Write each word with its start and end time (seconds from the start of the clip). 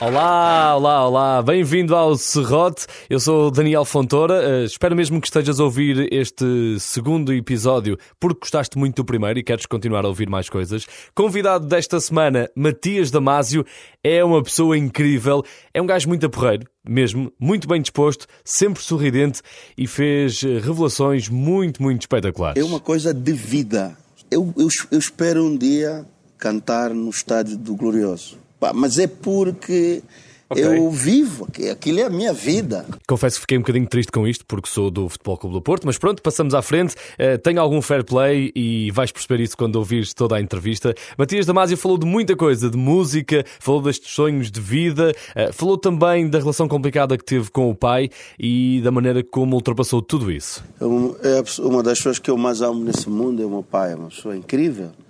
Olá, 0.00 0.76
olá, 0.76 1.08
olá, 1.08 1.42
bem-vindo 1.42 1.92
ao 1.92 2.16
Serrote. 2.16 2.86
Eu 3.10 3.18
sou 3.18 3.50
Daniel 3.50 3.84
Fontoura. 3.84 4.34
Uh, 4.34 4.64
espero 4.64 4.94
mesmo 4.94 5.20
que 5.20 5.26
estejas 5.26 5.58
a 5.58 5.64
ouvir 5.64 6.06
este 6.12 6.44
segundo 6.78 7.32
episódio 7.32 7.98
porque 8.20 8.38
gostaste 8.42 8.78
muito 8.78 8.94
do 8.94 9.04
primeiro 9.04 9.40
e 9.40 9.42
queres 9.42 9.66
continuar 9.66 10.04
a 10.04 10.08
ouvir 10.08 10.30
mais 10.30 10.48
coisas. 10.48 10.86
Convidado 11.16 11.66
desta 11.66 11.98
semana, 11.98 12.48
Matias 12.54 13.10
Damasio, 13.10 13.66
é 14.02 14.22
uma 14.22 14.40
pessoa 14.40 14.78
incrível, 14.78 15.42
é 15.74 15.82
um 15.82 15.86
gajo 15.86 16.06
muito 16.06 16.24
aporreiro, 16.26 16.68
mesmo, 16.88 17.32
muito 17.36 17.66
bem 17.66 17.82
disposto, 17.82 18.28
sempre 18.44 18.80
sorridente 18.80 19.42
e 19.76 19.88
fez 19.88 20.44
eh, 20.44 20.60
revelações 20.60 21.28
muito, 21.28 21.82
muito 21.82 22.02
espetaculares. 22.02 22.62
É 22.62 22.64
uma 22.64 22.78
coisa 22.78 23.12
de 23.12 23.32
vida. 23.32 23.98
Eu, 24.30 24.54
eu, 24.56 24.68
eu 24.92 24.98
espero 24.98 25.44
um 25.44 25.56
dia 25.56 26.06
cantar 26.38 26.90
no 26.90 27.10
estádio 27.10 27.58
do 27.58 27.74
Glorioso. 27.74 28.38
Pá, 28.58 28.72
mas 28.72 28.98
é 28.98 29.06
porque 29.06 30.02
Okay. 30.50 30.64
Eu 30.64 30.90
vivo, 30.90 31.46
aquilo 31.70 32.00
é 32.00 32.04
a 32.04 32.08
minha 32.10 32.32
vida. 32.32 32.86
Confesso 33.06 33.36
que 33.36 33.42
fiquei 33.42 33.58
um 33.58 33.60
bocadinho 33.60 33.86
triste 33.86 34.10
com 34.10 34.26
isto, 34.26 34.46
porque 34.46 34.66
sou 34.66 34.90
do 34.90 35.06
Futebol 35.06 35.36
Clube 35.36 35.54
do 35.56 35.60
Porto, 35.60 35.84
mas 35.84 35.98
pronto, 35.98 36.22
passamos 36.22 36.54
à 36.54 36.62
frente. 36.62 36.94
Uh, 36.94 37.36
tenho 37.42 37.60
algum 37.60 37.82
fair 37.82 38.02
play 38.02 38.50
e 38.56 38.90
vais 38.90 39.12
perceber 39.12 39.42
isso 39.42 39.54
quando 39.54 39.76
ouvires 39.76 40.14
toda 40.14 40.36
a 40.36 40.40
entrevista. 40.40 40.94
Matias 41.18 41.44
Damasio 41.44 41.76
falou 41.76 41.98
de 41.98 42.06
muita 42.06 42.34
coisa, 42.34 42.70
de 42.70 42.78
música, 42.78 43.44
falou 43.60 43.82
destes 43.82 44.10
sonhos 44.10 44.50
de 44.50 44.58
vida, 44.58 45.12
uh, 45.36 45.52
falou 45.52 45.76
também 45.76 46.30
da 46.30 46.38
relação 46.38 46.66
complicada 46.66 47.18
que 47.18 47.24
teve 47.24 47.50
com 47.50 47.70
o 47.70 47.74
pai 47.74 48.08
e 48.38 48.80
da 48.82 48.90
maneira 48.90 49.22
como 49.22 49.54
ultrapassou 49.54 50.00
tudo 50.00 50.32
isso. 50.32 50.64
É 50.80 51.62
uma 51.62 51.82
das 51.82 51.98
pessoas 51.98 52.18
que 52.18 52.30
eu 52.30 52.38
mais 52.38 52.62
amo 52.62 52.82
nesse 52.82 53.10
mundo, 53.10 53.42
é 53.42 53.44
o 53.44 53.50
meu 53.50 53.62
pai, 53.62 53.92
é 53.92 53.96
uma 53.96 54.08
pessoa 54.08 54.34
incrível 54.34 54.92
é, 54.92 55.07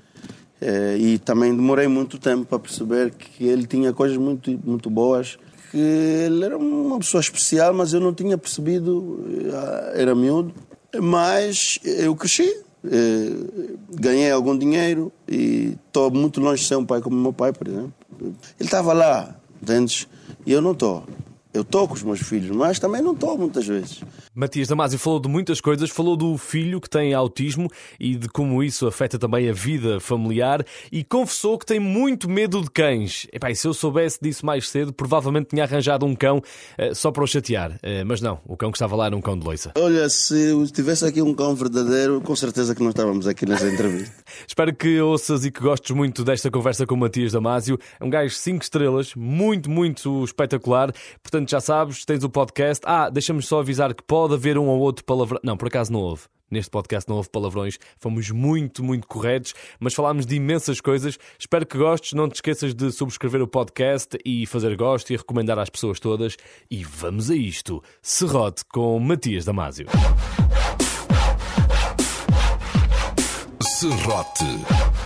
e 0.98 1.18
também 1.18 1.54
demorei 1.54 1.86
muito 1.86 2.18
tempo 2.18 2.44
para 2.44 2.58
perceber 2.58 3.12
que 3.12 3.44
ele 3.44 3.66
tinha 3.66 3.92
coisas 3.92 4.16
muito, 4.16 4.50
muito 4.64 4.90
boas, 4.90 5.38
que 5.70 5.78
ele 5.78 6.44
era 6.44 6.56
uma 6.56 6.98
pessoa 6.98 7.20
especial, 7.20 7.72
mas 7.74 7.92
eu 7.92 8.00
não 8.00 8.12
tinha 8.12 8.36
percebido, 8.36 9.24
eh, 9.28 10.02
era 10.02 10.14
miúdo. 10.14 10.52
Mas 11.00 11.78
eu 11.84 12.16
cresci, 12.16 12.48
é, 12.84 13.30
ganhei 13.94 14.30
algum 14.30 14.56
dinheiro 14.56 15.12
e 15.28 15.76
estou 15.86 16.10
muito 16.10 16.40
longe 16.40 16.62
de 16.62 16.68
ser 16.68 16.76
um 16.76 16.86
pai 16.86 17.00
como 17.02 17.16
meu 17.16 17.32
pai, 17.32 17.52
por 17.52 17.68
exemplo. 17.68 17.92
Ele 18.20 18.34
estava 18.58 18.92
lá, 18.94 19.36
entendes? 19.62 20.08
E 20.46 20.52
eu 20.52 20.62
não 20.62 20.72
estou. 20.72 21.04
Eu 21.52 21.62
estou 21.62 21.88
com 21.88 21.94
os 21.94 22.02
meus 22.02 22.20
filhos, 22.20 22.54
mas 22.54 22.78
também 22.78 23.00
não 23.00 23.12
estou 23.12 23.36
muitas 23.38 23.66
vezes. 23.66 24.02
Matias 24.34 24.68
Damasio 24.68 24.98
falou 24.98 25.18
de 25.18 25.28
muitas 25.28 25.60
coisas, 25.60 25.90
falou 25.90 26.16
do 26.16 26.36
filho 26.38 26.80
que 26.80 26.88
tem 26.88 27.14
autismo 27.14 27.68
e 27.98 28.14
de 28.16 28.28
como 28.28 28.62
isso 28.62 28.86
afeta 28.86 29.18
também 29.18 29.48
a 29.48 29.52
vida 29.52 29.98
familiar 29.98 30.64
e 30.92 31.02
confessou 31.02 31.58
que 31.58 31.66
tem 31.66 31.80
muito 31.80 32.28
medo 32.28 32.62
de 32.62 32.70
cães. 32.70 33.26
Epá, 33.32 33.50
e 33.50 33.56
se 33.56 33.66
eu 33.66 33.74
soubesse 33.74 34.18
disso 34.20 34.46
mais 34.46 34.68
cedo, 34.68 34.92
provavelmente 34.92 35.48
tinha 35.48 35.64
arranjado 35.64 36.06
um 36.06 36.14
cão 36.14 36.38
uh, 36.38 36.94
só 36.94 37.10
para 37.10 37.24
o 37.24 37.26
chatear. 37.26 37.72
Uh, 37.72 38.04
mas 38.06 38.20
não, 38.20 38.40
o 38.46 38.56
cão 38.56 38.70
que 38.70 38.76
estava 38.76 38.94
lá 38.94 39.06
era 39.06 39.16
um 39.16 39.20
cão 39.20 39.36
de 39.36 39.44
loiça. 39.44 39.72
Olha, 39.76 40.08
se 40.08 40.54
tivesse 40.72 41.04
aqui 41.04 41.20
um 41.22 41.34
cão 41.34 41.54
verdadeiro, 41.54 42.20
com 42.20 42.36
certeza 42.36 42.74
que 42.74 42.82
não 42.82 42.90
estávamos 42.90 43.26
aqui 43.26 43.44
nessa 43.46 43.66
entrevista. 43.72 44.14
Espero 44.46 44.74
que 44.74 45.00
ouças 45.00 45.44
e 45.44 45.50
que 45.50 45.60
gostes 45.60 45.96
muito 45.96 46.22
desta 46.22 46.50
conversa 46.50 46.86
com 46.86 46.94
o 46.94 46.98
Matias 46.98 47.32
Damasio. 47.32 47.78
É 47.98 48.04
um 48.04 48.10
gajo 48.10 48.34
5 48.34 48.62
estrelas, 48.62 49.14
muito, 49.16 49.70
muito 49.70 50.22
espetacular. 50.22 50.92
Portanto, 51.22 51.47
Portanto, 51.48 51.50
já 51.50 51.60
sabes, 51.60 52.04
tens 52.04 52.22
o 52.24 52.28
podcast. 52.28 52.82
Ah, 52.86 53.08
deixa-me 53.08 53.42
só 53.42 53.60
avisar 53.60 53.94
que 53.94 54.02
pode 54.02 54.34
haver 54.34 54.58
um 54.58 54.66
ou 54.66 54.78
outro 54.80 55.02
palavrão. 55.04 55.40
Não, 55.42 55.56
por 55.56 55.68
acaso 55.68 55.90
não 55.90 56.00
houve. 56.00 56.24
Neste 56.50 56.70
podcast 56.70 57.08
não 57.08 57.16
houve 57.16 57.28
palavrões, 57.28 57.78
fomos 57.98 58.30
muito, 58.30 58.82
muito 58.82 59.06
corretos, 59.06 59.54
mas 59.78 59.92
falámos 59.92 60.24
de 60.24 60.36
imensas 60.36 60.80
coisas. 60.80 61.18
Espero 61.38 61.66
que 61.66 61.76
gostes. 61.76 62.12
Não 62.12 62.28
te 62.28 62.36
esqueças 62.36 62.74
de 62.74 62.90
subscrever 62.90 63.42
o 63.42 63.46
podcast 63.46 64.18
e 64.24 64.46
fazer 64.46 64.76
gosto 64.76 65.10
e 65.10 65.16
recomendar 65.16 65.58
às 65.58 65.70
pessoas 65.70 65.98
todas. 65.98 66.36
E 66.70 66.84
vamos 66.84 67.30
a 67.30 67.34
isto: 67.34 67.82
Serrote 68.02 68.64
com 68.66 68.98
Matias 68.98 69.44
Damasio. 69.44 69.86
Serrote. 73.62 74.97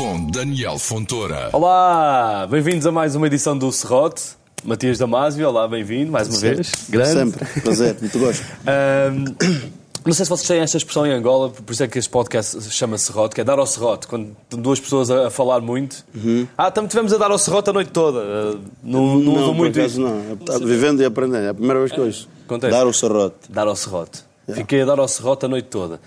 Com 0.00 0.30
Daniel 0.30 0.78
Fontoura. 0.78 1.50
Olá, 1.52 2.46
bem-vindos 2.50 2.86
a 2.86 2.90
mais 2.90 3.14
uma 3.14 3.26
edição 3.26 3.56
do 3.56 3.70
Serrote. 3.70 4.22
Matias 4.64 4.96
Damasio, 4.96 5.46
olá, 5.46 5.68
bem-vindo 5.68 6.10
mais 6.10 6.26
uma 6.26 6.38
Sempre. 6.38 6.54
vez. 6.54 6.72
Grande. 6.88 7.12
Sempre, 7.12 7.60
prazer, 7.60 7.96
muito 8.00 8.18
gosto. 8.18 8.42
Um, 8.64 9.24
não 10.06 10.12
sei 10.14 10.24
se 10.24 10.30
vocês 10.30 10.48
têm 10.48 10.60
esta 10.60 10.78
expressão 10.78 11.06
em 11.06 11.12
Angola, 11.12 11.50
por 11.50 11.70
isso 11.70 11.82
é 11.82 11.86
que 11.86 11.98
este 11.98 12.08
podcast 12.08 12.62
se 12.62 12.70
chama 12.70 12.96
Serrote, 12.96 13.34
que 13.34 13.42
é 13.42 13.44
dar 13.44 13.58
ao 13.58 13.66
Serrote, 13.66 14.06
quando 14.06 14.34
duas 14.48 14.80
pessoas 14.80 15.10
a, 15.10 15.28
falar 15.28 15.60
muito. 15.60 16.02
Uhum. 16.14 16.48
Ah, 16.56 16.70
também 16.70 16.88
tivemos 16.88 17.12
a 17.12 17.18
dar 17.18 17.30
ao 17.30 17.38
Serrote 17.38 17.68
a 17.68 17.72
noite 17.74 17.90
toda. 17.90 18.54
Não, 18.82 19.18
não, 19.18 19.34
não 19.34 19.52
muito 19.52 19.78
isso. 19.78 20.00
Não, 20.00 20.18
vivendo 20.64 21.02
e 21.02 21.04
aprendendo, 21.04 21.44
é 21.44 21.50
a 21.50 21.54
primeira 21.54 21.78
vez 21.78 21.92
que 21.92 22.00
ouço. 22.00 22.26
Acontece. 22.46 22.72
Dar 22.72 22.86
ao 22.86 22.92
Serrote. 22.94 23.36
Dar 23.50 23.68
ao 23.68 23.76
Serrote. 23.76 24.29
Fiquei 24.54 24.82
a 24.82 24.84
dar 24.84 24.98
ao 24.98 25.08
serrote 25.08 25.46
a 25.46 25.48
noite 25.48 25.68
toda. 25.68 26.00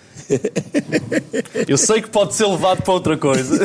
Eu 1.67 1.77
sei 1.77 2.01
que 2.01 2.09
pode 2.09 2.33
ser 2.33 2.45
levado 2.45 2.81
para 2.81 2.93
outra 2.93 3.17
coisa. 3.17 3.59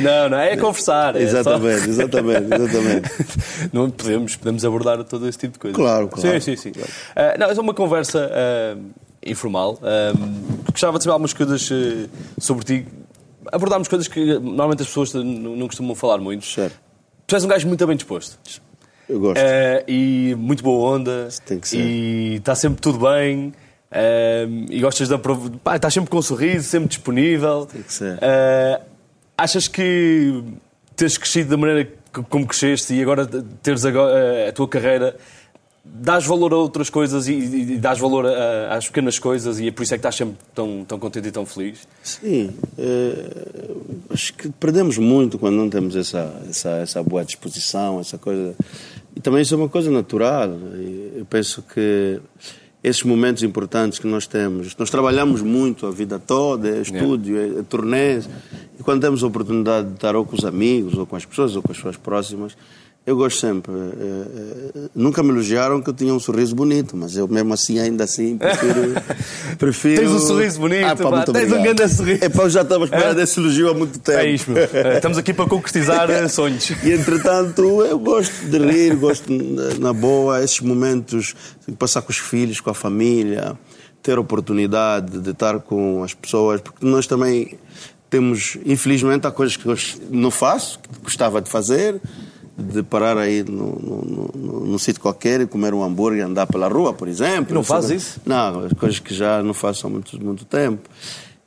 Não, 0.00 0.28
não, 0.28 0.38
é 0.38 0.56
conversar. 0.56 1.16
É 1.16 1.22
exatamente, 1.22 1.84
só... 1.84 1.90
exatamente, 1.90 2.54
exatamente. 2.54 3.10
Não 3.72 3.90
podemos, 3.90 4.36
podemos 4.36 4.64
abordar 4.64 5.02
todo 5.04 5.28
esse 5.28 5.38
tipo 5.38 5.54
de 5.54 5.58
coisa. 5.58 5.76
Claro, 5.76 6.08
claro. 6.08 6.40
Sim, 6.40 6.56
sim, 6.56 6.56
sim. 6.56 6.72
Claro. 6.72 6.90
Uh, 6.90 7.38
não, 7.38 7.50
é 7.50 7.60
uma 7.60 7.74
conversa 7.74 8.30
uh, 8.30 8.82
informal. 9.24 9.74
Uh, 9.74 10.70
gostava 10.70 10.98
de 10.98 11.04
saber 11.04 11.12
algumas 11.12 11.32
coisas 11.32 11.68
sobre 12.38 12.64
ti. 12.64 12.86
Abordarmos 13.52 13.88
coisas 13.88 14.08
que 14.08 14.38
normalmente 14.38 14.82
as 14.82 14.88
pessoas 14.88 15.12
não 15.14 15.66
costumam 15.66 15.94
falar 15.94 16.18
muito. 16.18 16.46
Certo. 16.46 16.76
Tu 17.26 17.34
és 17.34 17.44
um 17.44 17.48
gajo 17.48 17.66
muito 17.66 17.84
bem 17.86 17.96
disposto. 17.96 18.38
Eu 19.08 19.20
gosto. 19.20 19.40
Uh, 19.40 19.84
e 19.88 20.34
muito 20.36 20.62
boa 20.62 20.96
onda. 20.96 21.28
Tem 21.44 21.60
que 21.60 21.68
ser. 21.68 21.78
E 21.78 22.34
está 22.36 22.54
sempre 22.54 22.80
tudo 22.80 22.98
bem. 22.98 23.52
Uh, 23.90 24.66
e 24.68 24.80
gostas 24.80 25.08
da. 25.08 25.18
Pá, 25.18 25.76
estás 25.76 25.94
sempre 25.94 26.10
com 26.10 26.18
um 26.18 26.22
sorriso, 26.22 26.68
sempre 26.68 26.88
disponível. 26.88 27.66
Tem 27.66 27.82
que 27.82 27.92
ser. 27.92 28.14
Uh, 28.14 28.82
achas 29.38 29.68
que 29.68 30.42
teres 30.94 31.16
crescido 31.18 31.50
da 31.50 31.56
maneira 31.56 31.88
como 32.30 32.46
cresceste 32.46 32.94
e 32.94 33.02
agora 33.02 33.26
teres 33.62 33.84
a, 33.84 33.90
a 34.48 34.52
tua 34.52 34.66
carreira 34.66 35.16
dás 35.94 36.26
valor 36.26 36.52
a 36.52 36.56
outras 36.56 36.90
coisas 36.90 37.28
e, 37.28 37.32
e 37.32 37.78
dás 37.78 37.98
valor 37.98 38.26
a, 38.26 38.74
às 38.76 38.86
pequenas 38.86 39.18
coisas 39.18 39.58
e 39.58 39.68
é 39.68 39.70
por 39.70 39.82
isso 39.82 39.94
é 39.94 39.96
que 39.96 40.00
estás 40.00 40.14
sempre 40.14 40.36
tão, 40.54 40.84
tão 40.84 40.98
contente 40.98 41.28
e 41.28 41.30
tão 41.30 41.46
feliz? 41.46 41.86
Sim. 42.02 42.50
Uh, 42.78 43.86
acho 44.10 44.34
que 44.34 44.48
perdemos 44.50 44.98
muito 44.98 45.38
quando 45.38 45.54
não 45.56 45.70
temos 45.70 45.96
essa, 45.96 46.42
essa, 46.48 46.70
essa 46.78 47.02
boa 47.02 47.24
disposição, 47.24 48.00
essa 48.00 48.18
coisa. 48.18 48.54
E 49.14 49.20
também 49.20 49.42
isso 49.42 49.54
é 49.54 49.56
uma 49.56 49.68
coisa 49.68 49.90
natural. 49.90 50.50
Eu 51.16 51.24
penso 51.24 51.62
que 51.62 52.20
esses 52.84 53.02
momentos 53.02 53.42
importantes 53.42 53.98
que 53.98 54.06
nós 54.06 54.26
temos, 54.26 54.76
nós 54.76 54.90
trabalhamos 54.90 55.42
muito 55.42 55.86
a 55.86 55.90
vida 55.90 56.18
toda, 56.18 56.68
é 56.68 56.82
estúdio, 56.82 57.36
é, 57.36 57.60
é 57.60 57.62
turnês, 57.62 58.28
e 58.78 58.82
quando 58.82 59.00
temos 59.00 59.24
a 59.24 59.26
oportunidade 59.26 59.88
de 59.88 59.94
estar 59.94 60.14
ou 60.14 60.24
com 60.24 60.36
os 60.36 60.44
amigos, 60.44 60.94
ou 60.94 61.04
com 61.04 61.16
as 61.16 61.24
pessoas, 61.24 61.56
ou 61.56 61.62
com 61.62 61.72
as 61.72 61.78
pessoas 61.78 61.96
próximas, 61.96 62.56
eu 63.06 63.16
gosto 63.16 63.38
sempre. 63.38 63.72
Uh, 63.72 63.76
uh, 63.76 64.90
nunca 64.92 65.22
me 65.22 65.30
elogiaram 65.30 65.80
que 65.80 65.88
eu 65.88 65.94
tinha 65.94 66.12
um 66.12 66.18
sorriso 66.18 66.56
bonito, 66.56 66.96
mas 66.96 67.16
eu 67.16 67.28
mesmo 67.28 67.54
assim, 67.54 67.78
ainda 67.78 68.02
assim, 68.02 68.36
prefiro. 68.36 68.94
prefiro... 69.56 70.02
Tens 70.02 70.10
um 70.10 70.18
sorriso 70.18 70.58
bonito, 70.58 70.84
ah, 70.84 70.96
pá, 70.96 71.10
pá, 71.10 71.24
tens 71.24 71.52
um 71.52 71.62
grande 71.62 71.88
sorriso. 71.88 72.24
É 72.24 72.28
pá, 72.28 72.42
eu 72.42 72.50
já 72.50 72.62
estava 72.62 72.84
esperando 72.84 73.20
é? 73.20 73.22
esse 73.22 73.38
elogio 73.38 73.70
há 73.70 73.74
muito 73.74 74.00
tempo. 74.00 74.18
É 74.18 74.28
isto, 74.28 74.50
estamos 74.96 75.18
aqui 75.18 75.32
para 75.32 75.46
concretizar 75.46 76.28
sonhos. 76.28 76.68
E 76.82 76.90
entretanto, 76.90 77.62
eu 77.82 77.98
gosto 78.00 78.44
de 78.44 78.58
rir, 78.58 78.96
gosto 78.96 79.32
na 79.78 79.92
boa, 79.92 80.42
esses 80.42 80.60
momentos 80.60 81.36
de 81.66 81.76
passar 81.76 82.02
com 82.02 82.10
os 82.10 82.18
filhos, 82.18 82.60
com 82.60 82.70
a 82.70 82.74
família, 82.74 83.56
ter 84.02 84.18
oportunidade 84.18 85.20
de 85.20 85.30
estar 85.30 85.60
com 85.60 86.02
as 86.02 86.12
pessoas, 86.12 86.60
porque 86.60 86.84
nós 86.84 87.06
também 87.06 87.56
temos, 88.10 88.58
infelizmente, 88.66 89.28
há 89.28 89.30
coisas 89.30 89.56
que 89.56 89.66
eu 89.66 89.76
não 90.10 90.30
faço, 90.30 90.80
que 90.80 90.88
gostava 91.04 91.40
de 91.40 91.48
fazer 91.48 92.00
de 92.56 92.82
parar 92.82 93.18
aí 93.18 93.42
no, 93.42 94.32
no, 94.34 94.66
no 94.66 94.78
sítio 94.78 95.00
qualquer 95.00 95.42
e 95.42 95.46
comer 95.46 95.74
um 95.74 95.82
hambúrguer 95.82 96.20
e 96.20 96.22
andar 96.22 96.46
pela 96.46 96.68
rua, 96.68 96.94
por 96.94 97.06
exemplo. 97.06 97.54
Não 97.54 97.62
faz 97.62 97.90
isso? 97.90 98.20
Não, 98.24 98.68
coisas 98.70 98.98
que 98.98 99.14
já 99.14 99.42
não 99.42 99.52
faço 99.52 99.86
há 99.86 99.90
muito, 99.90 100.22
muito 100.24 100.44
tempo. 100.44 100.88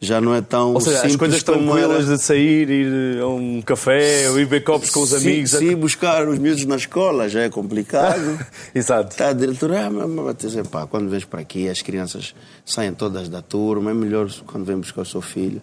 Já 0.01 0.21
não 0.21 0.33
é 0.33 0.39
tão 0.39 0.73
Ou 0.73 0.79
seja, 0.79 1.05
as 1.05 1.15
coisas 1.17 1.43
tranquilas 1.43 2.05
era... 2.07 2.15
de 2.15 2.23
sair, 2.23 2.69
ir 2.69 3.19
a 3.19 3.27
um 3.27 3.61
café 3.61 4.29
ou 4.29 4.39
ir 4.39 4.45
ver 4.45 4.63
copos 4.63 4.89
com 4.91 5.01
os 5.01 5.13
amigos. 5.13 5.51
Sim, 5.51 5.75
buscar 5.75 6.25
os 6.25 6.39
miúdos 6.39 6.63
na 6.63 6.77
escola 6.77 7.27
já 7.27 7.41
é 7.41 7.49
complicado. 7.49 8.39
Exato. 8.73 9.11
Está 9.11 9.29
a 9.29 9.33
diretora, 9.33 9.87
ah, 9.87 9.89
mas 9.89 10.37
dizer, 10.37 10.65
pá, 10.67 10.87
quando 10.87 11.09
vens 11.09 11.25
para 11.25 11.41
aqui 11.41 11.67
as 11.67 11.81
crianças 11.81 12.33
saem 12.65 12.93
todas 12.93 13.27
da 13.27 13.41
turma, 13.41 13.91
é 13.91 13.93
melhor 13.93 14.31
quando 14.45 14.63
vem 14.63 14.77
buscar 14.77 15.01
o 15.01 15.05
seu 15.05 15.21
filho. 15.21 15.61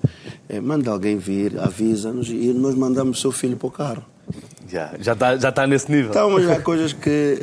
É, 0.51 0.61
manda 0.61 0.91
alguém 0.91 1.17
vir, 1.17 1.59
avisa-nos 1.59 2.29
e 2.29 2.53
nós 2.53 2.75
mandamos 2.75 3.19
o 3.19 3.21
seu 3.23 3.33
filho 3.33 3.57
para 3.57 3.69
o 3.69 3.71
carro. 3.71 4.05
Já 4.69 4.87
está 4.87 4.99
já 4.99 5.17
tá, 5.17 5.37
já 5.37 5.53
tá 5.53 5.67
nesse 5.67 5.91
nível. 5.91 6.11
Então, 6.11 6.31
mas 6.31 6.51
há 6.51 6.61
coisas 6.61 6.93
que. 6.93 7.39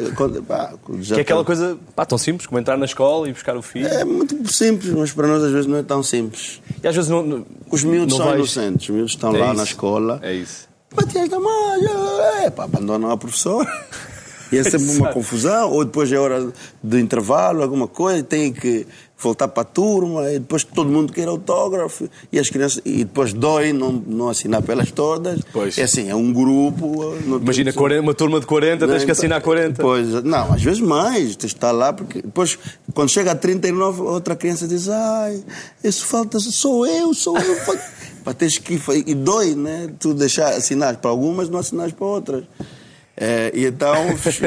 Pá, 0.48 0.74
que 0.86 1.14
é 1.14 1.22
aquela 1.22 1.44
coisa 1.46 1.78
pá, 1.96 2.06
tão 2.06 2.18
simples 2.18 2.46
como 2.46 2.60
entrar 2.60 2.78
na 2.78 2.86
escola 2.86 3.30
e 3.30 3.32
buscar 3.32 3.56
o 3.56 3.62
filho. 3.62 3.88
É 3.88 4.04
muito 4.04 4.52
simples, 4.52 4.94
mas 4.94 5.12
para 5.12 5.28
nós 5.28 5.44
às 5.44 5.52
vezes 5.52 5.66
não 5.66 5.78
é 5.78 5.84
tão 5.84 6.04
simples. 6.04 6.62
E 6.84 6.88
às 6.88 6.96
vezes 6.96 7.10
não. 7.10 7.24
não 7.24 7.46
os 7.72 7.84
miúdos 7.84 8.18
não 8.18 8.18
são 8.18 8.26
vais... 8.26 8.38
inocentes, 8.40 8.90
os 8.90 8.96
miúdos 8.96 9.12
estão 9.14 9.36
é 9.36 9.40
lá 9.40 9.48
isso. 9.48 9.56
na 9.56 9.64
escola. 9.64 10.20
É 10.22 10.34
isso. 10.34 10.68
Matias 10.96 11.30
da 11.30 11.40
Malha, 11.40 12.44
é 12.44 12.50
pá, 12.50 12.66
abandonam 12.66 13.10
a 13.10 13.18
professora. 13.18 13.70
E 14.52 14.58
é 14.60 14.64
sempre 14.64 14.98
uma 14.98 15.12
confusão, 15.12 15.72
ou 15.72 15.84
depois 15.84 16.12
é 16.12 16.20
hora 16.20 16.54
de 16.84 17.00
intervalo, 17.00 17.64
alguma 17.64 17.88
coisa, 17.88 18.22
tem 18.22 18.54
que 18.54 18.86
voltar 19.24 19.48
para 19.48 19.62
a 19.62 19.66
turma, 19.66 20.30
e 20.30 20.40
depois 20.40 20.64
todo 20.64 20.90
mundo 20.90 21.14
quer 21.14 21.28
autógrafo, 21.28 22.10
e 22.32 22.40
as 22.40 22.50
crianças, 22.50 22.82
e 22.86 23.04
depois 23.04 23.34
dói 23.34 23.74
não, 23.74 23.92
não 23.92 24.30
assinar 24.30 24.62
pelas 24.62 24.92
todas. 24.92 25.40
Pois. 25.52 25.78
É 25.78 25.84
assim, 25.84 26.10
é 26.10 26.16
um 26.16 26.32
grupo. 26.32 27.16
Imagina 27.42 27.72
40, 27.72 28.02
uma 28.02 28.14
turma 28.14 28.40
de 28.40 28.46
40, 28.46 28.88
tens 28.88 29.04
que 29.04 29.12
assinar 29.12 29.42
40. 29.42 29.82
Pois, 29.82 30.24
não, 30.24 30.54
às 30.54 30.62
vezes 30.62 30.82
mais, 30.82 31.36
tens 31.36 31.52
de 31.52 31.56
estar 31.56 31.72
lá, 31.72 31.94
porque 31.94 32.22
depois, 32.22 32.58
quando 32.94 33.10
chega 33.10 33.32
a 33.32 33.36
39, 33.36 34.02
outra 34.02 34.36
criança 34.36 34.68
diz, 34.68 34.90
ai, 34.90 35.44
isso 35.84 36.06
falta, 36.06 36.40
sou 36.40 36.86
eu, 36.86 37.14
sou 37.14 37.38
eu. 37.38 37.58
para 38.24 38.34
teres 38.34 38.58
que 38.58 38.80
e 39.06 39.14
dói, 39.14 39.54
né? 39.54 39.90
Tu 40.00 40.14
deixar 40.14 40.50
assinar 40.50 40.96
para 40.98 41.12
algumas, 41.12 41.50
não 41.50 41.60
assinar 41.60 41.92
para 41.92 42.06
outras. 42.06 42.44
É, 43.16 43.52
e 43.54 43.66
então 43.66 43.94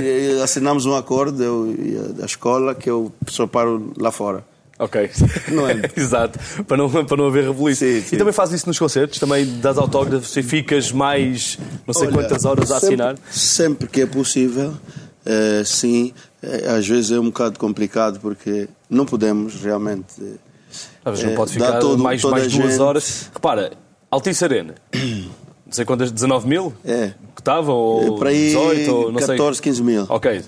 assinamos 0.43 0.87
um 0.87 0.95
acordo, 0.95 1.43
eu 1.43 1.75
e 1.79 2.23
a 2.23 2.27
escola, 2.27 2.75
que 2.75 2.91
eu 2.91 3.13
só 3.29 3.47
paro 3.47 3.93
lá 3.97 4.11
fora. 4.11 4.45
Ok. 4.79 5.11
Não 5.49 5.69
é? 5.69 5.81
Exato. 5.97 6.39
Para 6.65 6.77
não, 6.77 6.91
para 6.91 7.17
não 7.17 7.27
haver 7.27 7.45
rebuliço. 7.45 7.85
Sim, 7.85 8.01
sim. 8.03 8.17
E 8.17 8.19
também 8.19 8.33
fazes 8.33 8.57
isso 8.57 8.67
nos 8.67 8.79
concertos? 8.79 9.19
Também 9.19 9.59
das 9.59 9.79
autógrafos 9.79 10.37
e 10.37 10.43
ficas 10.43 10.93
mais 10.93 11.59
não 11.87 11.95
sei 11.95 12.09
Olha, 12.09 12.17
quantas 12.17 12.45
horas 12.45 12.71
a 12.71 12.81
sempre, 12.81 12.87
assinar? 12.87 13.17
Sempre 13.31 13.89
que 13.89 14.03
é 14.03 14.07
possível, 14.07 14.75
é, 15.25 15.63
sim. 15.65 16.13
É, 16.43 16.71
às 16.71 16.87
vezes 16.87 17.11
é 17.11 17.19
um 17.19 17.27
bocado 17.27 17.59
complicado 17.59 18.21
porque 18.21 18.69
não 18.89 19.07
podemos 19.07 19.55
realmente. 19.63 20.15
Às 21.05 21.13
vezes 21.13 21.25
não 21.25 21.35
pode 21.35 21.53
ficar 21.53 21.79
todo, 21.79 22.03
mais, 22.03 22.23
mais 22.25 22.53
duas 22.53 22.73
gente... 22.73 22.81
horas. 22.81 23.31
Repara, 23.33 23.73
Altice 24.11 24.45
Arena. 24.45 24.75
Não 24.95 25.73
sei 25.73 25.85
quantas, 25.85 26.13
19 26.13 26.47
mil? 26.47 26.73
É. 26.85 27.13
Que 27.35 27.41
estavam? 27.41 27.75
Ou 27.75 28.17
é, 28.17 28.19
para 28.19 28.31
aí 28.31 28.47
18, 28.47 28.95
ou 28.95 29.13
não 29.13 29.21
14, 29.21 29.57
sei. 29.57 29.65
15 29.65 29.83
mil. 29.83 30.07
Ok. 30.09 30.43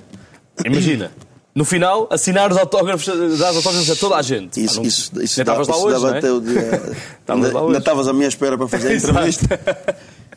Imagina. 0.65 1.11
No 1.55 1.65
final, 1.65 2.07
assinar 2.11 2.53
os 2.53 2.57
autógrafos, 2.57 3.07
dar 3.07 3.51
os 3.51 3.57
autógrafos 3.57 3.91
a 3.91 3.97
toda 3.97 4.17
a 4.17 4.23
gente. 4.23 4.63
Isso, 4.63 4.75
ah, 4.75 4.83
não, 4.83 4.89
isso, 4.89 5.23
isso, 5.23 5.45
dá, 5.45 5.61
isso 5.61 5.73
hoje, 5.73 5.95
dava 5.95 6.15
é? 6.15 6.19
até 6.19 6.31
o 6.31 6.41
dia. 6.41 6.83
ainda, 7.27 7.79
estavas 7.79 8.07
à 8.07 8.13
minha 8.13 8.29
espera 8.29 8.57
para 8.57 8.69
fazer 8.69 8.89
a 8.89 8.95
entrevista. 8.95 9.61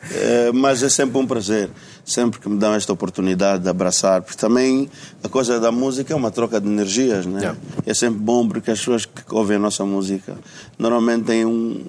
é, 0.10 0.52
mas 0.52 0.82
é 0.82 0.90
sempre 0.90 1.20
um 1.20 1.28
prazer, 1.28 1.70
sempre 2.04 2.40
que 2.40 2.50
me 2.50 2.58
dão 2.58 2.74
esta 2.74 2.92
oportunidade 2.92 3.64
de 3.64 3.70
abraçar, 3.70 4.22
porque 4.22 4.38
também 4.38 4.90
a 5.24 5.30
coisa 5.30 5.60
da 5.60 5.72
música 5.72 6.14
é 6.14 6.16
uma 6.16 6.32
troca 6.32 6.60
de 6.60 6.68
energias, 6.68 7.26
né? 7.26 7.42
Yeah. 7.42 7.60
É 7.86 7.94
sempre 7.94 8.20
bom 8.20 8.48
porque 8.48 8.72
as 8.72 8.80
pessoas 8.80 9.06
que 9.06 9.22
ouvem 9.30 9.58
a 9.58 9.60
nossa 9.60 9.86
música 9.86 10.36
normalmente 10.80 11.26
têm 11.26 11.46
um. 11.46 11.86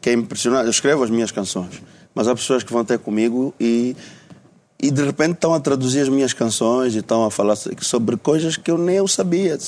que 0.00 0.10
é 0.10 0.12
impressionante. 0.14 0.64
Eu 0.64 0.70
escrevo 0.70 1.02
as 1.02 1.10
minhas 1.10 1.30
canções, 1.30 1.82
mas 2.14 2.28
há 2.28 2.34
pessoas 2.34 2.62
que 2.62 2.72
vão 2.72 2.84
ter 2.84 2.98
comigo 2.98 3.52
e 3.60 3.94
e 4.82 4.90
de 4.90 5.04
repente 5.04 5.34
estão 5.34 5.52
a 5.52 5.60
traduzir 5.60 6.00
as 6.00 6.08
minhas 6.08 6.32
canções 6.32 6.94
e 6.94 6.98
estão 6.98 7.24
a 7.24 7.30
falar 7.30 7.56
sobre 7.80 8.16
coisas 8.16 8.56
que 8.56 8.70
eu 8.70 8.78
nem 8.78 8.96
eu 8.96 9.06
sabia. 9.06 9.58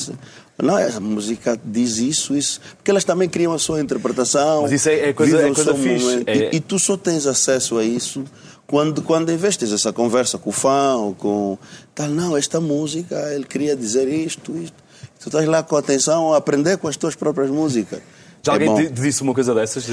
Não, 0.62 0.76
a 0.76 1.00
música 1.00 1.58
diz 1.64 1.98
isso, 1.98 2.36
isso. 2.36 2.60
Porque 2.76 2.90
elas 2.90 3.04
também 3.04 3.28
criam 3.28 3.52
a 3.52 3.58
sua 3.58 3.80
interpretação. 3.80 4.62
Mas 4.62 4.72
isso 4.72 4.88
é, 4.88 5.10
é 5.10 5.12
coisa, 5.12 5.42
é 5.42 5.52
coisa 5.52 5.74
fixe. 5.74 6.22
É... 6.26 6.54
E, 6.54 6.56
e, 6.56 6.60
tu 6.60 6.78
só 6.78 6.96
tens 6.96 7.26
acesso 7.26 7.78
a 7.78 7.84
isso 7.84 8.24
quando, 8.66 9.02
quando 9.02 9.30
investes 9.32 9.72
essa 9.72 9.92
conversa 9.92 10.38
com 10.38 10.50
o 10.50 10.52
fã 10.52 10.94
ou 10.96 11.14
com. 11.14 11.58
Tal, 11.94 12.08
não, 12.08 12.36
esta 12.36 12.60
música, 12.60 13.16
ele 13.34 13.44
queria 13.44 13.76
dizer 13.76 14.08
isto, 14.08 14.56
isto. 14.56 14.82
Tu 15.20 15.28
estás 15.28 15.46
lá 15.46 15.62
com 15.62 15.76
atenção 15.76 16.32
a 16.32 16.38
aprender 16.38 16.78
com 16.78 16.88
as 16.88 16.96
tuas 16.96 17.14
próprias 17.14 17.50
músicas. 17.50 18.00
Já 18.42 18.54
é 18.54 18.66
alguém 18.66 18.88
te 18.88 19.00
disse 19.00 19.22
uma 19.22 19.32
coisa 19.32 19.54
dessas? 19.54 19.86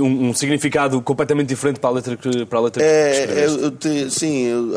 Um, 0.00 0.28
um, 0.28 0.34
significado 0.34 1.00
completamente 1.00 1.48
diferente 1.48 1.80
para 1.80 1.90
a 1.90 1.92
letra 1.94 2.16
que, 2.16 2.44
para 2.44 2.58
a 2.58 2.62
letra 2.62 2.82
é, 2.82 3.26
que 3.26 3.32
eu, 3.32 3.60
eu 3.60 3.70
te, 3.70 4.10
Sim, 4.10 4.44
eu, 4.44 4.74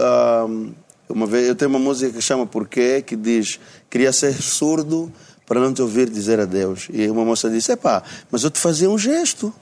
um, 0.48 0.74
uma 1.10 1.26
vez, 1.26 1.48
eu 1.48 1.56
tenho 1.56 1.70
uma 1.70 1.80
música 1.80 2.12
que 2.14 2.22
chama 2.22 2.48
Porquê, 2.48 3.02
que 3.02 3.16
diz 3.16 3.60
queria 3.90 4.14
ser 4.14 4.34
surdo 4.34 5.12
para 5.46 5.60
não 5.60 5.74
te 5.74 5.82
ouvir 5.82 6.10
dizer 6.10 6.40
adeus. 6.40 6.88
E 6.92 7.10
uma 7.10 7.26
moça 7.26 7.50
disse, 7.50 7.74
epá, 7.74 8.02
mas 8.32 8.44
eu 8.44 8.50
te 8.50 8.60
fazia 8.60 8.90
um 8.90 8.98
gesto 8.98 9.54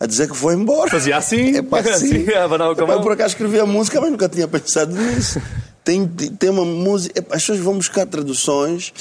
a 0.00 0.06
dizer 0.06 0.26
que 0.26 0.34
vou 0.34 0.52
embora. 0.52 0.90
Fazia 0.90 1.18
assim? 1.18 1.56
Epá, 1.58 1.80
assim. 1.80 1.90
assim 1.92 2.24
eu 2.32 3.02
por 3.02 3.12
acaso 3.12 3.34
escrevi 3.34 3.60
a 3.60 3.66
música, 3.66 4.00
mas 4.00 4.10
nunca 4.10 4.28
tinha 4.28 4.48
pensado 4.48 4.94
nisso. 4.94 5.40
Tem, 5.84 6.08
tem 6.08 6.48
uma 6.48 6.64
música. 6.64 7.20
As 7.28 7.42
pessoas 7.42 7.58
vão 7.58 7.74
buscar 7.74 8.06
traduções 8.06 8.92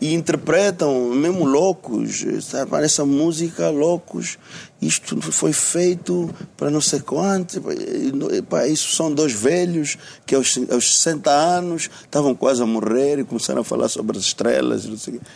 e 0.00 0.12
interpretam, 0.12 1.10
mesmo 1.10 1.46
loucos, 1.46 2.26
sabe? 2.42 2.84
Essa 2.84 3.06
música, 3.06 3.70
loucos, 3.70 4.36
isto 4.80 5.18
foi 5.32 5.54
feito 5.54 6.28
para 6.54 6.70
não 6.70 6.82
sei 6.82 7.00
quanto. 7.00 7.62
Epá, 8.34 8.66
isso 8.66 8.94
são 8.94 9.10
dois 9.10 9.32
velhos 9.32 9.96
que 10.26 10.34
aos, 10.34 10.58
aos 10.70 10.98
60 10.98 11.30
anos 11.30 11.88
estavam 12.04 12.34
quase 12.34 12.62
a 12.62 12.66
morrer 12.66 13.18
e 13.18 13.24
começaram 13.24 13.62
a 13.62 13.64
falar 13.64 13.88
sobre 13.88 14.18
as 14.18 14.24
estrelas 14.24 14.84
e 14.84 14.88
não 14.88 14.98
sei 14.98 15.14
o 15.14 15.18
quê. 15.18 15.26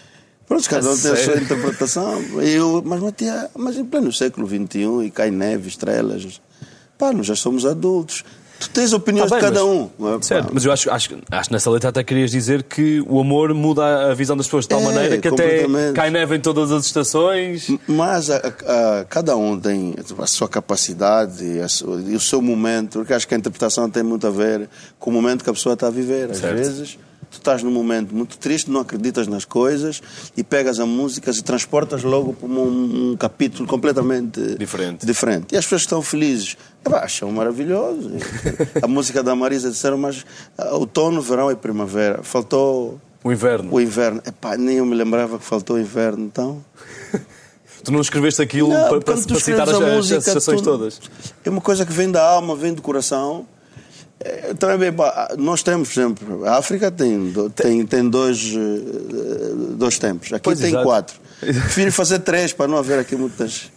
Pronto, 0.50 0.69
cada 0.69 0.91
um 0.91 0.99
tem 0.99 1.12
a 1.12 1.17
sua 1.17 1.37
interpretação. 1.37 2.20
Eu, 2.43 2.82
mas, 2.85 3.00
Matia, 3.00 3.49
mas 3.56 3.76
em 3.79 3.85
pleno 3.85 4.12
século 4.12 4.49
XXI, 4.49 5.06
e 5.06 5.11
cai 5.11 5.31
neve, 5.31 5.69
estrelas. 5.69 6.43
Pá, 6.99 7.12
nós 7.12 7.25
já 7.25 7.37
somos 7.37 7.64
adultos. 7.64 8.25
Tu 8.61 8.69
tens 8.69 8.93
opiniões 8.93 9.31
Tá 9.31 9.37
bem, 9.37 9.45
de 9.49 9.53
cada 9.55 9.65
mas- 9.67 9.75
um. 10.19 10.23
Certo, 10.23 10.51
mas 10.53 10.65
eu 10.67 10.71
acho, 10.71 10.91
acho, 10.91 11.09
acho 11.31 11.49
que 11.49 11.53
nessa 11.53 11.71
letra 11.71 11.89
até 11.89 12.05
querias 12.05 12.31
dizer 12.31 12.62
que 12.62 13.01
o 13.09 13.19
amor 13.19 13.55
muda 13.55 14.11
a 14.11 14.15
visão 14.15 14.37
das 14.37 14.47
pessoas 14.47 14.65
de 14.65 14.69
tal 14.69 14.81
É, 14.81 14.85
maneira 14.85 15.19
que 15.19 15.29
até 15.29 15.65
cai 15.95 16.11
neve 16.11 16.37
em 16.37 16.41
todas 16.41 16.71
as 16.71 16.85
estações. 16.85 17.69
Mas 17.89 18.29
a- 18.31 18.37
a- 18.37 19.05
cada 19.09 19.35
um 19.35 19.59
tem 19.59 19.95
a 20.19 20.27
sua 20.27 20.47
capacidade 20.47 21.43
e, 21.43 21.59
a 21.61 21.69
sua- 21.69 22.01
e 22.03 22.15
o 22.15 22.21
seu 22.21 22.43
momento, 22.43 22.99
porque 22.99 23.15
acho 23.15 23.27
que 23.27 23.35
a 23.35 23.39
interpretação 23.39 23.89
tem 23.89 24.03
muito 24.03 24.27
a 24.27 24.31
ver 24.31 24.69
com 24.99 25.09
o 25.11 25.12
momento 25.12 25.43
que 25.43 25.49
a 25.51 25.55
pessoa 25.55 25.73
está 25.73 25.87
a 25.87 25.91
viver. 25.91 26.31
Às 26.31 26.37
Certo. 26.39 26.55
vezes, 26.57 26.99
tu 27.31 27.39
estás 27.39 27.62
num 27.62 27.71
momento 27.71 28.15
muito 28.15 28.37
triste, 28.37 28.71
não 28.71 28.81
acreditas 28.81 29.27
nas 29.29 29.45
coisas 29.45 30.03
e 30.37 30.43
pegas 30.45 30.79
a 30.81 30.85
música 30.85 31.31
e 31.31 31.43
transportas 31.43 32.03
logo 32.03 32.33
para 32.35 32.49
um, 32.49 33.12
um 33.12 33.17
capítulo 33.17 33.67
completamente 33.69 34.57
Diferente. 34.59 35.07
diferente. 35.07 35.47
E 35.55 35.57
as 35.57 35.65
pessoas 35.65 35.83
estão 35.83 36.03
felizes 36.03 36.57
acham 36.93 37.31
maravilhoso. 37.32 38.11
a 38.82 38.87
música 38.88 39.23
da 39.23 39.35
Marisa 39.35 39.71
disseram, 39.71 39.99
mas 39.99 40.25
ah, 40.56 40.75
outono, 40.75 41.21
verão 41.23 41.50
e 41.50 41.56
primavera. 41.56 42.23
Faltou 42.23 42.99
O 43.23 43.31
inverno. 43.32 43.69
o 43.73 43.81
inverno. 43.81 44.23
Epá, 44.27 44.56
nem 44.56 44.77
eu 44.79 44.87
me 44.87 44.94
lembrava 44.94 45.38
que 45.38 45.44
faltou 45.44 45.77
o 45.77 45.81
inverno, 45.81 46.25
então. 46.25 46.65
Tu 47.83 47.90
não 47.90 48.00
escreveste 48.02 48.43
aquilo 48.43 48.69
Não, 48.69 48.88
para, 48.90 49.00
para, 49.00 49.16
para 49.23 49.40
citar 49.40 49.66
as, 49.66 49.75
a 49.81 49.87
as 49.87 49.95
música, 49.97 50.21
sensações 50.21 50.61
tu- 50.61 50.64
todas. 50.64 51.00
É 51.43 51.49
uma 51.49 51.62
coisa 51.62 51.87
que 51.87 51.93
vem 51.95 52.11
da 52.11 52.23
alma, 52.23 52.54
vem 52.54 52.75
do 52.75 52.83
coração. 52.83 53.47
É, 54.23 54.52
Também, 54.52 54.93
pá, 54.93 55.35
nós 55.38 55.62
temos, 55.62 55.88
por 55.95 55.99
exemplo, 56.00 56.45
a 56.45 56.59
África 56.59 56.90
tem, 56.90 57.33
tem, 57.54 57.87
tem 57.87 58.07
dois, 58.07 58.52
eh, 58.54 59.54
dois 59.78 59.99
tempos. 59.99 60.31
Aqui 60.31 60.43
Pois, 60.45 60.59
tem 60.61 60.69
exato. 60.69 60.85
quatro. 60.85 61.19
Prefiro 61.62 61.90
fazer 61.92 62.18
três 62.20 62.52
para 62.52 62.68
não 62.68 62.76
haver 62.78 62.99
aqui 62.99 63.16
muitas. 63.16 63.70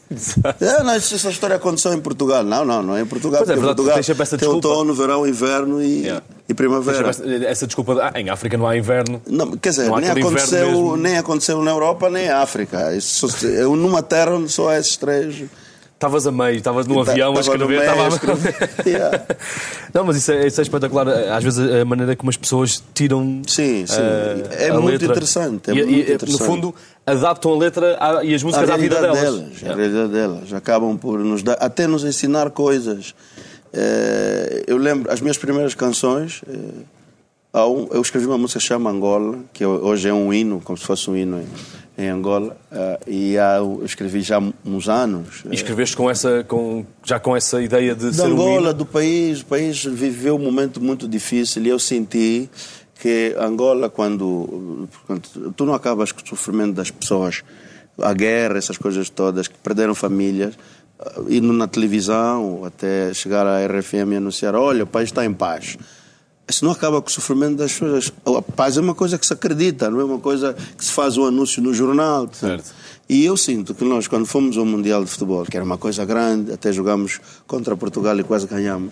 É, 0.59 0.83
não, 0.83 0.91
essa 0.93 1.29
história 1.29 1.55
aconteceu 1.55 1.93
em 1.93 1.99
Portugal. 2.01 2.43
Não, 2.43 2.65
não, 2.65 2.83
não 2.83 2.97
é 2.97 3.01
em 3.01 3.05
Portugal. 3.05 3.39
Pois 3.39 3.49
é, 3.49 3.53
verdade, 3.53 3.75
Portugal 3.77 4.03
tem 4.03 4.13
desculpa. 4.37 4.67
outono, 4.67 4.93
verão, 4.93 5.25
inverno 5.27 5.81
e, 5.81 6.03
Yeah. 6.03 6.23
e 6.49 6.53
primavera. 6.53 7.09
Essa, 7.09 7.23
essa 7.45 7.65
desculpa 7.67 7.95
de, 7.95 8.01
ah, 8.01 8.11
em 8.15 8.29
África 8.29 8.57
não 8.57 8.67
há 8.67 8.77
inverno. 8.77 9.21
Não, 9.27 9.51
quer 9.57 9.69
dizer, 9.69 9.89
nem 9.89 10.09
aconteceu, 10.09 10.97
nem 10.97 11.17
aconteceu 11.17 11.63
na 11.63 11.71
Europa, 11.71 12.09
nem 12.09 12.27
na 12.27 12.39
África. 12.41 12.93
Isso, 12.95 13.27
eu, 13.47 13.75
numa 13.75 14.03
terra 14.03 14.35
onde 14.35 14.49
só 14.51 14.69
há 14.69 14.77
esses 14.79 14.97
três. 14.97 15.43
Estavas 15.93 16.27
a 16.27 16.33
meio, 16.33 16.57
estavas 16.57 16.85
num 16.85 17.01
Ta- 17.01 17.11
avião 17.13 17.33
a 17.37 17.39
escrever. 17.39 17.79
estava 17.79 18.03
a- 18.03 18.07
escrever. 18.09 18.69
Yeah. 18.85 19.21
Não, 19.93 20.03
mas 20.03 20.17
isso 20.17 20.33
é, 20.33 20.47
isso 20.47 20.59
é 20.59 20.63
espetacular. 20.63 21.07
Às 21.07 21.41
vezes 21.45 21.59
a 21.81 21.85
maneira 21.85 22.13
como 22.13 22.29
as 22.29 22.35
pessoas 22.35 22.83
tiram. 22.93 23.41
Sim, 23.47 23.85
sim. 23.87 23.95
eh, 24.01 24.65
É 24.65 24.69
a 24.69 24.79
muito 24.81 25.05
interessante, 25.05 25.71
é 25.71 25.73
E- 25.73 25.85
muito 25.85 26.11
interessante. 26.11 26.31
No 26.41 26.45
fundo, 26.45 26.75
adaptam 27.05 27.53
a 27.53 27.57
letra 27.57 27.97
à- 27.99 28.23
e 28.23 28.33
as 28.33 28.43
músicas 28.43 28.69
à 28.69 28.77
vida 28.77 28.99
delas. 29.01 29.19
delas, 29.19 29.63
a 29.63 29.75
realidade 29.75 30.11
delas. 30.11 30.53
Acabam 30.53 30.97
por 30.97 31.19
nos 31.19 31.43
dar, 31.43 31.57
até 31.59 31.85
nos 31.87 32.03
ensinar 32.03 32.49
coisas. 32.51 33.13
Eh, 33.73 34.63
eu 34.67 34.77
lembro, 34.77 35.11
as 35.11 35.19
minhas 35.19 35.37
primeiras 35.37 35.73
canções, 35.73 36.41
eh, 36.47 37.59
um- 37.59 37.87
eu 37.91 38.01
escrevi 38.01 38.25
uma 38.27 38.37
música 38.37 38.59
que 38.59 38.63
se 38.63 38.67
chama 38.67 38.89
Angola, 38.89 39.39
que 39.51 39.65
hoje 39.65 40.07
é 40.07 40.13
um 40.13 40.33
hino, 40.33 40.61
como 40.63 40.77
se 40.77 40.85
fosse 40.85 41.09
um 41.09 41.15
hino 41.17 41.43
em, 41.97 42.07
Angola, 42.07 42.55
eh, 42.71 42.99
e 43.07 43.37
há, 43.37 43.57
eu 43.57 43.81
escrevi 43.83 44.21
já 44.21 44.39
uns 44.65 44.87
anos. 44.87 45.43
E 45.49 45.55
escreveste 45.55 45.95
com 45.97 46.09
essa, 46.09 46.43
com, 46.47 46.85
já 47.03 47.19
com 47.19 47.35
essa 47.35 47.61
ideia 47.61 47.93
de 47.95 48.11
de 48.11 48.15
ser 48.15 48.23
um 48.23 48.33
Angola, 48.33 48.61
hino. 48.69 48.73
do 48.75 48.85
país. 48.85 49.41
O 49.41 49.45
país 49.45 49.83
viveu 49.83 50.35
um 50.35 50.39
momento 50.39 50.79
muito 50.81 51.07
difícil 51.07 51.63
e 51.65 51.69
eu 51.69 51.79
senti 51.79 52.49
que 53.03 53.35
Angola, 53.37 53.89
quando, 53.89 54.87
quando 55.05 55.51
tu 55.51 55.65
não 55.65 55.73
acabas 55.73 56.13
com 56.13 56.23
o 56.23 56.25
sofrimento 56.25 56.75
das 56.75 56.89
pessoas, 56.89 57.43
a 58.01 58.13
guerra, 58.13 58.57
essas 58.57 58.77
coisas 58.77 59.09
todas, 59.09 59.49
que 59.49 59.57
perderam 59.57 59.93
famílias, 59.93 60.57
indo 61.27 61.51
na 61.51 61.67
televisão, 61.67 62.63
até 62.63 63.13
chegar 63.13 63.45
à 63.45 63.59
RFM 63.65 64.13
e 64.13 64.15
anunciar: 64.15 64.55
olha, 64.55 64.85
o 64.85 64.87
país 64.87 65.09
está 65.09 65.25
em 65.25 65.33
paz. 65.33 65.77
Isso 66.47 66.63
não 66.63 66.71
acaba 66.71 67.01
com 67.01 67.09
o 67.09 67.11
sofrimento 67.11 67.57
das 67.57 67.73
pessoas. 67.73 68.13
A 68.25 68.41
paz 68.41 68.77
é 68.77 68.81
uma 68.81 68.95
coisa 68.95 69.17
que 69.17 69.27
se 69.27 69.33
acredita, 69.33 69.89
não 69.89 69.99
é 69.99 70.03
uma 70.05 70.19
coisa 70.19 70.55
que 70.77 70.85
se 70.85 70.91
faz 70.91 71.17
um 71.17 71.25
anúncio 71.25 71.61
no 71.61 71.73
jornal. 71.73 72.29
Certo. 72.31 72.73
E 73.09 73.25
eu 73.25 73.35
sinto 73.35 73.75
que 73.75 73.83
nós, 73.83 74.07
quando 74.07 74.25
fomos 74.25 74.57
ao 74.57 74.65
Mundial 74.65 75.03
de 75.03 75.09
Futebol, 75.11 75.43
que 75.43 75.55
era 75.57 75.65
uma 75.65 75.77
coisa 75.77 76.05
grande, 76.05 76.53
até 76.53 76.71
jogamos 76.71 77.19
contra 77.45 77.75
Portugal 77.75 78.17
e 78.17 78.23
quase 78.23 78.47
ganhamos, 78.47 78.91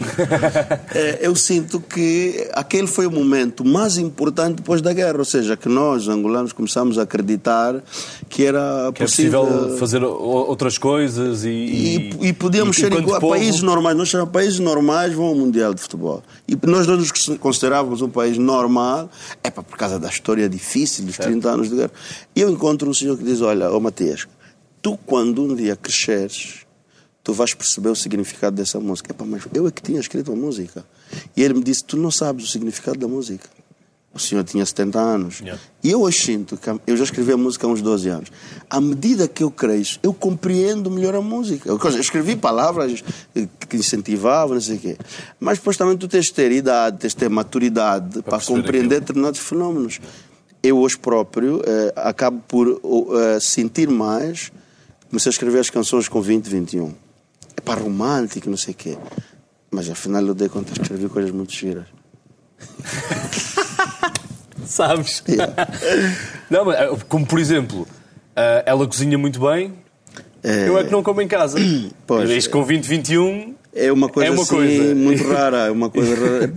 é, 0.94 1.20
eu 1.26 1.34
sinto 1.36 1.80
que 1.80 2.48
aquele 2.54 2.88
foi 2.88 3.08
o 3.08 3.12
momento 3.12 3.64
mais 3.66 3.98
importante 3.98 4.56
depois 4.58 4.82
da 4.82 4.92
guerra. 4.92 5.18
Ou 5.18 5.26
seja, 5.26 5.56
que 5.56 5.70
nós, 5.70 6.08
angolanos, 6.10 6.52
começamos 6.52 6.98
a 7.00 7.04
acreditar 7.04 7.82
que 8.30 8.46
era 8.46 8.92
Que 8.94 9.04
é 9.04 9.06
possível. 9.06 9.46
possível 9.46 9.78
fazer 9.78 10.04
o- 10.04 10.12
outras 10.12 10.78
coisas 10.78 11.46
e. 11.46 11.50
E, 11.50 12.28
e 12.28 12.34
podíamos 12.34 12.78
e 12.78 12.82
ser 12.82 12.92
igual 12.94 13.16
a 13.18 13.20
povo- 13.20 13.34
países 13.34 13.62
normais. 13.62 13.96
Nós 13.98 14.10
chamamos 14.10 14.34
países 14.34 14.60
normais 14.60 15.14
vão 15.14 15.26
ao 15.28 15.36
Mundial 15.36 15.74
de 15.74 15.82
Futebol. 15.82 16.22
E 16.48 16.58
nós 16.68 16.86
não 16.86 16.98
nos 16.98 17.12
considerávamos 17.40 18.02
um 18.02 18.10
país 18.10 18.38
normal, 18.38 19.10
é 19.42 19.50
por 19.50 19.64
causa 19.78 19.98
da 19.98 20.10
história 20.10 20.50
difícil 20.50 21.06
dos 21.06 21.18
30 21.18 21.50
anos 21.50 21.70
de 21.70 21.76
guerra. 21.78 21.92
E 22.36 22.42
eu 22.42 22.50
encontro 22.50 22.90
um 22.90 22.94
senhor 22.94 23.18
que 23.18 23.24
diz: 23.24 23.42
Olha, 23.42 23.72
ô 23.72 23.80
Matias, 24.02 24.28
tu 24.82 24.98
quando 24.98 25.44
um 25.44 25.56
dia 25.56 25.76
cresceres, 25.76 26.66
tu 27.24 27.34
vais 27.34 27.54
perceber 27.54 27.90
o 27.90 27.96
significado 27.96 28.56
dessa 28.56 28.80
música. 28.80 29.12
Epá, 29.12 29.26
mas 29.26 29.44
eu 29.54 29.68
é 29.68 29.72
que 29.72 29.82
tinha 29.82 30.00
escrito 30.00 30.32
a 30.32 30.36
música. 30.36 30.84
E 31.38 31.44
ele 31.44 31.54
me 31.54 31.64
disse: 31.64 31.84
Tu 31.84 31.98
não 31.98 32.10
sabes 32.10 32.46
o 32.46 32.48
significado 32.48 32.98
da 32.98 33.08
música. 33.08 33.48
O 34.14 34.20
senhor 34.20 34.44
tinha 34.44 34.66
70 34.66 35.00
anos. 35.00 35.40
Yeah. 35.40 35.62
E 35.82 35.90
eu 35.90 36.02
hoje 36.02 36.20
sinto 36.20 36.58
que 36.58 36.70
eu 36.86 36.98
já 36.98 37.06
escrevi 37.06 37.32
a 37.32 37.38
música 37.38 37.66
há 37.66 37.70
uns 37.70 37.82
12 37.82 38.10
anos. 38.10 38.30
À 38.70 38.82
medida 38.82 39.26
que 39.26 39.42
eu 39.42 39.50
cresço, 39.50 40.00
eu 40.04 40.14
compreendo 40.14 40.92
melhor 40.92 41.16
a 41.16 41.22
música. 41.22 41.70
Eu 41.70 41.80
escrevi 41.98 42.36
palavras 42.36 43.02
que 43.70 43.78
incentivavam, 43.78 44.56
não 44.56 44.62
sei 44.62 44.76
o 44.76 44.80
quê. 44.80 44.98
Mas 45.40 45.60
depois 45.60 45.78
também 45.78 45.96
tu 45.96 46.10
tens 46.10 46.26
de 46.26 46.34
ter 46.34 46.52
idade, 46.52 46.98
tens 46.98 47.12
de 47.12 47.18
ter 47.18 47.30
maturidade 47.30 48.22
para, 48.22 48.38
perceber 48.38 48.60
compreender 48.60 49.00
determinados 49.00 49.40
fenómenos. 49.40 50.02
Eu 50.64 50.78
hoje 50.78 50.98
próprio 50.98 51.62
eh, 51.66 51.92
acabo 51.96 52.42
por 52.48 52.68
eh, 53.16 53.40
sentir 53.40 53.90
mais. 53.90 54.52
Comecei 55.10 55.30
a 55.30 55.34
escrever 55.34 55.60
as 55.60 55.70
canções 55.70 56.08
com 56.08 56.22
20, 56.22 56.48
21. 56.48 56.94
É 57.58 57.62
para 57.62 57.82
romântico, 57.82 58.50
não 58.50 58.58
sei 58.58 58.74
o 58.74 58.78
quê. 58.78 58.98
Mas 59.72 59.90
afinal 59.90 60.22
eu 60.26 60.34
dei 60.36 60.50
conta 60.50 60.72
que 60.74 60.82
escrevi 60.82 61.10
coisas 61.10 61.32
muito 61.32 61.52
giras. 61.52 61.86
Sabes? 64.66 65.24
Yeah. 65.28 65.54
não, 66.50 66.66
mas, 66.66 66.80
eh, 66.80 66.90
como 67.10 67.26
por 67.26 67.40
exemplo, 67.40 67.88
ela 68.66 68.86
cozinha 68.88 69.18
muito 69.18 69.40
bem, 69.40 69.74
É. 70.44 70.68
eu 70.68 70.78
é 70.78 70.84
que 70.84 70.92
não 70.92 71.04
como 71.04 71.22
em 71.22 71.28
casa. 71.28 71.58
Pois. 72.06 72.30
Isto 72.30 72.52
com 72.52 72.64
20, 72.64 72.86
21. 72.86 73.56
É 73.74 73.92
uma 73.92 74.10
coisa, 74.10 74.28
É 74.28 74.32
uma 74.32 74.42
assim, 74.42 74.56
coisa. 74.56 74.96
muito 74.96 75.24
rara, 75.24 75.58
é 75.68 75.72
uma 75.72 75.90
coisa 75.90 76.14
rara. 76.20 76.54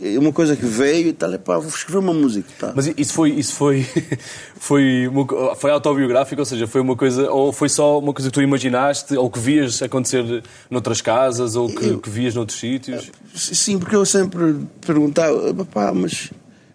É 0.00 0.18
uma 0.18 0.32
coisa 0.32 0.54
que 0.54 0.64
veio 0.64 1.08
e 1.08 1.12
tal, 1.12 1.32
é 1.32 1.38
pá, 1.38 1.58
vou 1.58 1.68
escrever 1.68 1.98
uma 1.98 2.14
música. 2.14 2.48
Tá. 2.58 2.72
Mas 2.74 2.86
isso 2.96 3.12
foi, 3.12 3.30
isso 3.30 3.54
foi, 3.54 3.84
foi, 4.56 5.08
uma 5.08 5.56
foi 5.56 5.70
autobiográfico, 5.72 6.40
ou 6.40 6.46
seja, 6.46 6.68
foi 6.68 6.80
uma 6.80 6.94
coisa, 6.94 7.28
ou 7.30 7.52
foi 7.52 7.68
só 7.68 7.98
uma 7.98 8.12
coisa 8.12 8.30
que 8.30 8.34
tu 8.34 8.42
imaginaste, 8.42 9.16
ou 9.16 9.28
que 9.28 9.40
vias 9.40 9.82
acontecer 9.82 10.42
noutras 10.70 11.00
casas, 11.00 11.56
ou 11.56 11.68
que, 11.68 11.96
que 11.96 12.10
vias 12.10 12.34
noutros 12.34 12.58
sítios? 12.60 13.10
Sim, 13.34 13.78
porque 13.78 13.96
eu 13.96 14.06
sempre 14.06 14.56
perguntava, 14.86 15.64
pá, 15.64 15.92
mas 15.92 16.30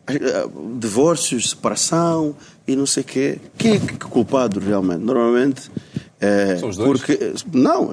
ah, 0.08 0.50
divórcios, 0.78 1.52
separação 1.52 2.36
e 2.68 2.76
não 2.76 2.86
sei 2.86 3.04
quê. 3.04 3.38
Quem 3.58 3.76
é 3.76 3.80
que 3.80 3.94
é 3.94 3.98
culpado 3.98 4.60
realmente? 4.60 5.00
Normalmente. 5.04 5.72
É, 6.22 6.56
São 6.58 6.70
os 6.70 6.78
dois. 6.78 6.88
Porque, 7.02 7.34
não, 7.52 7.90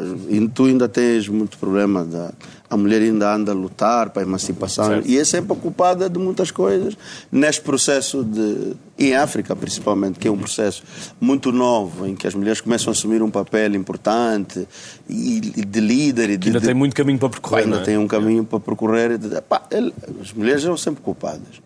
tu 0.54 0.66
ainda 0.66 0.86
tens 0.86 1.26
muito 1.28 1.56
problema. 1.56 2.04
Da, 2.04 2.30
a 2.68 2.76
mulher 2.76 3.00
ainda 3.00 3.34
anda 3.34 3.52
a 3.52 3.54
lutar 3.54 4.10
para 4.10 4.20
a 4.22 4.26
emancipação 4.26 4.84
Certo. 4.84 5.08
e 5.08 5.18
é 5.18 5.24
sempre 5.24 5.56
culpada 5.56 6.10
de 6.10 6.18
muitas 6.18 6.50
coisas 6.50 6.94
neste 7.32 7.62
processo 7.62 8.22
de. 8.22 8.74
Em 8.98 9.14
África, 9.14 9.56
principalmente, 9.56 10.18
que 10.18 10.28
é 10.28 10.30
um 10.30 10.36
processo 10.36 10.82
muito 11.20 11.50
novo, 11.52 12.06
em 12.06 12.14
que 12.16 12.26
as 12.26 12.34
mulheres 12.34 12.60
começam 12.60 12.90
a 12.90 12.92
assumir 12.92 13.22
um 13.22 13.30
papel 13.30 13.74
importante 13.76 14.66
e, 15.08 15.40
de 15.40 15.80
líder 15.80 16.28
e 16.30 16.36
de, 16.36 16.48
Ainda 16.48 16.60
de- 16.60 16.66
tem 16.66 16.74
muito 16.74 16.94
caminho 16.96 17.18
para 17.18 17.28
percorrer, 17.30 17.64
ainda 17.64 17.76
é? 17.78 17.82
tem 17.82 17.96
um 17.96 18.08
caminho 18.08 18.44
para 18.44 18.58
percorrer. 18.60 19.12
Ele- 19.70 19.92
as 20.20 20.32
mulheres 20.34 20.64
eram 20.64 20.76
sempre 20.76 21.00
culpadas. 21.02 21.62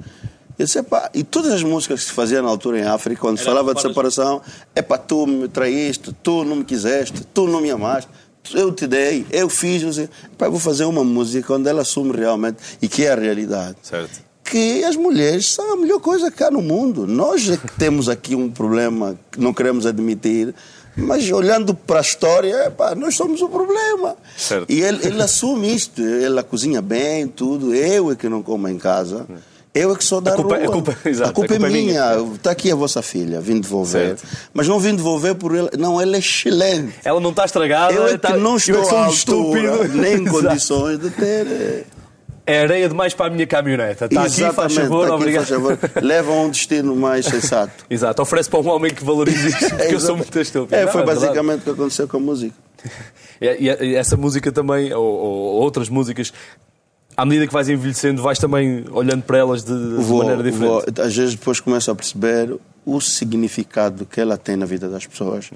Disse, 0.65 0.79
"Epá", 0.79 1.11
e 1.15 1.23
todas 1.25 1.53
as 1.53 1.63
músicas 1.63 2.01
que 2.01 2.07
se 2.07 2.13
faziam 2.13 2.43
na 2.43 2.49
altura 2.49 2.79
em 2.81 2.85
África, 2.85 3.21
quando 3.21 3.39
se 3.39 3.45
falava 3.45 3.75
de 3.75 3.81
separação, 3.83 4.41
é 4.75 4.83
para 4.83 4.99
tu 4.99 5.27
me 5.27 5.49
traíste, 5.49 6.15
tu 6.23 6.45
não 6.45 6.57
me 6.57 6.65
quiseste, 6.65 7.25
tu 7.33 7.47
não 7.47 7.61
me 7.61 7.71
amaste, 7.71 8.09
eu 8.55 8.73
te 8.73 8.87
dei, 8.87 9.25
eu 9.31 9.49
fiz, 9.49 9.83
não 9.83 9.93
sei. 9.93 10.09
Vou 10.39 10.59
fazer 10.59 10.85
uma 10.85 11.05
música 11.05 11.55
onde 11.55 11.69
ela 11.69 11.83
assume 11.83 12.17
realmente 12.17 12.59
e 12.81 12.89
que 12.89 13.05
é 13.05 13.13
a 13.13 13.15
realidade 13.15 13.77
Certo. 13.83 14.21
que 14.45 14.85
as 14.85 14.97
mulheres 14.97 15.47
são 15.53 15.73
a 15.73 15.77
melhor 15.77 16.01
coisa 16.01 16.33
há 16.41 16.51
no 16.51 16.61
mundo. 16.61 17.07
Nós 17.07 17.49
é 17.49 17.57
que 17.57 17.73
temos 17.79 18.09
aqui 18.09 18.35
um 18.35 18.51
problema 18.51 19.19
que 19.31 19.41
não 19.41 19.55
queremos 19.55 19.87
admitir, 19.87 20.55
mas 20.97 21.31
olhando 21.31 21.75
para 21.75 21.99
a 21.99 22.03
história, 22.03 22.67
epá, 22.67 22.95
nós 22.95 23.15
somos 23.15 23.41
o 23.41 23.49
problema. 23.49 24.17
Certo. 24.37 24.71
E 24.71 24.83
ele, 24.83 25.07
ele 25.07 25.23
assume 25.23 25.75
isto, 25.75 26.03
ele 26.03 26.43
cozinha 26.43 26.83
bem, 26.83 27.27
tudo. 27.27 27.75
Eu 27.75 28.11
é 28.11 28.17
que 28.17 28.29
não 28.29 28.43
como 28.43 28.69
em 28.69 28.77
casa. 28.77 29.27
Eu 29.75 29.93
é 29.93 29.97
que 29.97 30.05
sou 30.05 30.21
da 30.21 30.33
culpa- 30.33 30.57
rua. 30.57 30.67
a 30.67 30.71
culpa- 30.71 30.97
exato, 31.09 31.31
a 31.31 31.33
culpa 31.33 31.55
a 31.55 31.57
culpa 31.59 31.67
é 31.67 31.69
é 31.81 31.83
minha. 31.83 32.35
Está 32.35 32.51
aqui 32.51 32.71
a 32.71 32.75
vossa 32.75 33.01
filha, 33.01 33.41
vim 33.41 33.59
devolver. 33.61 34.19
Certo. 34.19 34.27
Mas 34.53 34.69
não 34.69 34.79
vim 34.79 34.95
devolver 34.95 35.35
por 35.35 35.55
ele. 35.55 35.71
Não, 35.79 35.99
ela 36.01 36.15
é 36.17 36.19
excelente. 36.19 36.95
Ela 37.05 37.21
não 37.21 37.31
está 37.31 37.45
estragada, 37.47 37.95
Eu 37.95 38.05
é 38.05 38.09
que 38.11 38.15
está- 38.17 38.37
não 38.37 38.53
eu 38.53 38.57
estou 38.59 38.77
é 38.83 38.87
que 38.87 38.95
altura, 38.95 39.13
estúpido. 39.15 39.89
nem 39.99 40.15
em 40.17 40.25
condições 40.27 40.99
de 40.99 41.09
ter... 41.11 41.47
eh, 41.47 41.85
É 42.45 42.61
areia 42.61 42.89
demais 42.89 43.15
para 43.15 43.27
a 43.27 43.31
minha 43.31 43.47
caminhoneta. 43.47 44.05
Está 44.07 44.25
aqui, 44.25 44.31
faz 44.31 44.39
Exatamente, 44.73 44.81
favor, 44.81 45.03
está 45.05 45.15
aqui, 45.15 45.23
obrigado. 45.23 45.47
favor. 45.47 45.79
Leva 46.03 46.33
a 46.33 46.35
um 46.43 46.51
destino 46.51 46.95
mais 46.97 47.25
sensato. 47.25 47.85
Exato, 47.89 48.21
oferece 48.21 48.51
para 48.51 48.61
um 48.61 48.69
homem 48.69 48.93
que 48.93 49.03
valorize 49.03 49.49
isto, 49.49 49.71
porque 49.77 49.95
eu 49.95 50.01
sou 50.01 50.17
muito 50.19 50.39
estúpido. 50.39 50.75
É, 50.75 50.85
Não, 50.85 50.93
foi 50.93 51.01
verdade. 51.03 51.21
basicamente 51.27 51.61
o 51.61 51.65
que 51.65 51.71
aconteceu 51.71 52.07
com 52.09 52.17
a 52.19 52.21
música. 52.21 52.55
E 53.41 53.95
essa 53.97 54.17
música 54.17 54.53
também, 54.53 54.93
ou, 54.93 55.03
ou 55.05 55.63
outras 55.63 55.89
músicas, 55.89 56.33
à 57.17 57.25
medida 57.25 57.47
que 57.47 57.53
vais 57.53 57.69
envelhecendo, 57.69 58.23
vais 58.23 58.39
também 58.39 58.85
olhando 58.91 59.23
para 59.23 59.39
elas 59.39 59.63
de, 59.65 59.73
de 59.73 60.03
Vou- 60.03 60.19
maneira 60.19 60.43
diferente. 60.43 60.69
vou- 60.71 61.05
às 61.05 61.15
vezes 61.17 61.35
depois 61.35 61.61
começo 61.61 61.91
a 61.91 61.95
perceber 61.95 62.57
o 62.85 63.01
significado 63.01 64.05
que 64.05 64.21
ela 64.21 64.37
tem 64.37 64.57
na 64.57 64.67
vida 64.67 64.89
das 64.89 65.07
pessoas. 65.07 65.51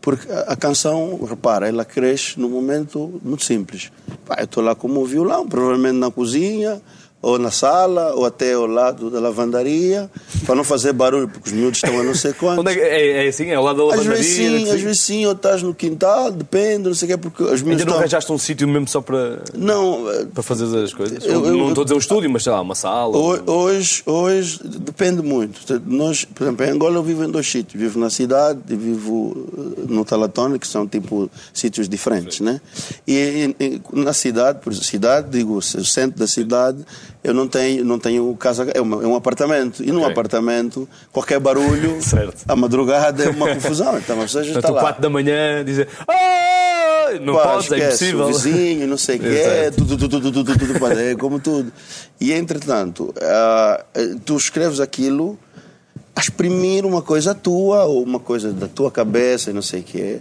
Porque 0.00 0.30
a, 0.32 0.52
a 0.52 0.56
canção, 0.56 1.18
repara, 1.24 1.68
ela 1.68 1.84
cresce 1.84 2.40
num 2.40 2.48
momento 2.48 3.20
muito 3.22 3.44
simples. 3.44 3.90
Pá, 4.26 4.36
eu 4.38 4.44
estou 4.44 4.62
lá 4.62 4.74
com 4.74 4.88
o 4.88 5.04
violão, 5.04 5.46
provavelmente 5.46 5.98
na 5.98 6.10
cozinha, 6.10 6.80
ou 7.22 7.38
na 7.38 7.50
sala, 7.52 8.12
ou 8.14 8.26
até 8.26 8.52
ao 8.54 8.66
lado 8.66 9.08
da 9.08 9.20
lavandaria, 9.20 10.10
para 10.44 10.54
não 10.56 10.64
fazer 10.64 10.92
barulho, 10.92 11.28
porque 11.28 11.48
os 11.50 11.54
miúdos 11.54 11.78
estão 11.78 11.98
a 12.00 12.02
não 12.02 12.14
sei 12.14 12.32
quantos. 12.32 12.62
É, 12.74 12.78
é, 13.22 13.26
é 13.26 13.28
assim? 13.28 13.46
É 13.46 13.54
ao 13.54 13.62
lado 13.64 13.76
da 13.78 13.82
Às 13.84 13.90
lavandaria? 14.00 14.16
vezes 14.18 14.36
sim, 14.36 14.64
que- 14.64 14.70
às 14.70 14.80
vezes 14.80 15.00
sim, 15.00 15.24
ou 15.26 15.32
estás 15.32 15.62
no 15.62 15.72
quintal, 15.72 16.30
depende, 16.32 16.88
não 16.88 16.94
sei 16.94 17.06
o 17.06 17.10
quê, 17.12 17.16
porque 17.16 17.42
os 17.44 17.62
miúdos 17.62 17.68
Ainda 17.70 17.72
não 17.76 17.82
estão... 17.84 17.98
arranjaste 17.98 18.32
um 18.32 18.38
sítio 18.38 18.66
mesmo 18.66 18.88
só 18.88 19.00
para, 19.00 19.40
Não, 19.54 20.04
para 20.34 20.42
fazer 20.42 20.64
as 20.82 20.92
coisas? 20.92 21.24
Eu- 21.24 21.46
eu- 21.46 21.56
não 21.56 21.68
estou 21.68 21.82
a 21.82 21.84
dizer 21.84 21.94
um 21.94 21.98
estúdio, 21.98 22.28
mas 22.28 22.42
sei 22.42 22.52
lá, 22.52 22.60
uma 22.60 22.74
sala. 22.74 23.16
Ho- 23.16 23.42
Hoje, 23.50 24.02
hoje 24.04 24.58
depende 24.64 25.22
muito. 25.22 25.60
Nós, 25.86 26.24
por 26.24 26.42
exemplo, 26.44 26.66
em 26.66 26.70
Angola 26.70 26.96
eu 26.96 27.02
vivo 27.04 27.22
em 27.24 27.30
dois 27.30 27.48
sítios. 27.48 27.80
Vivo 27.80 27.98
na 28.00 28.10
cidade 28.10 28.58
e 28.68 28.74
vivo 28.74 29.46
eh, 29.78 29.82
no 29.88 30.04
Talatone, 30.04 30.58
que 30.58 30.66
são 30.66 30.86
tipo 30.88 31.30
sítios 31.54 31.88
diferentes, 31.88 32.40
né? 32.40 32.60
E 33.06 33.54
em- 33.60 33.80
na 33.92 34.12
cidade, 34.12 34.58
por 34.60 34.72
exemplo, 34.72 34.88
cidade, 34.88 35.28
digo, 35.30 35.56
o 35.56 35.62
centro 35.62 36.18
da 36.18 36.26
cidade, 36.26 36.78
eu 37.24 37.32
não 37.32 37.46
tenho, 37.46 37.84
não 37.84 37.98
tenho 37.98 38.34
casa, 38.36 38.66
é, 38.74 38.80
uma- 38.80 39.02
é 39.02 39.06
um 39.06 39.14
apartamento. 39.16 39.82
E 39.82 39.92
num 39.92 40.00
Ok. 40.00 40.12
apartamento, 40.12 40.88
qualquer 41.12 41.38
barulho, 41.40 41.98
a 42.48 42.56
madrugada 42.56 43.24
é 43.24 43.28
uma 43.30 43.54
confusão. 43.54 43.96
Então 43.98 44.18
a 44.18 44.22
pessoa 44.22 44.42
já 44.44 44.54
está 44.58 44.70
lá. 44.70 44.80
4 44.80 45.00
da 45.02 45.08
manhã 45.10 45.64
dizer 45.64 45.88
"Ah!" 46.08 47.10
não 47.20 47.34
Pá, 47.34 47.42
podes, 47.42 47.70
é 47.72 47.76
esquece, 47.76 48.08
impossível. 48.10 48.24
O 48.24 48.26
vizinho, 48.28 48.86
não 48.88 48.96
sei 48.96 49.16
o 49.16 49.20
quê, 49.20 49.26
Exato. 49.26 49.76
tudo, 49.76 49.96
tudo, 49.98 50.08
tudo, 50.20 50.32
tudo, 50.32 50.58
tudo, 50.58 50.78
tudo, 50.78 50.98
é 50.98 51.14
como 51.14 51.38
tudo. 51.38 51.70
E 52.20 52.32
entretanto, 52.32 53.14
ah, 53.20 53.84
tu 54.24 54.36
escreves 54.36 54.80
aquilo 54.80 55.38
a 56.16 56.20
exprimir 56.20 56.84
uma 56.86 57.02
coisa 57.02 57.34
tua, 57.34 57.84
ou 57.84 58.02
uma 58.02 58.18
coisa 58.18 58.52
da 58.52 58.66
tua 58.66 58.90
cabeça, 58.90 59.50
e 59.50 59.52
não 59.52 59.62
sei 59.62 59.80
o 59.80 59.84
quê. 59.84 60.20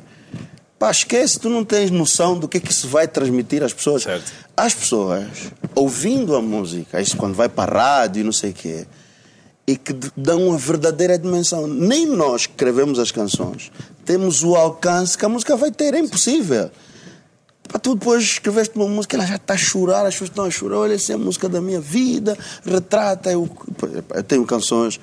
Pá, 0.82 0.90
esquece, 0.90 1.40
tu 1.40 1.48
não 1.48 1.64
tens 1.64 1.92
noção 1.92 2.36
do 2.36 2.48
que 2.48 2.58
é 2.58 2.60
que 2.60 2.72
isso 2.72 2.88
vai 2.88 3.08
transmitir 3.08 3.62
às 3.62 3.72
pessoas. 3.72 4.02
Certo. 4.02 4.34
As 4.58 4.74
pessoas, 4.74 5.28
ouvindo 5.76 6.36
a 6.36 6.42
música, 6.42 7.00
isso 7.00 7.16
quando 7.18 7.36
vai 7.36 7.48
para 7.48 7.72
a 7.72 8.00
rádio 8.00 8.22
e 8.22 8.24
não 8.24 8.32
sei 8.32 8.50
o 8.50 8.54
quê, 8.56 8.88
e 9.68 9.78
que 9.78 9.94
dão 10.18 10.48
uma 10.48 10.58
verdadeira 10.58 11.20
dimensão. 11.20 11.68
Nem 11.68 12.08
nós 12.08 12.48
que 12.48 12.54
escrevemos 12.54 12.98
as 12.98 13.12
canções 13.12 13.72
temos 14.04 14.44
o 14.44 14.56
alcance 14.56 15.16
que 15.16 15.24
a 15.24 15.30
música 15.30 15.56
vai 15.56 15.70
ter, 15.70 15.94
é 15.94 16.00
impossível. 16.00 16.72
Para 17.68 17.78
tu 17.78 17.94
depois 17.94 18.24
escreveste 18.24 18.76
uma 18.76 18.88
música, 18.88 19.16
ela 19.16 19.28
já 19.28 19.36
está 19.36 19.54
a 19.54 19.58
chorar, 19.58 20.08
as 20.08 20.16
pessoas 20.16 20.32
estão 20.32 20.46
a 20.46 20.50
chorar, 20.50 20.78
olha, 20.78 20.96
essa 20.96 21.12
é 21.12 21.16
a 21.16 21.20
música 21.20 21.48
da 21.48 21.62
minha 21.62 21.80
vida, 21.80 22.36
retrata. 22.66 23.32
Eu, 23.32 23.48
eu 24.16 24.24
tenho 24.24 24.44
canções 24.48 25.00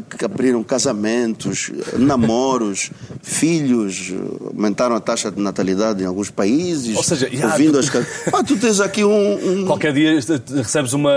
que 0.00 0.24
abriram 0.24 0.62
casamentos, 0.62 1.70
namoros, 1.98 2.90
filhos, 3.22 4.12
aumentaram 4.46 4.96
a 4.96 5.00
taxa 5.00 5.30
de 5.30 5.40
natalidade 5.40 6.02
em 6.02 6.06
alguns 6.06 6.30
países. 6.30 6.96
Ou 6.96 7.02
seja, 7.02 7.28
já, 7.30 7.52
ouvindo 7.52 7.72
tu... 7.72 7.78
as 7.78 7.90
ah, 8.32 8.42
tu 8.42 8.56
tens 8.56 8.80
aqui 8.80 9.04
um, 9.04 9.62
um, 9.62 9.66
Qualquer 9.66 9.92
dia 9.92 10.18
recebes 10.56 10.92
uma. 10.92 11.12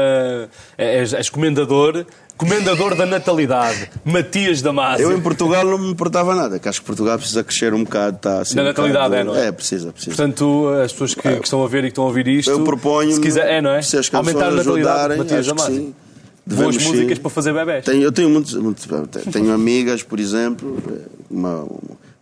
És, 0.78 1.14
és 1.14 1.30
comendador 1.30 2.06
Comendador 2.38 2.96
da 2.96 3.06
natalidade, 3.06 3.90
Matias 4.04 4.62
Damasio. 4.62 5.10
Eu 5.10 5.18
em 5.18 5.22
Portugal 5.22 5.64
não 5.64 5.78
me 5.78 5.90
importava 5.90 6.36
nada, 6.36 6.60
que 6.60 6.68
acho 6.68 6.82
que 6.82 6.86
Portugal 6.86 7.18
precisa 7.18 7.46
crescer 7.46 7.74
um 7.74 7.86
bocado. 7.86 8.18
Tá, 8.18 8.42
assim, 8.42 8.58
Na 8.58 8.64
um 8.64 8.66
natalidade, 8.66 9.10
bocado, 9.10 9.16
é, 9.16 9.24
não 9.24 9.36
é? 9.36 9.48
É, 9.48 9.52
precisa, 9.54 9.94
precisa. 9.94 10.14
Portanto, 10.14 10.68
as 10.84 10.92
pessoas 10.92 11.16
que, 11.16 11.22
que, 11.22 11.46
estão 11.46 11.64
a 11.64 11.68
ver 11.70 11.80
e 11.80 11.82
que 11.84 11.88
estão 11.90 12.04
a 12.04 12.08
ouvir 12.08 12.28
isto. 12.28 12.52
Eu 12.52 12.66
proponho. 12.66 13.14
Se 13.14 13.22
quiser, 13.22 13.48
é, 13.50 13.62
não 13.62 13.70
é? 13.70 13.82
Se 13.82 13.98
as 13.98 14.14
Aumentar 14.14 14.48
a 14.48 14.52
natalidade, 14.52 15.16
Matias 15.16 15.48
Damasio. 15.48 15.96
Sim. 16.48 16.56
Boas 16.56 16.78
músicas 16.78 17.18
para 17.18 17.30
fazer 17.30 17.54
bebés. 17.54 17.86
Tenho, 17.86 18.04
eu 18.04 18.12
tenho 18.12 18.30
muitos, 18.30 18.54
muitos, 18.54 18.88
tenho 19.32 19.52
amigas, 19.52 20.04
por 20.04 20.20
exemplo, 20.20 20.78
uma, 21.30 21.68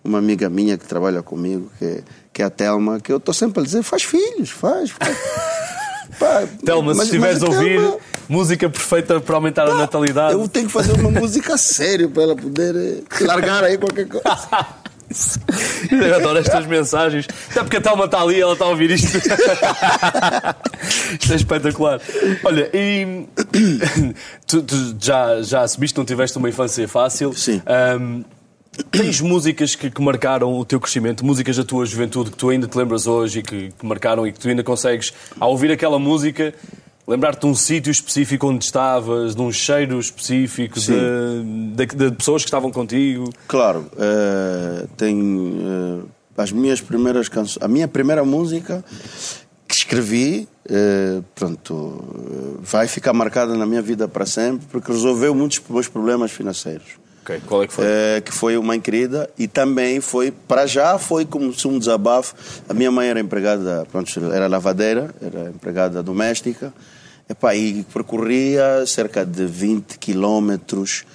uma 0.03 0.17
amiga 0.17 0.49
minha 0.49 0.77
que 0.77 0.85
trabalha 0.85 1.21
comigo, 1.21 1.69
que, 1.77 2.03
que 2.31 2.41
é 2.41 2.45
a 2.45 2.49
Telma, 2.49 2.99
que 2.99 3.11
eu 3.11 3.17
estou 3.17 3.33
sempre 3.33 3.61
a 3.61 3.63
dizer: 3.63 3.83
faz 3.83 4.03
filhos, 4.03 4.49
faz. 4.49 4.91
faz. 4.91 5.17
Pá, 6.19 6.43
Telma, 6.63 6.93
se 6.93 7.03
estiveres 7.05 7.41
a 7.41 7.47
ouvir, 7.47 7.79
Telma, 7.79 7.97
música 8.29 8.69
perfeita 8.69 9.19
para 9.19 9.35
aumentar 9.35 9.65
pá, 9.65 9.71
a 9.71 9.77
natalidade. 9.77 10.33
Eu 10.33 10.47
tenho 10.47 10.67
que 10.67 10.71
fazer 10.71 10.93
uma 10.93 11.09
música 11.09 11.57
séria 11.57 12.07
para 12.07 12.23
ela 12.23 12.35
poder 12.35 12.75
eh, 12.75 13.23
largar 13.25 13.63
aí 13.63 13.77
qualquer 13.77 14.07
coisa. 14.07 14.23
Eu 15.91 16.15
adoro 16.15 16.39
estas 16.39 16.65
mensagens. 16.65 17.27
Até 17.51 17.61
porque 17.61 17.77
a 17.77 17.81
Telma 17.81 18.05
está 18.05 18.21
ali 18.21 18.39
ela 18.39 18.53
está 18.53 18.65
a 18.65 18.69
ouvir 18.69 18.91
isto. 18.91 19.17
isto 21.19 21.33
é 21.33 21.35
espetacular. 21.35 22.01
Olha, 22.43 22.69
e 22.73 23.25
tu, 24.47 24.63
tu 24.63 24.95
já, 24.99 25.41
já 25.41 25.61
assumiste, 25.61 25.97
não 25.97 26.05
tiveste 26.05 26.37
uma 26.37 26.49
infância 26.49 26.87
fácil. 26.87 27.33
Sim. 27.33 27.61
Um, 27.99 28.23
Tens 28.89 29.21
músicas 29.21 29.75
que, 29.75 29.91
que, 29.91 30.01
marcaram 30.01 30.51
o 30.51 30.65
teu 30.65 30.79
crescimento, 30.79 31.23
músicas 31.23 31.57
da 31.57 31.63
tua 31.63 31.85
juventude 31.85 32.31
que 32.31 32.37
tu 32.37 32.49
ainda 32.49 32.67
te 32.67 32.75
lembras 32.75 33.05
hoje 33.05 33.39
e 33.39 33.43
que, 33.43 33.71
que 33.71 33.85
marcaram 33.85 34.25
e 34.25 34.31
que 34.31 34.39
tu 34.39 34.49
ainda 34.49 34.63
consegues, 34.63 35.13
ao 35.39 35.51
ouvir 35.51 35.71
aquela 35.71 35.99
música, 35.99 36.55
lembrar-te 37.07 37.41
de 37.41 37.47
um 37.47 37.55
sítio 37.55 37.91
específico 37.91 38.47
onde 38.47 38.63
estavas, 38.63 39.35
de 39.35 39.41
um 39.41 39.51
cheiro 39.51 39.99
específico, 39.99 40.79
de, 40.79 41.75
de, 41.75 41.85
de, 41.85 42.11
pessoas 42.11 42.43
que 42.43 42.47
estavam 42.47 42.71
contigo? 42.71 43.29
Claro, 43.47 43.89
uh, 43.93 44.87
tenho 44.97 46.03
uh, 46.03 46.09
as 46.37 46.51
minhas 46.51 46.81
primeiras 46.81 47.27
canções, 47.27 47.63
a 47.63 47.67
minha 47.67 47.87
primeira 47.87 48.23
música 48.23 48.83
que 49.67 49.75
escrevi, 49.75 50.47
uh, 50.69 51.23
pronto, 51.35 52.59
vai 52.61 52.87
ficar 52.87 53.13
marcada 53.13 53.55
na 53.55 53.65
minha 53.65 53.81
vida 53.81 54.07
para 54.07 54.25
sempre 54.25 54.65
porque 54.71 54.91
resolveu 54.91 55.35
muitos 55.35 55.61
meus 55.69 55.87
problemas 55.87 56.31
financeiros. 56.31 57.03
Ok, 57.23 57.41
qual 57.47 57.63
é 57.63 57.67
que 57.67 57.73
foi? 57.73 57.85
É, 57.87 58.21
que 58.21 58.33
foi 58.33 58.57
uma 58.57 58.77
querida 58.77 59.29
e 59.39 59.47
também 59.47 60.01
foi, 60.01 60.29
para 60.29 60.67
já 60.67 60.99
foi 60.99 61.25
como 61.25 61.53
se 61.53 61.65
um 61.65 61.79
desabafo. 61.79 62.35
A 62.67 62.73
minha 62.73 62.91
mãe 62.91 63.07
era 63.07 63.19
empregada, 63.19 63.87
pronto, 63.89 64.11
era 64.33 64.45
lavadeira, 64.47 65.09
era 65.21 65.49
empregada 65.49 66.03
doméstica, 66.03 66.73
Epá, 67.27 67.55
e 67.55 67.83
percorria 67.93 68.85
cerca 68.85 69.25
de 69.25 69.45
20 69.45 69.97
quilómetros 69.97 71.05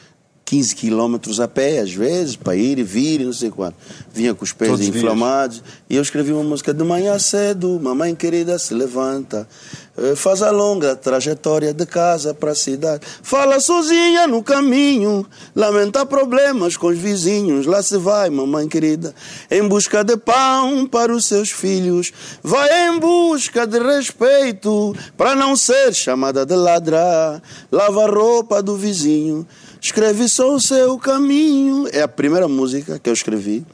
15 0.49 0.77
quilómetros 0.77 1.41
a 1.41 1.47
pé, 1.47 1.81
às 1.81 1.93
vezes, 1.93 2.35
para 2.35 2.57
ir 2.57 2.79
e 2.79 2.83
vir, 2.83 3.21
não 3.21 3.35
sei 3.35 3.51
quanto. 3.51 3.77
Vinha 4.11 4.33
com 4.33 4.43
os 4.43 4.51
pés 4.51 4.71
Todos 4.71 4.89
inflamados. 4.89 5.57
Dias. 5.57 5.75
E 5.91 5.97
eu 5.97 6.01
escrevi 6.01 6.33
uma 6.33 6.43
música 6.43 6.73
de 6.73 6.83
manhã 6.83 7.19
cedo, 7.19 7.79
mamãe 7.79 8.15
querida 8.15 8.59
se 8.59 8.73
levanta. 8.73 9.47
Eh, 9.95 10.17
faz 10.17 10.41
a 10.41 10.51
longa 10.51 10.97
trajetória 10.97 11.75
de 11.75 11.85
casa 11.85 12.33
para 12.33 12.53
a 12.53 12.55
cidade. 12.55 13.03
Fala 13.23 13.61
sozinha 13.61 14.27
no 14.27 14.43
caminho, 14.43 15.27
lamenta 15.55 16.07
problemas 16.07 16.79
com 16.79 16.87
os 16.87 16.97
vizinhos. 16.97 17.67
Lá 17.67 17.83
se 17.83 17.99
vai, 17.99 18.31
mamãe 18.31 18.69
querida, 18.69 19.15
em 19.51 19.69
busca 19.69 20.03
de 20.03 20.17
pão 20.17 20.87
para 20.87 21.13
os 21.13 21.27
seus 21.27 21.51
filhos. 21.51 22.11
Vai 22.43 22.89
em 22.89 22.99
busca 22.99 23.67
de 23.67 23.79
respeito, 23.79 24.97
para 25.15 25.35
não 25.35 25.55
ser 25.55 25.93
chamada 25.93 26.47
de 26.47 26.55
ladra. 26.55 27.43
Lava 27.71 28.05
a 28.05 28.11
roupa 28.11 28.63
do 28.63 28.77
vizinho. 28.77 29.47
Escreve 29.81 30.29
só 30.29 30.55
o 30.55 30.61
seu 30.61 30.99
caminho. 30.99 31.89
É 31.93 32.03
a 32.03 32.09
primeira 32.09 32.49
música 32.49 32.99
que 32.99 33.09
eu 33.09 33.13
escrevi 33.13 33.65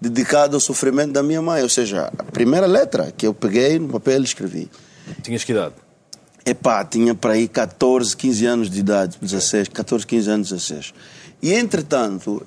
dedicada 0.00 0.56
ao 0.56 0.60
sofrimento 0.60 1.12
da 1.12 1.22
minha 1.22 1.42
mãe. 1.42 1.62
Ou 1.62 1.68
seja, 1.68 2.12
a 2.18 2.24
primeira 2.24 2.66
letra 2.66 3.12
que 3.16 3.26
eu 3.26 3.34
peguei 3.34 3.78
no 3.78 3.88
papel 3.88 4.20
e 4.20 4.24
escrevi. 4.24 4.70
Tinhas 5.22 5.44
que 5.44 5.52
idade? 5.52 5.74
Epá, 6.44 6.84
tinha 6.84 7.14
para 7.14 7.34
aí 7.34 7.46
14, 7.46 8.16
15 8.16 8.46
anos 8.46 8.70
de 8.70 8.80
idade, 8.80 9.18
16, 9.20 9.68
14, 9.68 10.06
15 10.06 10.30
anos, 10.30 10.48
16. 10.50 10.94
E 11.42 11.52
entretanto, 11.52 12.46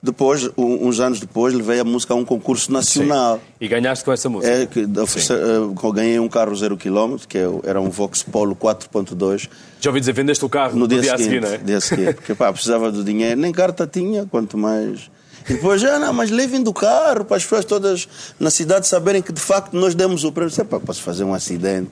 depois, 0.00 0.48
uns 0.56 1.00
anos 1.00 1.18
depois, 1.18 1.52
levei 1.52 1.80
a 1.80 1.84
música 1.84 2.14
a 2.14 2.16
um 2.16 2.24
concurso 2.24 2.72
nacional. 2.72 3.36
Sim. 3.36 3.42
E 3.60 3.66
ganhaste 3.66 4.04
com 4.04 4.12
essa 4.12 4.28
música? 4.28 4.52
É, 4.52 4.66
que, 4.66 4.84
uh, 4.84 5.92
ganhei 5.92 6.20
um 6.20 6.28
carro 6.28 6.54
zero 6.54 6.76
quilómetro, 6.76 7.26
que 7.26 7.36
era 7.64 7.80
um 7.80 7.90
Vox 7.90 8.22
Polo 8.22 8.54
4.2. 8.54 9.48
Já 9.80 9.90
ouvi 9.90 9.98
dizer, 9.98 10.12
vendeste 10.12 10.44
o 10.44 10.48
carro 10.48 10.74
no, 10.74 10.80
no 10.80 10.88
dia, 10.88 11.00
dia 11.00 11.18
seguinte, 11.18 11.24
a 11.24 11.30
seguir, 11.30 11.40
não 11.40 11.52
é? 11.52 11.58
dia 11.58 11.80
seguinte, 11.80 12.14
porque 12.14 12.34
pá, 12.36 12.52
precisava 12.52 12.92
do 12.92 13.02
dinheiro, 13.02 13.40
nem 13.40 13.50
carta 13.50 13.88
tinha, 13.88 14.24
quanto 14.24 14.56
mais... 14.56 15.10
E 15.48 15.54
depois, 15.54 15.82
ah, 15.82 15.98
não, 15.98 16.12
mas 16.12 16.30
levem 16.30 16.62
do 16.62 16.74
carro 16.74 17.24
para 17.24 17.38
as 17.38 17.42
pessoas 17.42 17.64
todas 17.64 18.06
na 18.38 18.50
cidade 18.50 18.86
saberem 18.86 19.22
que 19.22 19.32
de 19.32 19.40
facto 19.40 19.72
nós 19.72 19.94
demos 19.94 20.22
o 20.22 20.30
prêmio. 20.30 20.52
Pá, 20.66 20.78
posso 20.78 21.02
fazer 21.02 21.24
um 21.24 21.32
acidente. 21.32 21.90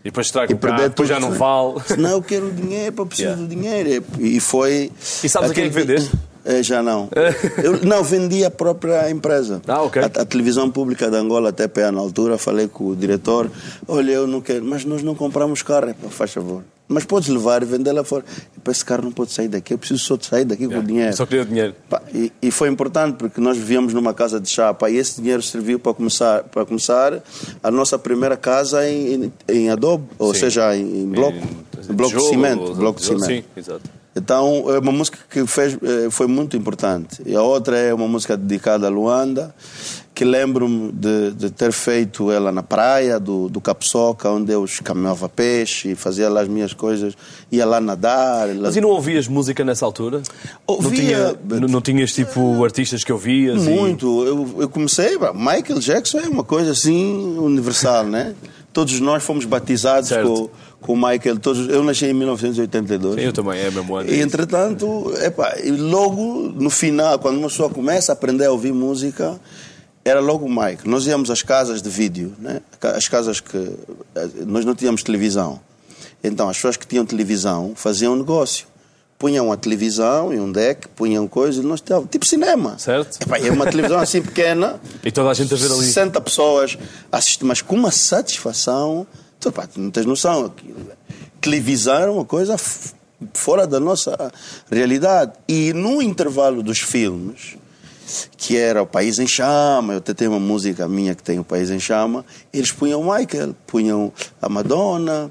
E 0.00 0.08
depois 0.08 0.26
estraga 0.26 0.52
o 0.52 0.58
carro, 0.58 0.82
depois 0.82 1.08
já 1.08 1.20
não 1.20 1.30
vale. 1.32 1.80
Não, 1.96 2.10
eu 2.10 2.22
quero 2.22 2.48
o 2.48 2.52
dinheiro, 2.52 2.92
para 2.92 3.06
preciso 3.06 3.28
yeah. 3.30 3.42
do 3.42 3.48
dinheiro. 3.48 4.04
E 4.18 4.40
foi... 4.40 4.90
E 5.22 5.28
sabes 5.28 5.52
a 5.52 5.54
quem 5.54 5.64
é 5.64 5.68
que 5.68 5.74
vendeste? 5.74 6.10
É, 6.46 6.62
já 6.62 6.80
não. 6.80 7.08
Eu 7.62 7.84
não 7.84 8.04
vendi 8.04 8.44
a 8.44 8.50
própria 8.50 9.10
empresa. 9.10 9.60
Ah, 9.66 9.82
ok. 9.82 10.00
A, 10.00 10.06
a, 10.06 10.24
televisão 10.24 10.70
pública 10.70 11.10
de 11.10 11.16
Angola, 11.16 11.48
até 11.48 11.66
TPA, 11.66 11.90
na 11.90 12.00
altura, 12.00 12.38
falei 12.38 12.68
com 12.68 12.86
o 12.86 12.96
diretor: 12.96 13.50
olha, 13.88 14.12
eu 14.12 14.26
não 14.28 14.40
quero, 14.40 14.64
mas 14.64 14.84
nós 14.84 15.02
não 15.02 15.14
compramos 15.14 15.62
carro. 15.62 15.92
Faz 16.08 16.32
favor. 16.32 16.62
Mas 16.88 17.04
podes 17.04 17.28
levar 17.28 17.62
e 17.62 17.66
vender 17.66 17.90
lá 17.90 18.04
fora. 18.04 18.24
Epa, 18.56 18.70
esse 18.70 18.84
carro 18.84 19.02
não 19.02 19.10
pode 19.10 19.32
sair 19.32 19.48
daqui, 19.48 19.74
eu 19.74 19.78
preciso 19.78 20.00
só 20.04 20.16
de 20.16 20.24
sair 20.26 20.44
daqui 20.44 20.62
yeah. 20.62 20.78
com 20.78 20.84
o 20.84 20.86
dinheiro. 20.86 21.16
Só 21.16 21.26
queria 21.26 21.42
o 21.42 21.46
dinheiro. 21.46 21.74
Pá, 21.90 22.00
e, 22.14 22.32
e, 22.40 22.50
foi 22.52 22.68
importante 22.68 23.16
porque 23.16 23.40
nós 23.40 23.56
vivíamos 23.56 23.92
numa 23.92 24.14
casa 24.14 24.38
de 24.38 24.48
chapa 24.48 24.88
e 24.88 24.96
esse 24.96 25.20
dinheiro 25.20 25.42
serviu 25.42 25.80
para 25.80 25.92
começar, 25.92 26.44
para 26.44 26.64
começar 26.64 27.20
a 27.60 27.70
nossa 27.72 27.98
primeira 27.98 28.36
casa 28.36 28.88
em, 28.88 29.14
em, 29.14 29.32
em 29.48 29.70
adobe, 29.70 30.04
ou 30.16 30.32
Sim. 30.32 30.40
seja, 30.40 30.76
em, 30.76 31.02
em 31.02 31.08
bloco, 31.08 31.38
em, 31.38 31.94
bloco 31.94 32.16
de 32.16 32.28
cimento. 32.28 32.74
Bloco 32.74 33.00
de 33.00 33.06
cimento. 33.06 33.26
Sim, 33.26 33.44
exato. 33.56 34.05
Então, 34.16 34.64
é 34.68 34.78
uma 34.78 34.92
música 34.92 35.18
que 35.28 35.46
fez, 35.46 35.76
é, 35.82 36.10
foi 36.10 36.26
muito 36.26 36.56
importante. 36.56 37.20
E 37.26 37.36
a 37.36 37.42
outra 37.42 37.76
é 37.76 37.92
uma 37.92 38.08
música 38.08 38.34
dedicada 38.34 38.86
a 38.86 38.90
Luanda, 38.90 39.54
que 40.14 40.24
lembro-me 40.24 40.90
de, 40.90 41.32
de, 41.32 41.50
ter 41.50 41.70
feito 41.70 42.32
ela 42.32 42.50
na 42.50 42.62
praia 42.62 43.20
do, 43.20 43.50
do 43.50 43.60
Capsoca, 43.60 44.30
onde 44.30 44.50
eu 44.50 44.64
caminhava 44.82 45.28
peixe, 45.28 45.94
fazia 45.94 46.30
lá 46.30 46.40
as 46.40 46.48
minhas 46.48 46.72
coisas, 46.72 47.14
ia 47.52 47.66
lá 47.66 47.78
nadar. 47.78 48.48
Mas 48.54 48.74
e 48.74 48.80
não 48.80 48.88
ouvias 48.88 49.28
música 49.28 49.62
nessa 49.62 49.84
altura? 49.84 50.22
Ouvia. 50.66 51.36
Não, 51.44 51.58
tinha, 51.58 51.68
não 51.68 51.80
tinhas 51.82 52.14
tipo 52.14 52.64
artistas 52.64 53.04
que 53.04 53.12
ouvias? 53.12 53.62
Muito. 53.62 54.24
E... 54.24 54.28
Eu, 54.28 54.54
eu 54.62 54.68
comecei, 54.70 55.18
Michael 55.34 55.78
Jackson 55.80 56.20
é 56.20 56.28
uma 56.28 56.42
coisa 56.42 56.70
assim 56.70 57.36
universal, 57.36 58.04
né? 58.04 58.34
Todos 58.72 58.98
nós 59.00 59.22
fomos 59.22 59.44
batizados 59.44 60.08
certo. 60.08 60.26
com 60.26 60.50
com 60.86 60.92
o 60.92 60.96
Michael. 60.96 61.38
Todos, 61.40 61.68
eu 61.68 61.82
nasci 61.82 62.06
em 62.06 62.14
1982. 62.14 63.16
Sim, 63.16 63.20
eu 63.20 63.32
também, 63.32 63.60
é 63.60 63.70
mesmo 63.70 63.96
ano. 63.96 64.08
E, 64.08 64.20
entretanto, 64.20 65.12
epá, 65.20 65.56
e 65.62 65.70
logo 65.70 66.52
no 66.54 66.70
final, 66.70 67.18
quando 67.18 67.38
uma 67.38 67.48
pessoa 67.48 67.68
começa 67.68 68.12
a 68.12 68.14
aprender 68.14 68.46
a 68.46 68.52
ouvir 68.52 68.72
música, 68.72 69.38
era 70.04 70.20
logo 70.20 70.46
o 70.46 70.48
Michael. 70.48 70.78
Nós 70.84 71.06
íamos 71.06 71.30
às 71.30 71.42
casas 71.42 71.82
de 71.82 71.90
vídeo, 71.90 72.32
né? 72.38 72.60
as 72.80 73.08
casas 73.08 73.40
que. 73.40 73.72
Nós 74.46 74.64
não 74.64 74.74
tínhamos 74.74 75.02
televisão. 75.02 75.60
Então, 76.22 76.48
as 76.48 76.56
pessoas 76.56 76.76
que 76.76 76.86
tinham 76.86 77.04
televisão 77.04 77.72
faziam 77.74 78.12
um 78.14 78.16
negócio. 78.16 78.66
Punham 79.18 79.50
a 79.50 79.56
televisão 79.56 80.32
e 80.32 80.38
um 80.38 80.52
deck, 80.52 80.88
punham 80.88 81.26
coisas, 81.26 81.64
nós 81.64 81.80
tínhamos, 81.80 82.10
tipo 82.10 82.26
cinema. 82.26 82.78
Certo. 82.78 83.18
Epá, 83.22 83.38
é 83.38 83.50
uma 83.50 83.64
televisão 83.64 83.98
assim 83.98 84.20
pequena. 84.20 84.78
e 85.02 85.10
toda 85.10 85.30
a 85.30 85.34
gente 85.34 85.54
a 85.54 85.56
ver 85.56 85.72
ali. 85.72 85.86
60 85.86 86.20
pessoas 86.20 86.78
assistem, 87.10 87.48
mas 87.48 87.62
com 87.62 87.74
uma 87.74 87.90
satisfação 87.90 89.06
então, 89.38 89.52
pá, 89.52 89.66
tu 89.66 89.80
não 89.80 89.90
tens 89.90 90.06
noção. 90.06 90.52
Televisar 91.40 92.08
uma 92.08 92.24
coisa 92.24 92.56
fora 93.32 93.66
da 93.66 93.78
nossa 93.78 94.32
realidade. 94.70 95.32
E 95.48 95.72
no 95.72 96.02
intervalo 96.02 96.62
dos 96.62 96.80
filmes, 96.80 97.56
que 98.36 98.56
era 98.56 98.82
O 98.82 98.86
País 98.86 99.18
em 99.18 99.26
Chama, 99.26 99.94
eu 99.94 99.98
até 99.98 100.14
tenho 100.14 100.32
uma 100.32 100.40
música 100.40 100.88
minha 100.88 101.14
que 101.14 101.22
tem 101.22 101.38
O 101.38 101.44
País 101.44 101.70
em 101.70 101.80
Chama, 101.80 102.24
eles 102.52 102.72
punham 102.72 103.02
Michael, 103.02 103.54
punham 103.66 104.12
a 104.40 104.48
Madonna, 104.48 105.30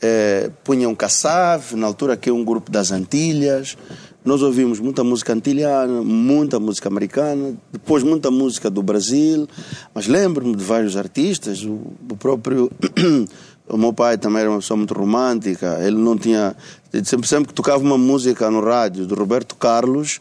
eh, 0.00 0.50
punham 0.62 0.94
Kassav, 0.94 1.74
na 1.74 1.86
altura 1.86 2.16
que 2.16 2.30
é 2.30 2.32
um 2.32 2.44
grupo 2.44 2.70
das 2.70 2.92
Antilhas, 2.92 3.76
nós 4.24 4.42
ouvimos 4.42 4.80
muita 4.80 5.04
música 5.04 5.32
antilhana, 5.32 6.02
muita 6.02 6.58
música 6.58 6.88
americana, 6.88 7.54
depois 7.72 8.02
muita 8.02 8.30
música 8.30 8.70
do 8.70 8.82
Brasil, 8.82 9.46
mas 9.94 10.06
lembro-me 10.06 10.56
de 10.56 10.64
vários 10.64 10.96
artistas, 10.96 11.62
o, 11.62 11.80
o 12.10 12.16
próprio 12.16 12.70
O 13.66 13.78
meu 13.78 13.92
pai 13.94 14.18
também 14.18 14.42
era 14.42 14.50
uma 14.50 14.58
pessoa 14.58 14.76
muito 14.76 14.92
romântica. 14.92 15.78
Ele 15.80 15.96
não 15.96 16.18
tinha. 16.18 16.54
Sempre, 17.02 17.26
sempre 17.26 17.48
que 17.48 17.54
tocava 17.54 17.82
uma 17.82 17.96
música 17.96 18.50
no 18.50 18.60
rádio 18.62 19.06
do 19.06 19.14
Roberto 19.14 19.56
Carlos, 19.56 20.20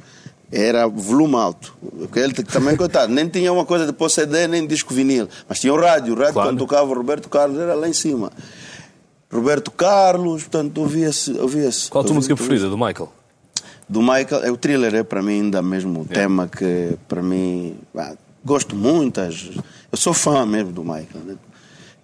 era 0.49 0.87
volume 0.87 1.35
alto. 1.35 1.75
Porque 1.99 2.19
ele 2.19 2.33
também, 2.33 2.77
coitado, 2.77 3.11
nem 3.11 3.27
tinha 3.27 3.51
uma 3.51 3.65
coisa 3.65 3.85
de 3.85 3.91
pôr 3.91 4.09
CD 4.09 4.47
nem 4.47 4.65
disco 4.65 4.93
vinil. 4.93 5.27
Mas 5.47 5.59
tinha 5.59 5.73
o 5.73 5.77
rádio. 5.77 6.13
O 6.13 6.17
rádio, 6.17 6.33
Claro. 6.33 6.49
quando 6.49 6.59
tocava 6.59 6.89
o 6.89 6.93
Roberto 6.93 7.27
Carlos, 7.27 7.59
era 7.59 7.73
lá 7.73 7.87
em 7.87 7.93
cima. 7.93 8.31
Roberto 9.29 9.71
Carlos, 9.71 10.43
portanto, 10.43 10.77
ouvia-se. 10.77 11.37
Ouvia 11.37 11.69
Qual 11.89 12.01
a 12.01 12.07
tua 12.07 12.15
música 12.15 12.35
preferida 12.35 12.69
do 12.69 12.77
Michael? 12.77 13.11
Do 13.89 14.02
Michael, 14.02 14.43
é 14.43 14.52
o 14.52 14.58
thriller 14.58 14.93
é 14.96 15.04
para 15.04 15.22
mim 15.22 15.34
ainda 15.41 15.62
mesmo 15.62 16.02
o 16.02 16.06
tema 16.06 16.48
que 16.48 16.96
para 17.08 17.22
mim 17.22 17.76
ah, 17.96 18.15
gosto 18.43 18.76
muito. 18.76 19.19
Eu 19.19 19.98
sou 19.98 20.13
fã 20.13 20.46
mesmo 20.46 20.72
do 20.72 20.82
Michael. 20.84 21.24
né? 21.26 21.36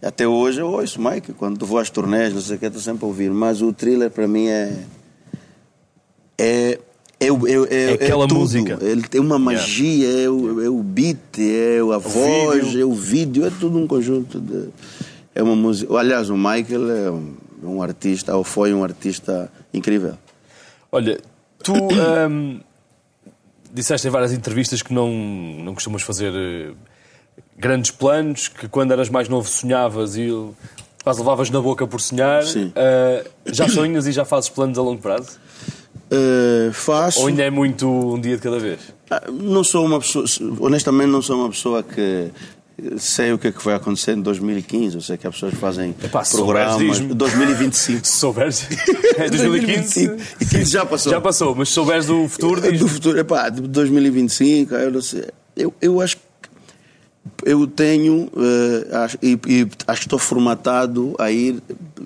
Até 0.02 0.28
hoje 0.28 0.62
eu 0.62 0.68
ouço 0.72 1.00
o 1.00 1.04
Michael 1.04 1.36
quando 1.38 1.66
vou 1.66 1.78
às 1.80 1.90
turnés, 1.90 2.34
não 2.34 2.42
sei 2.42 2.56
o 2.56 2.60
que, 2.60 2.66
estou 2.68 2.82
sempre 2.82 3.04
a 3.06 3.08
ouvir. 3.08 3.32
Mas 3.32 3.62
o 3.62 3.74
thriller 3.74 4.10
para 4.12 4.28
mim 4.28 4.48
é 4.48 4.74
é 6.38 6.80
é, 7.22 7.32
o- 7.32 7.46
é, 7.46 7.52
é, 7.70 7.84
É 7.92 7.94
aquela 7.96 8.26
tudo. 8.28 8.40
música. 8.40 8.78
Ele 8.82 9.02
tem 9.02 9.20
uma 9.20 9.38
magia, 9.38 10.08
é, 10.24 10.30
o, 10.30 10.64
é 10.64 10.70
o 10.70 10.82
beat, 10.82 11.18
é 11.38 11.80
a 11.94 11.98
voz, 11.98 12.64
vídeo. 12.68 12.82
é 12.82 12.86
o 12.86 12.94
vídeo, 12.94 13.46
é 13.46 13.50
tudo 13.60 13.78
um 13.78 13.86
conjunto 13.86 14.40
de. 14.40 14.70
É 15.36 15.44
uma 15.44 15.56
música. 15.56 15.94
Aliás, 15.98 16.30
o 16.30 16.38
Michael 16.38 16.90
é 16.92 17.12
um, 17.12 17.34
um 17.62 17.82
artista, 17.84 18.36
ou 18.38 18.44
foi 18.46 18.74
um 18.74 18.86
artista 18.86 19.52
incrível. 19.74 20.14
Olha, 20.90 21.20
tu 21.64 21.74
ahm, 21.74 22.60
disseste 23.72 24.08
em 24.08 24.12
várias 24.12 24.34
entrevistas 24.34 24.82
que 24.82 24.94
não, 24.94 25.10
não 25.10 25.74
costumas 25.74 26.02
fazer 26.02 26.34
eh, 26.34 26.72
grandes 27.58 27.92
planos, 27.92 28.48
que 28.48 28.68
quando 28.68 28.92
eras 28.92 29.10
mais 29.10 29.28
novo 29.30 29.48
sonhavas 29.48 30.16
e 30.16 30.30
quase 31.04 31.20
levavas 31.20 31.50
na 31.50 31.62
boca 31.62 31.86
por 31.88 32.00
sonhar. 32.02 32.44
Sim. 32.44 32.72
Ah, 32.76 33.24
já 33.46 33.68
sonhas 33.68 34.08
e 34.08 34.12
já 34.12 34.26
fazes 34.26 34.50
planos 34.50 34.78
a 34.78 34.82
longo 34.82 35.02
prazo? 35.02 35.40
Eh, 36.12 36.72
faço. 36.74 37.22
Ou 37.22 37.28
ainda 37.28 37.44
é 37.44 37.50
muito 37.50 37.88
um 37.88 38.20
dia 38.20 38.36
de 38.36 38.42
cada 38.42 38.60
vez? 38.60 38.80
Ah, 39.10 39.24
Não 39.32 39.64
sou 39.64 39.86
uma 39.86 40.00
pessoa, 40.00 40.26
honestamente, 40.60 41.10
não 41.10 41.22
sou 41.22 41.38
uma 41.38 41.50
pessoa 41.50 41.84
que 41.84 42.32
sei 42.98 43.32
o 43.34 43.38
que 43.38 43.48
é 43.48 43.52
que 43.52 43.64
vai 43.64 43.76
acontecer 43.76 44.14
em 44.18 44.22
2015. 44.22 44.96
Eu 44.96 45.02
sei 45.02 45.18
que 45.18 45.28
as 45.28 45.34
pessoas 45.34 45.54
fazem 45.56 45.92
Epá, 46.04 46.24
programas. 46.24 46.74
souberes, 46.74 46.78
diz-me. 46.98 47.14
2025. 47.14 48.06
Se 48.08 48.14
souberes. 48.18 48.68
É 49.18 49.30
2015. 49.30 50.08
2025. 50.08 50.18
E 50.42 50.46
15 50.46 50.72
já 50.72 50.86
passou. 50.86 51.12
Já 51.12 51.22
passou, 51.22 51.56
mas 51.56 51.68
se 51.70 51.74
souberes 51.76 52.06
do 52.06 52.28
futuro, 52.28 52.62
diz 52.62 52.80
Do 52.80 52.88
futuro, 52.88 53.20
epá, 53.20 53.50
de 53.50 53.62
2025, 53.62 54.74
eu 54.76 54.92
não 54.92 55.02
sei. 55.02 55.26
Eu, 55.58 55.74
eu 55.82 56.00
acho 56.02 56.16
que 56.18 56.22
eu 57.46 57.68
tenho 57.68 58.30
eh, 58.38 58.96
acho- 58.98 59.18
e, 59.22 59.40
e 59.48 59.68
acho 59.88 60.02
que 60.02 60.08
estou 60.08 60.20
formatado 60.20 61.16
a 61.20 61.32
ir 61.32 61.62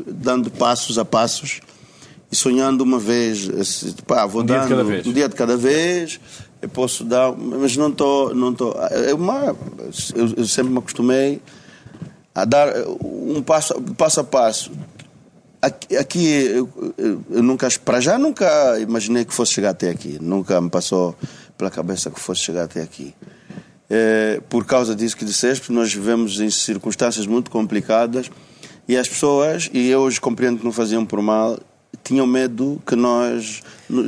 dando 0.08 0.50
passos 0.50 0.98
a 0.98 1.06
passos 1.06 1.60
e 2.32 2.36
sonhando 2.36 2.82
uma 2.82 2.98
vez. 3.00 3.48
esse- 3.60 3.94
Pá, 4.08 4.26
vou 4.26 4.42
Um 4.42 4.46
dia 4.46 4.56
de 4.56 4.62
dando 4.62 4.70
cada 4.70 4.84
vez. 4.84 5.06
um 5.08 5.14
dia 5.14 5.30
de 5.30 5.36
cada 5.36 5.58
vez. 5.58 6.20
Eu 6.64 6.70
posso 6.70 7.04
dar, 7.04 7.34
mas 7.36 7.76
não 7.76 7.90
estou, 7.90 8.34
não 8.34 8.52
estou. 8.54 8.74
É 8.90 9.14
uma, 9.14 9.54
eu, 10.16 10.34
eu 10.38 10.46
sempre 10.48 10.72
me 10.72 10.78
acostumei 10.80 11.42
a 12.34 12.46
dar 12.46 12.70
um 13.04 13.42
passo, 13.42 13.74
passo 13.98 14.22
a 14.22 14.24
passo. 14.24 14.72
Aqui, 15.62 15.98
aqui 15.98 16.26
eu, 16.26 16.70
eu- 16.98 17.22
eu 17.30 17.44
nunca, 17.44 17.68
para 17.84 18.00
já 18.00 18.18
nunca 18.18 18.80
imaginei 18.80 19.26
que 19.26 19.34
fosse 19.34 19.52
chegar 19.54 19.72
até 19.72 19.90
aqui. 19.90 20.18
Nunca 20.22 20.62
me 20.62 20.70
passou 20.70 21.14
pela 21.58 21.70
cabeça 21.70 22.10
que 22.10 22.18
fosse 22.20 22.40
chegar 22.42 22.64
até 22.64 22.82
aqui. 22.82 23.14
Eh, 23.90 24.42
por 24.50 24.66
causa 24.66 24.96
disso 24.96 25.18
que 25.18 25.26
disseste, 25.26 25.70
nós 25.70 25.94
vivemos 25.94 26.40
em 26.40 26.50
circunstâncias 26.50 27.28
muito 27.28 27.52
complicadas 27.52 28.32
e 28.88 28.96
as 28.96 29.10
pessoas, 29.10 29.70
e 29.74 29.90
eu 29.90 30.00
hoje 30.00 30.20
compreendo 30.22 30.60
que 30.60 30.66
não 30.66 30.72
faziam 30.72 31.06
por 31.06 31.22
mal, 31.22 31.60
tinham 32.06 32.26
medo 32.26 32.82
que 32.88 32.96
nós 32.96 33.62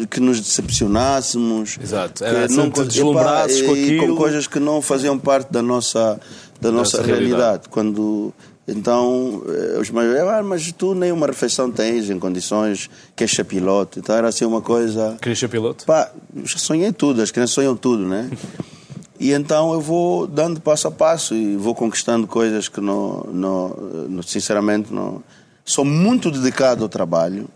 que 0.09 0.19
nos 0.19 0.39
decepcionássemos, 0.39 1.77
Exato. 1.81 2.23
que 2.23 2.29
Era 2.29 2.47
não 2.47 2.65
sempre 2.65 2.85
deslumbrasses 2.85 3.61
com 3.61 3.71
aquilo. 3.71 4.07
com 4.07 4.15
coisas 4.15 4.47
que 4.47 4.59
não 4.59 4.81
faziam 4.81 5.17
parte 5.17 5.51
da 5.51 5.61
nossa 5.61 6.19
da 6.59 6.71
nossa, 6.71 7.01
realidade. 7.01 7.29
realidade. 7.29 7.69
Quando 7.69 8.33
então 8.67 9.43
eh, 9.47 9.79
os 9.79 9.89
mais 9.91 10.09
ah, 10.19 10.41
mas 10.43 10.71
tu 10.71 10.95
nem 10.95 11.11
uma 11.11 11.27
refeição 11.27 11.69
tens 11.69 12.09
em 12.09 12.17
condições 12.17 12.89
que 13.15 13.23
és 13.23 13.33
piloto, 13.47 13.99
então 13.99 14.15
era 14.15 14.27
assim 14.27 14.45
uma 14.45 14.61
coisa 14.61 15.17
Querias 15.21 15.39
ser 15.39 15.49
piloto? 15.49 15.85
Pá, 15.85 16.09
já 16.43 16.57
sonhei 16.57 16.91
tudo, 16.91 17.21
as 17.21 17.29
crianças 17.31 17.53
sonham 17.53 17.75
tudo, 17.75 18.05
né? 18.05 18.29
E 19.17 19.31
então 19.31 19.73
eu 19.73 19.79
vou 19.79 20.27
dando 20.27 20.59
passo 20.59 20.89
a 20.89 20.91
passo 20.91 21.33
e 21.33 21.55
vou 21.55 21.73
conquistando 21.73 22.27
coisas 22.27 22.67
que 22.67 22.81
não, 22.81 23.25
não, 23.31 23.69
não 24.09 24.21
sinceramente 24.21 24.93
não. 24.93 25.23
Sou 25.63 25.85
muito 25.85 26.29
dedicado 26.29 26.83
ao 26.83 26.89
trabalho 26.89 27.47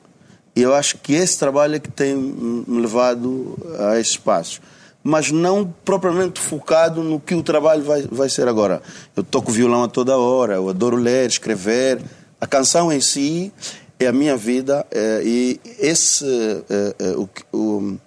eu 0.56 0.74
acho 0.74 0.98
que 0.98 1.14
esse 1.14 1.38
trabalho 1.38 1.76
é 1.76 1.80
que 1.80 1.92
tem 1.92 2.16
me 2.16 2.82
levado 2.82 3.58
a 3.80 4.00
esses 4.00 4.18
passos. 4.18 4.62
Mas 5.02 5.32
não 5.32 5.74
propriamente 5.86 6.40
focado 6.42 7.02
no 7.02 7.20
que 7.20 7.34
o 7.34 7.42
trabalho 7.42 7.84
vai, 7.84 8.02
vai 8.12 8.30
ser 8.30 8.48
agora. 8.48 8.82
Eu 9.16 9.24
toco 9.24 9.52
violão 9.52 9.84
a 9.84 9.88
toda 9.88 10.18
hora, 10.18 10.56
eu 10.56 10.70
adoro 10.70 10.98
ler, 10.98 11.30
escrever. 11.30 12.02
A 12.40 12.46
canção 12.46 12.92
em 12.92 13.00
si 13.00 13.54
é 14.00 14.08
a 14.08 14.14
minha 14.14 14.36
vida 14.36 14.86
eh, 14.92 15.22
e 15.24 15.62
esse, 15.80 16.26
eh, 16.70 16.96
eh, 17.00 17.16
o, 17.18 17.30
o, 17.58 17.98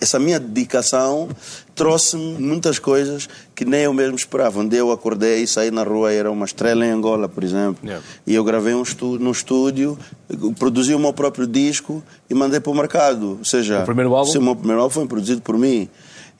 essa 0.00 0.18
minha 0.18 0.40
dedicação 0.40 1.28
trouxe-me 1.74 2.34
muitas 2.38 2.78
coisas 2.78 3.28
que 3.54 3.64
nem 3.64 3.82
eu 3.82 3.92
mesmo 3.92 4.16
esperava. 4.16 4.64
Dia 4.64 4.80
eu 4.80 4.92
acordei 4.92 5.42
e 5.42 5.46
saí 5.46 5.70
na 5.70 5.82
rua, 5.82 6.12
era 6.12 6.30
uma 6.30 6.44
estrela 6.44 6.84
em 6.84 6.90
Angola, 6.90 7.28
por 7.28 7.42
exemplo. 7.42 7.78
Yeah. 7.82 8.04
E 8.26 8.34
eu 8.34 8.44
gravei 8.44 8.74
um 8.74 8.82
estúdio, 8.82 9.24
num 9.24 9.30
estúdio, 9.30 9.98
produzi 10.58 10.94
o 10.94 10.98
meu 10.98 11.12
próprio 11.12 11.46
disco 11.46 12.02
e 12.28 12.34
mandei 12.34 12.60
para 12.60 12.72
o 12.72 12.74
mercado. 12.74 13.38
Ou 13.38 13.44
seja, 13.44 13.82
O 13.82 13.84
primeiro 13.84 14.14
álbum? 14.14 14.30
Sim, 14.30 14.38
o 14.38 14.42
meu 14.42 14.56
primeiro 14.56 14.80
álbum 14.82 14.94
foi 14.94 15.06
produzido 15.06 15.40
por 15.42 15.56
mim. 15.58 15.88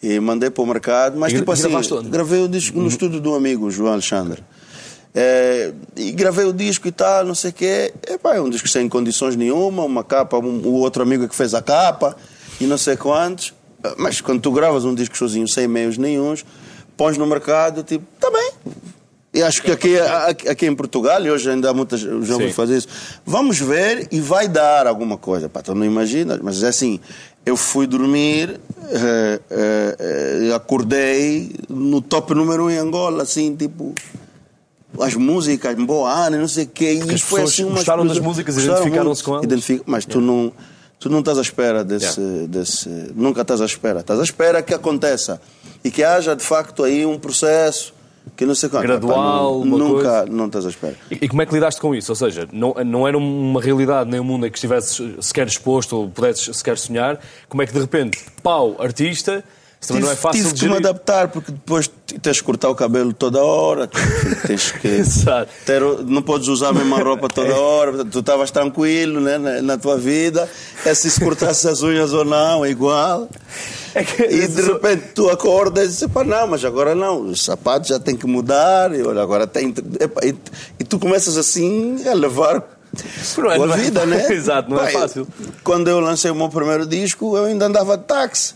E 0.03 0.18
mandei 0.18 0.51
para 0.51 0.62
o 0.62 0.66
mercado, 0.66 1.16
mas 1.18 1.33
E 1.33 1.37
tipo 1.37 1.53
assim, 1.53 1.73
onde? 1.73 2.09
gravei 2.09 2.42
o 2.42 2.49
disco 2.49 2.79
no 2.81 2.88
estúdio 2.88 3.21
de 3.21 3.29
um 3.29 3.35
amigo, 3.35 3.71
João 3.71 3.92
Alexandre. 3.92 4.42
É, 5.14 5.73
e 5.95 6.11
gravei 6.11 6.47
o 6.47 6.53
disco 6.53 6.88
e 6.88 6.92
tal, 6.92 7.25
não 7.25 7.35
sei 7.35 7.51
o 7.51 7.53
quê. 7.53 7.92
Epá, 8.09 8.35
é 8.35 8.40
um 8.40 8.49
disco 8.49 8.66
sem 8.66 8.88
condições 8.88 9.37
nenhuma, 9.37 9.85
uma 9.85 10.03
capa, 10.03 10.38
um, 10.38 10.61
o 10.64 10.73
outro 10.75 11.03
amigo 11.03 11.25
é 11.25 11.29
que 11.29 11.35
fez 11.37 11.55
a 11.55 11.61
capa 11.62 12.16
e 12.61 12.64
não 12.64 12.79
sei 12.79 12.97
quantos. 12.97 13.53
Mas 13.99 14.21
quando 14.21 14.40
tu 14.40 14.53
gravas 14.53 14.85
um 14.85 14.95
disco 14.95 15.16
sozinho, 15.16 15.49
sem 15.49 15.66
meios 15.66 15.99
nenhuns, 15.99 16.45
pões 16.97 17.16
no 17.18 17.27
mercado, 17.27 17.83
tipo, 17.83 18.05
tá 18.21 18.31
bem. 18.31 18.53
E 19.35 19.42
acho 19.42 19.62
que 19.62 19.71
aqui, 19.73 19.97
aqui, 20.49 20.66
em 20.66 20.75
Portugal, 20.75 21.25
e 21.25 21.31
hoje 21.31 21.49
ainda 21.51 21.71
há 21.71 21.75
muitas 21.75 22.01
jovens 22.01 22.49
Sim. 22.49 22.53
fazer 22.53 22.77
isso, 22.77 22.88
vamos 23.25 23.59
ver 23.59 24.07
e 24.12 24.21
vai 24.21 24.47
dar 24.47 24.87
alguma 24.87 25.16
coisa. 25.16 25.49
Pá, 25.49 25.62
tu 25.62 25.75
não 25.75 25.87
imaginas, 25.87 26.38
mas 26.42 26.62
é 26.62 26.68
assim, 26.68 27.01
eu 27.47 27.57
fui 27.57 27.87
dormir, 27.87 28.61
eh, 28.90 29.40
eh, 29.51 29.97
eh, 30.51 30.55
acordei 30.55 31.51
no 31.66 32.03
top 32.03 32.35
número 32.35 32.66
1 32.66 32.71
em 32.73 32.77
Angola, 32.77 33.23
assim, 33.23 33.57
tipo, 33.57 33.95
as 35.01 35.14
músicas, 35.14 35.75
boa 35.77 36.12
Ana, 36.12 36.37
não 36.37 36.47
sei 36.49 36.64
o 36.64 36.68
quê. 36.68 36.92
E 36.92 36.99
as 37.14 37.23
foi 37.23 37.40
pessoas 37.40 37.53
assim 37.55 37.64
uma 37.64 37.77
gostaram 37.77 38.07
das 38.07 38.18
músicas, 38.18 38.57
identificaram-se 38.59 39.25
com 39.25 39.33
elas. 39.33 39.45
Identifica- 39.45 39.85
mas 39.87 40.05
tu 40.05 40.21
não. 40.21 40.53
Tu 41.03 41.11
não 41.11 41.19
estás 41.19 41.37
à 41.37 41.41
espera 41.41 41.83
desse, 41.83 42.21
desse. 42.47 42.88
Nunca 43.17 43.43
estás 43.43 43.61
à 43.61 43.65
espera. 43.65 43.99
Estás 43.99 44.21
à 44.21 44.23
espera 44.23 44.62
que 44.62 44.73
aconteça. 44.73 45.43
E 45.83 45.91
que 45.91 46.05
haja, 46.05 46.37
de 46.37 46.45
facto, 46.45 46.85
aí 46.85 47.05
um 47.05 47.19
processo 47.19 47.93
que 48.37 48.47
não 48.47 48.55
sei 48.55 48.69
quanto. 48.69 48.83
Gradual, 48.83 49.62
Epá, 49.62 49.67
não, 49.69 49.79
Nunca, 49.79 49.95
coisa. 49.95 50.27
não 50.27 50.47
estás 50.47 50.65
à 50.65 50.69
espera. 50.69 50.95
E, 51.11 51.19
e 51.23 51.29
como 51.29 51.43
é 51.43 51.47
que 51.47 51.53
lidaste 51.53 51.81
com 51.81 51.93
isso? 51.93 52.12
Ou 52.12 52.15
seja, 52.15 52.49
não, 52.53 52.73
não 52.87 53.09
era 53.09 53.19
uma 53.19 53.61
realidade 53.61 54.09
nem 54.09 54.21
um 54.21 54.25
mundo 54.25 54.47
em 54.47 54.51
que 54.51 54.57
estivesses 54.57 55.03
sequer 55.27 55.49
exposto 55.49 55.97
ou 55.97 56.09
pudesses 56.09 56.57
sequer 56.57 56.79
sonhar. 56.79 57.19
Como 57.49 57.61
é 57.61 57.67
que 57.67 57.73
de 57.73 57.81
repente, 57.81 58.25
pau, 58.41 58.81
artista, 58.81 59.43
também 59.87 60.03
não 60.03 60.11
é 60.11 60.16
fácil 60.16 60.42
tive 60.42 60.55
de 60.55 60.61
que 60.61 60.68
me 60.68 60.77
adaptar, 60.77 61.29
porque 61.29 61.51
depois 61.53 61.90
tens 62.21 62.38
que 62.40 62.45
cortar 62.45 62.68
o 62.68 62.75
cabelo 62.75 63.12
toda 63.12 63.42
hora, 63.42 63.88
tens 64.47 64.71
que. 64.73 65.03
Ter, 65.66 65.81
não 66.07 66.23
podes 66.23 66.49
usar 66.49 66.68
a 66.68 66.73
mesma 66.73 66.99
roupa 67.03 67.29
toda 67.29 67.55
hora, 67.59 67.90
portanto, 67.92 68.12
tu 68.12 68.21
estavas 68.21 68.51
tranquilo 68.51 69.21
né, 69.21 69.38
na, 69.38 69.62
na 69.62 69.79
tua 69.79 69.97
vida, 69.99 70.49
é 70.85 70.95
se 70.95 71.21
cortasse 71.21 71.66
as 71.68 71.83
unhas 71.83 72.12
ou 72.12 72.25
não, 72.25 72.64
é 72.64 72.71
igual. 72.71 73.29
É 73.95 74.05
que- 74.05 74.23
E 74.23 74.47
de 74.49 74.62
repente 74.62 75.05
tu 75.14 75.29
acordas 75.29 75.85
e 75.85 75.88
dizes, 75.88 76.09
pá, 76.11 76.23
não, 76.25 76.47
mas 76.47 76.64
agora 76.64 76.95
não, 76.95 77.21
os 77.27 77.45
sapatos 77.45 77.88
já 77.88 77.99
têm 77.99 78.16
que 78.16 78.27
mudar, 78.27 78.95
e 78.95 79.03
olha, 79.03 79.21
agora 79.23 79.47
tem. 79.47 79.75
e, 80.23 80.35
e 80.79 80.85
tu 80.85 80.99
começas 80.99 81.37
assim 81.37 82.03
a 82.09 82.14
levar 82.14 82.62
Não 83.37 83.51
é- 83.51 83.59
a 83.59 83.77
é- 83.77 83.81
vida, 83.81 84.07
né? 84.07 84.27
Exato, 84.33 84.71
não 84.71 84.81
é 84.83 84.92
Pá, 84.92 85.01
fácil. 85.01 85.27
Quando 85.64 85.88
eu 85.88 85.99
lancei 86.01 86.31
o 86.31 86.35
meu 86.35 86.49
primeiro 86.49 86.87
disco, 86.87 87.37
eu 87.37 87.45
ainda 87.47 87.66
andava 87.66 87.97
de 87.99 88.05
táxi. 88.05 88.55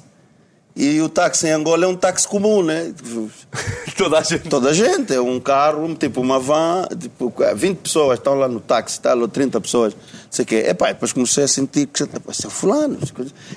E 0.76 1.00
o 1.00 1.08
táxi 1.08 1.46
em 1.46 1.52
Angola 1.52 1.86
é 1.86 1.88
um 1.88 1.96
táxi 1.96 2.28
comum, 2.28 2.62
né? 2.62 2.92
Toda 3.96 4.18
a 4.18 4.22
gente. 4.22 4.46
Toda 4.46 4.68
a 4.68 4.72
gente. 4.74 5.14
É 5.14 5.20
um 5.20 5.40
carro, 5.40 5.94
tipo 5.94 6.20
uma 6.20 6.38
van, 6.38 6.86
tipo, 7.00 7.32
20 7.54 7.78
pessoas 7.78 8.18
estão 8.18 8.34
lá 8.34 8.46
no 8.46 8.60
táxi, 8.60 9.00
tal, 9.00 9.18
ou 9.20 9.26
30 9.26 9.58
pessoas, 9.58 9.94
não 9.94 10.00
sei 10.30 10.42
o 10.42 10.46
quê. 10.46 10.56
Epá, 10.68 10.88
depois 10.88 11.14
comecei 11.14 11.44
a 11.44 11.48
sentir 11.48 11.86
que 11.86 12.04
você 12.26 12.46
é 12.46 12.50
fulano. 12.50 12.98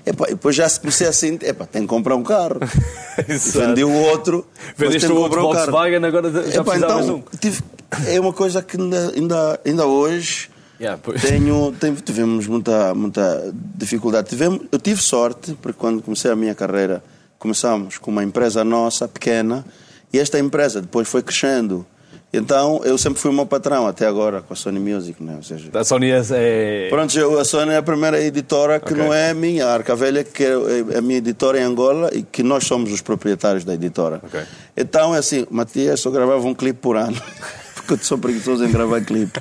Epá, 0.05 0.27
depois 0.27 0.55
já 0.55 0.69
comecei 0.69 1.07
a 1.07 1.11
sentir, 1.11 1.47
epá, 1.47 1.65
tenho 1.65 1.83
que 1.83 1.89
comprar 1.89 2.15
um 2.15 2.23
carro. 2.23 2.61
Vendi 3.27 3.83
o 3.83 3.91
outro. 3.91 4.47
Vendeste 4.77 5.11
o 5.11 5.17
outro 5.17 5.41
Volkswagen, 5.41 6.05
agora 6.05 6.31
já 6.31 6.61
Epá, 6.61 6.77
então, 6.77 7.15
um. 7.15 7.23
Tive, 7.37 7.61
é 8.07 8.17
uma 8.17 8.31
coisa 8.31 8.61
que 8.61 8.77
ainda, 8.77 9.11
ainda, 9.13 9.59
ainda 9.65 9.85
hoje 9.85 10.49
Yeah, 10.79 11.01
tenho, 11.21 11.73
tenho, 11.77 11.95
tivemos 11.95 12.47
muita, 12.47 12.93
muita 12.95 13.53
dificuldade. 13.75 14.29
Tivemos, 14.29 14.61
eu 14.71 14.79
tive 14.79 15.01
sorte, 15.01 15.53
porque 15.61 15.77
quando 15.77 16.01
comecei 16.01 16.31
a 16.31 16.35
minha 16.35 16.55
carreira, 16.55 17.03
começamos 17.37 17.97
com 17.97 18.11
uma 18.11 18.23
empresa 18.23 18.63
nossa, 18.63 19.07
pequena, 19.07 19.65
e 20.13 20.19
esta 20.19 20.39
empresa 20.39 20.81
depois 20.81 21.07
foi 21.07 21.21
crescendo. 21.21 21.85
Então, 22.31 22.81
eu 22.83 22.95
sempre 22.95 23.19
fui 23.19 23.31
o 23.31 23.33
meu 23.33 23.45
patrão, 23.45 23.87
até 23.87 24.05
agora, 24.05 24.41
com 24.41 24.53
a 24.53 24.55
Sony 24.55 24.79
Music. 24.79 25.21
Né? 25.21 25.35
Ou 25.35 25.43
seja, 25.43 25.69
a 25.73 25.83
Sony 25.83 26.11
é... 26.11 26.87
Pronto, 26.89 27.17
eu, 27.17 27.39
a 27.39 27.43
Sony 27.43 27.71
é 27.71 27.77
a 27.77 27.81
primeira 27.81 28.21
editora 28.21 28.79
que 28.79 28.93
okay. 28.93 29.03
não 29.03 29.11
é 29.11 29.33
minha. 29.33 29.65
A 29.65 29.73
Arca 29.73 29.95
Velha, 29.95 30.23
que 30.23 30.43
é 30.43 30.97
a 30.97 31.01
minha 31.01 31.17
editora 31.17 31.59
em 31.59 31.63
Angola 31.63 32.11
e 32.13 32.21
que 32.21 32.43
nós 32.43 32.65
somos 32.65 32.91
os 32.93 33.01
proprietários 33.01 33.65
da 33.65 33.73
editora. 33.73 34.21
Okay. 34.23 34.43
Então, 34.77 35.15
é 35.15 35.17
assim, 35.17 35.47
Matias 35.49 35.99
só 35.99 36.11
gravava 36.11 36.47
um 36.47 36.53
clipe 36.53 36.79
por 36.79 36.97
ano. 36.97 37.19
porque 37.95 38.05
sou 38.05 38.17
preguiçoso 38.17 38.63
em 38.65 38.71
gravar 38.71 39.01
clipe. 39.01 39.39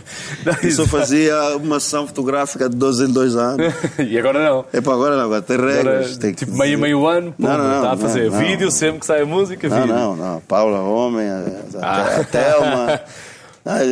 Eu 0.63 0.71
só 0.71 0.87
fazia 0.87 1.57
uma 1.57 1.81
sessão 1.81 2.07
fotográfica 2.07 2.69
de 2.69 2.77
dois 2.77 3.01
em 3.01 3.13
dois 3.13 3.37
anos. 3.37 3.75
e 3.99 4.19
agora 4.19 4.45
não? 4.45 4.65
É 4.73 4.81
para 4.81 4.93
agora 4.93 5.17
não, 5.17 5.25
agora 5.25 5.43
tem 5.43 5.57
regras. 5.57 6.07
Agora, 6.07 6.19
tem 6.19 6.33
tipo 6.33 6.57
meio, 6.57 6.79
meio 6.79 7.07
ano, 7.07 7.33
pô, 7.33 7.47
não, 7.47 7.59
não, 7.59 7.77
está 7.77 7.93
a 7.93 7.97
fazer 7.97 8.31
não, 8.31 8.39
vídeo 8.39 8.71
sempre 8.71 9.01
que 9.01 9.07
sai 9.07 9.23
a 9.23 9.27
música, 9.27 9.69
não, 9.69 9.81
vídeo. 9.81 9.95
Não, 9.95 10.17
não, 10.17 10.41
Paula 10.41 10.81
Homem, 10.81 11.29
a, 11.29 11.45
ah. 11.83 12.21
a 12.21 12.25
Thelma. 12.25 13.01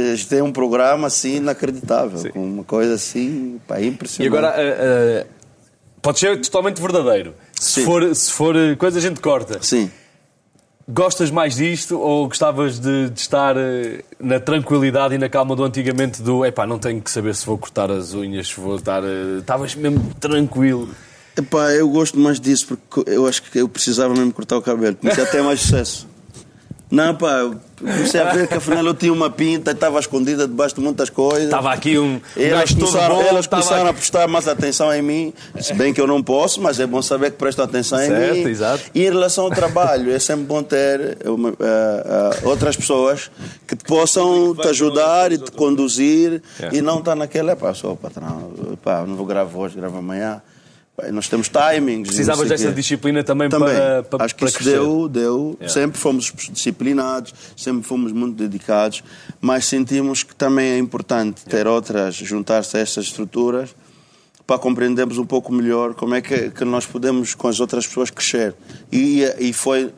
gente 0.07 0.29
tem 0.29 0.43
um 0.43 0.53
programa 0.53 1.07
assim 1.07 1.37
inacreditável, 1.37 2.19
Sim. 2.19 2.31
com 2.31 2.45
uma 2.45 2.65
coisa 2.65 2.95
assim, 2.95 3.61
pá, 3.67 3.81
impressionante. 3.81 4.33
E 4.33 4.37
agora, 4.37 4.55
uh, 4.57 5.23
uh, 5.23 5.27
pode 6.01 6.19
ser 6.19 6.41
totalmente 6.41 6.81
verdadeiro. 6.81 7.35
Se 7.59 7.85
for, 7.85 8.15
se 8.15 8.31
for 8.31 8.55
coisa, 8.79 8.99
a 8.99 9.03
gente 9.03 9.21
corta. 9.21 9.59
Sim. 9.63 9.91
Gostas 10.89 11.33
mais 11.33 11.57
disto 11.57 11.99
ou 11.99 12.29
gostavas 12.29 12.79
de, 12.79 13.11
de, 13.11 13.21
estar 13.21 13.57
eh, 13.57 14.05
na 14.21 14.39
tranquilidade 14.39 15.17
e 15.17 15.19
na 15.19 15.29
calma 15.29 15.57
do 15.57 15.65
antigamente 15.65 16.23
do 16.23 16.47
epá, 16.47 16.65
não 16.65 16.79
tenho 16.79 17.03
que 17.03 17.11
saber 17.11 17.35
se 17.35 17.45
vou 17.45 17.59
cortar 17.59 17.91
as 17.91 18.15
unhas, 18.15 18.47
se 18.47 18.61
vou 18.61 18.77
estar. 18.77 19.03
Eh, 19.03 19.39
estavas 19.41 19.75
mesmo 19.75 20.15
tranquilo. 20.21 20.89
Epá, 21.37 21.73
eu 21.73 21.89
gosto 21.89 22.17
mais 22.19 22.39
disso 22.39 22.69
porque 22.69 23.11
eu 23.11 23.27
acho 23.27 23.43
que 23.43 23.59
eu 23.59 23.69
precisava 23.69 24.15
mesmo 24.15 24.33
cortar 24.33 24.57
o 24.57 24.63
cabelo. 24.63 24.95
Comecei 24.95 25.25
a 25.25 25.27
ter 25.27 25.43
mais 25.43 25.61
sucesso. 25.61 26.07
Não, 26.89 27.17
pá, 27.17 27.51
comecei 27.79 28.21
a 28.21 28.33
ver 28.33 28.47
que 28.47 28.55
afinal 28.55 28.85
eu 28.87 28.95
tinha 28.95 29.13
uma 29.13 29.29
pinta, 29.29 29.73
estava 29.73 29.99
escondida 29.99 30.47
debaixo 30.47 30.77
de 30.77 30.81
muitas 30.81 31.11
coisas. 31.11 31.45
Estava 31.45 31.73
aqui 31.73 31.99
um. 31.99 32.21
Elas 32.37 32.73
começaram, 32.73 33.17
bom, 33.17 33.23
elas 33.23 33.47
começaram 33.49 33.89
a 33.89 33.93
prestar 33.93 34.29
mais 34.29 34.47
atenção 34.47 34.95
em 34.95 35.03
mim, 35.03 35.35
se 35.61 35.75
bem 35.75 35.93
que 35.93 36.01
eu 36.01 36.07
não 36.07 36.23
posso, 36.23 36.61
mas 36.61 36.79
é 36.79 36.87
bom 36.87 37.03
saber 37.03 37.33
que 37.33 37.39
prestam 37.39 37.65
atenção 37.65 37.99
certo, 37.99 38.37
em 38.37 38.45
mim. 38.45 38.51
Exato. 38.51 38.85
E 38.95 39.01
em 39.03 39.11
relação 39.11 39.45
ao 39.45 39.51
trabalho, 39.51 40.13
é 40.13 40.19
sempre 40.21 40.45
bom 40.45 40.63
ter 40.63 41.19
uma, 41.25 41.49
uh, 41.49 41.53
uh, 41.53 42.49
outras 42.49 42.77
pessoas 42.77 43.33
que 43.67 43.75
te 43.75 43.85
possam 43.85 44.55
te 44.55 44.69
ajudar 44.69 45.33
e 45.33 45.39
te 45.39 45.51
conduzir 45.51 46.41
yeah. 46.61 46.79
e 46.79 46.81
não 46.81 47.01
estar 47.01 47.17
naquela, 47.17 47.57
pá, 47.57 47.75
sou 47.75 47.97
patrão, 47.97 48.53
pá, 48.83 49.05
não 49.05 49.17
vou 49.17 49.27
gravar 49.27 49.59
hoje, 49.59 49.75
gravo 49.75 49.99
amanhã. 49.99 50.41
Nós 51.13 51.29
temos 51.29 51.49
timings. 51.49 52.09
Precisavas 52.09 52.49
dessa 52.49 52.73
disciplina 52.73 53.23
também, 53.23 53.51
também. 53.51 53.69
para, 53.69 54.03
para 54.03 54.25
Acho 54.25 54.35
que 54.35 54.41
para 54.41 54.49
isso 54.49 54.65
deu, 54.65 55.09
deu. 55.09 55.57
Yeah. 55.61 55.73
Sempre 55.73 55.99
fomos 55.99 56.33
disciplinados, 56.51 57.35
sempre 57.55 57.87
fomos 57.87 58.13
muito 58.13 58.37
dedicados, 58.37 59.05
mas 59.41 59.67
sentimos 59.67 60.23
que 60.23 60.35
também 60.35 60.71
é 60.71 60.79
importante 60.79 61.45
ter 61.45 61.59
yeah. 61.59 61.71
outras, 61.71 62.15
juntar-se 62.15 62.79
a 62.79 62.81
estas 62.81 63.07
estruturas 63.07 63.75
para 64.47 64.59
compreendermos 64.59 65.19
um 65.19 65.27
pouco 65.27 65.53
melhor 65.53 65.93
como 65.95 66.15
é 66.15 66.23
que, 66.23 66.51
que 66.51 66.65
nós 66.65 66.87
podemos 66.87 67.35
com 67.35 67.49
as 67.49 67.61
outras 67.61 67.87
pessoas 67.87 68.11
crescer. 68.11 68.55
E, 68.91 69.23
e 69.39 69.53
foi 69.53 69.93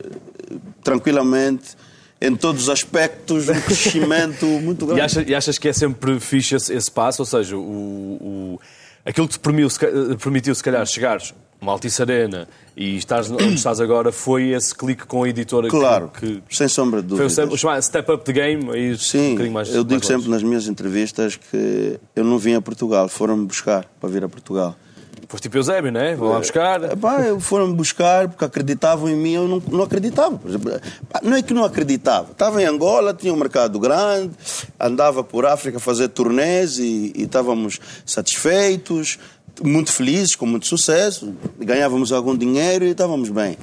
tranquilamente 0.83 1.77
em 2.21 2.35
todos 2.35 2.63
os 2.63 2.69
aspectos, 2.69 3.47
um 3.47 3.61
crescimento 3.61 4.45
muito 4.59 4.85
grande. 4.85 5.01
E 5.01 5.03
achas, 5.03 5.29
e 5.29 5.35
achas, 5.35 5.57
que 5.57 5.69
é 5.69 5.73
sempre 5.73 6.19
fixe 6.19 6.55
esse, 6.55 6.73
esse 6.73 6.91
passo? 6.91 7.21
Ou 7.21 7.25
seja, 7.25 7.55
o, 7.55 7.61
o 7.61 8.59
aquilo 9.09 9.27
que 9.27 9.33
te 9.33 9.39
permitiu, 9.39 9.69
se, 9.69 9.85
eh, 9.85 10.15
permitiu, 10.21 10.55
se 10.55 10.63
calhar, 10.63 10.85
chegares 10.85 11.33
uma 11.61 11.73
Altice 11.73 12.01
Arena 12.01 12.47
e 12.75 12.95
estás 12.95 13.29
onde 13.29 13.53
estás 13.53 13.81
agora 13.81 14.11
foi 14.11 14.51
esse 14.51 14.73
clique 14.73 15.05
com 15.05 15.23
a 15.23 15.29
editora 15.29 15.67
claro, 15.67 16.09
que, 16.09 16.41
que 16.47 16.55
sem 16.55 16.67
sombra 16.67 17.01
de 17.01 17.09
dúvida. 17.09 17.29
Foi 17.29 17.45
o 17.45 17.57
chamado 17.57 17.81
Step 17.81 18.09
Up 18.11 18.23
the 18.23 18.31
Game 18.31 18.71
aí 18.71 18.97
Sim, 18.97 19.37
um 19.37 19.51
mais 19.51 19.69
eu 19.69 19.83
digo 19.83 19.95
mais 19.95 20.05
sempre 20.05 20.29
nas 20.29 20.41
minhas 20.41 20.67
entrevistas 20.67 21.35
que 21.35 21.99
eu 22.15 22.23
não 22.23 22.37
vim 22.37 22.53
a 22.53 22.61
Portugal, 22.61 23.09
foram-me 23.09 23.45
buscar 23.45 23.85
para 23.99 24.09
vir 24.09 24.23
a 24.23 24.29
Portugal. 24.29 24.75
Foste 25.29 25.43
tipo 25.43 25.57
Eusébio, 25.57 25.91
não 25.91 26.01
é? 26.01 26.15
Vão 26.15 26.29
lá 26.29 26.39
buscar. 26.39 26.81
É, 26.83 27.39
foram-me 27.39 27.75
buscar 27.75 28.27
porque 28.27 28.43
acreditavam 28.43 29.07
em 29.07 29.15
mim, 29.15 29.33
eu 29.33 29.47
não, 29.47 29.61
não 29.71 29.83
acreditava. 29.83 30.41
Não 31.21 31.37
é 31.37 31.43
que 31.43 31.53
não 31.53 31.63
acreditava. 31.63 32.31
Estava 32.31 32.59
em 32.59 32.65
Angola, 32.65 33.13
tinha 33.13 33.31
um 33.31 33.35
mercado 33.35 33.79
grande, 33.79 34.31
andava 34.79 35.23
por 35.23 35.45
África 35.45 35.77
a 35.77 35.79
fazer 35.79 36.07
turnês 36.07 36.79
e, 36.79 37.13
e 37.15 37.23
estávamos 37.25 37.79
satisfeitos, 38.03 39.19
muito 39.61 39.91
felizes, 39.91 40.35
com 40.35 40.47
muito 40.47 40.65
sucesso, 40.65 41.31
ganhávamos 41.59 42.11
algum 42.11 42.35
dinheiro 42.35 42.83
e 42.83 42.89
estávamos 42.89 43.29
bem. 43.29 43.55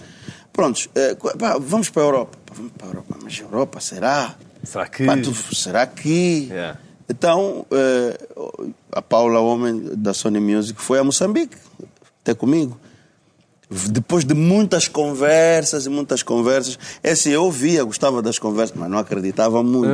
Prontos, 0.53 0.89
é, 0.95 1.17
vamos 1.59 1.91
para 1.91 2.03
a 2.03 2.07
Europa. 2.07 2.39
Vamos 2.55 2.73
para 2.79 2.87
a 2.87 2.91
Europa, 2.91 3.19
mas 3.25 3.41
Europa 3.41 3.81
será? 3.81 4.37
Será 4.63 4.87
que? 4.87 5.05
Pá, 5.05 5.17
tu, 5.17 5.35
será 5.53 5.85
que? 5.85 6.47
Yeah. 6.49 6.79
Então, 7.09 7.65
eh, 7.71 8.19
a 8.93 9.01
Paula 9.01 9.39
Homem 9.41 9.91
da 9.95 10.13
Sony 10.13 10.41
Music 10.41 10.81
foi 10.81 10.99
a 10.99 11.05
Moçambique, 11.05 11.57
até 12.23 12.35
comigo. 12.35 12.79
Depois 13.69 14.25
de 14.25 14.33
muitas 14.33 14.87
conversas 14.87 15.87
e 15.87 15.89
muitas 15.91 16.23
conversas, 16.23 16.79
é 17.03 17.11
assim, 17.11 17.31
eu 17.31 17.45
ouvia, 17.45 17.83
gostava 17.83 18.23
das 18.23 18.39
conversas, 18.39 18.77
mas 18.77 18.89
não 18.89 18.99
acreditava 18.99 19.61
muito. 19.61 19.91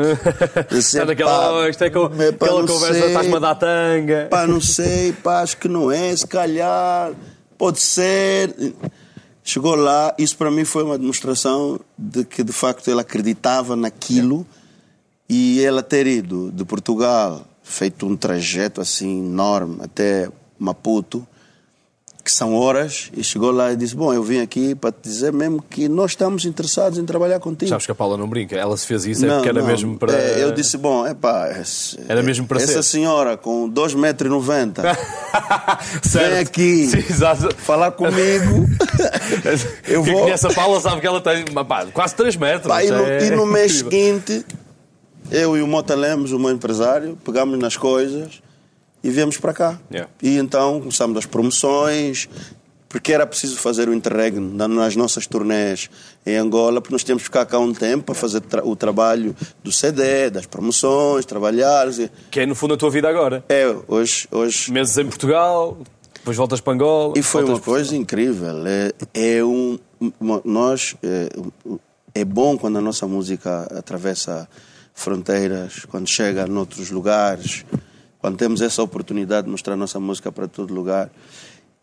Está 0.70 1.06
naquela, 1.06 1.68
isto 1.70 1.82
é 1.82 1.90
pá, 1.90 2.06
aquela 2.46 2.66
conversa, 2.66 3.06
estás-me 3.06 3.34
a 3.34 3.38
dar 3.38 3.54
tanga. 3.54 4.28
Pá, 4.30 4.46
não 4.46 4.60
sei, 4.60 5.12
pá, 5.12 5.40
acho 5.40 5.56
que 5.56 5.68
não 5.68 5.90
é, 5.90 6.14
se 6.14 6.26
calhar, 6.26 7.12
pode 7.56 7.80
ser. 7.80 8.54
Chegou 9.42 9.74
lá, 9.74 10.14
isso 10.18 10.36
para 10.36 10.50
mim 10.50 10.66
foi 10.66 10.82
uma 10.82 10.98
demonstração 10.98 11.80
de 11.96 12.24
que 12.24 12.44
de 12.44 12.52
facto 12.52 12.88
ele 12.88 13.00
acreditava 13.00 13.74
naquilo. 13.74 14.46
É 14.58 14.61
e 15.34 15.64
ela 15.64 15.82
ter 15.82 16.06
ido 16.06 16.52
de 16.52 16.62
Portugal, 16.62 17.40
feito 17.62 18.06
um 18.06 18.14
trajeto 18.14 18.82
assim 18.82 19.20
enorme 19.20 19.78
até 19.80 20.28
Maputo, 20.58 21.26
que 22.22 22.30
são 22.30 22.54
horas, 22.54 23.10
e 23.16 23.24
chegou 23.24 23.50
lá 23.50 23.72
e 23.72 23.76
disse: 23.76 23.96
Bom, 23.96 24.12
eu 24.12 24.22
vim 24.22 24.40
aqui 24.40 24.74
para 24.74 24.92
te 24.92 24.98
dizer 25.04 25.32
mesmo 25.32 25.62
que 25.62 25.88
nós 25.88 26.10
estamos 26.10 26.44
interessados 26.44 26.98
em 26.98 27.06
trabalhar 27.06 27.40
contigo. 27.40 27.70
Sabes 27.70 27.86
que 27.86 27.92
a 27.92 27.94
Paula 27.94 28.18
não 28.18 28.28
brinca, 28.28 28.56
ela 28.56 28.76
se 28.76 28.86
fez 28.86 29.06
isso 29.06 29.24
é 29.24 29.28
porque 29.30 29.48
era 29.48 29.60
não, 29.60 29.66
mesmo 29.66 29.98
para. 29.98 30.12
É, 30.12 30.44
eu 30.44 30.52
disse: 30.52 30.76
Bom, 30.76 31.06
é 31.06 31.14
pá, 31.14 31.48
era 32.06 32.22
mesmo 32.22 32.46
para 32.46 32.60
essa 32.60 32.82
ser. 32.82 32.82
senhora 32.82 33.34
com 33.38 33.70
2,90m 33.70 34.82
vem 36.04 36.38
aqui 36.40 36.88
Sim, 36.88 37.02
falar 37.56 37.92
comigo. 37.92 38.68
eu 39.88 40.02
Quem 40.02 40.12
vou... 40.12 40.24
conhece 40.24 40.46
a 40.46 40.50
Paula 40.52 40.78
sabe 40.78 41.00
que 41.00 41.06
ela 41.06 41.22
tem 41.22 41.42
pá, 41.46 41.86
quase 41.86 42.14
3 42.16 42.36
metros. 42.36 42.68
Pá, 42.68 42.84
e, 42.84 42.90
no, 42.90 43.02
é... 43.02 43.26
e 43.26 43.30
no 43.30 43.46
mês 43.46 43.78
seguinte 43.78 44.44
eu 45.32 45.56
e 45.56 45.62
o 45.62 45.66
Mota 45.66 45.94
Lemos, 45.94 46.32
o 46.32 46.38
meu 46.38 46.50
empresário, 46.50 47.18
pegámos 47.24 47.58
nas 47.58 47.76
coisas 47.76 48.42
e 49.02 49.10
viemos 49.10 49.38
para 49.38 49.52
cá. 49.52 49.80
Yeah. 49.90 50.10
E 50.22 50.36
então 50.36 50.80
começámos 50.80 51.16
as 51.18 51.26
promoções, 51.26 52.28
porque 52.88 53.12
era 53.12 53.26
preciso 53.26 53.56
fazer 53.56 53.88
o 53.88 53.94
interregno 53.94 54.68
nas 54.68 54.94
nossas 54.94 55.26
turnés 55.26 55.88
em 56.26 56.36
Angola, 56.36 56.80
porque 56.80 56.94
nós 56.94 57.02
temos 57.02 57.22
que 57.22 57.28
ficar 57.28 57.46
cá 57.46 57.58
um 57.58 57.72
tempo 57.72 58.04
para 58.04 58.14
fazer 58.14 58.42
tra 58.42 58.64
o 58.64 58.76
trabalho 58.76 59.34
do 59.64 59.72
CD, 59.72 60.28
das 60.28 60.44
promoções, 60.44 61.24
trabalhar. 61.24 61.88
Que 62.30 62.40
é 62.40 62.46
no 62.46 62.54
fundo 62.54 62.74
a 62.74 62.76
tua 62.76 62.90
vida 62.90 63.08
agora. 63.08 63.42
É, 63.48 63.74
hoje. 63.88 64.28
hoje... 64.30 64.70
Meses 64.70 64.98
em 64.98 65.06
Portugal, 65.06 65.78
depois 66.22 66.36
voltas 66.36 66.60
para 66.60 66.74
Angola. 66.74 67.14
E 67.16 67.22
foi 67.22 67.44
uma 67.44 67.58
coisa 67.58 67.96
incrível. 67.96 68.64
É, 68.66 68.92
é 69.38 69.44
um. 69.44 69.78
Nós. 70.44 70.94
É, 71.02 71.28
é 72.14 72.24
bom 72.24 72.58
quando 72.58 72.76
a 72.76 72.80
nossa 72.80 73.06
música 73.06 73.66
atravessa 73.76 74.46
fronteiras, 74.94 75.84
quando 75.86 76.08
chega 76.08 76.46
noutros 76.46 76.90
lugares, 76.90 77.64
quando 78.18 78.36
temos 78.36 78.60
essa 78.60 78.82
oportunidade 78.82 79.46
de 79.46 79.50
mostrar 79.50 79.76
nossa 79.76 79.98
música 79.98 80.30
para 80.30 80.46
todo 80.46 80.72
lugar. 80.72 81.10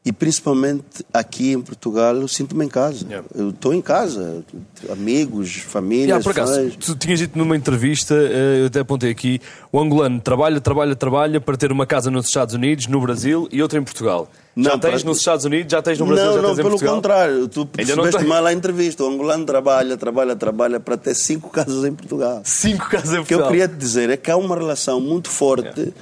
E 0.05 0.13
principalmente 0.13 1.05
aqui 1.13 1.51
em 1.51 1.61
Portugal, 1.61 2.15
eu 2.15 2.27
sinto-me 2.27 2.65
em 2.65 2.69
casa. 2.69 3.05
Yeah. 3.05 3.27
Eu 3.35 3.49
estou 3.49 3.73
em 3.73 3.81
casa, 3.81 4.43
amigos, 4.89 5.55
família, 5.57 6.05
Yeah, 6.05 6.23
por 6.23 6.31
acaso, 6.31 6.53
fãs. 6.55 6.75
tu 6.77 6.95
tinhas 6.95 7.19
dito 7.19 7.37
numa 7.37 7.55
entrevista, 7.55 8.15
eh, 8.15 8.61
eu 8.61 8.67
até 8.67 8.79
apontei 8.79 9.11
aqui, 9.11 9.41
o 9.71 9.79
angolano 9.79 10.19
trabalha, 10.21 10.61
trabalha, 10.61 10.95
trabalha 10.95 11.41
para 11.41 11.57
ter 11.57 11.69
uma 11.71 11.85
casa 11.85 12.09
nos 12.09 12.27
Estados 12.27 12.55
Unidos, 12.55 12.87
no 12.87 13.01
Brasil 13.01 13.49
e 13.51 13.61
outra 13.61 13.77
em 13.77 13.83
Portugal. 13.83 14.29
já 14.55 14.71
Não, 14.71 14.79
tens 14.79 15.01
para- 15.01 15.09
nos 15.09 15.17
Estados 15.19 15.43
Unidos, 15.45 15.69
já 15.71 15.81
tens 15.81 15.99
no 15.99 16.05
Brasil, 16.05 16.25
não, 16.27 16.33
já 16.33 16.41
não, 16.41 16.49
tens 16.49 16.53
em 16.59 16.63
pelo 16.63 16.69
Portugal? 16.71 16.95
contrário. 16.95 17.47
Tu 17.49 17.59
não 17.59 17.67
percebeste 17.67 18.17
tem. 18.19 18.27
mal 18.27 18.45
a 18.45 18.53
entrevista. 18.53 19.03
O 19.03 19.07
angolano 19.09 19.45
trabalha, 19.45 19.97
trabalha, 19.97 20.35
trabalha 20.35 20.79
para 20.79 20.95
ter 20.97 21.13
cinco 21.13 21.49
casas 21.49 21.83
em 21.85 21.93
Portugal. 21.93 22.41
Cinco 22.45 22.89
casas 22.89 23.13
em 23.13 23.19
O 23.19 23.25
que 23.25 23.33
eu 23.33 23.39
Portugal. 23.39 23.49
queria 23.51 23.67
te 23.67 23.75
dizer 23.75 24.09
é 24.09 24.17
que 24.17 24.31
há 24.31 24.37
uma 24.37 24.55
relação 24.55 24.99
muito 25.01 25.29
forte 25.29 25.93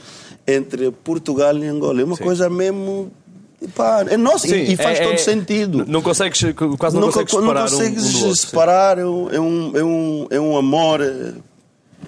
entre 0.47 0.91
Portugal 0.91 1.57
e 1.57 1.65
Angola. 1.67 1.99
É 1.99 2.03
uma 2.05 2.15
Sim. 2.15 2.23
coisa 2.23 2.47
mesmo. 2.49 3.11
Pá, 3.75 4.05
é 4.07 4.17
nossa, 4.17 4.47
Sim, 4.47 4.55
e, 4.55 4.73
e 4.73 4.77
faz 4.77 4.99
é- 4.99 5.03
todo 5.03 5.13
é- 5.13 5.17
sentido. 5.17 5.85
Não 5.87 6.01
consegues, 6.01 6.39
quase 6.77 6.95
não, 6.95 7.01
Não, 7.01 7.11
consegues 7.11 7.31
co- 7.33 7.41
não 7.41 7.47
separar 7.47 7.65
um- 7.65 7.69
consegues 7.69 8.05
um, 8.05 8.11
do 8.11 8.17
outro. 8.27 8.35
separar. 8.35 8.97
É 8.99 9.05
um, 9.05 9.29
é, 9.31 9.39
um, 9.39 9.71
é, 9.77 9.83
um, 9.83 10.27
é 10.31 10.39
um 10.39 10.57
amor 10.57 11.01
eh, 11.01 11.33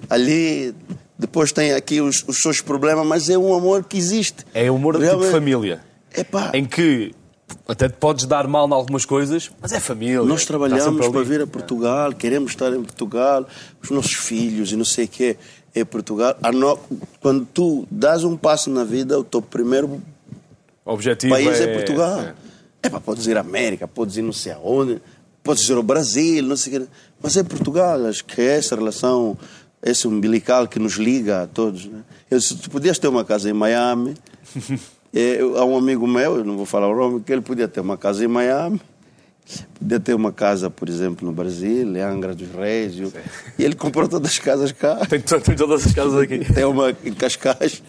ali. 0.08 0.74
Depois 1.18 1.52
tem 1.52 1.72
aqui 1.72 2.00
os, 2.00 2.24
os 2.26 2.38
seus 2.38 2.60
problemas, 2.62 3.06
mas 3.06 3.28
é 3.28 3.36
um 3.36 3.54
amor 3.54 3.84
que 3.84 3.98
existe. 3.98 4.44
É 4.54 4.70
humor 4.70 4.98
de 4.98 5.06
tipo 5.08 5.22
família. 5.24 5.80
Epá, 6.16 6.50
Em 6.54 6.64
que 6.64 7.14
até 7.68 7.88
te 7.88 7.96
podes 7.96 8.24
dar 8.24 8.48
mal 8.48 8.66
em 8.66 8.72
algumas 8.72 9.04
coisas, 9.04 9.50
mas 9.60 9.72
é 9.72 9.78
família. 9.80 10.22
Nós 10.22 10.40
Está 10.40 10.54
trabalhamos 10.56 11.08
para 11.08 11.22
vir 11.22 11.42
a 11.42 11.46
Portugal, 11.46 12.12
queremos 12.14 12.52
estar 12.52 12.72
em 12.72 12.82
Portugal, 12.82 13.46
os 13.82 13.90
nossos 13.90 14.14
filhos 14.14 14.72
e 14.72 14.76
não 14.76 14.84
sei 14.84 15.04
o 15.04 15.08
que 15.08 15.36
é 15.74 15.84
Portugal. 15.84 16.36
A 16.42 16.50
no- 16.50 16.78
Quando 17.20 17.44
tu 17.52 17.86
dás 17.90 18.24
um 18.24 18.34
passo 18.36 18.70
na 18.70 18.82
vida, 18.82 19.18
o 19.20 19.22
teu 19.24 19.42
primeiro 19.42 20.00
O 20.90 20.94
objetivo 20.94 21.32
país 21.32 21.60
é, 21.60 21.64
é 21.64 21.74
Portugal. 21.74 22.20
é. 22.20 22.34
É 22.82 23.30
ir 23.30 23.36
à 23.36 23.40
América, 23.40 23.86
podes 23.86 24.16
ir 24.16 24.22
não 24.22 24.32
sei 24.32 24.52
aonde, 24.52 25.00
podes 25.42 25.68
ir 25.68 25.74
ao 25.74 25.82
Brasil, 25.82 26.42
não 26.42 26.56
sei 26.56 26.78
o 26.78 26.80
que. 26.80 26.88
Mas 27.22 27.36
é 27.36 27.44
Portugal, 27.44 28.06
acho 28.06 28.24
que 28.24 28.40
é 28.40 28.56
essa 28.56 28.74
relação, 28.74 29.38
esse 29.82 30.08
umbilical 30.08 30.66
que 30.66 30.78
nos 30.78 30.94
liga 30.94 31.42
a 31.42 31.46
todos. 31.46 31.86
Né? 31.86 32.00
Eu, 32.28 32.40
se 32.40 32.56
tu 32.56 32.70
podias 32.70 32.98
ter 32.98 33.06
uma 33.06 33.24
casa 33.24 33.48
em 33.48 33.52
Miami, 33.52 34.14
é, 35.14 35.38
há 35.38 35.64
um 35.64 35.76
amigo 35.76 36.08
meu, 36.08 36.38
eu 36.38 36.44
não 36.44 36.56
vou 36.56 36.66
falar 36.66 36.88
o 36.88 36.96
nome, 36.96 37.20
que 37.20 37.32
ele 37.32 37.42
podia 37.42 37.68
ter 37.68 37.80
uma 37.80 37.96
casa 37.96 38.24
em 38.24 38.28
Miami, 38.28 38.80
podia 39.78 40.00
ter 40.00 40.14
uma 40.14 40.32
casa, 40.32 40.68
por 40.70 40.88
exemplo, 40.88 41.26
no 41.26 41.32
Brasil, 41.32 41.96
em 41.96 42.00
Angra 42.00 42.34
dos 42.34 42.48
Reis, 42.50 42.94
e, 42.94 43.12
e 43.58 43.64
ele 43.64 43.74
comprou 43.74 44.08
todas 44.08 44.30
as 44.32 44.38
casas 44.38 44.72
cá. 44.72 44.96
Tem, 45.08 45.20
tem 45.20 45.56
todas 45.56 45.86
as 45.86 45.92
casas 45.92 46.18
aqui. 46.20 46.38
Tem 46.52 46.64
uma 46.64 46.90
em 47.04 47.12
Cascais, 47.14 47.82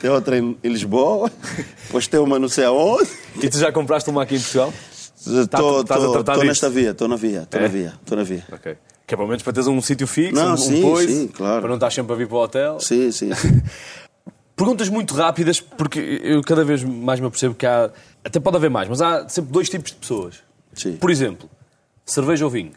tem 0.00 0.10
outra 0.10 0.38
em 0.38 0.56
Lisboa, 0.64 1.30
depois 1.86 2.06
tem 2.06 2.20
uma 2.20 2.38
não 2.38 2.48
sei 2.48 2.64
aonde. 2.64 3.08
E 3.42 3.48
tu 3.48 3.58
já 3.58 3.72
compraste 3.72 4.08
uma 4.10 4.22
aqui 4.22 4.36
em 4.36 4.40
Portugal? 4.40 4.72
Estou 5.16 5.80
a 5.80 5.84
tratar 5.84 6.38
nesta 6.44 6.70
via, 6.70 6.90
estou 6.90 7.08
na 7.08 7.16
via, 7.16 7.42
estou 7.42 7.58
É? 7.60 7.62
na 7.64 7.68
via, 7.68 7.94
estou 8.00 8.16
na 8.16 8.24
via. 8.24 8.44
Ok. 8.52 8.76
Que 9.06 9.14
é 9.14 9.16
pelo 9.16 9.28
menos 9.28 9.42
para 9.42 9.52
teres 9.54 9.66
um 9.66 9.80
sítio 9.80 10.06
fixo, 10.06 10.34
Não, 10.34 10.52
um, 10.52 10.56
sim, 10.56 10.78
um 10.84 10.90
poise, 10.92 11.12
sim, 11.12 11.28
claro. 11.28 11.60
para 11.60 11.68
não 11.68 11.76
estar 11.76 11.90
sempre 11.90 12.12
a 12.12 12.16
vir 12.16 12.28
para 12.28 12.36
o 12.36 12.42
hotel. 12.42 12.78
Sim, 12.80 13.10
sim, 13.10 13.34
sim. 13.34 13.62
Perguntas 14.54 14.88
muito 14.88 15.14
rápidas, 15.14 15.60
porque 15.60 15.98
eu 16.22 16.42
cada 16.42 16.64
vez 16.64 16.82
mais 16.82 17.20
me 17.20 17.26
apercebo 17.26 17.54
que 17.54 17.64
há. 17.64 17.90
Até 18.24 18.40
pode 18.40 18.56
haver 18.56 18.68
mais, 18.68 18.88
mas 18.88 19.00
há 19.00 19.28
sempre 19.28 19.52
dois 19.52 19.68
tipos 19.68 19.92
de 19.92 19.96
pessoas. 19.98 20.36
Sim. 20.78 20.96
Por 20.96 21.10
exemplo, 21.10 21.50
cerveja 22.06 22.44
ou 22.44 22.50
vinho? 22.50 22.72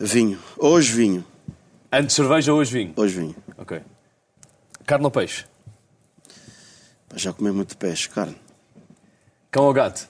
Vinho. 0.00 0.38
Hoje 0.56 0.92
vinho. 0.92 1.24
Antes 1.92 2.16
cerveja, 2.16 2.52
hoje 2.52 2.72
vinho. 2.72 2.92
Hoje 2.96 3.14
vinho. 3.20 3.36
Ok. 3.58 3.80
Carne 4.86 5.04
ou 5.04 5.10
peixe? 5.10 5.44
Já 7.14 7.32
comi 7.32 7.52
muito 7.52 7.76
peixe, 7.76 8.08
carne. 8.08 8.36
Cão 9.50 9.64
ou 9.64 9.72
gato? 9.72 10.08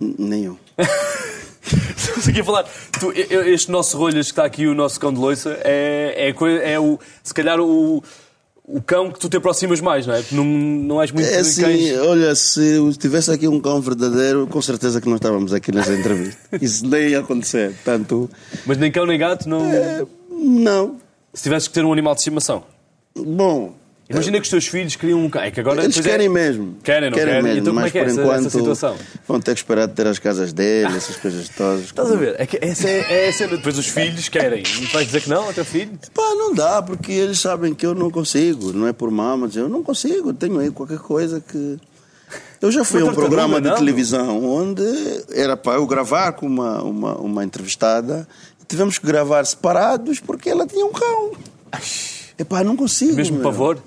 N- 0.00 0.14
Nenhum. 0.18 0.58
Estamos 1.96 2.28
aqui 2.28 2.40
a 2.40 2.44
falar. 2.44 2.64
Tu, 3.00 3.12
este 3.12 3.70
nosso 3.70 3.96
rolhas 3.96 4.26
que 4.26 4.32
está 4.32 4.44
aqui, 4.44 4.66
o 4.66 4.74
nosso 4.74 5.00
cão 5.00 5.12
de 5.12 5.18
loiça, 5.18 5.58
é, 5.64 6.30
é, 6.30 6.72
é 6.72 6.78
o, 6.80 6.98
se 7.22 7.32
calhar 7.32 7.58
o, 7.60 8.02
o 8.70 8.82
cão 8.82 9.10
que 9.10 9.18
tu 9.18 9.28
te 9.30 9.36
aproximas 9.38 9.80
mais, 9.80 10.06
não 10.06 10.14
é? 10.14 10.22
Não, 10.30 10.44
não 10.44 11.00
és 11.02 11.10
muito 11.10 11.26
É 11.26 11.38
assim, 11.38 11.62
cães. 11.62 11.98
olha, 11.98 12.34
se 12.34 12.92
tivesse 12.98 13.30
aqui 13.30 13.48
um 13.48 13.58
cão 13.58 13.80
verdadeiro, 13.80 14.46
com 14.46 14.60
certeza 14.60 15.00
que 15.00 15.08
não 15.08 15.16
estávamos 15.16 15.54
aqui 15.54 15.72
nessa 15.72 15.94
entrevista. 15.94 16.38
Isso 16.60 16.86
nem 16.86 17.08
ia 17.08 17.20
acontecer. 17.20 17.74
Tanto. 17.84 18.28
Mas 18.66 18.76
nem 18.76 18.92
cão 18.92 19.06
nem 19.06 19.18
gato, 19.18 19.48
não. 19.48 19.64
É. 19.64 20.04
Não. 20.30 20.96
Se 21.32 21.42
tivesses 21.44 21.66
que 21.66 21.74
ter 21.74 21.84
um 21.84 21.92
animal 21.92 22.14
de 22.14 22.20
estimação. 22.20 22.62
Bom. 23.16 23.74
Imagina 24.10 24.38
que 24.38 24.44
os 24.44 24.48
teus 24.48 24.66
filhos 24.66 24.96
criam 24.96 25.22
um 25.22 25.28
cão. 25.28 25.42
É 25.42 25.50
que 25.50 25.60
agora. 25.60 25.84
Eles 25.84 25.98
é- 25.98 26.02
querem 26.02 26.28
mesmo. 26.30 26.76
Querem, 26.82 27.10
não 27.10 27.18
querem? 27.18 27.42
mesmo, 27.42 27.58
Então 27.60 27.74
como 27.74 27.84
é 27.86 27.90
que 27.90 27.98
é 27.98 28.02
por 28.04 28.10
essa- 28.10 28.20
enquanto 28.22 28.38
essa 28.46 28.50
situação? 28.58 28.96
vão 29.26 29.40
ter 29.40 29.52
que 29.52 29.60
esperar 29.60 29.86
de 29.86 29.92
ter 29.92 30.06
as 30.06 30.18
casas 30.18 30.52
dele, 30.52 30.86
essas 30.96 31.16
coisas 31.16 31.48
todas. 31.50 31.84
Estás 31.84 32.10
a 32.10 32.16
ver? 32.16 32.36
É 32.38 32.46
que 32.46 32.58
essa 32.62 32.88
é, 32.88 33.28
é. 33.28 33.46
Depois 33.48 33.76
os 33.76 33.86
filhos 33.86 34.28
querem. 34.30 34.62
E 34.62 34.86
vais 34.86 35.06
dizer 35.06 35.20
que 35.20 35.28
não 35.28 35.44
ao 35.44 35.52
teu 35.52 35.64
filho? 35.64 35.90
Pá, 36.14 36.22
não 36.34 36.54
dá, 36.54 36.80
porque 36.82 37.12
eles 37.12 37.38
sabem 37.38 37.74
que 37.74 37.84
eu 37.84 37.94
não 37.94 38.10
consigo. 38.10 38.72
Não 38.72 38.86
é 38.86 38.94
por 38.94 39.10
mal, 39.10 39.36
mas 39.36 39.54
eu 39.56 39.68
não 39.68 39.82
consigo. 39.82 40.32
Tenho 40.32 40.58
aí 40.58 40.70
qualquer 40.70 40.98
coisa 41.00 41.40
que. 41.40 41.76
Eu 42.60 42.72
já 42.72 42.84
fui 42.84 43.02
a 43.02 43.04
um 43.04 43.12
programa 43.14 43.60
de 43.60 43.68
não? 43.68 43.76
televisão 43.76 44.42
onde 44.44 44.82
era 45.32 45.56
para 45.56 45.74
eu 45.78 45.86
gravar 45.86 46.32
com 46.32 46.46
uma, 46.46 46.82
uma, 46.82 47.14
uma 47.18 47.44
entrevistada. 47.44 48.26
Tivemos 48.66 48.98
que 48.98 49.06
gravar 49.06 49.44
separados 49.46 50.18
porque 50.20 50.48
ela 50.50 50.66
tinha 50.66 50.84
um 50.84 50.92
cão. 50.92 51.32
Epá, 52.38 52.62
não 52.64 52.76
consigo. 52.76 53.14
Mesmo 53.14 53.36
meu. 53.36 53.44
pavor? 53.44 53.78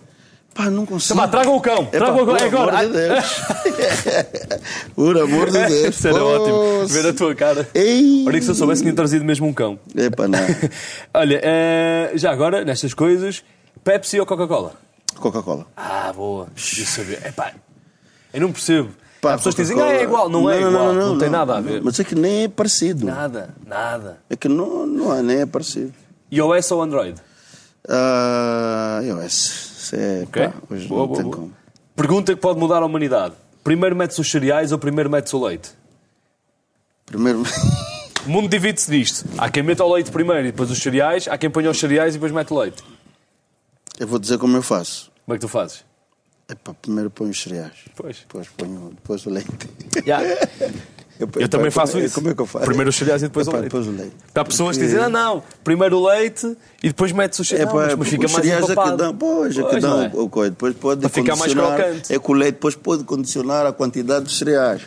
Pá, 0.54 0.70
não 0.70 0.86
consigo. 0.86 1.16
Tá, 1.18 1.26
vá, 1.26 1.32
tragam 1.32 1.56
o 1.56 1.62
cão. 1.62 1.84
Epá, 1.84 1.90
Tragam 1.92 2.24
o 2.24 2.26
cão. 2.26 2.36
por 2.36 2.42
É 2.42 2.46
agora. 2.46 2.80
amor 2.80 2.88
de 2.88 2.94
Deus. 3.08 3.26
por 4.96 5.18
amor 5.18 5.46
de 5.52 5.58
Deus. 5.68 5.96
Isso 5.96 6.08
era 6.08 6.24
ótimo. 6.24 6.88
Ver 6.88 7.08
a 7.08 7.14
tua 7.14 7.36
cara. 7.36 7.70
Ei. 7.74 8.26
Olha 8.28 8.38
que 8.40 8.46
se 8.46 8.52
eu 8.52 8.56
soubesse 8.56 8.82
que 8.82 8.86
tinha 8.88 8.96
trazido 8.96 9.24
mesmo 9.24 9.48
um 9.48 9.54
cão. 9.54 9.80
Epá, 9.96 10.28
não. 10.28 10.40
Olha, 11.14 11.40
eh, 11.42 12.12
já 12.16 12.32
agora, 12.32 12.66
nestas 12.66 12.94
coisas, 12.94 13.44
Pepsi 13.84 14.20
ou 14.20 14.26
Coca-Cola? 14.26 14.74
Coca-Cola. 15.16 15.66
Ah, 15.78 16.12
boa. 16.14 16.48
Eu 16.78 16.86
sabia. 16.86 17.20
Epá, 17.26 17.54
eu 18.34 18.42
não 18.42 18.52
percebo. 18.52 18.90
Pá, 19.22 19.34
Há 19.34 19.38
pessoas 19.38 19.56
que 19.56 19.62
dizem, 19.62 19.80
ah, 19.80 19.88
é 19.94 20.04
igual. 20.04 20.28
Não, 20.30 20.50
é 20.50 20.60
igual. 20.60 20.94
Não, 20.94 21.18
tem 21.18 21.30
nada 21.30 21.56
a 21.58 21.62
ver. 21.62 21.82
Mas 21.84 22.00
é 22.00 22.04
que 22.04 22.16
nem 22.16 22.44
é 22.44 22.48
parecido. 22.50 23.06
Nada, 23.06 23.54
nada. 23.66 24.18
É 24.30 24.36
que 24.36 24.50
não, 24.50 24.86
não 24.86 25.16
é, 25.16 25.22
nem 25.22 25.42
é 25.42 25.46
parecido. 25.46 25.94
iOS 26.32 26.72
ou 26.72 26.82
Android? 26.82 27.16
Ah, 27.88 29.00
iOS. 29.04 29.71
Isso 29.92 29.96
é, 29.96 30.24
Ok? 30.24 30.48
pá, 30.48 30.54
hoje 30.70 30.88
Boa, 30.88 31.00
não 31.02 31.08
boa, 31.08 31.18
tem 31.18 31.26
boa. 31.26 31.36
como. 31.36 31.54
Pergunta 31.96 32.34
que 32.34 32.40
pode 32.42 32.60
mudar 32.60 32.82
a 32.82 32.86
humanidade. 32.86 33.36
Primeiro 33.64 33.96
metes 33.96 34.18
os 34.18 34.30
cereais 34.32 34.72
ou 34.72 34.80
primeiro 34.80 35.10
metes 35.10 35.34
o 35.34 35.44
leite? 35.44 35.72
Primeiro. 37.06 37.44
O 38.24 38.30
mundo 38.30 38.48
divide-se 38.48 38.92
disto. 38.92 39.26
Há 39.36 39.50
quem 39.50 39.64
meta 39.64 39.84
o 39.84 39.92
leite 39.92 40.12
primeiro 40.12 40.42
e 40.48 40.52
depois 40.52 40.70
os 40.70 40.78
cereais. 40.78 41.28
Há 41.28 41.40
quem 41.40 41.50
ponha 41.50 41.72
os 41.72 41.80
cereais 41.80 42.14
e 42.14 42.18
depois 42.20 42.32
mete 42.32 42.54
o 42.54 42.60
leite. 42.60 42.84
eu 44.00 44.06
vou 44.06 44.20
dizer 44.20 44.38
como 44.38 44.56
eu 44.56 44.62
faço. 44.62 45.12
Como 45.26 45.34
é 45.34 45.40
que 45.40 45.42
tu 45.42 45.48
fazes? 45.48 45.84
Epá, 46.48 46.72
primeiro 46.76 47.10
ponho 47.10 47.32
os 47.32 47.42
cereais. 47.42 47.74
Pois. 47.96 48.18
Depois 48.20 48.48
ponho 48.50 48.90
depois 48.92 49.26
o 49.26 49.32
leite. 49.32 49.50
Já. 50.06 50.20
Eu 51.36 51.50
também 51.50 51.72
faço 51.72 51.94
como, 51.94 52.06
isso. 52.06 52.16
Como 52.16 52.30
é 52.30 52.34
que 52.34 52.42
eu 52.42 52.46
faço? 52.46 52.66
Primeiro 52.66 52.90
os 52.90 52.96
cereais 52.96 53.22
e 53.22 53.26
depois 53.28 53.48
o 53.48 53.52
leite. 53.52 53.64
Depois 53.64 53.88
o 53.88 53.92
leite. 53.92 54.14
Há 54.36 54.46
pessoas 54.46 54.78
que 54.78 54.84
dizem, 54.84 55.00
ah 55.00 55.10
não, 55.10 55.44
primeiro 55.64 55.98
o 55.98 56.08
leite 56.08 56.58
e 56.84 56.88
depois 56.88 57.12
metes 57.12 57.40
os 57.40 57.48
cereais. 57.48 57.70
Epá, 57.70 57.88
Não, 57.88 57.98
mas 57.98 58.08
fica 58.08 58.26
os 58.26 58.32
mais 58.32 58.46
cereais 58.46 58.64
é 58.64 58.66
que 58.68 58.72
empapado. 58.74 58.98
dão, 58.98 59.16
pois, 59.16 59.58
é 59.58 59.64
que 59.64 59.70
Pois, 59.70 59.82
dão 59.82 60.02
é? 60.04 60.12
o 60.14 60.30
coisa. 60.30 60.50
Depois 60.52 60.76
pode 60.76 61.02
Para 61.02 61.10
ficar 61.10 61.36
mais 61.36 61.54
condicionar- 61.54 61.78
crocante. 61.78 62.14
É 62.14 62.20
que 62.20 62.32
o 62.32 62.34
leite 62.34 62.54
depois 62.56 62.76
pode 62.76 63.04
condicionar 63.04 63.66
a 63.66 63.72
quantidade 63.74 64.26
de 64.26 64.34
cereais. 64.36 64.82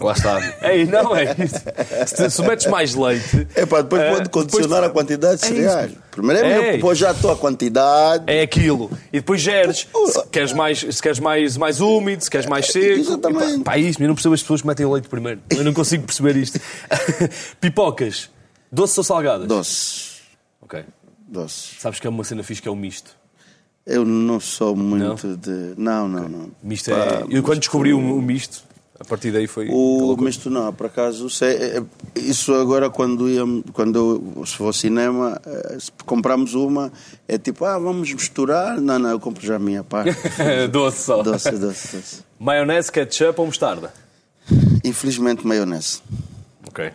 Lá 0.00 0.12
está. 0.12 0.40
Ei, 0.62 0.86
não 0.86 1.14
é 1.14 1.24
isso. 1.38 2.16
Se, 2.16 2.30
se 2.30 2.42
metes 2.42 2.66
mais 2.66 2.94
leite... 2.94 3.46
É 3.54 3.66
pá, 3.66 3.82
depois 3.82 4.00
eh, 4.00 4.10
pode 4.14 4.28
condicionar 4.30 4.82
a 4.84 4.88
quantidade 4.88 5.40
de 5.40 5.44
É 5.44 5.48
cereais. 5.48 5.92
Primeiro 6.10 6.44
é, 6.44 6.50
É. 6.50 6.58
melhor, 6.58 6.72
depois 6.74 6.98
já 6.98 7.10
a 7.10 7.36
quantidade. 7.36 8.24
É 8.26 8.42
aquilo. 8.42 8.90
E 9.12 9.18
depois 9.20 9.40
geres. 9.40 9.86
Se 10.06 10.26
queres 10.28 10.52
mais, 10.52 10.78
se 10.80 11.02
queres 11.02 11.18
mais, 11.18 11.56
mais 11.56 11.80
úmido, 11.80 12.22
se 12.24 12.30
queres 12.30 12.46
mais 12.46 12.66
seco. 12.66 13.00
Exatamente. 13.00 13.58
Pá, 13.58 13.72
pá, 13.72 13.78
isso. 13.78 14.02
Eu 14.02 14.08
não 14.08 14.14
percebo 14.14 14.34
as 14.34 14.42
pessoas 14.42 14.60
que 14.62 14.66
metem 14.66 14.86
leite 14.90 15.08
primeiro. 15.08 15.40
Eu 15.50 15.64
não 15.64 15.72
consigo 15.72 16.04
perceber 16.04 16.36
isto. 16.36 16.60
Pipocas. 17.60 18.30
Doces 18.72 18.98
ou 18.98 19.04
salgadas? 19.04 19.46
Doce. 19.46 20.20
Ok. 20.60 20.84
Doce. 21.28 21.74
Sabes 21.78 22.00
que 22.00 22.06
é 22.06 22.10
uma 22.10 22.24
cena 22.24 22.42
fixe 22.42 22.60
que 22.62 22.68
é 22.68 22.70
o 22.70 22.76
misto. 22.76 23.16
Eu 23.86 24.04
não 24.04 24.38
sou 24.38 24.76
muito 24.76 25.36
de. 25.36 25.74
Não, 25.76 26.06
não, 26.08 26.28
não. 26.28 26.50
Misto 26.62 26.90
Pá, 26.90 26.96
é... 26.96 27.24
Eu 27.28 27.42
quando 27.42 27.58
descobri 27.60 27.92
o, 27.92 27.98
o 27.98 28.22
misto, 28.22 28.62
a 29.00 29.04
partir 29.04 29.32
daí 29.32 29.46
foi... 29.46 29.66
O 29.70 30.14
misto 30.20 30.50
não, 30.50 30.72
por 30.74 30.86
acaso, 30.86 31.28
sei, 31.30 31.56
é- 31.56 31.78
é- 31.78 31.82
isso 32.20 32.52
agora 32.54 32.90
quando 32.90 33.28
ia, 33.28 33.42
quando 33.72 34.22
eu, 34.36 34.46
se 34.46 34.54
for 34.56 34.66
ao 34.66 34.72
cinema, 34.74 35.40
eh, 35.46 35.78
se 35.80 35.90
compramos 36.04 36.52
uma, 36.54 36.92
é 37.26 37.38
tipo, 37.38 37.64
ah, 37.64 37.78
vamos 37.78 38.12
misturar. 38.12 38.78
Não, 38.78 38.98
não, 38.98 39.08
eu 39.10 39.18
compro 39.18 39.44
já 39.44 39.56
a 39.56 39.58
minha 39.58 39.82
parte. 39.82 40.14
doce 40.70 41.02
só. 41.02 41.22
doce, 41.22 41.50
doce, 41.52 41.96
doce. 41.96 42.24
Maionese, 42.38 42.92
ketchup 42.92 43.40
ou 43.40 43.46
mostarda? 43.46 43.92
Infelizmente, 44.84 45.46
maionese. 45.46 46.02
Ok. 46.68 46.92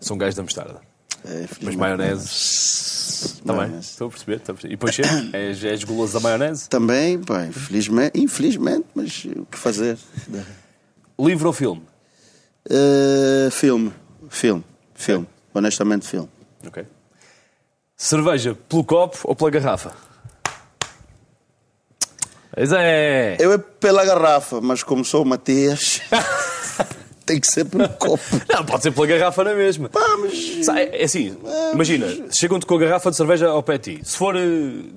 São 0.00 0.16
gajos 0.18 0.34
da 0.34 0.42
mostarda. 0.42 0.80
É, 1.24 1.46
Mas 1.62 1.74
maionese... 1.74 2.88
Bem, 3.44 3.56
Maionese. 3.56 3.90
estou 3.90 4.06
a 4.06 4.10
perceber. 4.10 4.36
Estou 4.36 4.52
a 4.52 4.54
perceber. 4.54 4.72
E 4.74 4.76
depois 4.76 4.94
chega, 4.94 5.08
és, 5.36 5.64
és 5.64 5.82
guloso 5.82 6.12
da 6.12 6.20
maionese? 6.20 6.68
Também, 6.68 7.18
pá, 7.18 7.46
infelizmente, 7.46 8.20
infelizmente, 8.20 8.84
mas 8.94 9.24
o 9.24 9.44
que 9.46 9.58
fazer? 9.58 9.98
Livro 11.20 11.48
ou 11.48 11.52
filme? 11.52 11.82
Eh, 12.70 13.48
filme, 13.50 13.92
filme, 14.28 14.64
filme. 14.94 15.26
Honestamente, 15.54 16.06
filme. 16.06 16.28
Ok. 16.66 16.84
Cerveja 17.96 18.56
pelo 18.68 18.84
copo 18.84 19.18
ou 19.24 19.34
pela 19.34 19.50
garrafa? 19.50 19.92
Pois 22.54 22.72
é. 22.72 23.36
Eu 23.40 23.52
é 23.52 23.58
pela 23.58 24.04
garrafa, 24.04 24.60
mas 24.60 24.82
como 24.82 25.04
sou 25.04 25.22
o 25.22 25.26
Matias, 25.26 26.00
tem 27.24 27.40
que 27.40 27.46
ser 27.46 27.64
pelo 27.64 27.88
copo. 27.88 28.22
Não, 28.52 28.64
pode 28.64 28.82
ser 28.82 28.90
pela 28.90 29.06
garrafa 29.06 29.44
na 29.44 29.54
mesma. 29.54 29.88
Pá, 29.88 30.16
mas... 30.20 30.68
É 30.68 31.02
é 31.02 31.04
assim, 31.04 31.36
imagina, 31.72 32.06
chegam-te 32.30 32.66
com 32.66 32.74
a 32.74 32.78
garrafa 32.78 33.10
de 33.10 33.16
cerveja 33.16 33.48
ao 33.48 33.62
pé 33.62 33.78
de 33.78 33.96
ti. 33.96 34.04
Se 34.04 34.16
for 34.16 34.36
eh, 34.36 34.40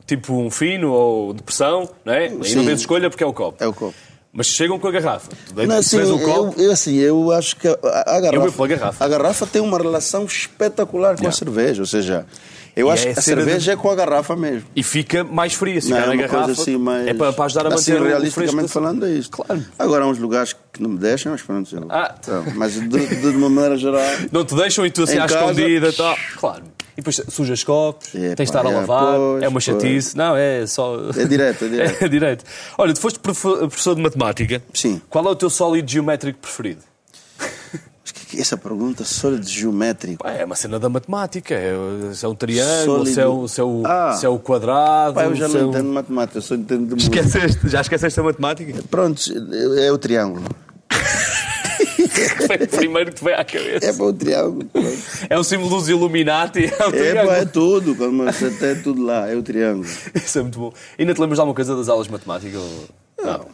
tipo 0.06 0.34
um 0.34 0.52
fino 0.52 0.92
ou 0.92 1.34
de 1.34 1.42
pressão, 1.42 1.90
não 2.04 2.14
é? 2.14 2.26
Aí 2.26 2.56
não 2.56 2.66
tens 2.66 2.82
escolha 2.82 3.10
porque 3.10 3.24
é 3.24 3.28
o 3.28 3.34
copo. 3.34 3.64
É 3.64 3.68
o 3.68 3.74
copo. 3.74 3.96
Mas 4.34 4.48
chegam 4.48 4.80
com 4.80 4.88
a 4.88 4.92
garrafa. 4.92 5.30
Não, 5.68 5.76
assim, 5.78 5.98
o 5.98 6.02
eu, 6.20 6.54
eu, 6.58 6.72
assim, 6.72 6.96
eu 6.98 7.32
acho 7.34 7.56
que 7.58 7.68
a, 7.68 7.74
a 8.16 8.20
garrafa, 8.22 8.68
garrafa. 8.68 9.04
a 9.06 9.08
garrafa 9.10 9.46
tem 9.48 9.62
uma 9.62 9.78
relação 9.78 10.24
espetacular 10.26 11.16
com 11.16 11.22
a 11.22 11.30
Yeah. 11.30 11.38
cerveja. 11.38 11.82
Ou 11.82 11.86
seja, 11.86 12.26
eu 12.74 12.88
E 12.88 12.92
acho 12.92 13.08
é 13.10 13.12
que 13.12 13.20
a 13.20 13.20
a 13.20 13.22
cerveja 13.22 13.74
é 13.74 13.76
com 13.76 13.90
a 13.92 13.96
garrafa 13.96 14.34
mesmo. 14.38 14.70
E 14.74 14.82
fica 14.84 15.26
mais 15.26 15.54
fria. 15.54 15.82
Se 15.82 15.90
Não, 15.90 15.98
é 15.98 16.06
uma 16.06 16.16
garrafa, 16.16 16.46
coisa 16.46 16.62
assim 16.62 16.78
mais... 16.78 17.08
é 17.08 17.14
para, 17.14 17.34
para 17.34 17.44
ajudar 17.46 17.66
a 17.68 17.74
assim, 17.76 17.92
manter 17.92 18.08
realisticamente 18.08 18.72
falando 18.72 19.06
é 19.06 19.10
isto. 19.12 19.32
Claro. 19.36 19.66
Agora 19.78 20.06
há 20.06 20.08
uns 20.08 20.18
lugares 20.18 20.56
que 20.72 20.82
não 20.82 20.92
me 20.92 20.98
deixam, 20.98 21.34
mas 21.34 21.42
pronto. 21.42 21.76
eu- 21.76 21.88
Ah. 21.90 22.16
então, 22.18 22.46
mas 22.56 22.74
de, 22.76 22.88
de, 22.88 23.16
de 23.18 23.28
uma 23.36 23.50
maneira 23.50 23.76
geral... 23.76 24.00
Não 24.32 24.46
te 24.46 24.56
deixam 24.56 24.86
e 24.86 24.92
tu 24.92 25.04
assim 25.04 25.18
à 25.18 25.28
casa- 25.28 25.40
escondida 25.42 25.90
e 25.90 25.92
tal. 25.92 26.16
Claro. 26.38 26.64
E 26.94 26.98
depois 26.98 27.22
sujas 27.30 27.64
copos, 27.64 28.14
É, 28.14 28.36
tens 28.36 28.50
de 28.50 28.56
estar 28.58 28.66
a 28.66 28.70
é, 28.70 28.74
lavar, 28.76 29.16
pois, 29.16 29.44
é 29.44 29.48
uma 29.48 29.52
pois. 29.54 29.64
chatice. 29.64 30.18
Não, 30.18 30.36
é 30.36 30.66
só. 30.68 30.98
É 31.18 31.26
direto, 31.26 31.66
é 31.66 31.68
direto. 31.70 32.04
É 32.04 32.08
direto. 32.08 32.44
Olha, 32.78 32.94
tu 32.94 33.00
foste 33.00 33.20
profe- 33.20 33.58
professor 33.58 33.96
de 33.96 34.02
matemática. 34.02 34.62
Sim. 34.74 35.02
Qual 35.10 35.26
é 35.26 35.30
o 35.30 35.36
teu 35.36 35.50
sólido 35.50 35.90
geométrico 35.90 36.40
preferido? 36.40 36.82
É 38.34 38.40
essa 38.40 38.56
pergunta 38.56 39.04
sólido 39.04 39.46
geométrico? 39.48 40.24
Pá, 40.24 40.32
É 40.32 40.46
uma 40.46 40.56
cena 40.56 40.80
da 40.80 40.88
matemática. 40.88 41.54
É, 41.54 41.74
se 42.14 42.24
é 42.26 42.28
um 42.30 42.34
triângulo, 42.36 43.06
se 43.06 43.20
é, 43.20 43.28
o, 43.28 43.46
se, 43.48 43.60
é 43.60 43.64
o, 43.64 43.84
Ah. 43.86 44.14
se 44.18 44.26
é 44.26 44.30
o 44.30 44.40
quadrado. 44.40 45.16
Pá, 45.16 45.26
eu 45.26 45.36
já 45.36 45.46
é 45.46 45.48
não 45.50 45.68
o- 45.68 45.70
entendo 45.70 45.90
matemática, 45.92 46.38
eu 46.38 46.42
só 46.42 46.56
entendo 46.56 46.88
de 46.88 46.94
música. 46.96 47.20
Esqueceste? 47.20 47.68
Já 47.70 47.82
esqueceste 47.82 48.20
a 48.20 48.24
matemática? 48.24 48.84
Pronto, 48.90 49.22
é 49.78 49.92
o 49.92 49.98
triângulo. 49.98 50.46
Foi 52.48 52.56
o 52.64 52.68
primeiro 52.68 53.10
que 53.12 53.18
te 53.18 53.24
veio 53.24 53.40
à 53.40 53.44
cabeça. 53.44 53.86
É 53.90 53.94
para 53.94 54.06
o 54.06 54.14
triângulo. 54.14 54.70
É 55.30 55.38
o 55.38 55.44
símbolo 55.44 55.70
dos 55.70 55.88
Illuminati. 55.90 56.66
É 56.66 56.86
o 56.86 56.90
É, 56.90 56.92
triângulo. 56.92 57.28
pá, 57.28 57.36
é 57.38 57.46
tudo. 57.46 57.96
Tudo 58.84 59.04
lá, 59.04 59.30
é 59.30 59.36
o 59.36 59.42
triângulo. 59.44 59.88
Isso 60.16 60.40
é 60.40 60.42
muito 60.42 60.60
bom. 60.60 60.74
Ainda 61.00 61.14
te 61.14 61.22
lembras 61.22 61.38
de 61.38 61.42
alguma 61.42 61.56
coisa 61.56 61.76
das 61.76 61.90
aulas 61.90 62.08
de 62.08 62.14
matemática? 62.14 62.58
Não. 63.24 63.46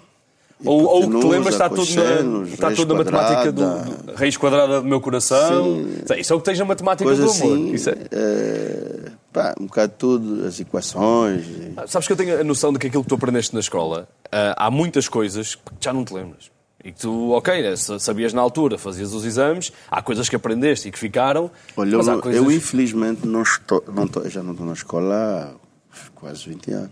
ou, 0.65 0.83
ou 0.85 1.03
o 1.05 1.11
que 1.11 1.19
te 1.19 1.27
lembras 1.27 1.53
está 1.53 1.69
tudo 1.69 1.85
na, 1.95 2.43
está 2.47 2.71
tudo 2.71 2.93
na 2.93 3.03
matemática 3.03 3.51
do, 3.51 3.61
quadrada. 3.61 3.89
do- 4.03 4.13
raiz 4.15 4.37
quadrada 4.37 4.81
do 4.81 4.87
meu 4.87 4.99
coração. 4.99 5.65
Sim. 6.07 6.19
Isso 6.19 6.33
é 6.33 6.35
o 6.35 6.39
que 6.39 6.45
tens 6.45 6.57
na 6.59 6.65
matemática 6.65 7.03
Coisa 7.03 7.23
do 7.25 7.31
amor. 7.31 7.53
assim. 7.53 7.73
Isso 7.73 7.89
é- 7.91 7.97
é, 8.11 9.11
pá, 9.31 9.53
um 9.59 9.65
bocado 9.67 9.93
tudo, 9.99 10.45
as 10.47 10.59
equações. 10.59 11.45
Ah, 11.77 11.85
Sabes 11.85 12.07
que 12.07 12.13
eu 12.13 12.17
tenho 12.17 12.39
a 12.39 12.43
noção 12.43 12.73
de 12.73 12.79
que 12.79 12.87
aquilo 12.87 13.03
que 13.03 13.09
tu 13.09 13.15
aprendeste 13.15 13.53
na 13.53 13.59
escola, 13.59 14.07
ah, 14.31 14.55
há 14.65 14.71
muitas 14.71 15.07
coisas 15.07 15.53
que 15.53 15.61
já 15.79 15.93
não 15.93 16.03
te 16.03 16.13
lembras. 16.13 16.49
E 16.87 16.91
que 16.93 16.99
tu, 17.01 17.31
ok, 17.31 17.61
né, 17.61 17.75
sa- 17.75 17.99
sabias 17.99 18.31
na 18.31 18.41
altura, 18.41 18.77
fazias 18.77 19.13
os 19.13 19.25
exames, 19.25 19.73
há 19.91 20.01
coisas 20.01 20.29
que 20.29 20.35
aprendeste 20.37 20.87
e 20.87 20.91
que 20.91 20.97
ficaram. 20.97 21.51
Olha, 21.75 21.95
eu, 21.95 22.21
coisas... 22.21 22.41
eu 22.41 22.49
infelizmente 22.49 23.27
não 23.27 23.41
estou, 23.41 23.83
não 23.93 24.05
estou, 24.05 24.29
já 24.29 24.41
não 24.41 24.51
estou 24.53 24.65
na 24.65 24.71
escola 24.71 25.53
há 25.91 26.09
quase 26.15 26.47
20 26.47 26.71
anos. 26.71 26.91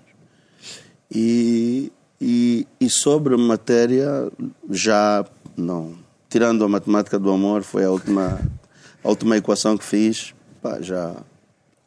E, 1.10 1.94
e, 2.20 2.68
e 2.80 2.90
sobre 2.90 3.38
matéria, 3.38 4.30
já 4.70 5.24
não. 5.56 5.96
Tirando 6.30 6.66
a 6.66 6.68
matemática 6.68 7.18
do 7.18 7.32
amor, 7.32 7.64
foi 7.64 7.86
a 7.86 7.92
última, 7.92 8.42
a 9.02 9.08
última 9.10 9.38
equação 9.38 9.78
que 9.78 9.86
fiz. 9.86 10.34
Pá, 10.62 10.82
já. 10.82 11.16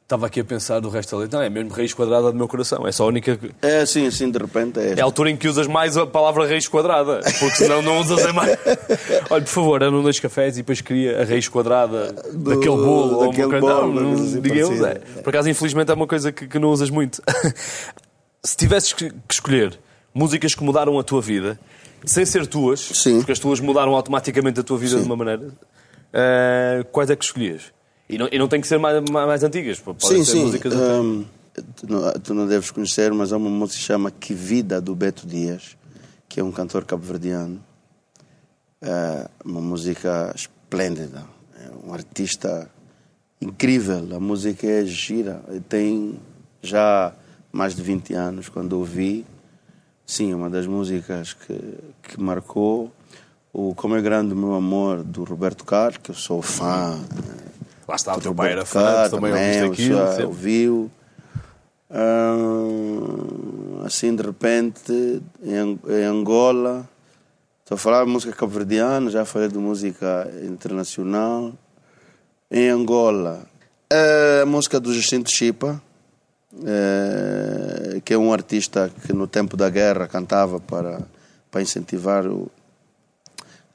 Estava 0.09 0.27
aqui 0.27 0.41
a 0.41 0.45
pensar 0.45 0.81
do 0.81 0.89
resto 0.89 1.15
da 1.15 1.21
letra. 1.21 1.39
Não, 1.39 1.45
é 1.45 1.51
mesmo 1.51 1.71
raiz 1.71 1.93
quadrada 1.93 2.33
do 2.33 2.35
meu 2.39 2.49
coração. 2.49 2.87
É 2.87 2.93
só 2.93 3.05
a 3.05 3.09
única. 3.09 3.39
É 3.61 3.81
assim, 3.81 4.07
assim, 4.07 4.31
de 4.31 4.39
repente 4.39 4.81
é. 4.81 4.95
É 4.97 5.03
a 5.03 5.05
altura 5.05 5.29
em 5.29 5.37
que 5.37 5.47
usas 5.47 5.67
mais 5.67 5.99
a 5.99 6.07
palavra 6.07 6.47
raiz 6.47 6.67
quadrada, 6.67 7.21
porque 7.39 7.57
senão 7.57 7.83
não 7.83 8.01
usas 8.01 8.25
a 8.25 8.33
mais. 8.33 8.57
Olha, 9.29 9.43
por 9.45 9.51
favor, 9.51 9.81
não 9.83 10.03
dois 10.03 10.19
cafés 10.19 10.55
e 10.57 10.63
depois 10.63 10.81
queria 10.81 11.21
a 11.21 11.25
raiz 11.27 11.47
quadrada 11.47 12.11
Do- 12.33 12.55
daquele 12.55 12.75
bolo 12.77 13.17
ou 13.17 13.23
uma 13.25 13.27
daquele. 13.33 13.53
Não, 13.53 13.61
bolo, 13.61 14.01
não, 14.01 14.15
coisa 14.15 14.25
assim 14.25 14.35
ninguém 14.41 14.63
usa. 14.63 14.89
parecida. 14.89 15.23
Por 15.23 15.29
acaso, 15.29 15.51
infelizmente, 15.51 15.91
é 15.91 15.95
uma 15.95 16.07
coisa 16.07 16.33
que, 16.33 16.49
que 16.49 16.59
não 16.59 16.71
usas 16.71 16.89
muito. 16.89 17.21
Se 18.43 18.57
tivesses 18.57 18.95
que, 18.95 19.13
escolher 19.31 19.79
músicas 20.15 20.55
que 20.55 20.65
mudaram 20.65 20.99
a 20.99 21.03
tua 21.05 21.21
vida, 21.21 21.61
sem 22.07 22.25
ser 22.25 22.47
tuas, 22.47 22.81
Sim. 22.81 23.19
porque 23.19 23.33
as 23.33 23.39
tuas 23.39 23.61
mudaram 23.61 23.95
automaticamente 23.95 24.59
a 24.59 24.63
tua 24.63 24.79
vida 24.79 24.97
de 24.97 25.05
uma 25.05 25.17
maneira, 25.17 25.49
eh, 26.15 26.83
quais 26.91 27.11
é 27.11 27.15
que 27.17 27.27
escolhias? 27.27 27.77
E 28.09 28.17
não, 28.17 28.29
e 28.33 28.39
não 28.39 28.49
tem 28.49 28.61
que 28.61 28.67
ser 28.67 28.79
mais, 28.79 29.03
mais, 29.11 29.43
antigas, 29.43 29.79
podem 29.79 30.01
Sim, 30.01 30.25
ser 30.25 30.33
sim. 30.33 30.45
músicas 30.45 30.75
hum, 30.75 31.25
tu, 31.77 31.87
não, 31.91 32.13
tu 32.13 32.35
não 32.35 32.47
deves 32.47 32.71
conhecer, 32.71 33.13
mas 33.13 33.33
há 33.33 33.37
uma 33.37 33.51
música 33.51 33.77
que 33.77 33.83
se 33.83 33.87
chama 33.87 34.11
Que 34.11 34.35
Vida, 34.35 34.81
do 34.81 34.95
Beto 34.95 35.27
Dias, 35.27 35.77
que 36.29 36.41
é 36.41 36.45
um 36.45 36.53
cantor 36.53 36.85
cabo-verdiano. 36.85 37.63
É 38.81 39.29
uma 39.45 39.61
música 39.61 40.33
esplêndida. 40.35 41.25
É 41.57 41.87
um 41.87 41.93
artista 41.93 42.71
incrível. 43.41 44.09
A 44.15 44.21
música 44.21 44.67
é 44.67 44.85
gira. 44.85 45.43
Tem 45.69 46.19
já 46.63 47.13
mais 47.53 47.75
de 47.75 47.83
20 47.83 48.15
anos, 48.15 48.49
quando 48.49 48.75
ouvi. 48.75 49.27
Sim, 50.07 50.33
é 50.33 50.37
uma 50.37 50.49
das 50.49 50.67
músicas 50.67 51.33
que, 51.33 51.59
que 52.03 52.21
marcou. 52.21 52.93
O 53.53 53.75
Como 53.75 53.97
é 53.97 54.01
Grande 54.01 54.33
o 54.33 54.37
Meu 54.37 54.55
Amor, 54.55 55.03
do 55.03 55.25
Roberto 55.25 55.65
Carlos, 55.65 55.99
que 55.99 56.11
eu 56.11 56.15
sou 56.15 56.41
fã. 56.41 56.99
Lá 57.89 57.97
está, 57.97 58.15
o 58.15 58.21
teu 58.21 58.35
pai 58.35 58.53
era 58.53 58.67
fã, 58.67 59.09
também 59.09 59.33
também, 59.33 59.65
ouviste 59.65 59.83
aquilo. 59.83 59.99
já 59.99 60.09
sempre. 60.09 60.25
ouviu. 60.27 60.91
Ah, 61.91 62.37
assim, 63.87 64.15
de 64.15 64.23
repente, 64.23 65.23
em, 65.43 65.81
em 65.89 66.05
Angola, 66.05 66.87
estou 67.63 67.77
a 67.77 67.79
falar 67.79 68.05
de 68.05 68.11
música 68.11 68.35
cabo-verdiana, 68.35 69.11
já 69.11 69.25
falei 69.25 69.49
de 69.49 69.57
música 69.57 70.31
internacional. 70.45 71.55
Em 72.51 72.69
Angola, 72.69 73.47
a 74.43 74.45
música 74.45 74.79
do 74.79 74.93
Jacinto 74.93 75.31
Chipa, 75.31 75.81
eh, 76.65 78.01
que 78.05 78.13
é 78.13 78.19
um 78.19 78.33
artista 78.33 78.91
que 79.07 79.13
no 79.13 79.27
tempo 79.27 79.57
da 79.57 79.69
guerra 79.71 80.07
cantava 80.07 80.61
para, 80.61 81.01
para 81.51 81.63
incentivar 81.63 82.27
o, 82.27 82.51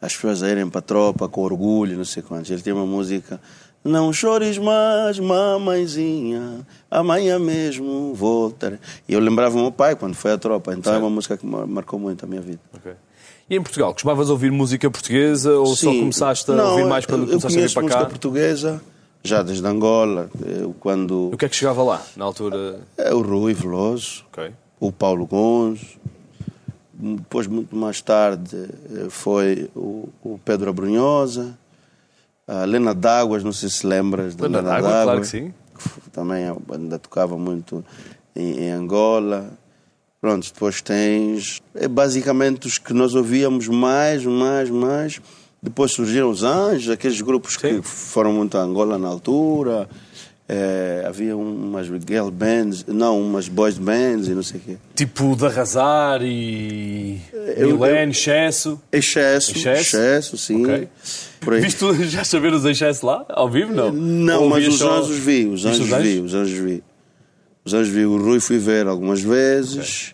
as 0.02 0.14
pessoas 0.16 0.44
a 0.44 0.50
irem 0.50 0.70
para 0.70 0.80
a 0.80 0.82
tropa 0.82 1.30
com 1.30 1.42
orgulho, 1.42 1.96
não 1.96 2.04
sei 2.04 2.22
quantos. 2.22 2.52
Ele 2.52 2.62
tem 2.62 2.74
uma 2.74 2.86
música. 2.86 3.40
Não 3.84 4.14
chores 4.14 4.58
mais, 4.58 5.20
mamãezinha, 5.20 6.66
amanhã 6.90 7.38
mesmo 7.38 8.14
voltarei. 8.14 8.80
E 9.10 9.14
eu 9.14 9.20
lembrava 9.20 9.58
o 9.58 9.62
meu 9.62 9.72
pai 9.72 9.96
quando 9.96 10.14
foi 10.16 10.32
à 10.32 10.38
tropa, 10.38 10.74
então 10.74 10.94
é 10.94 10.98
uma 10.98 11.10
música 11.10 11.36
que 11.36 11.46
mar- 11.46 11.68
marcou 11.68 12.00
muito 12.00 12.24
a 12.24 12.28
minha 12.28 12.40
vida. 12.42 12.60
Ok. 12.74 12.94
E 13.50 13.56
em 13.58 13.62
Portugal, 13.62 13.92
costumavas 13.94 14.30
ouvir 14.30 14.52
música 14.52 14.90
portuguesa 14.90 15.52
ou 15.60 15.66
só 15.76 15.92
Sim. 15.92 16.00
começaste 16.00 16.50
a 16.50 16.56
Não, 16.56 16.70
ouvir 16.70 16.86
mais 16.86 17.06
quando 17.06 17.24
eu, 17.24 17.28
começaste 17.28 17.58
a 17.58 17.62
vir 17.62 17.74
para 17.74 17.82
música 17.84 18.00
cá? 18.04 18.06
portuguesa, 18.10 18.82
já 19.22 19.44
desde 19.44 19.68
Angola, 19.68 20.30
eu, 20.46 20.74
quando 20.80 21.32
O 21.34 21.38
que 21.38 21.44
é 21.44 21.50
que 21.50 21.56
chegava 21.56 21.84
lá, 21.84 22.02
na 22.16 22.24
altura? 22.24 22.80
é 22.98 23.14
o 23.14 23.22
Rui 23.22 23.54
Veloso, 23.54 24.24
Ok. 24.32 24.50
o 24.80 24.94
Paulo 24.94 25.26
Gonzo, 25.28 25.86
depois 26.94 27.48
muito 27.48 27.76
mais 27.76 28.00
tarde 28.02 28.56
eh, 28.56 29.08
foi 29.10 29.70
o, 29.76 30.08
o 30.24 30.40
Pedro 30.46 30.70
Abrunhosa, 30.70 31.58
a 32.48 32.66
Lena 32.66 32.94
D'Águas, 32.94 33.44
não 33.44 33.54
sei 33.54 33.70
se 33.70 33.86
lembras 33.86 34.36
da 34.36 34.46
Lena 34.46 34.58
Lena, 34.58 34.70
D'Água, 34.70 34.90
D'Água, 34.90 35.04
claro 35.04 35.22
que 35.22 35.28
sim. 35.28 35.54
que 36.04 36.10
também 36.10 36.46
ainda 36.72 37.00
tocava 37.00 37.38
muito 37.38 37.84
em, 38.36 38.64
em 38.64 38.72
Angola. 38.72 39.52
Pronto, 40.20 40.52
depois 40.54 40.82
tens 40.82 41.62
é 41.76 41.88
basicamente 41.88 42.68
os 42.68 42.78
que 42.78 42.94
nós 42.94 43.14
ouvíamos 43.14 43.68
mais, 43.68 44.26
mais, 44.26 44.70
mais. 44.70 45.22
Depois 45.62 45.92
surgiram 45.92 46.30
os 46.30 46.44
Anjos, 46.44 46.90
aqueles 46.90 47.22
grupos 47.22 47.54
Sim. 47.54 47.60
que 47.60 47.82
foram 47.82 48.34
muito 48.34 48.58
a 48.58 48.62
Angola 48.62 48.98
na 48.98 49.08
altura. 49.08 49.88
Eh, 50.46 51.06
havia 51.08 51.38
umas 51.38 51.88
girl 51.88 52.30
bands, 52.30 52.84
não, 52.86 53.20
umas 53.22 53.48
boys 53.48 53.78
bands 53.78 54.28
e 54.28 54.32
não 54.32 54.44
sei 54.44 54.60
o 54.60 54.64
quê. 54.64 54.78
Tipo 54.94 55.36
de 55.38 55.46
arrasar 55.46 56.22
e. 56.22 57.18
Eu- 57.56 57.78
Milene, 57.78 58.12
excesso. 58.12 58.80
Excesso, 58.92 59.52
Excesso? 59.52 59.82
excesso, 59.82 60.38
sim. 60.38 60.64
Ok. 60.64 60.88
Por 61.40 61.54
aí. 61.54 61.62
Viste 61.62 61.80
tu 61.80 61.94
já 62.04 62.26
saber 62.26 62.52
os 62.54 62.66
excesso 62.66 63.06
lá? 63.06 63.26
Ao 63.30 63.50
vivo, 63.50 63.74
não? 63.74 63.90
Não, 63.94 64.44
Ou 64.44 64.50
mas 64.50 64.68
os 64.68 64.78
só- 64.78 65.00
anjos 65.00 65.18
vi, 65.18 65.46
os 65.46 65.64
Viste 65.64 65.82
anjos 65.82 65.98
vi, 66.04 66.20
os 66.20 66.34
anjos 66.34 66.60
vi. 66.60 66.84
Os 67.64 67.74
anjos 67.74 67.94
vi. 67.94 68.06
O 68.06 68.18
Rui 68.18 68.40
fui 68.42 68.58
ver 68.58 68.86
algumas 68.86 69.22
vezes. 69.22 70.14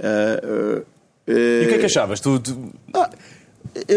Eh, 0.00 0.82
eh, 1.28 1.62
E 1.62 1.64
o 1.64 1.68
que 1.68 1.74
é 1.74 1.78
que 1.78 1.82
eh, 1.84 1.86
achavas? 1.86 2.18
Tu, 2.18 2.40
tu 2.40 2.72
ah, 2.92 3.08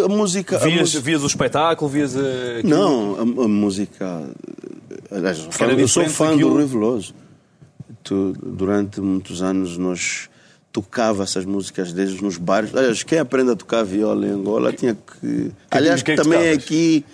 a 0.06 0.08
música. 0.08 0.58
a 0.58 0.60
vias, 0.60 0.82
música- 0.82 1.02
vias 1.04 1.24
o 1.24 1.28
espetáculo, 1.28 1.90
vias 1.90 2.16
a. 2.16 2.20
aquilo? 2.60 2.70
Não, 2.70 3.16
a, 3.16 3.22
a 3.46 3.48
música. 3.48 4.30
Aliás, 5.12 5.48
eu, 5.60 5.70
eu 5.80 5.88
sou 5.88 6.06
fã 6.10 6.36
do 6.38 6.50
Rui 6.50 6.66
Veloso. 6.66 7.14
Tu, 8.04 8.34
durante 8.42 9.00
muitos 9.02 9.42
anos 9.42 9.78
nós 9.78 10.30
tocava 10.72 11.24
essas 11.24 11.46
músicas 11.46 11.92
deles 11.94 12.22
nos 12.22 12.38
bares. 12.38 12.76
Aliás, 12.76 13.04
quem 13.04 13.20
aprende 13.20 13.52
a 13.52 13.56
tocar 13.56 13.84
viola 13.84 14.26
em 14.26 14.32
Angola 14.32 14.72
tinha 14.74 14.96
que. 14.96 15.52
Aliás, 15.72 16.02
que 16.04 16.12
é 16.12 16.16
que 16.16 16.22
também 16.22 16.52
aqui 16.52 17.06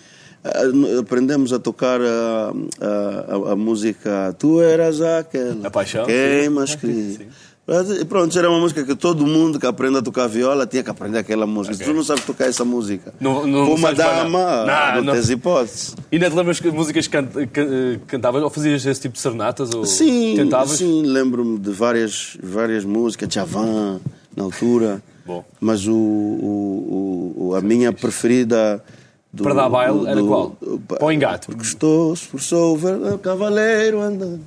ah, 0.44 1.00
aprendemos 1.00 1.54
a 1.54 1.60
tocar 1.60 2.00
a, 2.02 2.54
a, 2.82 3.50
a- 3.50 3.52
a 3.54 3.56
música 3.56 4.36
Tu 4.38 4.62
eras 4.62 5.02
aquela. 5.02 5.68
A 5.68 5.72
paixão, 5.72 6.06
Quem 6.06 6.44
sim. 6.44 6.50
mais 6.50 6.76
queria. 6.76 7.28
E 7.66 8.03
Pronto, 8.03 8.38
era 8.38 8.49
uma 8.49 8.59
música 8.59 8.84
que 8.84 8.93
todo 8.93 9.26
mundo 9.26 9.57
que 9.57 9.66
aprende 9.66 9.97
a 9.97 10.01
tocar 10.01 10.28
viola 10.28 10.68
tinha 10.68 10.84
que 10.84 10.89
aprender 10.89 11.20
aquela 11.20 11.47
música. 11.47 11.74
Se 11.76 11.84
tu 11.86 11.93
não 11.93 12.03
sabes 12.03 12.26
tocar 12.26 12.45
essa 12.47 12.66
música, 12.66 13.14
Não- 13.22 13.47
não 13.47 13.78
sabes 13.78 13.97
para 14.03 14.24
dama, 14.24 14.66
não, 14.95 15.03
Não, 15.03 15.14
tens 15.14 15.30
hipótese. 15.30 15.95
E 16.11 16.20
não 16.20 16.30
te 16.30 16.36
lembras 16.36 16.59
que 16.59 16.70
músicas 16.70 17.07
que 17.07 17.14
can- 17.18 17.47
can- 17.47 17.99
cantavas 18.05 18.43
ou 18.43 18.49
fazias 18.49 18.86
esse 18.86 18.99
tipo 19.01 19.14
de 19.14 19.22
serenatas? 19.22 19.74
Ou 19.74 19.86
Sim, 19.86 20.34
tentavas? 20.36 20.72
sim, 20.78 21.03
lembro-me 21.03 21.57
de 21.57 21.72
várias, 21.72 22.38
várias 22.43 22.84
músicas, 22.84 23.34
Javan, 23.34 24.01
na 24.36 24.43
altura. 24.43 25.01
Bom. 25.26 25.45
Mas 25.61 25.88
o, 25.88 25.93
o- 25.95 27.34
o- 27.38 27.55
a 27.55 27.61
minha 27.61 27.93
preferida. 27.93 28.84
do- 29.32 29.41
Para 29.43 29.53
dar 29.53 29.70
baile 29.70 29.99
do- 29.99 30.07
era 30.07 30.22
qual? 30.22 30.49
Para 30.86 31.05
o 31.05 31.09
engate. 31.11 31.47
Porque 31.47 31.64
estou, 31.64 32.14
por 32.30 32.41
sou 32.41 32.76
ver- 32.78 33.18
cavaleiro 33.20 34.01
andante 34.01 34.43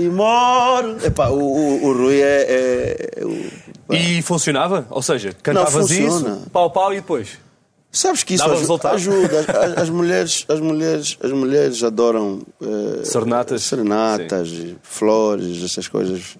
e 0.00 0.08
moro. 0.08 0.96
Epá, 1.04 1.28
o, 1.28 1.38
o, 1.38 1.84
o 1.86 1.92
Rui 1.92 2.20
é. 2.20 2.42
é- 2.48 3.10
é 3.20 3.24
o- 3.24 3.94
E 3.94 4.22
funcionava? 4.22 4.86
Ou 4.90 5.02
seja, 5.02 5.32
cantavas 5.42 5.90
isso, 5.90 6.42
pau 6.52 6.70
pau 6.70 6.92
e 6.92 6.96
depois. 6.96 7.38
Sabes 7.92 8.22
que 8.22 8.34
isso 8.34 8.42
Dava 8.44 8.52
aju- 8.54 8.60
resultado? 8.60 8.94
ajuda. 8.94 9.40
As, 9.50 9.78
as 9.82 9.90
mulheres, 9.90 10.44
as, 10.48 10.60
mulheres, 10.60 11.18
as 11.20 11.32
mulheres 11.32 11.82
adoram 11.82 12.40
eh, 12.62 13.04
Serenatas? 13.04 13.62
serenatas, 13.64 14.48
flores, 14.80 15.60
essas 15.64 15.88
coisas 15.88 16.36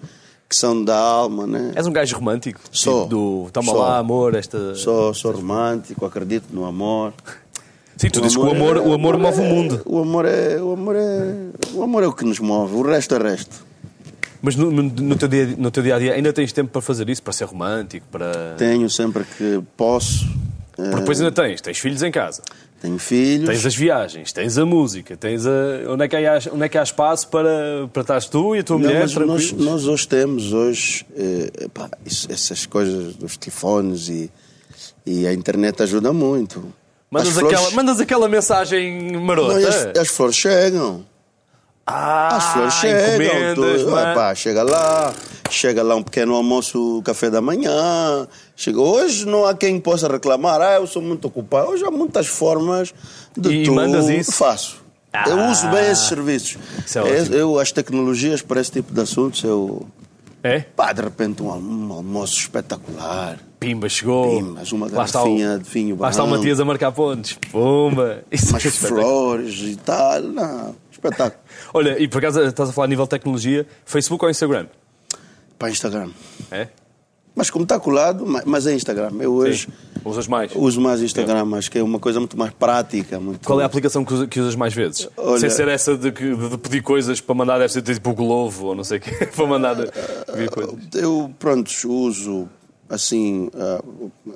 que 0.47 0.55
são 0.55 0.81
da 0.83 0.97
alma, 0.97 1.45
né? 1.45 1.71
És 1.75 1.85
um 1.85 1.91
gajo 1.91 2.15
romântico? 2.15 2.59
Sou. 2.71 3.03
Tipo 3.03 3.09
do 3.09 3.49
toma 3.51 3.71
Sou. 3.71 3.81
lá, 3.81 3.97
amor, 3.97 4.33
esta. 4.35 4.75
Sou, 4.75 5.13
sou 5.13 5.31
romântico, 5.33 6.05
acredito 6.05 6.45
no 6.51 6.65
amor. 6.65 7.13
Sim, 7.97 8.09
tu 8.09 8.21
dizes 8.21 8.35
que 8.37 8.43
o 8.43 8.49
amor, 8.49 8.77
o 8.77 8.93
amor 8.93 9.17
move 9.17 9.39
o 9.41 9.43
mundo. 9.43 9.81
O 9.85 9.99
amor 9.99 10.25
é 10.25 10.59
o 10.61 10.71
amor 10.73 10.95
é 10.95 11.35
o 11.73 11.83
amor 11.83 12.03
é 12.03 12.07
o 12.07 12.13
que 12.13 12.25
nos 12.25 12.39
move. 12.39 12.75
O 12.75 12.81
resto 12.81 13.15
é 13.15 13.19
resto. 13.21 13.65
Mas 14.41 14.55
no, 14.55 14.71
no- 14.71 15.15
teu 15.15 15.27
dia, 15.27 15.53
no 15.57 15.69
teu 15.69 15.83
dia 15.83 15.95
a 15.95 15.99
dia 15.99 16.13
ainda 16.13 16.33
tens 16.33 16.51
tempo 16.51 16.71
para 16.71 16.81
fazer 16.81 17.07
isso, 17.09 17.21
para 17.21 17.33
ser 17.33 17.45
romântico, 17.45 18.07
para. 18.11 18.55
Tenho 18.57 18.89
sempre 18.89 19.23
que 19.37 19.61
posso. 19.77 20.25
eh, 20.79 20.83
Porque 20.83 20.95
depois 21.01 21.21
ainda 21.21 21.31
tens, 21.31 21.61
tens 21.61 21.77
filhos 21.77 22.01
em 22.01 22.09
casa, 22.11 22.41
tenho 22.81 22.97
filhos. 22.97 23.47
tens 23.47 23.63
as 23.63 23.75
viagens, 23.75 24.33
tens 24.33 24.57
a 24.57 24.65
música, 24.65 25.15
tens 25.15 25.45
a. 25.45 25.51
Onde 25.89 26.05
é 26.05 26.07
que 26.07 26.15
há, 26.15 26.39
onde 26.51 26.63
é 26.63 26.69
que 26.69 26.75
há 26.79 26.81
espaço 26.81 27.27
para, 27.27 27.87
para 27.93 28.01
estás 28.01 28.25
tu 28.25 28.55
e 28.55 28.59
a 28.59 28.63
tua 28.63 28.79
Não, 28.79 28.85
mulher 28.85 29.07
nós, 29.27 29.51
nós 29.51 29.85
hoje 29.85 30.07
temos 30.07 30.51
hoje 30.53 31.05
eh, 31.15 31.51
epá, 31.65 31.87
isso- 32.03 32.27
essas 32.31 32.65
coisas 32.65 33.15
dos 33.17 33.37
telefones 33.37 34.09
e, 34.09 34.31
e 35.05 35.27
a 35.27 35.33
internet 35.33 35.83
ajuda 35.83 36.11
muito. 36.11 36.65
Mandas, 37.11 37.27
As 37.29 37.39
flores- 37.39 37.57
aquela, 37.59 37.71
mandas 37.75 37.99
aquela 37.99 38.27
mensagem 38.29 39.11
marota. 39.19 39.59
Não, 39.59 39.67
as, 39.67 39.97
as 39.99 40.07
flores 40.07 40.35
chegam. 40.35 41.05
Ah, 41.85 42.37
As 42.37 42.53
flores 42.53 42.73
chegam. 42.75 43.55
tu- 43.55 43.89
mano. 43.89 44.11
epá, 44.11 44.33
chega 44.33 44.63
lá, 44.63 45.13
chega 45.49 45.83
lá 45.83 45.95
um 45.95 46.03
pequeno 46.03 46.33
almoço, 46.35 47.01
café 47.03 47.29
da 47.29 47.41
manhã. 47.41 48.27
Chega, 48.55 48.79
hoje 48.79 49.25
não 49.25 49.45
há 49.45 49.53
quem 49.53 49.77
possa 49.79 50.07
reclamar, 50.07 50.61
ah, 50.61 50.75
eu 50.75 50.87
sou 50.87 51.01
muito 51.01 51.25
ocupado. 51.27 51.69
Hoje 51.71 51.83
há 51.83 51.91
muitas 51.91 52.27
formas 52.27 52.93
de 53.35 53.49
E 53.55 53.63
tu 53.63 53.73
mandas 53.73 54.07
isso? 54.07 54.31
faço. 54.31 54.77
Eu 55.27 55.37
Ah. 55.37 55.51
uso 55.51 55.67
bem 55.69 55.91
esses 55.91 56.07
serviços. 56.07 56.57
Isso 56.85 56.97
é 56.97 57.01
ótimo. 57.01 57.35
eu, 57.35 57.59
as 57.59 57.71
tecnologias 57.73 58.41
para 58.41 58.61
esse 58.61 58.71
tipo 58.71 58.93
de 58.93 59.01
assuntos, 59.01 59.43
eu. 59.43 59.85
É? 60.43 60.61
Pá, 60.61 60.91
de 60.91 61.01
repente 61.03 61.43
um, 61.43 61.51
almo- 61.51 61.93
almoço 61.93 62.37
espetacular. 62.39 63.37
Pimba, 63.59 63.87
chegou. 63.87 64.39
Pimbas, 64.39 64.71
uma 64.71 64.87
está 64.87 65.21
o- 65.21 65.25
garrafinha 65.25 65.59
de 65.59 65.69
vinho 65.69 65.97
Lá 65.99 66.09
está 66.09 66.23
o. 66.23 66.27
Matias 66.27 66.59
a 66.59 66.65
marcar 66.65 66.91
pontos. 66.91 67.33
Pumba. 67.51 68.23
Isso 68.31 68.49
Umas 68.49 68.65
é 68.65 68.69
flores 68.71 69.59
e 69.59 69.75
tal. 69.75 70.19
Não, 70.21 70.75
espetáculo. 70.91 71.41
Olha, 71.73 72.01
e 72.01 72.07
por 72.07 72.17
acaso 72.17 72.41
estás 72.41 72.69
a 72.69 72.73
falar 72.73 72.85
a 72.85 72.87
nível 72.87 73.05
de 73.05 73.09
tecnologia, 73.11 73.67
Facebook 73.85 74.23
ou 74.25 74.31
Instagram? 74.31 74.65
Para 75.59 75.69
Instagram. 75.69 76.09
É? 76.49 76.67
Mas 77.33 77.49
como 77.49 77.63
está 77.63 77.79
colado, 77.79 78.25
ma- 78.25 78.43
mas 78.45 78.67
é 78.67 78.73
Instagram. 78.73 79.11
Eu 79.19 79.33
hoje 79.33 79.65
Sim. 79.67 79.71
Usas 80.03 80.27
mais? 80.27 80.51
uso 80.55 80.81
mais 80.81 81.01
Instagram, 81.01 81.55
acho 81.55 81.71
que 81.71 81.77
é 81.77 81.83
uma 81.83 81.99
coisa 81.99 82.19
muito 82.19 82.37
mais 82.37 82.51
prática. 82.51 83.19
Muito... 83.19 83.45
Qual 83.47 83.59
é 83.59 83.63
a 83.63 83.65
aplicação 83.67 84.03
que 84.03 84.13
usa- 84.13 84.27
que 84.27 84.39
usas 84.39 84.55
mais 84.55 84.73
vezes? 84.73 85.07
Olha- 85.15 85.39
Sem 85.39 85.49
ser 85.49 85.67
essa 85.67 85.95
de, 85.97 86.11
de 86.11 86.57
pedir 86.57 86.81
coisas 86.81 87.21
para 87.21 87.33
mandar, 87.35 87.57
deve 87.59 87.71
ser 87.71 87.81
tipo 87.81 88.09
o 88.09 88.13
Glovo 88.13 88.67
ou 88.67 88.75
não 88.75 88.83
sei 88.83 88.97
o 88.97 89.01
quê, 89.01 89.25
para 89.33 89.45
mandar 89.47 89.75
pedir 89.77 90.49
coisas. 90.49 90.75
Eu, 90.93 91.31
pronto, 91.39 91.69
uso 91.87 92.49
assim, 92.89 93.49
ah, 93.55 93.81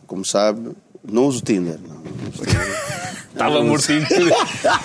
como 0.08 0.24
sabe, 0.24 0.72
não 1.12 1.26
uso 1.28 1.41
Tinder. 1.41 1.78
Não. 1.88 1.95
Não 1.95 2.30
uso 2.32 2.43
Tinder. 2.43 2.95
Estava 3.36 3.62
mortinho. 3.62 4.06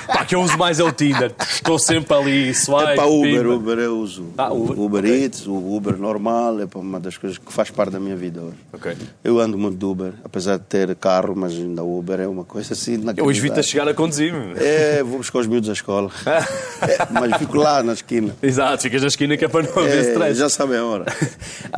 Pá, 0.09 0.25
que 0.25 0.35
eu 0.35 0.41
uso 0.43 0.59
mais 0.59 0.81
é 0.81 0.83
o 0.83 0.91
Tinder. 0.91 1.33
Estou 1.49 1.79
sempre 1.79 2.13
ali, 2.17 2.53
swipe, 2.53 2.83
É 2.91 2.95
para 2.97 3.07
Uber, 3.07 3.43
pimba. 3.43 3.55
Uber 3.55 3.79
eu 3.79 3.97
uso. 3.97 4.27
Ah, 4.37 4.53
Uber, 4.53 4.77
Uber 4.81 5.05
ok. 5.05 5.25
Eats, 5.25 5.47
o 5.47 5.55
Uber 5.77 5.97
normal, 5.97 6.61
é 6.61 6.67
para 6.67 6.81
uma 6.81 6.99
das 6.99 7.17
coisas 7.17 7.39
que 7.39 7.53
faz 7.53 7.71
parte 7.71 7.93
da 7.93 8.01
minha 8.01 8.17
vida 8.17 8.41
hoje. 8.41 8.57
Ok. 8.73 8.97
Eu 9.23 9.39
ando 9.39 9.57
muito 9.57 9.79
de 9.79 9.85
Uber, 9.85 10.15
apesar 10.25 10.57
de 10.59 10.65
ter 10.65 10.93
carro, 10.97 11.37
mas 11.37 11.53
ainda 11.53 11.85
Uber 11.85 12.19
é 12.19 12.27
uma 12.27 12.43
coisa 12.43 12.73
assim. 12.73 13.01
Eu 13.17 13.25
hoje 13.25 13.41
vi-te 13.41 13.61
a 13.61 13.63
chegar 13.63 13.87
a 13.87 13.95
conduzir. 13.95 14.35
É, 14.57 15.01
vou 15.05 15.19
buscar 15.19 15.39
os 15.39 15.47
miúdos 15.47 15.71
à 15.71 15.73
escola. 15.73 16.11
É, 16.27 17.07
mas 17.13 17.37
fico 17.39 17.57
lá 17.57 17.85
na 17.85 17.93
esquina. 17.93 18.35
Exato, 18.43 18.83
ficas 18.83 19.03
na 19.03 19.09
esquina 19.09 19.37
que 19.37 19.45
é 19.45 19.49
para 19.49 19.63
não 19.63 19.79
haver 19.79 19.97
É, 20.07 20.09
stress. 20.11 20.35
já 20.41 20.49
sabem 20.49 20.77
a 20.77 20.85
hora. 20.85 21.05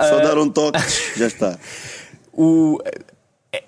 Só 0.08 0.20
dar 0.24 0.38
um 0.38 0.48
toque, 0.48 0.80
já 1.18 1.26
está. 1.26 1.58
O... 2.32 2.78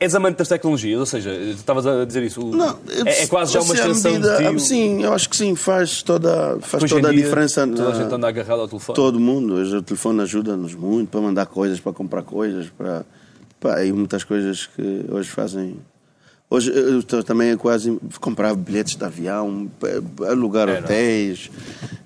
És 0.01 0.15
amante 0.15 0.39
das 0.39 0.49
tecnologias, 0.49 0.99
ou 0.99 1.05
seja, 1.05 1.31
estavas 1.35 1.87
a 1.87 2.07
dizer 2.07 2.23
isso. 2.23 2.41
Não, 2.43 2.79
é, 3.05 3.25
é 3.25 3.27
quase 3.27 3.53
já 3.53 3.61
uma 3.61 3.75
extensão 3.75 4.13
medida- 4.13 4.39
de 4.39 4.55
ti. 4.57 4.61
Sim, 4.63 5.03
eu 5.03 5.13
acho 5.13 5.29
que 5.29 5.37
sim, 5.37 5.55
faz 5.55 6.03
toda, 6.03 6.59
faz 6.63 6.85
toda 6.89 7.09
a 7.09 7.13
dia, 7.13 7.23
diferença. 7.23 7.67
Toda 7.67 7.91
a 7.91 7.95
gente 8.03 8.15
anda 8.15 8.27
agarrado 8.27 8.61
ao 8.61 8.69
telefone. 8.69 8.97
Todo 8.97 9.21
mundo. 9.21 9.53
Hoje 9.57 9.77
o 9.77 9.83
telefone 9.83 10.23
ajuda-nos 10.23 10.75
muito 10.75 11.11
para 11.11 11.21
mandar 11.21 11.45
coisas, 11.45 11.81
para 11.81 11.93
comprar 11.93 12.23
coisas, 12.23 12.69
para. 12.71 13.05
Pá, 13.61 13.85
e 13.85 13.93
muitas 13.93 14.25
coisas 14.25 14.67
que 14.67 15.05
hoje 15.11 15.29
fazem. 15.29 15.77
Hoje 16.49 16.71
eu 16.75 17.01
estou 17.01 17.23
também 17.23 17.51
a 17.51 17.57
quase 17.59 17.99
comprar 18.23 18.55
bilhetes 18.55 18.97
de 18.97 19.05
avião, 19.05 19.71
alugar 20.27 20.67
É, 20.67 20.73
não? 20.75 20.81
hotéis, 20.81 21.51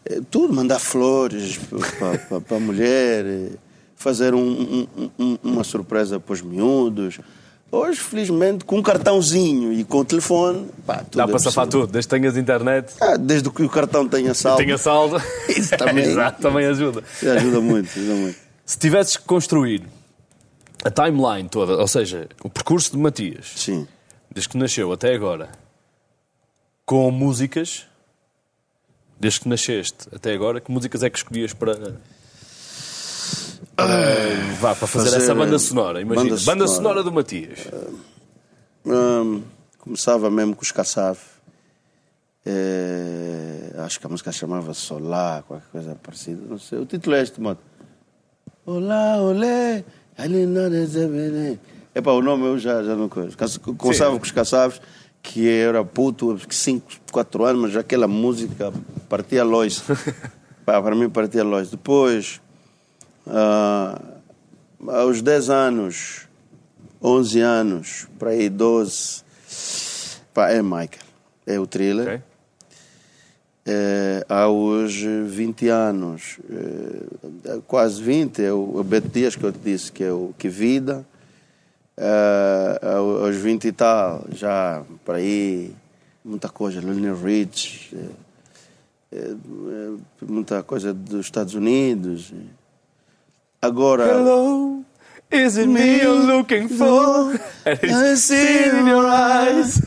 eh, 0.04 0.20
tudo, 0.28 0.52
mandar 0.52 0.80
flores 0.80 1.60
para 2.48 2.56
a 2.56 2.60
mulher, 2.60 3.24
eh, 3.24 3.48
fazer 3.94 4.34
um- 4.34 4.86
um- 4.96 5.10
um- 5.18 5.38
uma 5.44 5.62
surpresa 5.62 6.18
para 6.18 6.32
os 6.32 6.42
miúdos. 6.42 7.20
Hoje, 7.70 8.00
felizmente, 8.00 8.64
com 8.64 8.78
um 8.78 8.82
cartãozinho 8.82 9.72
e 9.72 9.84
com 9.84 9.98
o 9.98 10.04
telefone, 10.04 10.70
pá, 10.86 10.98
tudo 11.04 11.16
Dá 11.18 11.24
é 11.24 11.26
para 11.26 11.38
safar 11.38 11.66
possível. 11.66 11.86
tudo, 11.86 11.92
desde 11.92 12.08
que 12.08 12.16
tenhas 12.18 12.36
internet, 12.36 12.94
Ah, 12.98 13.16
desde 13.18 13.50
que 13.50 13.62
o 13.62 13.68
cartão 13.68 14.08
tenha 14.08 14.32
saldo, 14.32 14.56
tenha 14.64 14.78
saldo. 14.78 15.20
Isso 15.48 15.76
também. 15.76 16.04
Exato, 16.08 16.40
também 16.40 16.64
ajuda. 16.66 17.02
Isso 17.14 17.28
ajuda 17.30 17.60
muito, 17.60 17.90
ajuda 17.90 18.14
muito. 18.14 18.38
Se 18.64 18.78
tivesses 18.78 19.16
que 19.18 19.24
construir 19.24 19.82
a 20.82 20.90
timeline 20.90 21.48
toda, 21.48 21.76
ou 21.76 21.86
seja, 21.88 22.26
o 22.42 22.48
percurso 22.48 22.92
de 22.92 22.96
Matias, 22.98 23.52
Sim. 23.56 23.86
desde 24.30 24.48
que 24.48 24.56
nasceu 24.56 24.90
até 24.90 25.14
agora, 25.14 25.50
com 26.86 27.10
músicas, 27.10 27.86
desde 29.20 29.40
que 29.40 29.48
nasceste 29.48 30.08
até 30.10 30.32
agora, 30.32 30.58
que 30.58 30.70
músicas 30.70 31.02
é 31.02 31.10
que 31.10 31.18
escolhias 31.18 31.52
para. 31.52 31.96
Para- 33.86 34.54
vá, 34.60 34.74
para 34.74 34.86
fazer, 34.86 35.10
fazer, 35.10 35.24
essa 35.24 35.34
banda 35.34 35.54
eh, 35.56 35.58
sonora, 35.58 36.00
imagina. 36.00 36.30
banda 36.30 36.44
Banda, 36.44 36.66
sonora. 36.66 36.68
sonora 36.68 37.02
do 37.02 37.12
Matias. 37.12 37.60
Hum, 38.84 39.42
começava 39.78 40.30
mesmo 40.30 40.56
com 40.56 40.62
os 40.62 40.72
Kassav. 40.72 41.18
É, 42.44 43.74
acho 43.78 44.00
que 44.00 44.06
a 44.06 44.08
música 44.08 44.32
chamava 44.32 44.72
Solar, 44.72 45.42
qualquer 45.42 45.68
coisa 45.70 45.94
parecida. 46.02 46.40
Não 46.48 46.58
sei. 46.58 46.78
O 46.78 46.86
título 46.86 47.14
é 47.16 47.22
este, 47.22 47.40
modo. 47.40 47.58
Olá, 48.64 49.16
olé, 49.18 49.84
ali 50.16 50.46
não 50.46 50.62
é 50.62 51.58
Epá, 51.94 52.12
o 52.12 52.22
nome 52.22 52.44
eu 52.46 52.58
já, 52.58 52.82
já 52.82 52.94
não 52.94 53.08
conheço. 53.08 53.36
Começava 53.76 54.16
com 54.16 54.22
os 54.24 54.30
Kassav, 54.30 54.78
que 55.22 55.48
era 55.48 55.84
puto, 55.84 56.38
5, 56.48 56.86
4 57.12 57.44
anos, 57.44 57.62
mas 57.62 57.76
aquela 57.76 58.08
música 58.08 58.72
partia 59.08 59.44
longe. 59.44 59.80
Pá, 60.64 60.80
para 60.82 60.94
mim 60.94 61.08
partia 61.08 61.42
longe. 61.44 61.70
Depois, 61.70 62.40
ah, 63.30 64.00
aos 64.86 65.20
10 65.22 65.50
anos, 65.50 66.28
11 67.02 67.40
anos, 67.40 68.08
para 68.18 68.30
aí 68.30 68.48
12, 68.48 69.22
pá, 70.34 70.50
é 70.50 70.62
Michael. 70.62 70.88
É 71.46 71.58
o 71.58 71.66
thriller. 71.66 72.06
Ok? 72.08 72.20
É, 73.70 74.24
aos 74.30 74.94
20 74.94 75.68
anos, 75.68 76.38
é, 77.44 77.58
quase 77.66 78.02
20, 78.02 78.42
é 78.42 78.50
o, 78.52 78.78
o 78.78 78.82
Beto 78.84 79.08
Dias 79.08 79.36
que 79.36 79.44
eu 79.44 79.52
te 79.52 79.58
disse, 79.58 79.92
que 79.92 80.02
é 80.02 80.10
o 80.10 80.32
Que 80.38 80.48
Vida. 80.48 81.04
É, 81.94 82.80
ao- 82.82 83.26
aos 83.26 83.36
20 83.36 83.66
e 83.68 83.72
tal, 83.72 84.24
já 84.32 84.82
para 85.04 85.16
aí, 85.16 85.74
muita 86.24 86.48
coisa, 86.48 86.80
Lionel 86.80 87.16
Rich, 87.16 87.94
é, 87.94 89.16
é, 89.16 89.18
é, 89.18 89.90
muita 90.26 90.62
coisa 90.62 90.94
dos 90.94 91.26
Estados 91.26 91.54
Unidos. 91.54 92.32
Agora. 93.62 94.06
Hello, 94.06 94.84
Is 95.30 95.58
it 95.58 95.66
me 95.66 96.00
you're 96.00 96.14
looking 96.14 96.68
for? 96.80 97.34
I 97.66 98.14
see 98.14 98.64
it 98.64 98.74
in 98.74 98.86
your 98.86 99.06
eyes. 99.06 99.82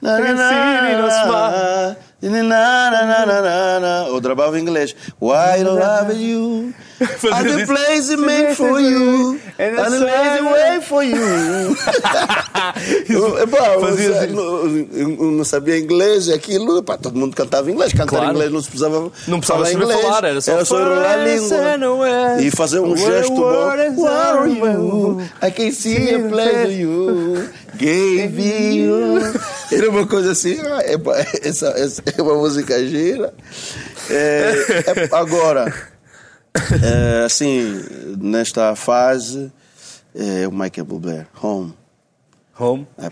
Na, 0.00 0.16
I 0.16 0.20
can 0.22 0.36
na, 0.36 0.48
see 0.50 0.62
it 0.62 0.92
in 0.92 0.98
your 1.00 1.10
smile. 1.10 1.96
na, 2.22 2.30
na, 2.30 2.90
na, 2.90 3.00
na, 3.04 3.24
na, 3.26 3.40
na, 3.42 3.78
na. 3.80 3.94
Ou 4.14 4.20
trabalhava 4.20 4.58
em 4.58 4.62
inglês. 4.62 4.94
Why 5.18 5.58
I 5.58 5.62
love 5.64 6.14
you? 6.14 6.72
The 6.98 7.62
isso. 7.62 7.66
place 7.66 8.16
made 8.16 8.54
for 8.54 8.80
you. 8.80 9.38
And 9.58 9.78
And 9.78 9.90
the 9.90 9.98
the 9.98 10.04
lazy 10.04 10.38
sun- 10.38 10.52
way 10.52 10.80
for 10.80 11.02
you. 11.04 11.76
Eu, 13.08 13.38
eu 13.38 13.48
Fazia 13.80 14.26
não, 14.28 14.66
eu 14.92 15.08
não 15.32 15.44
sabia 15.44 15.78
inglês 15.78 16.28
e 16.28 16.32
aquilo. 16.32 16.78
Epá, 16.78 16.96
todo 16.96 17.18
mundo 17.18 17.34
cantava 17.36 17.70
inglês. 17.70 17.92
Cantar 17.92 18.06
Claro. 18.18 18.32
inglês 18.32 18.50
não 18.52 18.62
se 18.62 18.68
precisava, 18.68 19.10
Não 19.28 19.38
precisava 19.40 19.64
falar 19.66 19.72
inglês. 19.72 20.00
falar, 20.00 20.24
era 20.24 20.40
só 20.40 20.80
enrolar 20.80 21.12
a 21.12 21.16
língua. 21.16 22.42
E 22.42 22.50
fazer 22.50 22.80
um 22.80 22.96
gesto 22.96 23.32
bom. 23.34 23.46
Where 23.46 24.08
are 24.08 24.50
you? 24.50 25.20
I 25.42 25.50
can 25.50 25.70
see 25.72 26.14
a 26.14 26.18
pleasure 26.28 26.72
you 26.72 27.48
gave 27.76 28.40
you. 28.40 29.18
Era 29.72 29.90
uma 29.90 30.06
coisa 30.06 30.32
assim. 30.32 30.58
ah, 30.60 30.80
essa, 31.42 31.68
essa 31.76 32.02
é 32.16 32.22
uma 32.22 32.34
música 32.34 32.78
gira. 32.86 33.32
É, 34.10 34.54
é, 34.86 35.08
agora, 35.16 35.72
é, 36.82 37.24
assim, 37.24 37.82
nesta 38.18 38.74
fase, 38.74 39.50
é 40.14 40.46
o 40.48 40.52
Michael 40.52 40.84
Bublé, 40.86 41.26
Home. 41.42 41.74
Home. 42.58 42.86
É, 42.96 43.06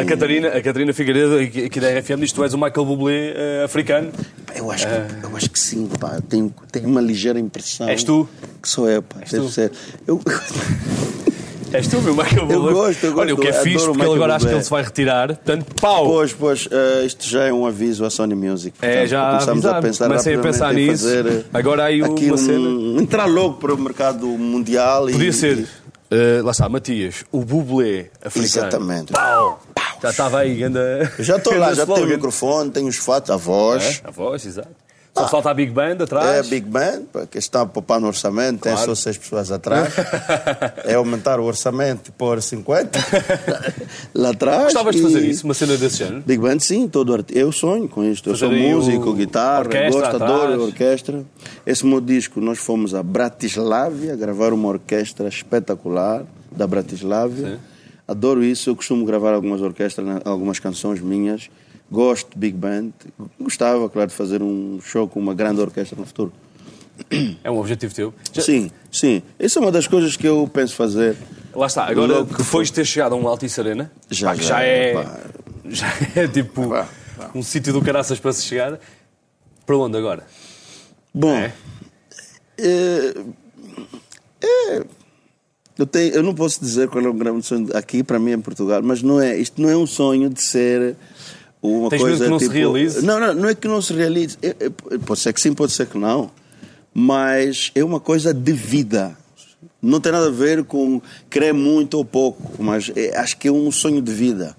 A 0.00 0.04
Catarina, 0.04 0.48
a 0.48 0.60
Catarina 0.60 0.92
Figueiredo, 0.92 1.36
aqui 1.38 1.78
da 1.78 1.88
RFM, 1.88 2.18
diz 2.18 2.30
que 2.30 2.34
tu 2.34 2.42
és 2.42 2.52
o 2.52 2.58
Michael 2.58 2.84
Bublé 2.84 3.32
eh, 3.36 3.62
africano. 3.64 4.10
Eu 4.56 4.72
acho, 4.72 4.86
que, 4.88 5.24
eu 5.24 5.36
acho 5.36 5.50
que 5.50 5.60
sim, 5.60 5.88
pá. 6.00 6.20
Tenho, 6.28 6.52
tenho 6.72 6.88
uma 6.88 7.00
ligeira 7.00 7.38
impressão. 7.38 7.88
És 7.88 8.02
tu? 8.02 8.28
Que 8.60 8.68
sou 8.68 8.90
eu, 8.90 9.00
pá. 9.00 9.20
Deve 9.20 9.38
tu? 9.38 9.48
ser. 9.50 9.70
Eu, 10.04 10.20
És 11.72 11.86
tu, 11.86 12.00
meu 12.00 12.14
Michael 12.14 12.46
Bublé. 12.46 12.72
gosto, 12.72 13.04
eu 13.06 13.16
Olha, 13.18 13.34
o 13.34 13.36
gosto, 13.36 13.40
que 13.50 13.56
é 13.56 13.60
eu 13.60 13.62
fixe, 13.62 13.84
o 13.84 13.88
porque 13.92 14.02
ele 14.06 14.14
agora 14.14 14.36
acho 14.36 14.46
que 14.46 14.54
ele 14.54 14.62
se 14.64 14.70
vai 14.70 14.82
retirar. 14.82 15.28
Portanto, 15.28 15.66
pau! 15.80 16.06
Pois, 16.06 16.32
pois, 16.32 16.68
eh, 16.70 17.04
isto 17.04 17.28
já 17.28 17.44
é 17.44 17.52
um 17.52 17.66
aviso 17.66 18.04
à 18.06 18.10
Sony 18.10 18.34
Music. 18.34 18.74
É, 18.80 18.86
Portanto, 18.88 19.08
já 19.08 19.26
começamos 19.30 19.46
a 19.48 19.52
avisaram. 19.52 19.82
pensar 19.82 20.04
Comecem 20.06 20.34
a 20.34 20.38
pensar 20.40 20.72
nisso. 20.74 21.04
fazer 21.04 21.26
eh, 21.26 21.44
Agora 21.52 21.84
aí 21.84 22.02
aqui 22.02 22.26
uma 22.26 22.34
um, 22.34 22.38
cena. 22.38 23.02
Entrar 23.02 23.26
logo 23.26 23.54
para 23.56 23.74
o 23.74 23.78
mercado 23.78 24.26
mundial. 24.26 25.02
Podia 25.06 25.28
e, 25.28 25.32
ser. 25.32 25.68
eh, 26.10 26.40
lá 26.42 26.52
está, 26.52 26.68
Matias, 26.70 27.24
o 27.30 27.44
Bublé 27.44 28.10
africano. 28.24 28.44
Exatamente. 28.66 29.12
Pau! 29.12 29.62
Já 30.02 30.10
estava 30.10 30.38
aí, 30.38 30.62
anda. 30.62 31.12
Eu 31.18 31.24
já 31.24 31.36
estou 31.36 31.54
lá, 31.58 31.74
já 31.74 31.84
tenho 31.84 32.06
o 32.06 32.08
microfone, 32.08 32.70
tenho 32.70 32.88
os 32.88 32.96
fatos, 32.96 33.30
a 33.30 33.36
voz. 33.36 34.00
A 34.04 34.10
voz, 34.10 34.46
exato. 34.46 34.68
Só 35.18 35.28
falta 35.28 35.50
a 35.50 35.54
Big 35.54 35.70
Band 35.72 35.96
atrás. 36.02 36.26
É 36.26 36.38
a 36.40 36.42
Big 36.42 36.66
Band, 36.66 37.02
porque 37.12 37.38
está 37.38 37.62
a 37.62 37.66
poupar 37.66 38.00
no 38.00 38.06
orçamento, 38.06 38.60
tem 38.60 38.72
Claro. 38.72 38.86
só 38.88 38.94
seis 38.94 39.18
pessoas 39.18 39.50
atrás. 39.52 39.92
é 40.84 40.94
aumentar 40.94 41.38
o 41.40 41.44
orçamento 41.44 42.12
pôr 42.12 42.40
50 42.40 42.98
lá 44.14 44.30
atrás. 44.30 44.64
Gostavas 44.64 44.96
de 44.96 45.02
fazer 45.02 45.20
isso, 45.26 45.44
uma 45.44 45.54
cena 45.54 45.76
desse 45.76 45.96
género? 45.98 46.22
Big 46.26 46.40
Band, 46.40 46.58
sim, 46.60 46.88
todo 46.88 47.12
art... 47.14 47.26
eu 47.32 47.50
sonho 47.52 47.88
com 47.88 48.04
isto. 48.04 48.30
Eu 48.30 48.34
Fazer 48.34 48.46
sou 48.46 48.54
aí 48.54 48.74
músico, 48.74 49.10
o- 49.10 49.14
guitarra, 49.14 49.60
orquestra 49.60 49.90
gosto, 50.02 50.16
atrás. 50.16 50.32
adoro 50.32 50.62
a 50.62 50.64
orquestra. 50.64 51.24
Esse 51.66 51.84
meu 51.86 52.00
disco, 52.00 52.40
nós 52.40 52.58
fomos 52.58 52.94
a 52.94 53.02
Bratislávia 53.02 54.14
gravar 54.16 54.52
uma 54.52 54.68
orquestra 54.68 55.28
espetacular 55.28 56.24
da 56.50 56.66
Bratislávia. 56.66 57.46
Sim. 57.52 57.58
Adoro 58.06 58.42
isso, 58.42 58.70
eu 58.70 58.76
costumo 58.76 59.04
gravar 59.04 59.34
algumas 59.34 59.60
orquestras, 59.60 60.06
algumas 60.24 60.58
canções 60.58 61.00
minhas. 61.00 61.50
Gosto 61.90 62.30
de 62.32 62.38
Big 62.38 62.56
Band. 62.56 62.90
Gostava, 63.40 63.88
claro, 63.88 64.08
de 64.08 64.14
fazer 64.14 64.42
um 64.42 64.78
show 64.80 65.08
com 65.08 65.18
uma 65.20 65.34
grande 65.34 65.60
orquestra 65.60 65.98
no 65.98 66.04
futuro. 66.06 66.32
É 67.44 67.50
um 67.50 67.58
objetivo 67.58 67.94
teu. 67.94 68.14
Já- 68.32 68.42
Sim, 68.42 68.70
sim. 68.90 69.22
Essa 69.38 69.58
é 69.58 69.62
uma 69.62 69.70
das 69.72 69.86
coisas 69.86 70.16
que 70.16 70.26
eu 70.26 70.48
penso 70.52 70.74
fazer. 70.74 71.16
Lá 71.54 71.66
está, 71.66 71.86
agora 71.86 72.24
que 72.26 72.62
de 72.64 72.72
ter 72.72 72.84
chegado 72.84 73.14
a 73.14 73.16
um 73.16 73.26
Altice 73.26 73.58
Arena, 73.60 73.90
Já, 74.10 74.28
pá, 74.28 74.34
já, 74.34 74.42
já, 74.42 74.60
é, 74.62 74.92
pá. 74.94 75.20
já 75.68 75.86
é 76.16 76.28
tipo 76.28 76.68
pá. 76.68 76.88
um 77.34 77.42
sítio 77.42 77.72
do 77.72 77.80
caraças 77.80 78.18
para 78.20 78.32
se 78.32 78.42
chegar. 78.44 78.78
Para 79.64 79.76
onde 79.76 79.96
agora? 79.96 80.26
Bom, 81.14 81.34
É? 81.34 81.52
é, 82.58 83.14
é, 84.42 84.84
eu, 85.78 85.86
tenho, 85.86 86.14
eu 86.14 86.22
não 86.22 86.34
posso 86.34 86.60
dizer 86.60 86.88
qual 86.88 87.04
é 87.04 87.08
o 87.08 87.12
grande 87.14 87.44
sonho 87.46 87.68
aqui 87.76 88.02
para 88.02 88.18
mim 88.18 88.32
em 88.32 88.40
Portugal, 88.40 88.82
mas 88.82 89.02
não 89.02 89.20
é, 89.20 89.36
isto 89.36 89.60
não 89.62 89.68
é 89.70 89.76
um 89.76 89.86
sonho 89.86 90.28
de 90.28 90.42
ser 90.42 90.96
uma 91.62 91.88
Tens 91.90 92.02
medo 92.02 92.10
coisa 92.10 92.24
que 92.24 92.30
não 92.30 92.38
se 92.38 92.44
tipo, 92.46 92.56
realize? 92.56 93.04
Não, 93.04 93.18
não, 93.20 93.34
não 93.34 93.48
é 93.48 93.54
que 93.54 93.66
não 93.68 93.82
se 93.82 93.92
realize. 93.92 94.36
É- 94.42 94.56
é- 94.60 94.98
pode 94.98 95.20
ser 95.20 95.32
que 95.32 95.40
sim, 95.40 95.52
pode 95.52 95.72
ser 95.72 95.86
que 95.86 95.98
não, 95.98 96.30
mas 96.94 97.70
é 97.74 97.84
uma 97.84 98.00
coisa 98.00 98.32
de 98.32 98.52
vida. 98.52 99.16
Não 99.80 100.00
tem 100.00 100.10
nada 100.12 100.26
a 100.26 100.30
ver 100.30 100.64
com 100.64 101.00
querer 101.30 101.52
muito 101.54 101.94
ou 101.94 102.04
pouco, 102.04 102.62
mas 102.62 102.90
é- 102.96 103.16
acho 103.16 103.36
que 103.36 103.48
é 103.48 103.52
um 103.52 103.70
sonho 103.70 104.02
de 104.02 104.12
vida. 104.12 104.56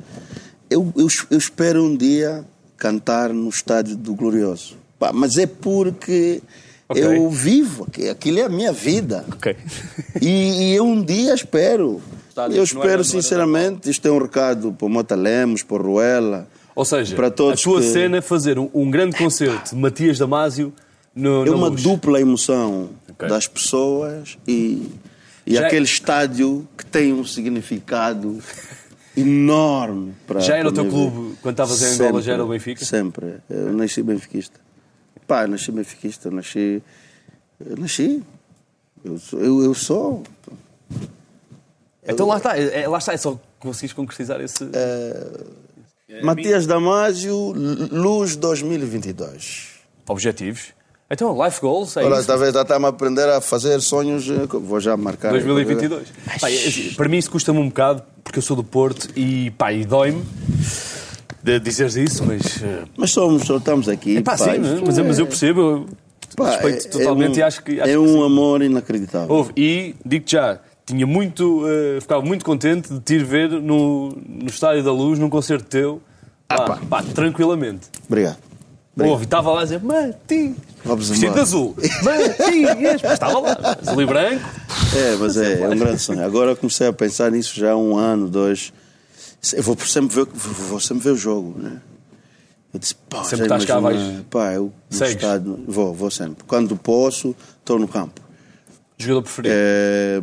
Eu, 0.70 0.94
eu, 0.96 1.08
eu 1.32 1.38
espero 1.38 1.84
um 1.84 1.96
dia 1.96 2.46
cantar 2.78 3.34
no 3.34 3.50
estádio 3.50 3.96
do 3.98 4.14
Glorioso. 4.14 4.78
Pá, 4.98 5.12
mas 5.14 5.38
é 5.38 5.46
porque 5.48 6.42
Ok. 6.88 7.04
eu 7.04 7.30
vivo, 7.30 7.86
aqui- 7.88 8.08
aquilo 8.10 8.40
é 8.40 8.44
a 8.44 8.50
minha 8.50 8.72
vida. 8.72 9.26
Ok. 9.32 9.56
E, 10.22 10.28
e 10.72 10.76
eu 10.76 10.86
um 10.86 11.02
dia 11.02 11.34
espero. 11.34 12.02
Estádio 12.30 12.54
eu 12.56 12.58
era- 12.58 12.64
espero 12.64 12.90
era 12.90 13.04
sinceramente, 13.04 13.90
isto 13.90 14.06
é 14.08 14.12
um 14.12 14.18
recado 14.18 14.72
para 14.74 14.86
o 14.86 14.90
Mota 14.90 15.16
Lemos, 15.16 15.64
para 15.64 15.78
o 15.82 15.86
Ruela. 15.94 16.48
Ou 16.80 16.86
seja, 16.86 17.14
Para 17.14 17.30
todos 17.30 17.60
a 17.60 17.64
tua 17.64 17.82
que- 17.82 17.88
cena 17.88 18.18
é 18.18 18.22
fazer 18.22 18.58
um, 18.58 18.70
um 18.74 18.90
grande 18.90 19.18
concerto 19.18 19.72
de 19.76 19.82
Matias 19.82 20.18
Damasio 20.18 20.72
no, 21.14 21.46
É 21.46 21.52
uma 21.52 21.68
luz. 21.68 21.84
dupla 21.84 22.22
emoção 22.22 22.92
Ok. 23.10 23.28
das 23.28 23.48
pessoas 23.48 24.38
e, 24.48 24.90
e 25.46 25.56
Já 25.56 25.64
é- 25.64 25.66
aquele 25.66 25.84
estádio 25.84 26.66
que 26.78 26.86
tem 26.86 27.12
um 27.12 27.26
significado 27.26 28.40
enorme 29.18 30.14
para 30.26 30.40
Já 30.40 30.56
era 30.56 30.64
para 30.64 30.70
o 30.72 30.74
teu 30.74 30.84
minha 30.86 30.96
clube, 31.12 31.28
vida. 31.28 31.38
quando 31.42 31.54
estavas 31.56 31.82
em 31.82 31.86
Angola, 32.06 32.22
já 32.22 32.32
era 32.34 32.46
o 32.46 32.48
Benfica? 32.48 32.86
Sempre. 32.86 33.36
Eu 33.50 33.74
nasci 33.74 34.02
benfiquista. 34.02 34.58
Pá, 35.28 35.44
eu 35.44 35.50
nasci 35.50 35.72
benfiquista, 35.74 36.30
eu 36.30 36.32
nasci. 36.32 36.82
Eu 37.60 37.76
nasci. 37.76 38.24
Eu 39.04 39.18
sou. 39.20 39.40
Eu, 39.42 39.64
eu 39.64 39.74
sou. 39.74 40.24
Então 42.08 42.26
lá 42.26 42.38
está, 42.38 42.58
é, 42.58 42.84
é- 42.84 42.88
lá 42.88 42.98
está, 42.98 43.12
é 43.14 43.18
só 43.18 43.38
conseguires 43.60 43.92
concretizar 43.94 44.40
esse. 44.42 44.64
É, 44.74 45.28
Matias 46.24 46.66
Damasio, 46.66 47.54
Luz 47.92 48.36
2022. 48.36 49.68
Objetivos. 50.08 50.74
Então, 51.12 51.44
life 51.44 51.60
goals, 51.60 51.98
é 51.98 52.04
Olha, 52.04 52.18
isso. 52.20 52.28
talvez 52.28 52.54
já 52.54 52.62
está-me 52.62 52.86
a 52.86 52.90
aprender 52.90 53.28
a 53.30 53.42
fazer 53.42 53.80
sonhos. 53.82 54.30
eh, 54.30 54.46
Vou 54.48 54.80
já 54.80 54.96
marcar. 54.96 55.32
2022. 55.32 56.08
Pá, 56.40 56.50
é 56.52 56.94
para 56.96 57.10
mim 57.10 57.18
isso 57.18 57.32
custa-me 57.32 57.58
um 57.60 57.68
bocado, 57.68 58.04
porque 58.24 58.38
eu 58.38 58.44
sou 58.44 58.56
do 58.56 58.64
Porto 58.64 59.08
e, 59.16 59.50
pá, 59.52 59.74
e 59.74 59.86
dói-me 59.86 60.24
de 61.44 61.60
dizeres 61.60 61.96
isso, 61.96 62.24
mas... 62.26 62.62
eh, 62.62 62.84
Mas 62.96 63.12
somos, 63.12 63.50
estamos 63.50 63.88
aqui. 63.90 64.22
Pá, 64.22 64.38
pá, 64.38 64.52
sim, 64.52 64.60
mas, 64.60 64.98
mas 65.00 65.18
eu 65.20 65.26
percebo, 65.26 65.62
eu 65.62 65.86
pá, 66.36 66.52
respeito 66.52 66.86
é- 66.86 66.90
totalmente 66.92 67.32
é 67.32 67.34
um, 67.38 67.40
e 67.40 67.44
acho 67.44 67.64
que... 67.64 67.72
Acho 67.82 67.90
é 67.90 67.94
que 67.94 67.98
um 67.98 68.08
sim. 68.08 68.26
amor 68.26 68.62
inacreditável. 68.62 69.36
Houve. 69.36 69.52
E, 69.58 69.96
digo-te 70.06 70.34
já, 70.34 70.60
tinha 70.90 71.06
muito, 71.08 71.64
eh, 71.68 72.00
ficava 72.02 72.22
muito 72.24 72.44
contente 72.44 72.92
de 72.94 73.00
te 73.00 73.14
ir 73.16 73.24
ver 73.24 73.50
no, 73.50 74.10
no 74.28 74.48
Estádio 74.48 74.84
da 74.84 74.92
Luz, 74.92 75.18
num 75.20 75.30
concerto 75.30 75.66
teu, 75.68 76.02
Ah, 76.50 76.62
pá, 76.64 76.80
pá, 76.90 77.04
tranquilamente. 77.04 77.88
Obrigado. 78.08 78.38
Houve, 78.98 79.24
e 79.24 79.26
estava 79.26 79.52
lá 79.52 79.62
a 79.62 79.64
dizer, 79.64 79.80
Vamos 80.84 81.08
vestido 81.10 81.34
de 81.34 81.40
azul, 81.40 81.76
mas 82.04 83.04
estava 83.14 83.40
lá, 83.40 83.78
azul 83.82 84.02
e 84.02 84.06
branco. 84.06 84.44
É, 84.98 85.16
mas 85.16 85.38
é, 85.38 85.62
é 85.62 85.68
um 85.70 85.78
grande 85.78 86.00
sonho. 86.00 86.24
Agora 86.26 86.56
comecei 86.56 86.88
a 86.88 86.92
pensar 86.94 87.32
nisso 87.32 87.58
já 87.58 87.72
há 87.72 87.78
um 87.78 87.96
ano, 87.98 88.28
dois. 88.28 88.74
Eu 89.54 89.64
vou 89.64 89.78
sempre 89.80 90.16
ver, 90.16 90.26
vou 90.34 90.80
sempre 90.82 91.04
ver 91.06 91.12
o 91.12 91.16
jogo, 91.16 91.58
né? 91.58 91.80
Eu 92.74 92.80
disse, 92.80 92.94
pá, 93.08 93.24
Sempre 93.24 93.46
estás 93.46 93.64
cá, 93.66 93.80
vais- 93.80 94.22
Pá, 94.30 94.54
eu 94.54 94.72
no 94.92 94.98
estádio, 95.16 95.60
vou, 95.66 95.94
vou 95.94 96.12
sempre. 96.12 96.44
Quando 96.46 96.76
posso, 96.76 97.34
estou 97.60 97.80
no 97.80 97.88
campo. 97.88 98.20
Jogador 99.02 99.22
preferido. 99.24 99.56
É, 99.56 100.20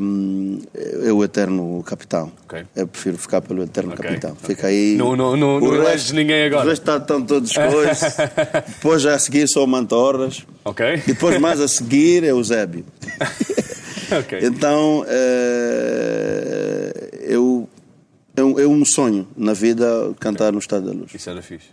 é 1.08 1.12
o 1.12 1.24
eterno 1.24 1.82
capitão. 1.82 2.30
Ok. 2.44 2.62
Eu 2.76 2.86
prefiro 2.86 3.16
ficar 3.16 3.40
pelo 3.40 3.62
eterno 3.62 3.92
Ok, 3.94 4.04
capitão. 4.04 4.32
ok. 4.32 4.54
Fica 4.54 4.66
aí. 4.66 4.96
Não- 4.96 5.16
não- 5.16 5.34
não- 5.34 5.58
não 5.60 5.70
resto- 5.70 5.82
eleges 5.86 6.12
ninguém 6.12 6.44
agora. 6.44 6.62
Os 6.64 6.68
restos 6.68 6.84
tá- 6.86 6.96
estão 6.98 7.22
todos 7.22 7.52
coisas. 7.54 8.16
Depois 8.76 9.00
já 9.00 9.14
a 9.14 9.18
seguir 9.18 9.48
sou 9.48 9.64
o 9.64 9.66
Mantorras. 9.66 10.44
Ok? 10.64 11.02
Depois 11.06 11.40
mais 11.40 11.58
a 11.60 11.68
seguir 11.68 12.22
é 12.22 12.34
o 12.34 12.44
Zébio. 12.44 12.84
ok. 14.20 14.40
Então, 14.42 15.04
é, 15.08 17.10
eu, 17.22 17.66
é, 18.36 18.42
um, 18.44 18.60
é 18.60 18.66
um 18.66 18.84
sonho 18.84 19.26
na 19.36 19.54
vida 19.54 20.12
cantar 20.20 20.52
no 20.52 20.58
Estado 20.58 20.84
da 20.86 20.92
Luz. 20.92 21.14
Isso 21.14 21.30
era 21.30 21.40
fixe. 21.40 21.68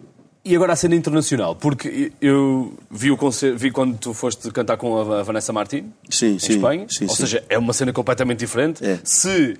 E 0.45 0.55
agora 0.55 0.73
a 0.73 0.75
cena 0.75 0.93
internacional, 0.95 1.55
porque 1.55 2.11
eu 2.21 2.73
vi 2.91 3.09
o 3.11 3.15
concerto, 3.15 3.57
vi 3.57 3.71
quando 3.71 3.97
tu 3.97 4.13
foste 4.13 4.51
cantar 4.51 4.75
com 4.75 4.97
a 4.99 5.23
Vanessa 5.23 5.53
Martin 5.53 5.85
Sim, 6.09 6.33
em 6.35 6.39
sim. 6.39 6.53
Espanha, 6.55 6.85
sim, 6.89 7.05
ou 7.07 7.15
seja, 7.15 7.41
é 7.47 7.57
uma 7.57 7.71
cena 7.71 7.93
completamente 7.93 8.39
diferente. 8.39 8.83
É. 8.85 8.99
Se 9.05 9.57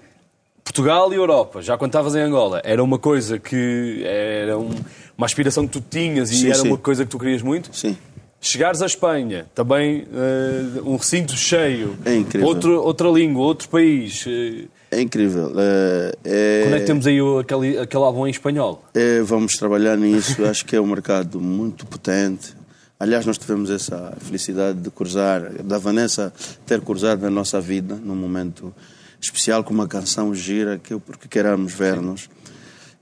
Portugal 0.62 1.12
e 1.14 1.16
Europa, 1.16 1.62
já 1.62 1.78
quando 1.78 1.92
estavas 1.92 2.16
em 2.16 2.20
Angola, 2.20 2.62
era 2.66 2.84
uma 2.84 3.00
coisa 3.00 3.40
que 3.40 4.02
era 4.06 4.58
um- 4.60 4.76
uma 5.18 5.26
aspiração 5.26 5.66
que 5.66 5.72
tu 5.80 5.82
tinhas 5.90 6.32
e 6.32 6.50
era 6.52 6.62
uma 6.64 6.78
coisa 6.78 7.06
que 7.06 7.12
tu 7.12 7.18
querias 7.20 7.42
muito, 7.42 7.70
Sim. 7.74 7.96
chegares 8.42 8.82
à 8.82 8.86
Espanha, 8.86 9.46
também 9.56 10.02
uh, 10.04 10.90
um 10.90 10.98
recinto 10.98 11.38
cheio, 11.38 11.96
É 12.04 12.14
incrível. 12.16 12.46
Outro, 12.48 12.82
outra 12.84 13.08
língua, 13.10 13.42
outro 13.46 13.70
país. 13.70 14.26
uh, 14.26 14.68
É 14.94 15.02
incrível. 15.02 15.52
É, 15.58 16.14
é- 16.24 16.62
Quando 16.64 16.76
é 16.76 16.80
que 16.80 16.86
temos 16.86 17.08
aí 17.08 17.20
aquele, 17.40 17.78
aquele 17.78 18.04
álbum 18.04 18.28
em 18.28 18.32
espanhol? 18.32 18.84
é, 18.94 19.22
vamos 19.22 19.56
trabalhar 19.58 19.98
nisso. 19.98 20.44
Acho 20.46 20.66
que 20.66 20.76
é 20.76 20.82
um 20.82 20.88
mercado 20.88 21.40
muito 21.42 21.86
potente. 21.86 22.54
Aliás, 23.00 23.26
nós 23.26 23.38
tivemos 23.38 23.70
essa 23.70 24.14
felicidade 24.20 24.80
de 24.80 24.90
cruzar, 24.90 25.52
da 25.64 25.78
Vanessa 25.78 26.32
ter 26.66 26.80
cruzado 26.80 27.22
na 27.22 27.30
nossa 27.30 27.60
vida, 27.60 27.96
num 27.96 28.16
momento 28.16 28.74
especial, 29.20 29.64
com 29.64 29.74
uma 29.74 29.88
canção 29.88 30.34
gira, 30.34 30.80
que 30.82 30.94
eu, 30.94 31.00
porque 31.00 31.28
queramos 31.28 31.74
ver-nos. 31.74 32.30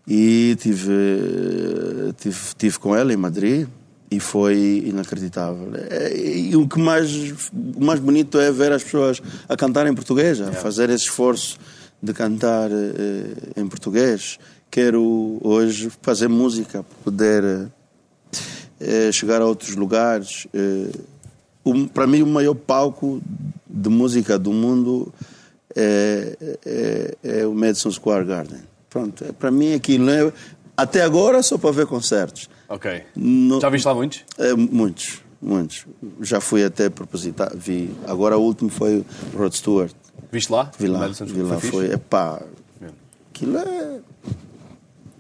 E 0.08 0.56
tive, 0.60 0.92
tive, 2.18 2.38
tive 2.58 2.80
com 2.80 2.96
ela 2.96 3.14
em 3.14 3.18
Madrid 3.18 3.68
e 4.10 4.20
foi 4.20 4.84
inacreditável. 4.86 5.70
É, 5.90 6.18
E 6.18 6.56
o 6.56 6.68
que 6.68 6.80
mais, 6.80 7.12
o 7.54 7.84
mais 7.84 8.00
bonito 8.00 8.40
é 8.40 8.52
ver 8.52 8.72
as 8.72 8.84
pessoas 8.84 9.22
a 9.48 9.56
cantar 9.56 9.86
em 9.88 9.94
português, 9.94 10.42
a 10.42 10.52
fazer 10.52 10.90
esse 10.90 11.04
esforço 11.06 11.58
de 12.02 12.14
cantar 12.14 12.70
eh, 12.72 13.60
em 13.62 13.68
português. 13.68 14.40
Quero 14.70 15.38
hoje 15.42 15.92
fazer 16.02 16.28
música, 16.28 16.84
poder 17.04 17.44
eh, 17.44 17.68
eh, 18.80 19.12
chegar 19.12 19.42
a 19.42 19.46
outros 19.46 19.76
lugares. 19.76 20.48
Para 21.94 22.08
mim, 22.08 22.22
o 22.24 22.28
maior 22.28 22.56
palco 22.56 23.22
de 23.70 23.90
música 23.90 24.40
do 24.40 24.52
mundo 24.52 25.14
é, 25.76 26.36
é- 26.66 27.16
é 27.42 27.48
o 27.48 27.54
Madison 27.54 27.92
Square 27.92 28.26
Garden. 28.26 28.60
Pronto, 28.90 29.24
é- 29.24 29.32
para 29.32 29.52
mim 29.52 29.74
aquilo 29.74 30.10
é, 30.10 30.34
até 30.76 31.02
agora 31.04 31.42
só 31.44 31.58
para 31.58 31.72
ver 31.72 31.86
concertos. 31.86 32.50
Ok. 32.68 33.04
No- 33.16 33.62
Já 33.62 33.70
viste 33.70 33.86
lá 33.86 33.94
muitos? 33.94 34.24
É, 34.38 34.54
muitos, 34.54 35.22
muitos. 35.42 35.86
Já 36.22 36.42
fui 36.42 36.64
até 36.64 36.90
propositar, 36.90 37.56
vi. 37.56 37.90
Agora 38.08 38.38
o 38.38 38.42
último 38.42 38.70
foi 38.70 38.98
o 39.34 39.38
Rod 39.38 39.54
Stewart. 39.54 39.94
Viste 40.32 40.52
lá? 40.52 40.72
Vi 40.78 40.88
lá, 40.88 41.08
vi 41.08 41.42
lá, 41.42 41.60
foi. 41.60 41.92
Epá, 41.94 42.42
Mesmo. 42.80 42.96
aquilo 43.34 43.58
é. 43.58 44.00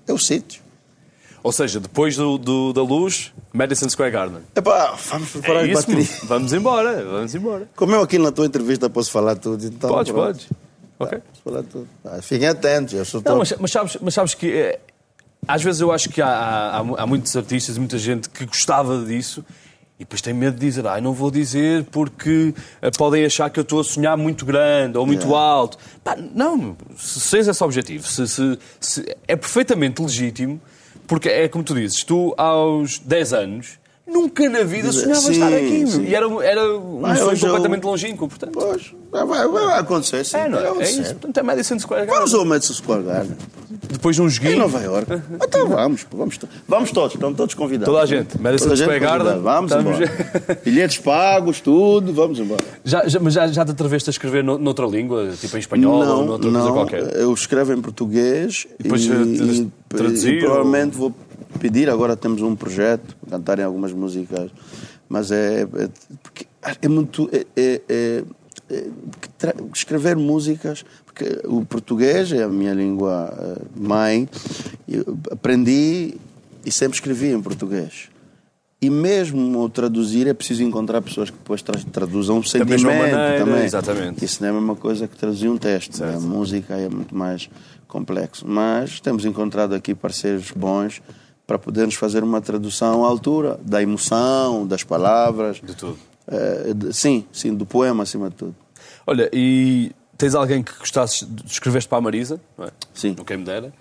É 0.07 0.13
o 0.13 0.17
sítio. 0.17 0.61
Ou 1.43 1.51
seja, 1.51 1.79
depois 1.79 2.15
do, 2.15 2.37
do- 2.37 2.71
da 2.71 2.83
luz, 2.83 3.33
Madison 3.51 3.89
Square 3.89 4.11
Garden. 4.11 4.41
Epá, 4.55 4.95
vamos 5.09 5.29
preparar 5.31 5.67
É 5.67 5.71
as 5.71 5.79
baterias. 5.85 6.19
vamos 6.23 6.53
embora, 6.53 7.03
vamos 7.03 7.33
embora. 7.35 7.67
Como 7.75 7.93
eu 7.95 8.01
aqui 8.01 8.17
na 8.19 8.31
tua 8.31 8.45
entrevista 8.45 8.89
posso 8.89 9.11
falar 9.11 9.35
tudo, 9.35 9.65
então. 9.65 9.89
Podes, 9.89 10.11
pronto. 10.11 10.25
podes. 10.27 10.47
Ok. 10.99 11.17
Posso 11.19 11.41
falar 11.43 11.63
tudo. 11.63 11.87
Ah, 12.05 12.21
fiquem 12.21 12.47
atentos, 12.47 12.93
eu 12.93 13.03
sou 13.05 13.21
Não, 13.25 13.37
mas, 13.39 13.53
mas 13.59 13.71
sabes, 13.71 13.97
mas 13.99 14.13
sabes 14.13 14.33
que 14.35 14.51
eh, 14.51 14.79
às 15.47 15.63
vezes 15.63 15.81
eu 15.81 15.91
acho 15.91 16.09
que 16.09 16.21
há, 16.21 16.27
há, 16.29 16.77
há 16.79 17.07
muitos 17.07 17.35
artistas, 17.35 17.75
muita 17.77 17.97
gente 17.97 18.29
que 18.29 18.45
gostava 18.45 19.03
disso 19.03 19.43
e 20.01 20.03
depois 20.03 20.19
tem 20.19 20.33
medo 20.33 20.55
de 20.55 20.65
dizer, 20.65 20.85
ah, 20.87 20.99
não 20.99 21.13
vou 21.13 21.29
dizer 21.29 21.83
porque 21.91 22.55
eh, 22.81 22.89
podem 22.97 23.23
achar 23.23 23.49
que 23.51 23.59
eu 23.59 23.61
estou 23.61 23.79
a 23.79 23.83
sonhar 23.83 24.17
muito 24.17 24.43
grande 24.45 24.97
ou 24.97 25.05
muito 25.05 25.35
alto. 25.35 25.77
Pá, 26.03 26.17
não, 26.33 26.75
se 26.97 27.19
se 27.19 27.29
tens 27.31 27.47
esse 27.47 27.63
objetivo, 27.63 28.07
se, 28.07 28.27
se- 28.27 28.57
se- 28.79 29.15
é 29.27 29.35
perfeitamente 29.35 30.01
legítimo, 30.01 30.59
porque 31.05 31.29
é 31.29 31.47
como 31.47 31.63
tu 31.63 31.75
dizes, 31.75 32.03
tu 32.03 32.33
aos 32.35 32.97
10 32.97 33.33
anos 33.33 33.79
nunca 34.07 34.49
na 34.49 34.63
vida 34.63 34.91
sonhavas 34.91 35.23
Sim, 35.25 35.31
estar 35.33 35.47
aqui 35.53 35.87
sim. 35.87 36.03
e 36.03 36.15
era, 36.15 36.25
era 36.43 36.77
um 36.77 37.05
Ah, 37.05 37.15
sonho 37.15 37.31
eu- 37.35 37.39
completamente 37.39 37.83
longínquo, 37.83 38.27
portanto. 38.27 38.51
Pois, 38.53 38.93
vai, 39.11 39.25
vai, 39.25 39.47
vai 39.47 39.79
acontecer, 39.79 40.25
sim. 40.25 40.37
É, 40.37 40.47
não 40.49 40.57
é? 40.59 40.63
É 40.63 40.67
acontecer. 40.69 41.01
isso. 41.01 41.11
Portanto, 41.15 41.37
é 41.37 41.43
Madison 41.43 41.79
Square 41.79 42.05
Garden. 42.05 42.15
Vamos 42.19 42.33
ao 42.33 42.45
Madison 42.45 42.73
Square 42.73 43.03
Garden. 43.03 43.37
Depois 43.89 44.15
de 44.15 44.21
um 44.21 44.27
Em 44.27 44.29
joguinho. 44.29 44.57
Nova 44.59 44.79
Iorque. 44.81 45.11
Então 45.43 45.67
vamos, 45.67 46.05
vamos, 46.11 46.39
vamos 46.67 46.91
todos, 46.91 47.13
estão 47.13 47.33
todos 47.33 47.55
convidados. 47.55 47.85
Toda 47.93 48.03
a 48.03 48.05
gente. 48.05 48.39
Madison 48.41 48.65
Toda 48.69 48.73
a 48.73 48.77
gente 48.77 48.85
Square 48.85 48.99
Garden. 48.99 49.41
Vamos 49.41 49.71
Estamos- 49.71 49.95
embora. 49.99 50.61
Bilhetes 50.65 50.97
pagos, 50.99 51.59
tudo, 51.61 52.13
vamos 52.13 52.39
embora. 52.39 52.63
Já, 52.83 53.07
já, 53.07 53.19
mas 53.19 53.33
já, 53.33 53.47
já 53.47 53.65
te 53.65 53.71
atreveste 53.71 54.09
a 54.09 54.11
escrever 54.11 54.43
no- 54.43 54.57
noutra 54.57 54.85
língua, 54.85 55.31
tipo 55.39 55.55
em 55.55 55.59
espanhol 55.59 55.95
ou 55.99 56.05
não, 56.05 56.25
noutra 56.25 56.49
coisa 56.51 56.65
não, 56.67 56.73
qualquer? 56.73 57.15
eu 57.15 57.33
escrevo 57.33 57.73
em 57.73 57.81
português 57.81 58.67
E 58.79 58.83
depois, 58.83 59.05
eh, 59.07 59.65
traduzir 59.89 60.35
e 60.35 60.39
provavelmente 60.39 60.95
vou 60.97 61.13
pedir, 61.59 61.89
agora 61.89 62.15
temos 62.15 62.41
um 62.41 62.55
projeto, 62.55 63.15
cantarem 63.29 63.63
algumas 63.65 63.91
músicas, 63.93 64.51
mas 65.09 65.31
é, 65.31 65.63
é, 65.63 66.75
é 66.81 66.87
muito... 66.87 67.29
é- 67.31 67.45
é- 67.55 67.81
é- 67.89 68.23
é- 68.69 68.87
escrever 69.75 70.15
músicas, 70.15 70.85
porque 71.05 71.41
o 71.45 71.65
português 71.65 72.31
é 72.31 72.43
a 72.43 72.47
minha 72.47 72.73
língua 72.73 73.33
eh, 73.37 73.61
mãe, 73.75 74.29
eu 74.87 75.17
aprendi 75.29 76.15
e 76.65 76.71
sempre 76.71 76.95
escrevi 76.95 77.31
em 77.33 77.41
português. 77.41 78.07
E 78.81 78.89
mesmo 78.89 79.59
ao 79.59 79.69
traduzir 79.69 80.25
é 80.27 80.33
preciso 80.33 80.63
encontrar 80.63 81.01
pessoas 81.01 81.29
que 81.29 81.37
depois 81.37 81.61
tra- 81.61 81.79
traduzam 81.91 82.37
mesma 82.37 82.49
sentimento 82.49 82.83
maneira, 82.85 83.45
também. 83.45 83.63
exatamente. 83.65 84.25
Isso 84.25 84.41
não 84.41 84.47
é 84.47 84.51
a 84.51 84.53
mesma 84.55 84.75
coisa 84.75 85.07
que 85.07 85.15
traduzir 85.17 85.49
um 85.49 85.57
texto. 85.57 86.01
A 86.03 86.19
música 86.19 86.73
é 86.75 86.87
muito 86.89 87.15
mais 87.15 87.47
complexo. 87.87 88.43
Mas 88.47 88.99
temos 88.99 89.23
encontrado 89.25 89.75
aqui 89.75 89.93
parceiros 89.93 90.49
bons 90.51 90.99
para 91.47 91.59
podermos 91.59 91.95
fazer 91.95 92.23
uma 92.23 92.39
tradução 92.41 93.03
à 93.03 93.07
altura 93.07 93.59
da 93.63 93.81
emoção, 93.81 94.65
das 94.65 94.83
palavras. 94.83 95.59
De 95.61 95.75
tudo. 95.75 95.97
Eh, 96.27 96.73
de- 96.73 96.93
sim, 96.93 97.25
sim, 97.31 97.53
do 97.53 97.65
poema 97.65 98.03
acima 98.03 98.29
de 98.29 98.35
tudo. 98.35 98.55
Olha, 99.05 99.29
e 99.33 99.91
tens 100.17 100.35
alguém 100.35 100.61
que 100.63 100.71
gostasses 100.77 101.27
de 101.27 101.45
escreveste 101.51 101.89
para 101.89 101.97
a 101.97 102.01
Marisa? 102.01 102.39
Não 102.57 102.65
é? 102.65 102.69
Sim. 102.93 103.15
No 103.17 103.25
quem 103.25 103.37
me 103.37 103.43
dera. 103.43 103.73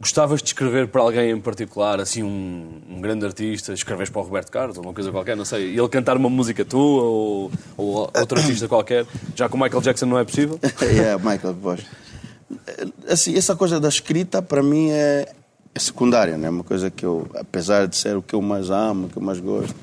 Gostavas 0.00 0.40
de 0.40 0.48
escrever 0.50 0.86
para 0.88 1.02
alguém 1.02 1.30
em 1.32 1.40
particular, 1.40 2.00
assim, 2.00 2.22
um, 2.22 2.80
um 2.88 3.00
grande 3.00 3.26
artista, 3.26 3.72
escreves 3.72 4.08
para 4.08 4.20
o 4.20 4.24
Roberto 4.24 4.50
Carlos 4.50 4.76
ou 4.78 4.84
uma 4.84 4.92
coisa 4.94 5.10
qualquer, 5.10 5.36
não 5.36 5.44
sei, 5.44 5.72
e 5.72 5.78
ele 5.78 5.88
cantar 5.88 6.16
uma 6.16 6.30
música 6.30 6.64
tua 6.64 7.02
ou, 7.02 7.50
ou 7.76 7.96
outro 8.16 8.38
artista 8.38 8.68
qualquer, 8.68 9.04
já 9.34 9.48
com 9.48 9.56
o 9.56 9.60
Michael 9.60 9.82
Jackson 9.82 10.06
não 10.06 10.16
é 10.16 10.24
possível? 10.24 10.56
é, 10.82 11.16
Michael 11.16 11.54
Bosch. 11.54 11.84
Assim, 13.08 13.36
essa 13.36 13.56
coisa 13.56 13.80
da 13.80 13.88
escrita, 13.88 14.40
para 14.40 14.62
mim, 14.62 14.88
é, 14.90 15.32
é 15.74 15.78
secundária, 15.78 16.36
né? 16.36 16.46
É 16.46 16.50
uma 16.50 16.64
coisa 16.64 16.90
que 16.90 17.04
eu, 17.04 17.26
apesar 17.34 17.86
de 17.86 17.96
ser 17.96 18.16
o 18.16 18.22
que 18.22 18.34
eu 18.34 18.42
mais 18.42 18.70
amo, 18.70 19.06
o 19.06 19.08
que 19.10 19.16
eu 19.18 19.22
mais 19.22 19.38
gosto, 19.40 19.74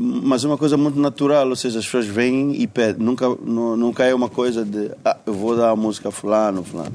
mas 0.00 0.44
é 0.44 0.46
uma 0.46 0.56
coisa 0.58 0.76
muito 0.76 0.98
natural, 1.00 1.48
ou 1.48 1.56
seja, 1.56 1.80
as 1.80 1.84
pessoas 1.84 2.06
vêm 2.06 2.54
e 2.54 2.66
pedem. 2.68 3.04
Nunca, 3.04 3.28
nu- 3.28 3.76
nunca 3.76 4.04
é 4.04 4.14
uma 4.14 4.28
coisa 4.28 4.64
de, 4.64 4.92
ah, 5.04 5.16
eu 5.26 5.32
vou 5.34 5.56
dar 5.56 5.70
a 5.70 5.76
música 5.76 6.08
a 6.10 6.12
fulano, 6.12 6.62
fulano. 6.62 6.92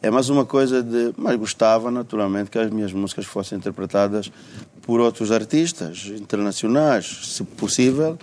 É 0.00 0.10
mais 0.10 0.28
uma 0.28 0.44
coisa 0.44 0.80
de, 0.82 1.12
mas 1.16 1.34
gostava, 1.36 1.90
naturalmente, 1.90 2.48
que 2.50 2.58
as 2.58 2.70
minhas 2.70 2.92
músicas 2.92 3.24
fossem 3.26 3.58
interpretadas 3.58 4.30
por 4.82 5.00
outros 5.00 5.32
artistas 5.32 6.06
internacionais, 6.16 7.20
se 7.34 7.42
possível. 7.42 8.16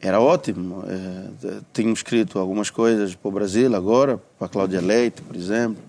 Era 0.00 0.20
ótimo. 0.20 0.84
Eh, 0.86 1.28
de- 1.40 1.60
Tenho 1.72 1.92
escrito 1.92 2.38
algumas 2.38 2.70
coisas 2.70 3.16
para 3.16 3.28
o 3.28 3.32
Brasil 3.32 3.74
agora, 3.74 4.20
para 4.38 4.46
a 4.46 4.48
Cláudia 4.48 4.80
Leite, 4.80 5.20
por 5.22 5.34
exemplo. 5.34 5.82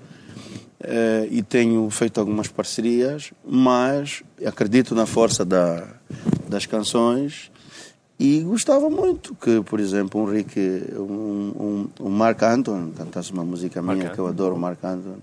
Eh, 0.80 1.28
e 1.32 1.41
tenho 1.41 1.89
feito 1.89 2.19
algumas 2.19 2.47
parcerias, 2.47 3.32
mas 3.43 4.21
acredito 4.45 4.93
na 4.93 5.07
força 5.07 5.43
da, 5.43 5.88
das 6.47 6.67
canções 6.67 7.51
e 8.19 8.41
gostava 8.41 8.88
muito 8.88 9.34
que, 9.36 9.61
por 9.61 9.80
exemplo, 9.80 10.21
um 10.21 10.25
Rick, 10.25 10.59
um, 10.95 11.89
um, 11.99 12.05
um 12.05 12.09
Mark 12.09 12.43
Anton 12.43 12.91
cantasse 12.95 13.32
uma 13.32 13.43
música 13.43 13.82
minha 13.82 13.95
Mark 13.95 14.13
que 14.13 14.19
eu 14.19 14.28
adoro, 14.28 14.55
Mark 14.55 14.84
Anton, 14.84 15.17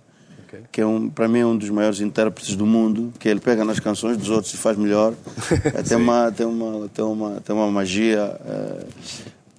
que 0.73 0.81
é 0.81 0.87
um, 0.87 1.09
para 1.09 1.29
mim 1.29 1.39
é 1.39 1.47
um 1.47 1.57
dos 1.57 1.71
maiores 1.71 2.01
intérpretes 2.01 2.57
do 2.57 2.67
mundo, 2.67 3.13
que 3.21 3.29
ele 3.29 3.41
pega 3.41 3.65
nas 3.65 3.79
canções 3.79 4.17
dos 4.17 4.31
outros 4.31 4.53
e 4.55 4.57
faz 4.57 4.77
melhor. 4.77 5.15
Eh, 5.73 5.83
tem, 5.87 5.97
uma, 5.97 6.33
tem, 6.33 6.47
uma, 6.47 6.89
tem, 6.89 7.05
uma, 7.05 7.41
tem 7.41 7.55
uma 7.55 7.71
magia 7.71 8.41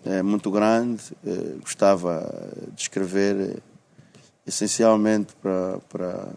eh, 0.06 0.22
muito 0.22 0.52
grande. 0.52 1.02
Gostava 1.62 2.30
de 2.76 2.82
escrever 2.82 3.62
essencialmente 4.46 5.34
para. 5.42 5.78
para... 5.90 6.28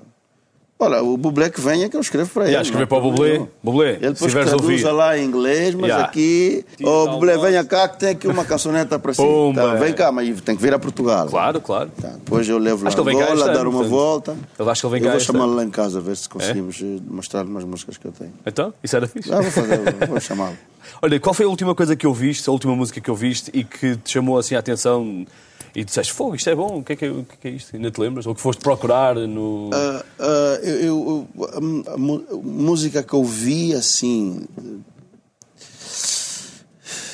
Olha, 0.80 1.02
o 1.02 1.16
Bublé 1.16 1.50
que 1.50 1.60
venha 1.60 1.88
que 1.88 1.96
eu 1.96 2.00
escrevo 2.00 2.30
para 2.30 2.44
ele. 2.44 2.50
Yeah, 2.52 2.62
escrever 2.62 2.82
não 2.82 2.88
para 2.88 2.98
o 2.98 3.10
Bublé. 3.10 3.48
Bublé, 3.60 3.88
Ele 3.94 3.96
se 3.96 4.08
depois 4.12 4.30
tiveres 4.30 4.52
a 4.52 4.56
traduz 4.56 4.82
lá 4.84 5.18
em 5.18 5.24
inglês, 5.24 5.74
mas 5.74 5.88
Yeah. 5.88 6.04
aqui. 6.06 6.64
Tira 6.76 6.88
Oh, 6.88 7.02
o 7.02 7.08
Bublé, 7.14 7.36
venha 7.36 7.64
cá 7.64 7.88
que 7.88 7.98
tem 7.98 8.10
aqui 8.10 8.28
uma 8.28 8.44
cançoneta 8.44 8.96
para 8.96 9.12
si. 9.12 9.20
Pumba. 9.20 9.60
Tá, 9.60 9.74
vem 9.74 9.92
cá, 9.92 10.12
mas 10.12 10.40
tem 10.40 10.54
que 10.54 10.62
vir 10.62 10.72
a 10.72 10.78
Portugal. 10.78 11.26
Claro, 11.26 11.60
claro. 11.60 11.90
Tá, 12.00 12.10
depois 12.10 12.48
eu 12.48 12.58
levo 12.58 12.84
lá 12.84 12.88
Acho 12.90 12.96
que 12.96 13.02
ele 13.02 13.10
vem 13.10 13.18
cá 13.18 13.24
Angola, 13.32 13.46
este 13.46 13.58
dar 13.58 13.66
uma 13.66 13.82
volta. 13.82 14.36
Eu 14.56 14.70
acho 14.70 14.80
que 14.80 14.86
ele 14.86 14.92
vem 14.92 15.00
Eu 15.00 15.04
cá 15.06 15.10
vou 15.10 15.16
este 15.18 15.26
chamá-lo 15.26 15.54
lá 15.56 15.64
em 15.64 15.70
casa, 15.70 15.98
a 15.98 16.00
ver 16.00 16.16
se 16.16 16.28
conseguimos 16.28 16.80
eh, 16.80 16.98
mostrar 17.10 17.44
umas 17.44 17.64
músicas 17.64 17.96
que 17.96 18.06
eu 18.06 18.12
tenho. 18.12 18.32
Então, 18.46 18.72
isso 18.80 18.94
era 18.94 19.08
fixe. 19.08 19.32
Ah, 19.32 19.40
vou 19.40 19.50
fazer, 19.50 19.78
vou 20.06 20.20
chamá-lo. 20.22 20.56
Olha, 21.02 21.18
qual 21.18 21.34
foi 21.34 21.44
a 21.44 21.48
última 21.48 21.74
coisa 21.74 21.96
que 21.96 22.06
ouviste, 22.06 22.48
a 22.48 22.52
última 22.52 22.76
música 22.76 23.00
que 23.00 23.10
ouviste 23.10 23.50
e 23.52 23.64
que 23.64 23.96
te 23.96 24.12
chamou 24.12 24.38
assim 24.38 24.54
a 24.54 24.60
atenção 24.60 25.26
e 25.80 25.84
disseste, 25.84 26.12
fogo, 26.12 26.34
isto 26.34 26.48
é 26.50 26.54
bom, 26.54 26.78
o 26.78 26.82
que 26.84 26.92
é 26.92 26.96
que 26.96 27.04
é, 27.04 27.10
o 27.10 27.24
que 27.24 27.48
é, 27.48 27.50
é 27.50 27.54
isto? 27.54 27.74
Ainda 27.76 27.90
te 27.90 28.00
lembras? 28.00 28.26
Ou 28.26 28.34
que 28.34 28.40
foste 28.40 28.60
procurar 28.60 29.14
no... 29.14 29.70
Ah, 29.72 30.04
ah, 30.18 30.58
eu, 30.62 31.26
eu- 31.36 31.44
a, 31.86 31.94
a 31.94 31.98
música 31.98 33.02
que 33.02 33.12
eu 33.14 33.24
vi 33.24 33.74
assim. 33.74 34.46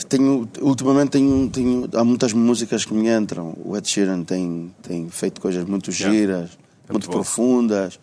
Tenho, 0.08 0.48
ultimamente 0.60 1.10
tenho, 1.12 1.48
tenho, 1.48 1.88
há 1.94 2.04
muitas 2.04 2.32
músicas 2.32 2.84
que 2.84 2.92
me 2.94 3.08
entram. 3.08 3.54
O 3.64 3.76
Ed 3.76 3.88
Sheeran 3.88 4.22
tem, 4.22 4.72
tem 4.82 5.08
feito 5.08 5.40
coisas 5.40 5.64
muito 5.64 5.90
Yeah. 5.90 6.16
giras, 6.16 6.50
É 6.88 6.92
muito 6.92 7.10
profundas. 7.10 7.98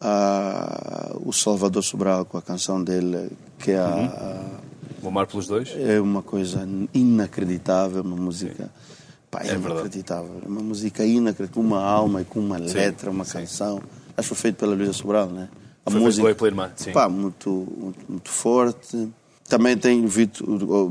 Ah, 0.00 1.14
o 1.24 1.32
Salvador 1.32 1.82
Sobral 1.82 2.24
com 2.24 2.38
a 2.38 2.42
canção 2.42 2.82
dele, 2.82 3.30
que 3.58 3.72
é 3.72 3.78
a, 3.78 3.86
a- 3.88 4.60
O 5.02 5.08
Amar 5.08 5.26
pelos 5.26 5.46
Dois? 5.46 5.72
É 5.76 6.00
uma 6.00 6.22
coisa 6.22 6.66
inacreditável, 6.94 8.02
uma 8.02 8.16
música. 8.16 8.70
Pá, 9.38 9.42
é, 9.44 9.48
É 9.48 9.50
verdade. 9.52 9.72
inacreditável. 9.72 10.40
É 10.44 10.48
uma 10.48 10.60
música 10.62 11.04
inacreditável, 11.04 11.62
com 11.62 11.68
uma 11.68 11.82
alma 11.82 12.22
e 12.22 12.24
com 12.24 12.40
uma 12.40 12.56
letra, 12.56 13.10
uma 13.10 13.24
canção. 13.24 13.80
Acho 14.16 14.28
que 14.30 14.34
foi 14.34 14.36
feito 14.36 14.56
pela 14.56 14.74
Luísa 14.74 14.92
Sobral, 14.92 15.28
né? 15.28 15.48
A 15.84 15.90
Foi 15.90 16.00
pela- 16.00 16.34
pela 16.34 16.48
irmã, 16.48 16.70
sim. 16.74 16.90
Pá, 16.92 17.08
muito, 17.08 17.50
muito, 17.78 17.98
muito 18.08 18.30
forte. 18.30 19.08
Também 19.48 19.76
tenho 19.76 20.08
visto 20.08 20.44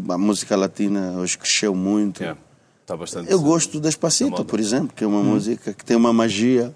a 0.09 0.17
música 0.17 0.55
latina 0.55 1.15
hoje 1.17 1.37
cresceu 1.37 1.75
muito. 1.75 2.23
É. 2.23 2.35
Está 2.81 2.95
bastante. 2.95 3.31
Eu 3.31 3.41
gosto 3.41 3.79
Despacito, 3.79 4.29
moda. 4.31 4.45
por 4.45 4.59
exemplo, 4.59 4.91
que 4.95 5.03
é 5.03 5.07
uma 5.07 5.21
música 5.23 5.73
que 5.73 5.83
tem 5.83 5.97
uma 5.97 6.13
magia 6.13 6.73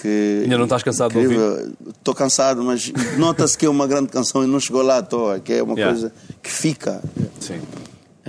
que 0.00 0.40
Ainda 0.44 0.56
não 0.56 0.64
estás 0.64 0.82
cansado 0.82 1.12
de 1.12 1.18
ouvir? 1.18 1.74
Estou 1.88 2.14
cansado, 2.14 2.62
mas 2.64 2.90
nota-se 3.18 3.58
que 3.58 3.66
é 3.66 3.68
uma 3.68 3.86
grande 3.86 4.08
canção 4.08 4.42
e 4.42 4.46
não 4.46 4.58
chegou 4.58 4.82
lá 4.82 4.98
à 4.98 5.02
toa, 5.02 5.38
que 5.38 5.52
é 5.52 5.62
uma 5.62 5.74
Yeah. 5.74 5.92
coisa 5.92 6.12
que 6.42 6.50
fica 6.50 7.02
Sim. 7.40 7.60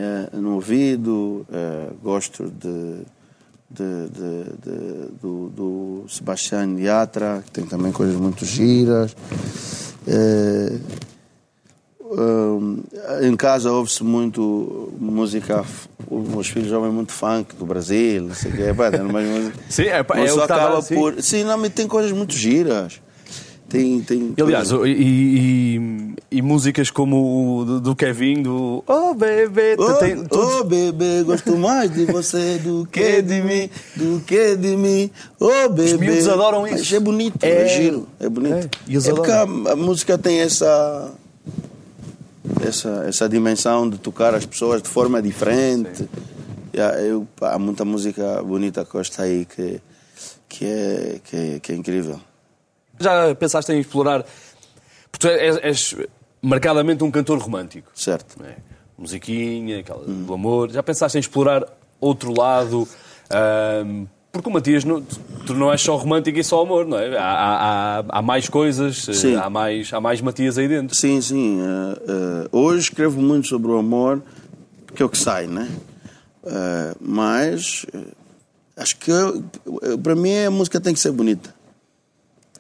É, 0.02 0.30
no 0.38 0.56
ouvido. 0.56 1.46
é, 1.52 1.88
gosto 2.04 2.46
de, 2.50 3.02
de- 3.70 4.10
de- 4.10 5.12
do, 5.22 5.50
do 5.50 6.06
Sebastián 6.10 6.76
Yatra, 6.80 7.42
que 7.46 7.52
tem 7.52 7.66
também 7.66 7.92
coisas 7.92 8.16
muito 8.16 8.44
giras. 8.46 9.16
É, 10.08 10.78
hum, 12.04 12.84
em 13.22 13.36
casa 13.36 13.72
ouve-se 13.72 14.04
muito 14.04 14.92
música. 15.00 15.64
Os 16.10 16.28
meus 16.28 16.48
filhos 16.48 16.72
ouvem 16.72 16.92
muito 16.92 17.12
funk 17.14 17.56
do 17.56 17.66
Brasil, 17.66 18.24
não 18.24 18.36
sei 18.36 18.52
o 18.52 18.56
que. 18.56 18.74
Pá, 18.74 18.92
mais 19.04 19.28
música. 19.30 19.58
Sim, 19.70 19.84
é, 19.84 20.06
Mas 20.08 20.30
é 20.30 20.34
o 20.34 20.42
que 20.42 20.48
dar, 20.48 20.56
acaba 20.56 20.82
sim. 20.82 20.96
por. 20.96 21.22
Sim, 21.22 21.44
não, 21.46 21.58
mas 21.58 21.74
tem 21.74 21.88
coisas 21.88 22.12
muito 22.12 22.34
giras. 22.36 23.00
Tem, 23.72 24.02
tem 24.02 24.34
E, 24.38 24.42
Aliás, 24.42 24.70
e, 24.72 24.76
e- 24.90 26.16
e 26.30 26.42
músicas 26.42 26.92
como 26.92 27.60
o 27.62 27.80
do, 27.80 27.96
Kevin, 27.96 28.42
do 28.44 28.84
Oh 28.86 29.14
Bebê, 29.14 29.76
Oh, 29.80 29.94
tem 29.94 30.26
oh, 30.30 30.64
bebê, 30.64 31.24
gosto 31.24 31.58
mais 31.58 31.90
de 31.94 32.06
você 32.06 32.58
do 32.58 32.86
que 32.92 33.22
de 33.22 33.42
mim, 33.42 33.70
do 33.96 34.20
que 34.26 34.56
de 34.58 34.76
mim. 34.76 35.10
Oh, 35.40 35.70
bebê. 35.70 35.98
miúdos 35.98 36.28
adoram 36.28 36.68
isso. 36.68 36.78
Mas 36.80 36.94
é 36.94 37.00
bonito, 37.00 37.44
é, 37.44 37.50
É. 37.64 37.68
giro, 37.68 38.08
é 38.20 38.28
bonito. 38.30 38.54
É, 38.56 38.70
e 38.88 38.98
É 38.98 39.14
porque 39.14 39.32
a, 39.32 39.42
a 39.44 39.76
música 39.76 40.18
tem 40.18 40.40
essa, 40.42 41.12
essa, 42.66 43.06
essa 43.08 43.30
dimensão 43.30 43.90
de 43.90 43.98
tocar 43.98 44.34
as 44.36 44.46
pessoas 44.46 44.82
de 44.82 44.90
forma 44.90 45.22
diferente. 45.22 46.08
Há- 46.76 47.02
eu, 47.02 47.28
há 47.42 47.58
muita 47.60 47.84
música 47.86 48.42
bonita 48.44 48.86
que 48.86 48.98
está 49.00 49.24
aí 49.24 49.46
que, 49.46 49.80
que, 50.48 50.66
é, 50.66 51.20
que, 51.24 51.36
é, 51.36 51.60
que 51.60 51.72
é 51.72 51.76
incrível. 51.76 52.20
Já 53.02 53.34
pensaste 53.36 53.72
em 53.72 53.80
explorar. 53.80 54.24
Porque 55.12 55.28
tu 55.28 55.28
és, 55.28 55.58
és 55.62 55.96
marcadamente 56.42 57.04
um 57.04 57.12
cantor 57.12 57.38
romântico. 57.40 57.90
Certo. 57.94 58.42
é? 58.44 58.56
Musiquinha, 58.98 59.80
aquela 59.80 60.04
do 60.06 60.34
amor. 60.34 60.72
Já 60.72 60.82
pensaste 60.84 61.18
em 61.18 61.22
explorar 61.22 61.66
outro 62.00 62.34
lado? 62.38 62.88
Ahm, 63.30 64.06
porque 64.32 64.48
o 64.48 64.52
Matias, 64.54 64.84
não, 64.86 65.02
tu 65.46 65.54
não 65.54 65.72
és 65.72 65.82
só 65.82 65.96
romântico 65.98 66.38
e 66.40 66.44
só 66.44 66.62
amor, 66.62 66.86
não 66.86 66.98
é? 66.98 67.18
Há, 67.18 67.24
há- 68.00 68.06
há- 68.08 68.22
mais 68.22 68.48
coisas, 68.48 69.04
Sim. 69.04 69.36
há 69.36 69.50
mais, 69.50 69.92
há 69.94 70.00
mais 70.00 70.22
Matias 70.22 70.58
aí 70.58 70.68
dentro. 70.68 70.96
Sim, 70.96 71.20
sim. 71.20 71.60
eh, 71.62 72.02
eh, 72.08 72.50
hoje 72.52 72.84
escrevo 72.84 73.22
muito 73.22 73.48
sobre 73.48 73.72
o 73.72 73.78
amor, 73.78 74.22
porque 74.86 75.04
é 75.04 75.06
o 75.06 75.10
que 75.10 75.18
sai, 75.18 75.48
né? 75.48 75.68
Eh, 76.46 76.96
mas 77.02 77.86
acho 78.78 78.96
que 78.98 79.12
para 80.02 80.16
mim 80.16 80.46
a 80.46 80.52
música 80.52 80.80
tem 80.80 80.94
que 80.94 81.00
ser 81.00 81.12
bonita. 81.12 81.54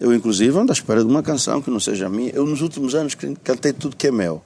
Eu, 0.02 0.12
inclusive, 0.14 0.58
ando 0.58 0.72
à 0.72 0.74
espera 0.74 1.04
de 1.04 1.10
uma 1.10 1.22
canção 1.22 1.62
que 1.62 1.70
não 1.70 1.80
seja 1.80 2.10
minha. 2.10 2.32
Eu, 2.32 2.46
nos 2.46 2.62
últimos 2.62 2.96
anos, 2.96 3.16
cantei 3.44 3.72
tudo 3.72 3.96
que 3.96 4.08
é 4.08 4.12
meu. 4.12 4.42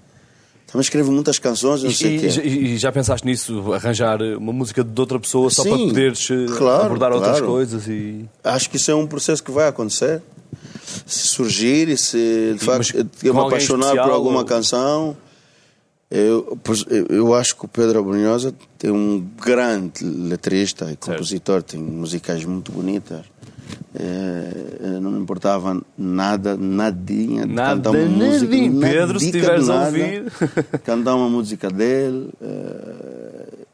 Também 0.68 0.82
escrevo 0.82 1.12
muitas 1.14 1.40
canções, 1.40 1.82
não 1.82 1.92
sei 1.92 2.18
E, 2.18 2.20
quê. 2.20 2.42
e- 2.48 2.78
já 2.78 2.92
pensaste 2.92 3.26
nisso, 3.26 3.72
arranjar 3.72 4.22
uma 4.38 4.52
música 4.52 4.84
de 4.84 5.00
outra 5.00 5.18
pessoa 5.18 5.50
só 5.50 5.64
Sim, 5.64 5.70
para 5.70 5.78
poderes 5.80 6.30
eh, 6.30 6.46
claro, 6.58 6.86
abordar 6.88 7.14
outras 7.14 7.38
claro. 7.38 7.46
coisas? 7.54 7.88
E... 7.88 8.26
Acho 8.44 8.70
que 8.70 8.76
isso 8.76 8.92
é 8.92 8.96
um 8.96 9.08
processo 9.08 9.42
que 9.42 9.52
vai 9.52 9.68
acontecer. 9.70 10.22
Se 11.06 11.28
surgir 11.28 11.88
e 11.88 11.98
se 11.98 12.18
de 12.60 12.66
Mas 12.68 12.90
facto 12.90 13.08
eu 13.24 13.34
me 13.34 13.40
apaixonar 13.40 13.86
especial 13.88 14.08
por 14.10 14.14
alguma 14.14 14.40
ou- 14.40 14.46
canção. 14.46 15.16
Eu, 16.12 16.58
eu- 17.10 17.34
acho 17.34 17.56
que 17.56 17.66
o 17.66 17.68
Pedro 17.68 18.00
Abrunhosa 18.00 18.54
tem 18.78 18.92
um 18.92 19.20
grande 19.42 20.04
letrista 20.06 20.92
e 20.92 20.96
compositor, 20.96 21.64
tem 21.64 21.80
musicais 21.80 22.44
muito 22.46 22.72
bonitas. 22.72 23.26
Eh, 23.94 25.00
não 25.02 25.12
me 25.12 25.20
importava 25.20 25.82
nada, 25.98 26.56
nadinha, 26.58 27.46
Nada, 27.46 27.76
cantar 27.76 27.92
uma 27.92 28.06
música, 28.08 28.46
nadinho. 28.46 28.80
Pedro, 28.82 29.20
se 29.20 29.26
estiveres 29.28 29.70
a 29.70 29.74
nada, 29.74 29.86
ouvir. 29.88 30.32
cantar 30.84 31.16
uma 31.16 31.30
música 31.30 31.70
dele. 31.70 32.30
eh, 32.42 33.66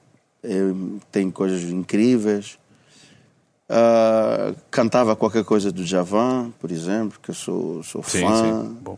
tem 1.12 1.30
coisas 1.32 1.62
incríveis. 1.64 2.58
Ah, 3.70 4.54
cantava 4.70 5.16
qualquer 5.16 5.44
coisa 5.46 5.72
do 5.72 5.86
Javan, 5.86 6.52
por 6.60 6.72
exemplo, 6.72 7.18
que 7.22 7.30
eu 7.32 7.36
sou, 7.36 7.82
sou 7.84 8.04
Sim, 8.04 8.22
fã. 8.22 8.64
sim. 8.66 8.78
Bom. 8.82 8.98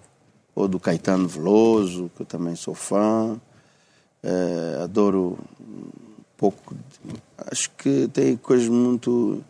Ou 0.56 0.68
do 0.68 0.80
Caetano 0.80 1.28
Veloso, 1.28 2.10
que 2.16 2.22
eu 2.22 2.26
também 2.26 2.56
sou 2.56 2.74
fã. 2.74 3.40
Eh, 4.24 4.80
adoro 4.84 5.38
um 5.62 5.84
pouco. 6.38 6.76
Acho 7.52 7.70
que 7.78 8.08
tem 8.14 8.36
coisas 8.38 8.68
muito, 8.68 9.44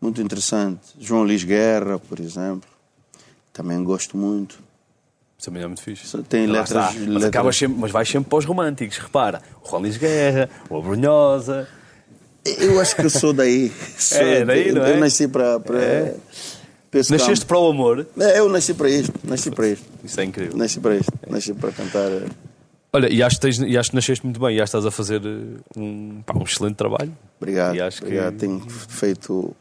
muito 0.00 0.20
interessantes. 0.20 0.94
João 1.00 1.22
Luís 1.22 1.42
Guerra, 1.44 1.98
por 1.98 2.20
exemplo. 2.20 2.68
Também 3.52 3.82
gosto 3.82 4.16
muito. 4.16 4.58
Isso 5.38 5.46
também 5.50 5.62
é 5.62 5.66
muito 5.66 5.82
fixe. 5.82 6.16
Tem 6.24 6.46
letras-. 6.46 6.94
Mas, 6.94 7.06
letras- 7.06 7.24
acabas 7.24 7.56
sempre, 7.56 7.78
mas 7.78 7.90
vais 7.90 8.08
sempre 8.08 8.28
para 8.30 8.38
os 8.38 8.44
românticos, 8.44 8.98
repara. 8.98 9.42
O 9.62 9.68
Rolis 9.68 9.96
Guerra, 9.96 10.48
o 10.70 10.76
Abrunhosa. 10.78 11.68
Eu 12.58 12.80
acho 12.80 12.94
que 12.96 13.02
eu 13.02 13.10
sou 13.10 13.32
daí. 13.32 13.70
Sou- 13.98 14.18
É, 14.18 14.44
daí, 14.44 14.72
não 14.72 14.84
é? 14.84 14.92
Eu 14.92 15.00
nasci 15.00 15.26
para. 15.28 15.58
para, 15.60 15.82
É. 15.82 16.16
Nasceste 17.10 17.44
para 17.44 17.58
o 17.58 17.68
amor. 17.68 18.06
É, 18.18 18.38
eu 18.38 18.48
nasci 18.48 18.72
para 18.72 18.88
isto. 18.88 19.12
Nasci 19.24 19.50
para 19.50 19.68
isto. 19.68 19.84
Isso 20.02 20.18
é 20.20 20.24
incrível. 20.24 20.56
Nasci 20.56 20.80
para 20.80 20.96
isto. 20.96 21.12
Nasci 21.28 21.52
para 21.52 21.72
cantar. 21.72 22.10
eh, 22.10 22.26
Olha, 22.92 23.12
e 23.12 23.22
acho, 23.22 23.36
que 23.36 23.42
tens, 23.42 23.58
e 23.58 23.76
acho 23.76 23.90
que 23.90 23.96
nasceste 23.96 24.24
muito 24.24 24.40
bem 24.40 24.56
e 24.56 24.60
acho 24.62 24.70
que 24.72 24.78
estás 24.78 24.86
a 24.86 24.90
fazer 24.90 25.20
eh, 25.26 25.60
um, 25.76 26.22
pá, 26.24 26.32
um 26.38 26.42
excelente 26.44 26.76
trabalho. 26.76 27.12
Obrigado. 27.38 27.74
E 27.74 27.80
acho 27.82 27.98
que- 27.98 28.04
obrigado. 28.06 28.36
Tenho 28.38 28.60
feito. 28.70 29.54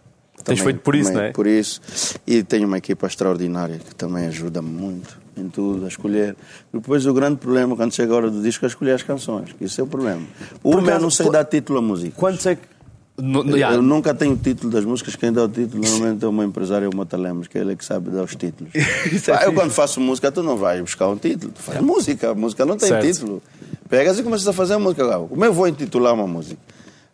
Tens 0.46 0.60
feito 0.62 0.80
por 0.80 0.96
isso, 0.96 1.10
também 1.10 1.22
não 1.24 1.30
é? 1.30 1.34
Por 1.34 1.48
isso. 1.48 1.82
E 2.26 2.42
tenho 2.44 2.68
uma 2.68 2.78
equipa 2.78 3.08
extraordinária 3.08 3.78
que 3.80 3.94
também 3.96 4.28
ajuda-me 4.28 4.70
muito 4.70 5.18
em 5.36 5.50
tudo, 5.50 5.84
a 5.86 5.88
escolher. 5.90 6.36
Depois 6.74 7.06
o 7.06 7.14
grande 7.14 7.38
problema 7.38 7.76
quando 7.76 7.94
chega 7.94 8.14
a 8.14 8.16
hora 8.16 8.30
do 8.32 8.42
disco 8.42 8.64
é 8.64 8.68
escolher 8.68 8.92
as 8.94 9.04
canções. 9.04 9.52
que 9.54 9.66
Isso 9.66 9.82
é 9.82 9.84
o 9.84 9.88
problema. 9.88 10.22
Uma, 10.64 10.80
acaso, 10.80 10.92
eu 10.98 11.02
não 11.02 11.10
sei 11.10 11.30
dar 11.30 11.44
título 11.46 11.80
à 11.80 11.82
música. 11.82 12.14
Quantos 12.16 12.46
é 12.46 12.56
que. 12.56 12.62
No, 13.18 13.44
no- 13.46 13.52
Eu, 13.52 13.58
já, 13.60 13.72
eu 13.74 13.82
nunca 13.82 14.14
tenho 14.14 14.34
o 14.34 14.38
título 14.38 14.70
das 14.72 14.84
músicas, 14.84 15.16
quem 15.16 15.32
dá 15.32 15.44
o 15.46 15.48
título 15.48 15.82
normalmente 15.82 16.24
é 16.26 16.28
o 16.28 16.34
meu 16.34 16.44
empresário, 16.46 16.86
é 16.86 16.90
o 16.90 16.96
Mota 16.96 17.16
Lemos, 17.16 17.48
que 17.48 17.58
é 17.58 17.62
ele 17.62 17.74
que 17.76 17.86
sabe 17.86 18.10
dar 18.10 18.24
os 18.24 18.36
títulos. 18.36 18.74
É 18.76 19.46
eu 19.48 19.54
quando 19.54 19.72
faço 19.72 20.02
música, 20.02 20.30
tu 20.32 20.44
não 20.44 20.58
vais 20.58 20.82
buscar 20.82 21.08
um 21.08 21.16
título, 21.16 21.54
tu 21.54 21.62
faz 21.62 21.80
música, 21.82 22.32
a 22.32 22.36
música 22.36 22.66
não 22.66 22.76
tem 22.78 22.90
Certo. 22.90 23.06
título. 23.08 23.42
Pegas 23.90 24.20
e 24.20 24.24
começas 24.24 24.46
a 24.48 24.52
fazer 24.54 24.76
música. 24.78 25.04
Agora, 25.04 25.28
Como 25.30 25.46
eu 25.46 25.54
vou 25.54 25.66
intitular 25.68 26.14
uma 26.14 26.28
música? 26.28 26.60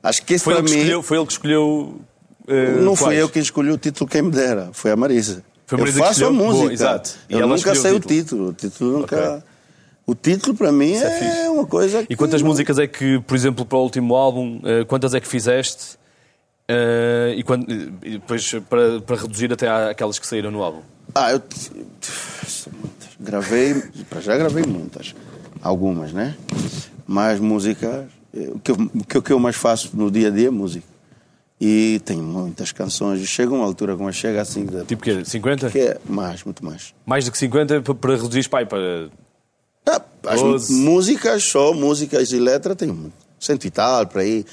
Acho 0.01 0.23
que 0.25 0.33
esse 0.33 0.43
foi, 0.43 0.55
para 0.55 0.63
ele 0.63 0.71
mim 0.71 0.77
escolheu, 0.79 1.03
foi 1.03 1.17
ele 1.17 1.25
que 1.27 1.33
escolheu. 1.33 2.01
Eh, 2.47 2.79
não 2.81 2.95
fui 2.95 3.15
eu 3.15 3.29
que 3.29 3.39
escolhi 3.39 3.71
o 3.71 3.77
título, 3.77 4.09
quem 4.09 4.21
me 4.21 4.31
dera, 4.31 4.69
foi 4.73 4.91
a 4.91 4.95
Marisa. 4.95 5.43
Foi 5.65 5.77
a 5.77 5.79
Marisa 5.81 5.99
eu 5.99 6.03
faço 6.05 6.25
a 6.25 6.31
música, 6.31 6.73
exato. 6.73 7.11
E 7.29 7.33
eu 7.33 7.47
nunca 7.47 7.73
sei 7.75 7.91
o 7.91 7.95
o 7.95 7.99
título, 7.99 8.49
o 8.49 8.53
título 8.53 8.99
nunca... 8.99 9.35
Ok. 9.37 9.43
O 10.07 10.15
título 10.15 10.57
para 10.57 10.71
mim 10.71 10.93
Isso 10.93 11.05
é 11.05 11.45
é, 11.45 11.49
uma 11.49 11.65
coisa 11.65 12.03
que... 12.03 12.11
E 12.11 12.15
quantas 12.15 12.41
músicas 12.41 12.77
é 12.79 12.87
que, 12.87 13.19
por 13.21 13.35
exemplo, 13.35 13.63
para 13.65 13.77
o 13.77 13.83
último 13.83 14.15
álbum, 14.15 14.59
eh, 14.65 14.83
quantas 14.83 15.13
é 15.13 15.19
que 15.21 15.27
fizeste? 15.27 15.97
Eh, 16.67 17.35
e, 17.37 17.43
quando- 17.43 17.69
e 17.71 18.11
depois 18.13 18.51
para, 18.69 18.99
para 19.01 19.15
reduzir 19.21 19.53
até 19.53 19.69
àquelas 19.69 20.17
que 20.19 20.25
saíram 20.27 20.49
no 20.51 20.63
álbum. 20.63 20.81
Ah, 21.13 21.31
eu 21.31 21.41
gravei, 23.19 23.75
para 24.09 24.19
já 24.21 24.35
gravei 24.37 24.63
muitas, 24.65 25.13
algumas, 25.61 26.11
né? 26.11 26.35
Mas 27.07 27.39
músicas, 27.39 28.05
o 28.33 28.59
que, 28.59 28.71
eu, 28.71 28.75
o 28.75 29.05
que 29.05 29.15
eu- 29.17 29.19
o 29.19 29.23
que 29.23 29.33
eu 29.33 29.39
mais 29.39 29.55
faço 29.55 29.91
no 29.93 30.09
dia 30.09 30.27
a 30.27 30.31
dia 30.31 30.47
é 30.47 30.51
música. 30.51 30.87
E 31.63 32.01
tenho 32.03 32.23
muitas 32.23 32.71
canções, 32.71 33.21
chega 33.27 33.53
uma 33.53 33.63
altura 33.63 33.95
como 33.95 34.11
chega 34.11 34.41
assim, 34.41 34.65
de- 34.65 34.83
Tipo 34.85 35.03
que 35.03 35.23
50? 35.23 35.69
que 35.69 35.77
é 35.79 35.97
mais, 36.09 36.43
muito 36.43 36.65
mais. 36.65 36.91
Mais 37.05 37.23
do 37.25 37.31
que 37.31 37.37
50 37.37 37.81
para, 37.81 37.93
para 37.93 38.15
reduzir, 38.15 38.49
pai, 38.49 38.65
para. 38.65 39.09
Ah, 39.87 40.01
as 40.27 40.69
músicas, 40.71 41.43
só 41.43 41.71
músicas 41.73 42.31
e 42.31 42.39
letra, 42.39 42.75
tem 42.75 42.87
muito. 42.87 43.13
cento 43.39 43.65
e 43.65 43.69
tal, 43.69 44.07
por 44.07 44.21
aí. 44.21 44.43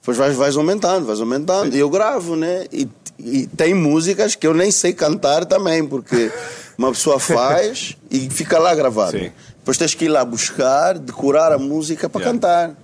Depois 0.00 0.16
vais, 0.18 0.34
vais 0.36 0.56
aumentando, 0.56 1.06
vais 1.06 1.20
aumentando. 1.20 1.76
E 1.76 1.78
eu 1.78 1.88
gravo, 1.88 2.34
né? 2.34 2.66
E, 2.72 2.88
e 3.20 3.46
tem 3.46 3.72
músicas 3.72 4.34
que 4.34 4.44
eu 4.44 4.52
nem 4.52 4.72
sei 4.72 4.92
cantar 4.92 5.44
também, 5.44 5.86
porque 5.86 6.32
uma 6.76 6.90
pessoa 6.90 7.20
faz 7.20 7.96
e 8.10 8.28
fica 8.28 8.58
lá 8.58 8.74
gravado. 8.74 9.16
Sim. 9.16 9.30
Depois 9.58 9.76
tens 9.78 9.94
que 9.94 10.06
ir 10.06 10.08
lá 10.08 10.24
buscar, 10.24 10.98
decorar 10.98 11.52
a 11.52 11.58
música 11.58 12.08
para 12.08 12.20
Yeah. 12.20 12.32
cantar. 12.40 12.76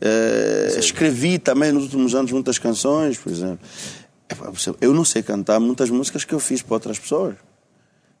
Eh, 0.00 0.76
escrevi 0.78 1.38
também 1.38 1.72
nos 1.72 1.84
últimos 1.84 2.14
anos 2.14 2.30
muitas 2.32 2.58
canções, 2.58 3.18
por 3.18 3.32
exemplo. 3.32 3.60
Epá, 4.28 4.52
Eu 4.80 4.92
não 4.92 5.04
sei 5.04 5.22
cantar 5.22 5.60
muitas 5.60 5.90
músicas 5.90 6.24
que 6.24 6.34
eu 6.34 6.40
fiz 6.40 6.62
para 6.62 6.74
outras 6.74 6.98
pessoas. 6.98 7.36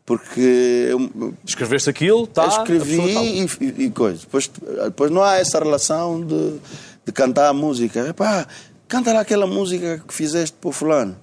Porque 0.04 0.88
eu, 0.88 1.34
Escreveste 1.44 1.90
aquilo, 1.90 2.26
tá? 2.28 2.46
escrevi 2.46 3.12
tá. 3.12 3.22
e, 3.22 3.84
e 3.86 3.90
coisa. 3.90 4.20
Depois, 4.20 4.48
depois 4.84 5.10
não 5.10 5.22
há 5.22 5.38
essa 5.38 5.58
relação 5.58 6.24
de, 6.24 6.58
de 7.04 7.12
cantar 7.12 7.48
a 7.48 7.52
música. 7.52 8.08
Epá, 8.08 8.46
canta 8.86 9.12
lá 9.12 9.20
aquela 9.20 9.46
música 9.48 10.02
que 10.06 10.14
fizeste 10.14 10.56
para 10.60 10.68
o 10.68 10.72
fulano. 10.72 11.16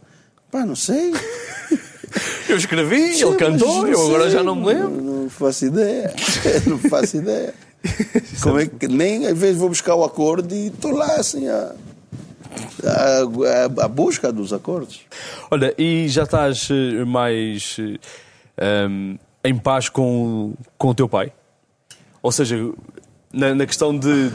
Pá, 0.51 0.66
não 0.66 0.76
sei. 0.76 1.14
Eu 2.47 2.58
escrevi, 2.58 2.95
ele 2.95 3.16
Sim, 3.16 3.38
cantou, 3.38 3.82
mas 3.82 3.91
eu 3.91 4.06
agora 4.06 4.24
sei, 4.24 4.32
já 4.32 4.43
não 4.43 4.56
me 4.56 4.68
lembro. 4.68 5.01
Não, 5.01 5.24
não 5.24 5.30
faço 5.30 5.66
ideia. 5.66 6.14
não 6.68 6.78
faço 6.78 7.18
ideia. 7.18 7.56
Como 8.41 8.59
é 8.59 8.65
que 8.67 8.88
nem 8.88 9.25
às 9.27 9.38
vezes 9.38 9.57
vou 9.57 9.69
buscar 9.69 9.95
o 9.95 10.03
acorde 10.03 10.55
e 10.55 10.67
estou 10.67 10.91
lá 10.91 11.15
assim 11.15 11.47
a, 11.47 11.73
a, 12.84 13.81
a- 13.81 13.86
a 13.86 13.88
busca 13.88 14.31
dos 14.31 14.53
acordes. 14.53 15.01
Olha, 15.51 15.73
e 15.77 16.07
já 16.07 16.23
estás 16.23 16.69
eh, 16.71 17.03
mais 17.05 17.77
eh, 18.57 18.88
um, 18.89 19.17
em 19.43 19.57
paz 19.57 19.89
com, 19.89 20.53
com 20.77 20.88
o 20.89 20.95
teu 20.95 21.09
pai? 21.09 21.31
Ou 22.21 22.31
seja, 22.31 22.57
na, 23.34 23.53
na 23.53 23.65
questão 23.65 23.97
de. 23.97 24.31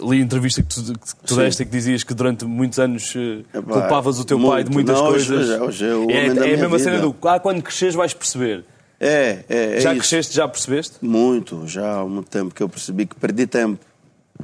Li 0.00 0.20
a 0.20 0.24
entrevista 0.24 0.62
que 0.62 0.68
tu, 0.74 0.82
que 0.98 1.16
tu 1.26 1.36
deste 1.36 1.62
e 1.62 1.66
que 1.66 1.70
dizias 1.70 2.02
que 2.02 2.14
durante 2.14 2.46
muitos 2.46 2.78
anos 2.78 3.12
eh, 3.14 3.44
Epá, 3.58 3.72
culpavas 3.74 4.18
o 4.18 4.24
teu 4.24 4.40
pai 4.40 4.64
de 4.64 4.70
muito. 4.70 4.86
muitas 4.88 4.96
Não, 5.02 5.10
hoje- 5.10 5.28
coisas. 5.28 5.50
hoje- 5.50 5.60
hoje 5.60 5.84
é 5.86 5.94
o 5.94 6.10
é, 6.10 6.34
da 6.34 6.46
é 6.48 6.54
a 6.54 6.56
mesma 6.56 6.78
cena 6.78 6.96
vida. 6.96 7.02
do 7.08 7.28
ah, 7.28 7.38
quando 7.38 7.62
cresces 7.62 7.94
vais 7.94 8.14
perceber. 8.14 8.64
É, 8.98 9.44
é, 9.48 9.76
é 9.76 9.80
já 9.80 9.92
isso. 9.92 10.00
cresceste, 10.00 10.34
já 10.34 10.48
percebeste? 10.48 10.96
Muito, 11.02 11.66
já 11.66 12.00
há 12.00 12.04
muito 12.04 12.30
tempo 12.30 12.54
que 12.54 12.62
eu 12.62 12.68
percebi 12.68 13.06
que 13.06 13.14
perdi 13.16 13.46
tempo, 13.46 13.84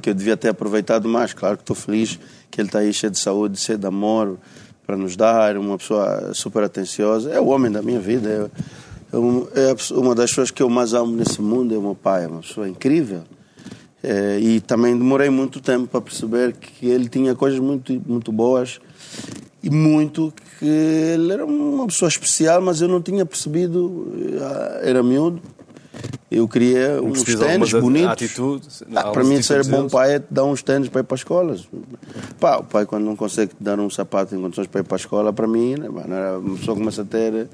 que 0.01 0.09
eu 0.09 0.13
devia 0.13 0.37
ter 0.37 0.49
aproveitado 0.49 1.07
mais. 1.07 1.33
Claro 1.33 1.57
que 1.57 1.63
estou 1.63 1.75
feliz 1.75 2.19
que 2.51 2.61
ele 2.61 2.67
está 2.67 2.79
aí 2.79 2.93
cheio 2.93 3.11
de 3.11 3.19
saúde, 3.19 3.59
cheio 3.59 3.77
de 3.77 3.87
amor 3.87 4.37
para 4.85 4.95
nos 4.97 5.15
dar, 5.15 5.57
uma 5.57 5.77
pessoa 5.77 6.33
super 6.33 6.63
atenciosa. 6.63 7.31
É 7.31 7.39
o 7.39 7.47
homem 7.47 7.71
da 7.71 7.81
minha 7.81 7.99
vida. 7.99 8.51
É, 9.13 9.15
é 9.15 9.71
é 9.71 9.99
uma 9.99 10.15
das 10.15 10.31
pessoas 10.31 10.51
que 10.51 10.61
eu 10.61 10.69
mais 10.69 10.93
amo 10.93 11.15
nesse 11.15 11.41
mundo 11.41 11.73
é 11.73 11.77
o 11.77 11.81
meu 11.81 11.95
pai, 11.95 12.25
é 12.25 12.27
uma 12.27 12.41
pessoa 12.41 12.67
incrível. 12.67 13.23
É, 14.03 14.37
e 14.39 14.59
também 14.59 14.97
demorei 14.97 15.29
muito 15.29 15.61
tempo 15.61 15.87
para 15.87 16.01
perceber 16.01 16.53
que 16.53 16.87
ele 16.87 17.07
tinha 17.07 17.33
coisas 17.33 17.59
muito, 17.59 18.01
muito 18.05 18.31
boas 18.33 18.79
e 19.63 19.69
muito 19.69 20.33
que 20.63 20.69
ele 21.13 21.33
era 21.33 21.45
uma 21.45 21.85
pessoa 21.87 22.07
especial, 22.07 22.61
mas 22.61 22.79
eu 22.79 22.87
não 22.87 23.01
tinha 23.01 23.25
percebido, 23.25 24.07
eh, 24.81 24.89
era 24.89 25.03
miúdo. 25.03 25.41
Eu 26.31 26.47
queria 26.47 26.99
uns 27.03 27.21
tênis 27.23 27.71
bonitos. 27.73 28.09
atitudes, 28.09 28.83
Ah, 28.95 29.11
para 29.11 29.23
mim, 29.23 29.41
ser 29.41 29.63
bom 29.67 29.87
pai 29.87 30.15
é 30.15 30.19
te 30.19 30.25
dar 30.31 30.45
uns 30.45 30.63
tênis 30.63 30.89
para 30.89 31.01
ir 31.01 31.03
para 31.03 31.15
a 31.15 31.17
escola. 31.19 31.55
Pá, 32.39 32.57
o 32.57 32.63
pai, 32.63 32.85
quando 32.85 33.03
não 33.03 33.15
consegue 33.15 33.53
te 33.53 33.61
dar 33.63 33.79
um 33.79 33.89
sapato 33.89 34.33
em 34.33 34.41
condições 34.41 34.65
para 34.67 34.81
ir 34.81 34.83
para 34.83 34.95
a 34.95 34.99
escola, 34.99 35.31
para 35.33 35.45
mim, 35.47 35.75
né, 35.75 35.89
mano, 35.89 36.13
era- 36.13 36.39
uma 36.39 36.57
pessoa 36.57 36.75
começa 36.77 37.01
a 37.03 37.05
ter. 37.05 37.47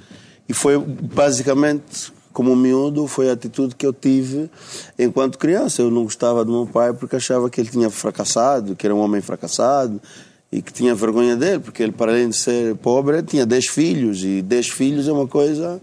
E 0.48 0.54
foi 0.54 0.78
basicamente, 0.78 2.14
como 2.32 2.56
miúdo, 2.56 3.06
foi 3.08 3.30
a 3.30 3.34
atitude 3.34 3.76
que 3.76 3.86
eu 3.86 3.92
tive 3.92 4.50
enquanto 4.98 5.38
criança. 5.38 5.82
Eu 5.82 5.92
não 5.92 6.04
gostava 6.04 6.46
do 6.46 6.52
meu 6.52 6.66
pai 6.66 6.94
porque 6.94 7.18
achava 7.18 7.50
que 7.50 7.60
ele 7.60 7.70
tinha 7.70 7.90
fracassado, 7.90 8.76
que 8.76 8.86
era 8.88 8.96
um 8.96 9.00
homem 9.00 9.20
fracassado 9.20 10.00
e 10.52 10.62
que 10.62 10.74
tinha 10.74 10.96
vergonha 10.96 11.36
dele, 11.36 11.60
porque 11.60 11.84
ele, 11.84 11.92
para 11.92 12.12
além 12.12 12.30
de 12.30 12.36
ser 12.36 12.76
pobre, 12.76 13.22
tinha 13.22 13.46
10 13.46 13.68
filhos 13.68 14.24
e 14.24 14.42
10 14.42 14.70
filhos 14.70 15.08
é 15.08 15.12
uma 15.12 15.28
coisa. 15.28 15.80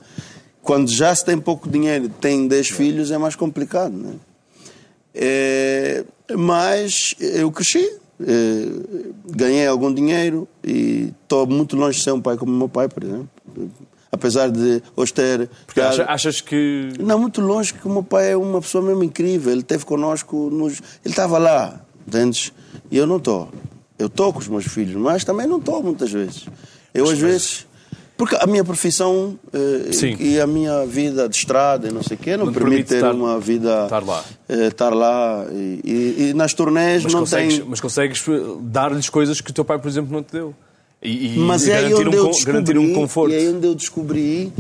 Quando 0.62 0.91
já 0.91 1.14
se 1.14 1.25
tem 1.25 1.39
pouco 1.39 1.69
dinheiro 1.69 2.09
tem 2.21 2.49
10 2.49 2.69
filhos, 2.71 3.11
é 3.12 3.19
mais 3.19 3.37
complicado, 3.37 3.93
né? 3.97 4.14
É, 5.14 6.05
mas 6.37 7.14
eu 7.21 7.51
cresci, 7.51 7.89
é, 8.21 8.67
ganhei 9.31 9.67
algum 9.67 9.93
dinheiro 9.93 10.47
e 10.64 11.12
estou 11.23 11.47
muito 11.47 11.77
longe 11.77 11.99
de 11.99 12.05
ser 12.05 12.12
um 12.12 12.21
pai 12.21 12.37
como 12.37 12.53
o 12.53 12.57
meu 12.57 12.69
pai, 12.69 12.89
por 12.89 13.03
exemplo. 13.05 13.29
Apesar 14.11 14.51
de 14.51 14.83
hoje 14.97 15.12
ter. 15.12 15.49
Porque 15.67 15.81
acha- 15.81 16.05
achas 16.07 16.41
que. 16.41 16.91
Não, 16.99 17.19
muito 17.19 17.41
longe, 17.41 17.73
que 17.75 17.87
o 17.87 17.91
meu 17.91 18.03
pai 18.03 18.33
é 18.33 18.37
uma 18.37 18.61
pessoa 18.61 18.83
mesmo 18.83 19.05
incrível. 19.05 19.53
Ele 19.53 19.61
esteve 19.61 19.85
connosco, 19.85 20.49
nos... 20.51 20.75
ele 21.05 21.12
estava 21.12 21.39
lá, 21.39 21.81
entendes? 22.07 22.53
E 22.91 22.97
eu 22.97 23.07
não 23.07 23.17
estou. 23.19 23.51
Eu 23.99 24.07
estou 24.09 24.32
com 24.32 24.38
os 24.38 24.49
meus 24.49 24.64
filhos, 24.66 24.94
mas 24.97 25.24
também 25.24 25.47
não 25.47 25.59
estou 25.59 25.82
muitas 25.82 26.11
vezes. 26.11 26.47
Eu 26.92 27.09
às 27.09 27.18
vezes. 27.18 27.66
Porque 28.16 28.34
a 28.34 28.47
minha 28.47 28.64
profissão 28.64 29.38
eh, 29.53 29.90
e 30.18 30.40
a 30.40 30.47
minha 30.47 30.86
vida 30.86 31.28
de 31.28 31.36
estrada 31.36 31.86
e 31.86 31.92
não 31.92 32.03
sei 32.03 32.16
o 32.16 32.20
quê 32.20 32.34
não, 32.34 32.47
Não 32.47 32.53
te 32.53 32.55
permite 32.55 32.70
permite 32.84 32.88
ter 32.88 32.94
estar- 32.97 33.12
uma 33.14 33.38
vida. 33.38 33.84
estar 33.84 34.03
lá. 34.03 34.24
eh, 34.49 34.66
estar 34.68 34.94
lá. 34.94 35.47
E, 35.53 35.80
e- 35.84 36.28
e 36.30 36.34
nas 36.34 36.55
turnés 36.55 37.05
Mas 37.05 37.12
não 37.12 37.20
consegues, 37.20 37.59
tem. 37.59 37.66
mas 37.68 37.78
consegues 37.78 38.24
eh, 38.26 38.32
dar-lhes 38.62 39.11
coisas 39.11 39.40
que 39.42 39.51
o 39.51 39.53
teu 39.55 39.66
pai, 39.66 39.78
por 39.78 39.86
exemplo, 39.88 40.11
não 40.14 40.22
te 40.22 40.32
deu. 40.32 40.55
E, 41.03 41.34
e 41.36 41.38
Mas 41.40 41.68
é 41.68 41.76
aí 41.76 41.92
onde 41.94 42.09
um, 42.09 42.12
eu 42.14 42.26
descobri, 42.30 42.78
um 42.78 42.94
conforto. 42.94 43.32
e 43.32 43.36
é 43.36 43.38
aí 43.38 43.49
onde 43.51 43.66
eu 43.66 43.74
descobri 43.74 44.51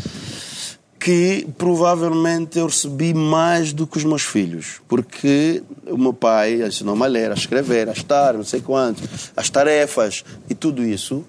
que 1.06 1.46
provavelmente 1.56 2.58
eu 2.58 2.66
recebi 2.66 3.14
mais 3.14 3.72
do 3.72 3.86
que 3.86 3.96
os 3.96 4.02
meus 4.02 4.22
filhos, 4.22 4.80
porque 4.88 5.62
o 5.86 5.96
meu 5.96 6.12
pai 6.12 6.66
ensinou-me 6.66 7.04
a 7.04 7.06
ler, 7.06 7.30
a 7.30 7.34
escrever, 7.34 7.88
a 7.88 7.92
estar, 7.92 8.34
não 8.34 8.42
sei 8.42 8.60
quanto, 8.60 9.04
as 9.36 9.48
tarefas 9.48 10.24
e 10.50 10.54
tudo 10.54 10.82
isso. 10.82 11.24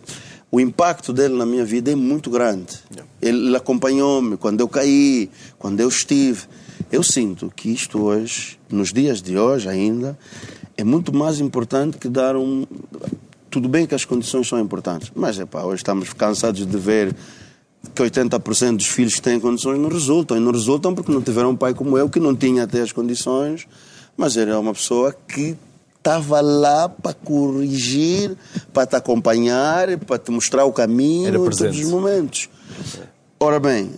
O 0.49 0.59
impacto 0.59 1.13
dele 1.13 1.35
na 1.35 1.45
minha 1.45 1.63
vida 1.63 1.91
é 1.91 1.95
muito 1.95 2.31
grande. 2.31 2.73
Ele 3.21 3.55
acompanhou-me 3.55 4.35
quando 4.35 4.61
eu 4.61 4.67
caí, 4.67 5.29
quando 5.59 5.79
eu 5.79 5.89
estive. 5.89 6.45
Eu 6.91 7.03
sinto 7.03 7.53
que 7.55 7.69
isto 7.69 8.01
hoje, 8.01 8.57
nos 8.71 8.91
dias 8.91 9.21
de 9.21 9.37
hoje 9.37 9.69
ainda, 9.69 10.17
é 10.75 10.83
muito 10.83 11.15
mais 11.15 11.39
importante 11.39 11.99
que 11.99 12.09
dar 12.09 12.35
um. 12.35 12.65
Tudo 13.51 13.69
bem 13.69 13.85
que 13.85 13.93
as 13.93 14.05
condições 14.05 14.47
são 14.47 14.59
importantes, 14.59 15.11
mas 15.13 15.37
epá, 15.37 15.61
hoje 15.61 15.81
estamos 15.81 16.13
cansados 16.13 16.65
de 16.65 16.77
ver 16.79 17.15
que 17.93 18.03
80% 18.03 18.77
dos 18.77 18.87
filhos 18.87 19.15
que 19.15 19.21
têm 19.21 19.39
condições 19.39 19.79
não 19.79 19.89
resultam. 19.89 20.37
E 20.37 20.39
não 20.39 20.51
resultam 20.51 20.93
porque 20.93 21.11
não 21.11 21.21
tiveram 21.21 21.51
um 21.51 21.55
pai 21.55 21.73
como 21.73 21.97
eu, 21.97 22.09
que 22.09 22.19
não 22.19 22.35
tinha 22.35 22.63
até 22.63 22.81
as 22.81 22.91
condições, 22.91 23.67
mas 24.15 24.37
era 24.37 24.59
uma 24.59 24.73
pessoa 24.73 25.13
que 25.13 25.55
estava 25.97 26.39
lá 26.39 26.87
para 26.87 27.13
corrigir, 27.13 28.37
para 28.71 28.87
te 28.87 28.95
acompanhar, 28.95 29.97
para 29.99 30.17
te 30.17 30.31
mostrar 30.31 30.63
o 30.65 30.71
caminho 30.71 31.29
em 31.29 31.33
todos 31.33 31.59
os 31.61 31.83
momentos. 31.89 32.49
Ora 33.39 33.59
bem, 33.59 33.91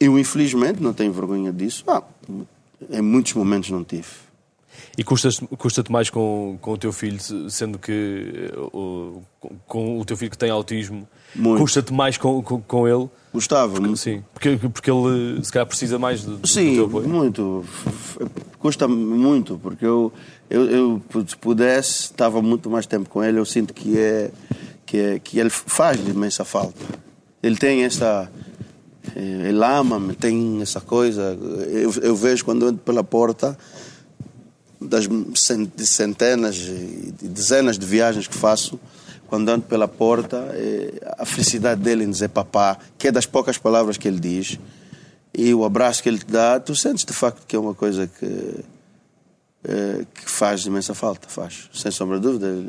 eu 0.00 0.18
infelizmente 0.18 0.82
não 0.82 0.92
tenho 0.92 1.12
vergonha 1.12 1.52
disso. 1.52 1.84
Ah, 1.86 2.02
em 2.90 3.00
muitos 3.02 3.32
momentos 3.34 3.70
não 3.70 3.84
tive. 3.84 4.06
E 4.96 5.04
custa-te 5.04 5.46
custa 5.56 5.84
mais 5.90 6.10
com, 6.10 6.58
com 6.60 6.72
o 6.72 6.78
teu 6.78 6.92
filho, 6.92 7.18
sendo 7.50 7.78
que 7.78 8.50
eh, 8.52 8.58
o, 8.58 9.22
com 9.66 10.00
o 10.00 10.04
teu 10.04 10.16
filho 10.16 10.30
que 10.30 10.38
tem 10.38 10.50
autismo, 10.50 11.08
Muito. 11.34 11.60
custa-te 11.60 11.92
mais 11.92 12.16
com, 12.16 12.42
com, 12.42 12.60
com 12.60 12.88
ele? 12.88 13.08
Gostava. 13.32 13.76
Sim, 13.96 14.24
porque, 14.32 14.56
porque 14.56 14.90
ele 14.90 15.44
se 15.44 15.52
calhar 15.52 15.66
precisa 15.66 15.98
mais 15.98 16.24
do, 16.24 16.38
do 16.38 16.48
Sim, 16.48 16.74
teu 16.74 16.86
apoio. 16.86 17.08
muito. 17.08 17.64
Custa 18.58 18.88
muito, 18.88 19.58
porque 19.62 19.84
eu, 19.84 20.12
eu, 20.48 20.64
eu, 20.70 21.02
se 21.26 21.36
pudesse, 21.36 22.04
estava 22.04 22.40
muito 22.40 22.70
mais 22.70 22.86
tempo 22.86 23.08
com 23.08 23.22
ele. 23.22 23.38
Eu 23.38 23.44
sinto 23.44 23.74
que, 23.74 23.98
é, 23.98 24.30
que, 24.86 24.96
é, 24.96 25.18
que 25.18 25.38
ele 25.38 25.50
faz 25.50 26.00
imensa 26.08 26.44
falta. 26.44 26.80
Ele 27.42 27.56
tem 27.56 27.84
essa. 27.84 28.28
eh, 29.14 29.48
Ele 29.48 29.62
ama-me, 29.62 30.14
tem 30.14 30.60
essa 30.62 30.80
coisa. 30.80 31.38
Eu, 31.70 31.92
eu 32.02 32.16
vejo 32.16 32.44
quando 32.44 32.62
eu 32.62 32.68
entro 32.70 32.82
pela 32.82 33.04
porta 33.04 33.56
das 34.80 35.06
centenas 35.84 36.56
e 36.56 37.12
de 37.20 37.28
dezenas 37.28 37.78
de 37.78 37.84
viagens 37.86 38.26
que 38.26 38.34
faço, 38.36 38.80
quando 39.28 39.48
ando 39.50 39.64
pela 39.64 39.86
porta, 39.86 40.36
eh, 40.54 41.00
a 41.18 41.24
felicidade 41.24 41.80
dele 41.80 42.02
em 42.02 42.10
dizer 42.10 42.30
papá, 42.30 42.78
que 42.96 43.08
é 43.08 43.12
das 43.12 43.26
poucas 43.26 43.58
palavras 43.58 43.98
que 43.98 44.08
ele 44.08 44.18
diz, 44.18 44.58
e 45.32 45.52
o 45.54 45.64
abraço 45.64 46.02
que 46.02 46.08
ele 46.08 46.18
te 46.18 46.26
dá, 46.26 46.58
tu 46.58 46.74
sentes 46.74 47.04
de 47.04 47.12
facto 47.12 47.46
que 47.46 47.54
é 47.54 47.58
uma 47.58 47.74
coisa 47.74 48.06
que, 48.06 48.64
eh, 49.64 50.06
que 50.14 50.30
faz 50.30 50.64
imensa 50.64 50.94
falta, 50.94 51.28
faz, 51.28 51.68
sem 51.74 51.90
sombra 51.90 52.16
de 52.16 52.22
dúvida. 52.22 52.66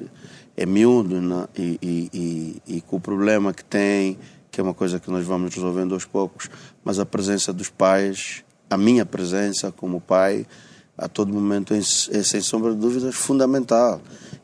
É 0.57 0.65
miúdo? 0.65 1.15
E, 1.57 1.79
e, 1.81 2.09
e, 2.13 2.75
e 2.75 2.81
com 2.81 2.97
o 2.97 2.99
problema 2.99 3.53
que 3.53 3.63
tem, 3.63 4.19
que 4.51 4.59
é 4.59 4.63
uma 4.63 4.73
coisa 4.73 4.99
que 4.99 5.09
nós 5.09 5.25
vamos 5.25 5.55
resolvendo 5.55 5.93
aos 5.93 6.03
poucos, 6.03 6.49
mas 6.83 6.99
a 6.99 7.05
presença 7.05 7.53
dos 7.53 7.69
pais, 7.69 8.43
a 8.69 8.77
minha 8.77 9.05
presença 9.05 9.71
como 9.71 10.01
pai, 10.01 10.45
a 10.97 11.07
todo 11.07 11.33
momento 11.33 11.73
é 11.73 11.81
sem 11.81 12.41
sombra 12.41 12.73
de 12.73 12.77
dúvidas 12.77 13.15
fundamental. 13.15 14.01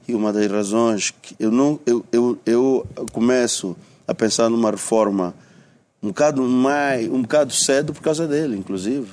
E 0.08 0.14
uma 0.14 0.32
das 0.32 0.50
razões 0.52 1.12
que 1.22 1.36
eu 1.40 1.52
não 1.52 1.80
eu, 1.86 2.06
eu, 2.12 2.38
eu 2.46 2.88
começo 3.12 3.76
a 4.08 4.14
pensar 4.14 4.50
numa 4.50 4.70
reforma 4.72 5.34
um 6.02 6.10
bocado 6.10 6.42
mais 6.44 7.12
um 7.12 7.22
bocado 7.24 7.52
cedo 7.52 7.92
por 7.94 8.02
causa 8.02 8.28
dele 8.28 8.56
inclusive 8.56 9.08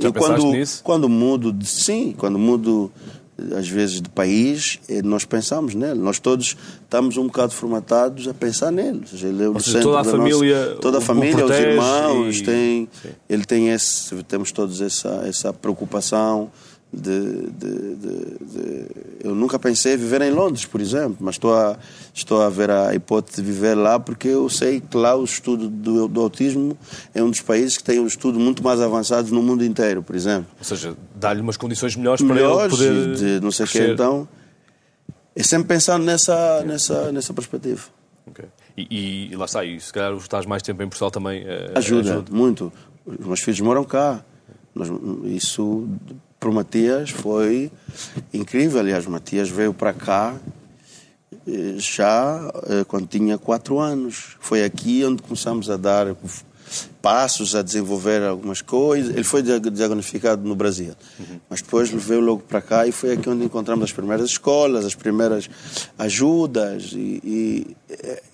Já 0.00 0.08
eu 0.08 0.12
quando 0.12 0.44
nisso? 0.46 0.80
quando 0.82 1.08
mudo 1.08 1.56
sim 1.64 2.12
quando 2.16 2.38
mudo 2.38 2.90
às 3.56 3.68
vezes 3.68 4.02
de 4.02 4.08
país 4.08 4.80
eh, 4.88 5.00
nós 5.00 5.24
pensamos 5.24 5.76
nele 5.76 6.00
nós 6.00 6.18
todos 6.18 6.56
estamos 6.82 7.16
um 7.16 7.26
bocado 7.28 7.52
formatados 7.52 8.26
a 8.26 8.34
pensar 8.34 8.72
nele 8.72 9.02
ou 9.02 9.06
seja, 9.06 9.28
ele 9.28 9.44
é 9.44 9.48
o 9.48 9.60
seja, 9.60 9.72
centro 9.78 9.90
toda 9.90 10.00
a 10.00 10.04
família 10.04 10.64
nossa, 10.64 10.80
toda 10.80 10.98
a 10.98 11.00
família 11.00 11.44
os 11.46 11.50
irmãos 11.56 12.38
e- 12.38 12.42
têm 12.42 12.88
Sim. 13.00 13.08
ele 13.28 13.44
tem 13.44 13.68
esse 13.68 14.12
temos 14.24 14.50
todos 14.50 14.80
essa 14.80 15.22
essa 15.24 15.52
preocupação 15.52 16.50
de, 16.92 17.50
de, 17.50 17.94
de, 17.96 18.86
eu 19.22 19.34
nunca 19.34 19.58
pensei 19.58 19.94
em 19.94 19.96
viver 19.98 20.22
em 20.22 20.30
Londres, 20.30 20.64
por 20.64 20.80
exemplo, 20.80 21.18
mas 21.20 21.34
estou 21.34 21.54
a, 21.54 21.76
estou 22.14 22.40
a 22.40 22.48
ver 22.48 22.70
a 22.70 22.94
hipótese 22.94 23.42
de 23.42 23.46
viver 23.52 23.74
lá 23.74 24.00
porque 24.00 24.28
eu 24.28 24.48
sei 24.48 24.80
que 24.80 24.96
lá 24.96 25.14
o 25.14 25.22
estudo 25.22 25.68
do, 25.68 26.08
do 26.08 26.20
autismo 26.20 26.76
é 27.14 27.22
um 27.22 27.28
dos 27.30 27.42
países 27.42 27.76
que 27.76 27.84
tem 27.84 28.00
um 28.00 28.06
estudo 28.06 28.40
muito 28.40 28.62
mais 28.64 28.80
avançado 28.80 29.30
no 29.34 29.42
mundo 29.42 29.62
inteiro, 29.64 30.02
por 30.02 30.16
exemplo. 30.16 30.46
Ou 30.58 30.64
seja, 30.64 30.96
dá-lhe 31.14 31.40
umas 31.42 31.56
condições 31.58 31.94
melhores 31.94 32.24
para 32.24 32.34
Melhores 32.34 32.80
ele 32.80 33.00
poder. 33.12 33.16
de 33.38 33.40
não 33.44 33.50
sei 33.50 33.66
o 33.66 33.68
crescer. 33.68 33.92
Então, 33.92 34.26
é 35.36 35.42
sempre 35.42 35.68
pensando 35.68 36.04
nessa, 36.04 36.62
nessa, 36.64 37.12
nessa 37.12 37.34
perspectiva. 37.34 37.82
Ok. 38.26 38.44
E, 38.78 39.28
e 39.30 39.36
lá 39.36 39.44
está, 39.44 39.64
e 39.64 39.78
se 39.78 39.92
calhar 39.92 40.14
estás 40.16 40.46
mais 40.46 40.62
tempo 40.62 40.82
em 40.82 40.88
Portugal 40.88 41.10
também 41.10 41.42
eh, 41.46 41.72
Ajuda, 41.74 42.24
muito. 42.30 42.72
Os 43.04 43.26
meus 43.26 43.40
filhos 43.40 43.60
moram 43.60 43.84
cá. 43.84 44.24
Nós- 44.74 44.88
isso, 45.24 45.86
para 46.38 46.48
o 46.48 46.52
Matias, 46.54 47.10
foi 47.10 47.70
incrível. 48.32 48.80
Aliás, 48.80 49.06
o 49.06 49.10
Matias 49.10 49.48
veio 49.48 49.74
para 49.74 49.92
cá 49.92 50.36
eh, 51.46 51.74
já 51.78 52.50
eh, 52.68 52.84
quando 52.86 53.06
tinha 53.06 53.36
quatro 53.38 53.78
anos. 53.78 54.36
Foi 54.40 54.64
aqui 54.64 55.04
onde 55.04 55.22
começamos 55.22 55.68
a 55.70 55.76
dar 55.76 56.14
passos, 57.00 57.54
a 57.54 57.62
desenvolver 57.62 58.22
algumas 58.22 58.60
coisas. 58.60 59.14
Ele 59.14 59.24
foi 59.24 59.42
dia- 59.42 59.58
diagnosticado 59.58 60.46
no 60.46 60.54
Brasil, 60.54 60.92
mas 61.48 61.62
depois 61.62 61.88
veio 61.90 62.20
logo 62.20 62.42
para 62.42 62.60
cá 62.60 62.86
e 62.86 62.92
foi 62.92 63.12
aqui 63.12 63.28
onde 63.28 63.44
encontramos 63.44 63.84
as 63.84 63.92
primeiras 63.92 64.26
escolas, 64.30 64.84
as 64.84 64.94
primeiras 64.94 65.48
ajudas 65.98 66.92
e, 66.92 67.20
e, 67.24 67.76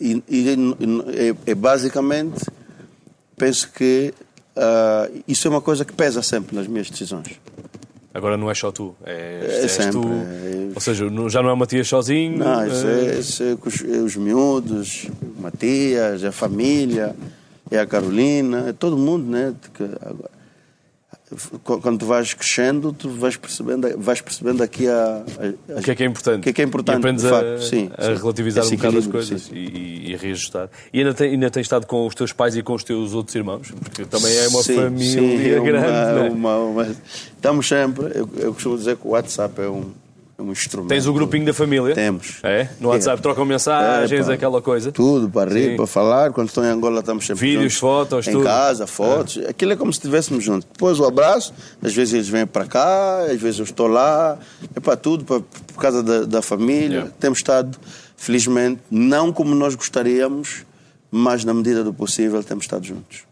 e- 0.00 0.22
e- 0.28 1.36
é 1.46 1.54
basicamente 1.54 2.44
penso 3.36 3.70
que 3.70 4.12
ah, 4.56 5.08
isso 5.28 5.46
é 5.46 5.50
uma 5.50 5.60
coisa 5.60 5.84
que 5.84 5.92
pesa 5.92 6.20
sempre 6.22 6.56
nas 6.56 6.66
minhas 6.66 6.90
decisões. 6.90 7.40
Agora 8.14 8.36
não 8.36 8.48
é 8.48 8.54
só 8.54 8.70
tu, 8.70 8.94
é, 9.04 9.60
É 9.64 9.68
sempre, 9.68 10.00
tu. 10.00 10.08
é- 10.08 10.70
Ou 10.74 10.80
seja, 10.80 11.04
já 11.28 11.42
não 11.42 11.50
é 11.50 11.52
o 11.52 11.56
Matias 11.56 11.88
sozinho. 11.88 12.38
Não, 12.38 12.64
isso 12.66 12.86
eh, 12.86 13.06
é, 13.16 13.18
isso 13.18 13.42
é 13.42 13.56
os, 13.60 13.84
é 13.84 13.98
os 13.98 14.14
miúdos, 14.16 15.08
o 15.36 15.42
Matias, 15.42 16.22
a 16.24 16.30
família, 16.30 17.14
é 17.70 17.78
a 17.80 17.86
Carolina, 17.86 18.66
é 18.68 18.72
todo 18.72 18.96
mundo, 18.96 19.28
né? 19.28 19.52
Quando 21.62 21.98
tu 21.98 22.06
vais 22.06 22.32
crescendo, 22.34 22.92
tu 22.92 23.08
vais 23.10 23.36
percebendo, 23.36 23.88
vais 23.98 24.20
percebendo 24.20 24.62
aqui 24.62 24.86
a, 24.88 25.22
a- 25.68 25.78
O 25.78 25.82
que 25.82 25.90
é 25.90 25.94
que 25.94 26.02
é 26.02 26.06
importante? 26.06 26.38
O 26.38 26.42
que 26.42 26.48
é 26.48 26.52
que 26.52 26.62
é 26.62 26.64
importante, 26.64 26.96
E 26.96 26.98
aprendes 26.98 27.24
de 27.24 27.28
a, 27.32 27.58
sim, 27.60 27.90
a 27.96 28.02
sim. 28.04 28.14
relativizar 28.22 28.64
Esse 28.64 28.74
um 28.74 28.76
bocado 28.76 28.98
as 28.98 29.06
coisas 29.06 29.50
e, 29.52 29.56
e- 29.58 30.10
e 30.12 30.16
reajustar. 30.16 30.68
E 30.92 30.98
ainda, 31.00 31.14
tem, 31.14 31.30
ainda 31.30 31.50
tens 31.50 31.62
estado 31.62 31.86
com 31.86 32.06
os 32.06 32.14
teus 32.14 32.32
pais 32.32 32.56
e 32.56 32.62
com 32.62 32.74
os 32.74 32.84
teus 32.84 33.14
outros 33.14 33.34
irmãos? 33.34 33.70
Porque 33.70 34.04
também 34.04 34.36
é 34.36 34.48
uma 34.48 34.62
Sim, 34.62 34.76
família 34.76 35.56
é 35.56 35.60
uma- 35.60 35.66
grande. 35.66 35.86
né? 36.20 36.28
uma- 36.30 36.56
uma- 36.58 36.86
estamos 37.34 37.66
sempre, 37.68 38.06
eu, 38.14 38.28
eu 38.38 38.54
costumo 38.54 38.76
dizer 38.76 38.96
que 38.96 39.06
o 39.06 39.10
WhatsApp 39.10 39.60
é 39.60 39.68
um, 39.68 39.80
é 39.80 40.03
um 40.44 40.52
instrumento. 40.52 40.88
Tens 40.90 41.06
o 41.06 41.12
grupinho 41.12 41.44
da 41.46 41.52
família? 41.54 41.94
Temos. 41.94 42.36
É? 42.42 42.68
No 42.80 42.88
WhatsApp 42.90 43.18
É. 43.18 43.22
trocam 43.22 43.44
mensagens, 43.44 44.20
É, 44.24 44.28
pá. 44.28 44.34
aquela 44.34 44.60
coisa? 44.62 44.92
Tudo, 44.92 45.28
para 45.28 45.50
rir, 45.52 45.70
Sim. 45.70 45.76
para 45.76 45.86
falar. 45.86 46.32
Quando 46.32 46.48
estou 46.48 46.64
em 46.64 46.68
Angola, 46.68 47.00
estamos 47.00 47.26
sempre 47.26 47.44
Vídeos, 47.46 47.62
juntos. 47.72 47.78
fotos, 47.78 48.28
em 48.28 48.32
tudo. 48.32 48.44
casa, 48.44 48.86
fotos. 48.86 49.38
Aquilo 49.48 49.72
é 49.72 49.76
como 49.76 49.92
se 49.92 49.98
estivéssemos 49.98 50.44
juntos. 50.44 50.68
Depois 50.72 50.98
o 51.00 51.04
abraço, 51.04 51.52
às 51.82 51.94
vezes 51.94 52.14
eles 52.14 52.28
vêm 52.28 52.46
para 52.46 52.66
cá, 52.66 53.20
às 53.30 53.40
vezes 53.40 53.58
eu 53.58 53.64
estou 53.64 53.86
lá. 53.86 54.38
É 54.74 54.80
para 54.80 54.96
tudo, 54.96 55.24
para, 55.24 55.40
por 55.40 55.80
causa 55.80 56.02
da, 56.02 56.22
da 56.24 56.42
família. 56.42 56.84
Yeah. 56.98 57.12
Temos 57.18 57.38
estado, 57.38 57.78
felizmente, 58.16 58.80
não 58.90 59.32
como 59.32 59.54
nós 59.54 59.74
gostaríamos, 59.74 60.64
mas 61.10 61.44
na 61.44 61.54
medida 61.54 61.82
do 61.84 61.92
possível, 61.94 62.42
temos 62.42 62.64
estado 62.64 62.84
juntos. 62.84 63.22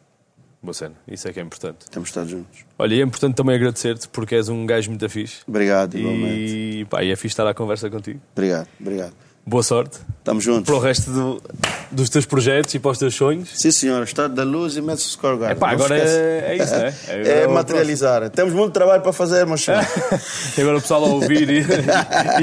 Boa 0.62 0.72
cena, 0.72 0.94
isso 1.08 1.26
é 1.26 1.32
que 1.32 1.40
é 1.40 1.42
importante. 1.42 1.90
Temos 1.90 2.08
estado 2.10 2.28
juntos. 2.28 2.64
Olha, 2.78 2.94
e 2.94 3.00
é 3.00 3.04
importante 3.04 3.34
também 3.34 3.56
agradecer-te 3.56 4.08
porque 4.08 4.36
és 4.36 4.48
um 4.48 4.64
gajo 4.64 4.90
muito 4.90 5.08
fixe. 5.08 5.40
Obrigado, 5.46 5.98
igualmente. 5.98 6.52
E, 6.54 6.84
pá, 6.84 7.02
e 7.02 7.10
é 7.10 7.16
fixe 7.16 7.32
estar 7.32 7.48
à 7.48 7.52
conversa 7.52 7.90
contigo. 7.90 8.20
Obrigado, 8.32 8.68
obrigado. 8.80 9.12
Boa 9.44 9.62
sorte 9.62 9.98
Estamos 10.18 10.44
juntos. 10.44 10.64
para 10.66 10.74
o 10.76 10.78
resto 10.78 11.10
do- 11.10 11.42
dos 11.90 12.08
teus 12.08 12.24
projetos 12.24 12.72
e 12.74 12.78
para 12.78 12.92
os 12.92 12.98
teus 12.98 13.12
sonhos. 13.14 13.48
Sim, 13.54 13.72
senhor. 13.72 14.02
Estado 14.04 14.32
da 14.34 14.44
luz 14.44 14.76
e 14.76 14.80
Madison 14.80 15.08
Square 15.10 15.36
Garden. 15.36 15.56
Epá, 15.56 15.66
Não 15.66 15.74
agora 15.74 15.96
esquece. 15.96 16.16
é, 16.16 16.44
é 16.46 16.56
isso, 16.62 16.72
né? 16.76 16.94
É, 17.08 17.20
Agora 17.32 17.48
o 17.48 17.54
materializar. 17.54 18.30
Temos 18.30 18.54
muito 18.54 18.72
trabalho 18.72 19.02
para 19.02 19.12
fazer, 19.12 19.44
mas. 19.44 19.66
E 20.56 20.60
agora 20.60 20.78
o 20.78 20.80
pessoal 20.80 21.04
a 21.04 21.08
ouvir 21.08 21.50
e, 21.50 21.64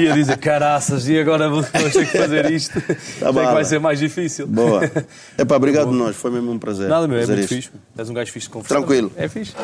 e 0.02 0.08
a 0.10 0.14
dizer 0.14 0.36
caraças, 0.36 1.08
e 1.08 1.18
agora 1.18 1.48
vamos 1.48 1.70
ter 1.70 2.06
que 2.06 2.18
fazer 2.18 2.50
isto. 2.50 2.74
Sei 2.84 3.28
que 3.28 3.32
vai 3.32 3.64
ser 3.64 3.80
mais 3.80 3.98
difícil. 3.98 4.46
Boa. 4.46 4.82
Epá, 5.38 5.56
obrigado 5.56 5.88
a 5.88 5.92
nós. 5.92 6.14
Foi 6.16 6.30
mesmo 6.30 6.50
um 6.52 6.58
prazer. 6.58 6.86
Nada, 6.88 7.08
meu, 7.08 7.18
é 7.18 7.26
muito 7.26 7.40
isto. 7.40 7.48
fixe. 7.54 7.70
És 7.96 8.10
um 8.10 8.14
gajo 8.14 8.30
fixe 8.30 8.46
de 8.46 8.52
conversar. 8.52 8.74
Tranquilo. 8.76 9.10
É 9.16 9.26
fixe. 9.26 9.54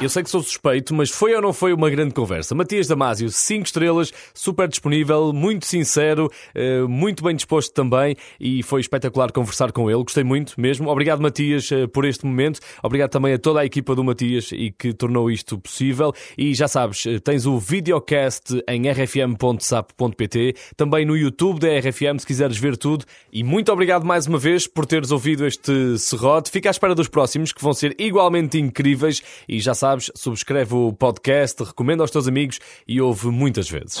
Eu 0.00 0.08
sei 0.08 0.22
que 0.22 0.30
sou 0.30 0.42
suspeito, 0.42 0.94
mas 0.94 1.10
foi 1.10 1.34
ou 1.34 1.42
não 1.42 1.52
foi 1.52 1.74
uma 1.74 1.90
grande 1.90 2.14
conversa? 2.14 2.54
Matias 2.54 2.86
Damasio, 2.86 3.28
5 3.28 3.66
estrelas, 3.66 4.10
super 4.32 4.66
disponível, 4.66 5.30
muito 5.30 5.66
sincero, 5.66 6.32
eh, 6.54 6.80
muito 6.84 7.22
bem 7.22 7.36
disposto 7.36 7.74
também 7.74 8.16
e 8.40 8.62
foi 8.62 8.80
espetacular 8.80 9.30
conversar 9.30 9.72
com 9.72 9.90
ele. 9.90 10.02
Gostei 10.02 10.24
muito 10.24 10.58
mesmo. 10.58 10.88
Obrigado, 10.88 11.20
Matias, 11.20 11.70
eh, 11.70 11.86
por 11.86 12.06
este 12.06 12.24
momento. 12.24 12.60
Obrigado 12.82 13.10
também 13.10 13.34
a 13.34 13.38
toda 13.38 13.60
a 13.60 13.66
equipa 13.66 13.94
do 13.94 14.02
Matias 14.02 14.52
e 14.52 14.70
que 14.70 14.94
tornou 14.94 15.30
isto 15.30 15.58
possível. 15.58 16.14
E 16.36 16.54
já 16.54 16.66
sabes, 16.66 17.04
eh, 17.04 17.18
tens 17.18 17.44
o 17.44 17.58
videocast 17.58 18.54
em 18.66 18.90
rfm.sap.pt, 18.90 20.54
também 20.78 21.04
no 21.04 21.14
YouTube 21.14 21.60
da 21.60 21.68
RFM, 21.78 22.18
se 22.18 22.26
quiseres 22.26 22.56
ver 22.56 22.78
tudo. 22.78 23.04
E 23.30 23.44
muito 23.44 23.70
obrigado 23.70 24.06
mais 24.06 24.26
uma 24.26 24.38
vez 24.38 24.66
por 24.66 24.86
teres 24.86 25.10
ouvido 25.10 25.46
este 25.46 25.98
serrote. 25.98 26.50
Fica 26.50 26.70
à 26.70 26.72
espera 26.72 26.94
dos 26.94 27.06
próximos, 27.06 27.52
que 27.52 27.62
vão 27.62 27.74
ser 27.74 27.94
igualmente 27.98 28.58
incríveis. 28.58 29.22
E 29.46 29.60
já 29.60 29.74
sabes, 29.90 30.10
subscreve 30.14 30.74
o 30.74 30.92
podcast, 30.92 31.64
recomenda 31.64 32.02
aos 32.02 32.10
teus 32.10 32.28
amigos 32.28 32.60
e 32.86 33.00
ouve 33.00 33.28
muitas 33.28 33.68
vezes. 33.68 34.00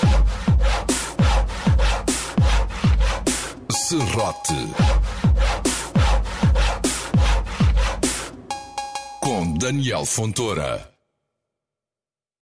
Serrote. 3.70 4.68
Com 9.20 9.58
Daniel 9.58 10.04
Fontoura. 10.04 10.89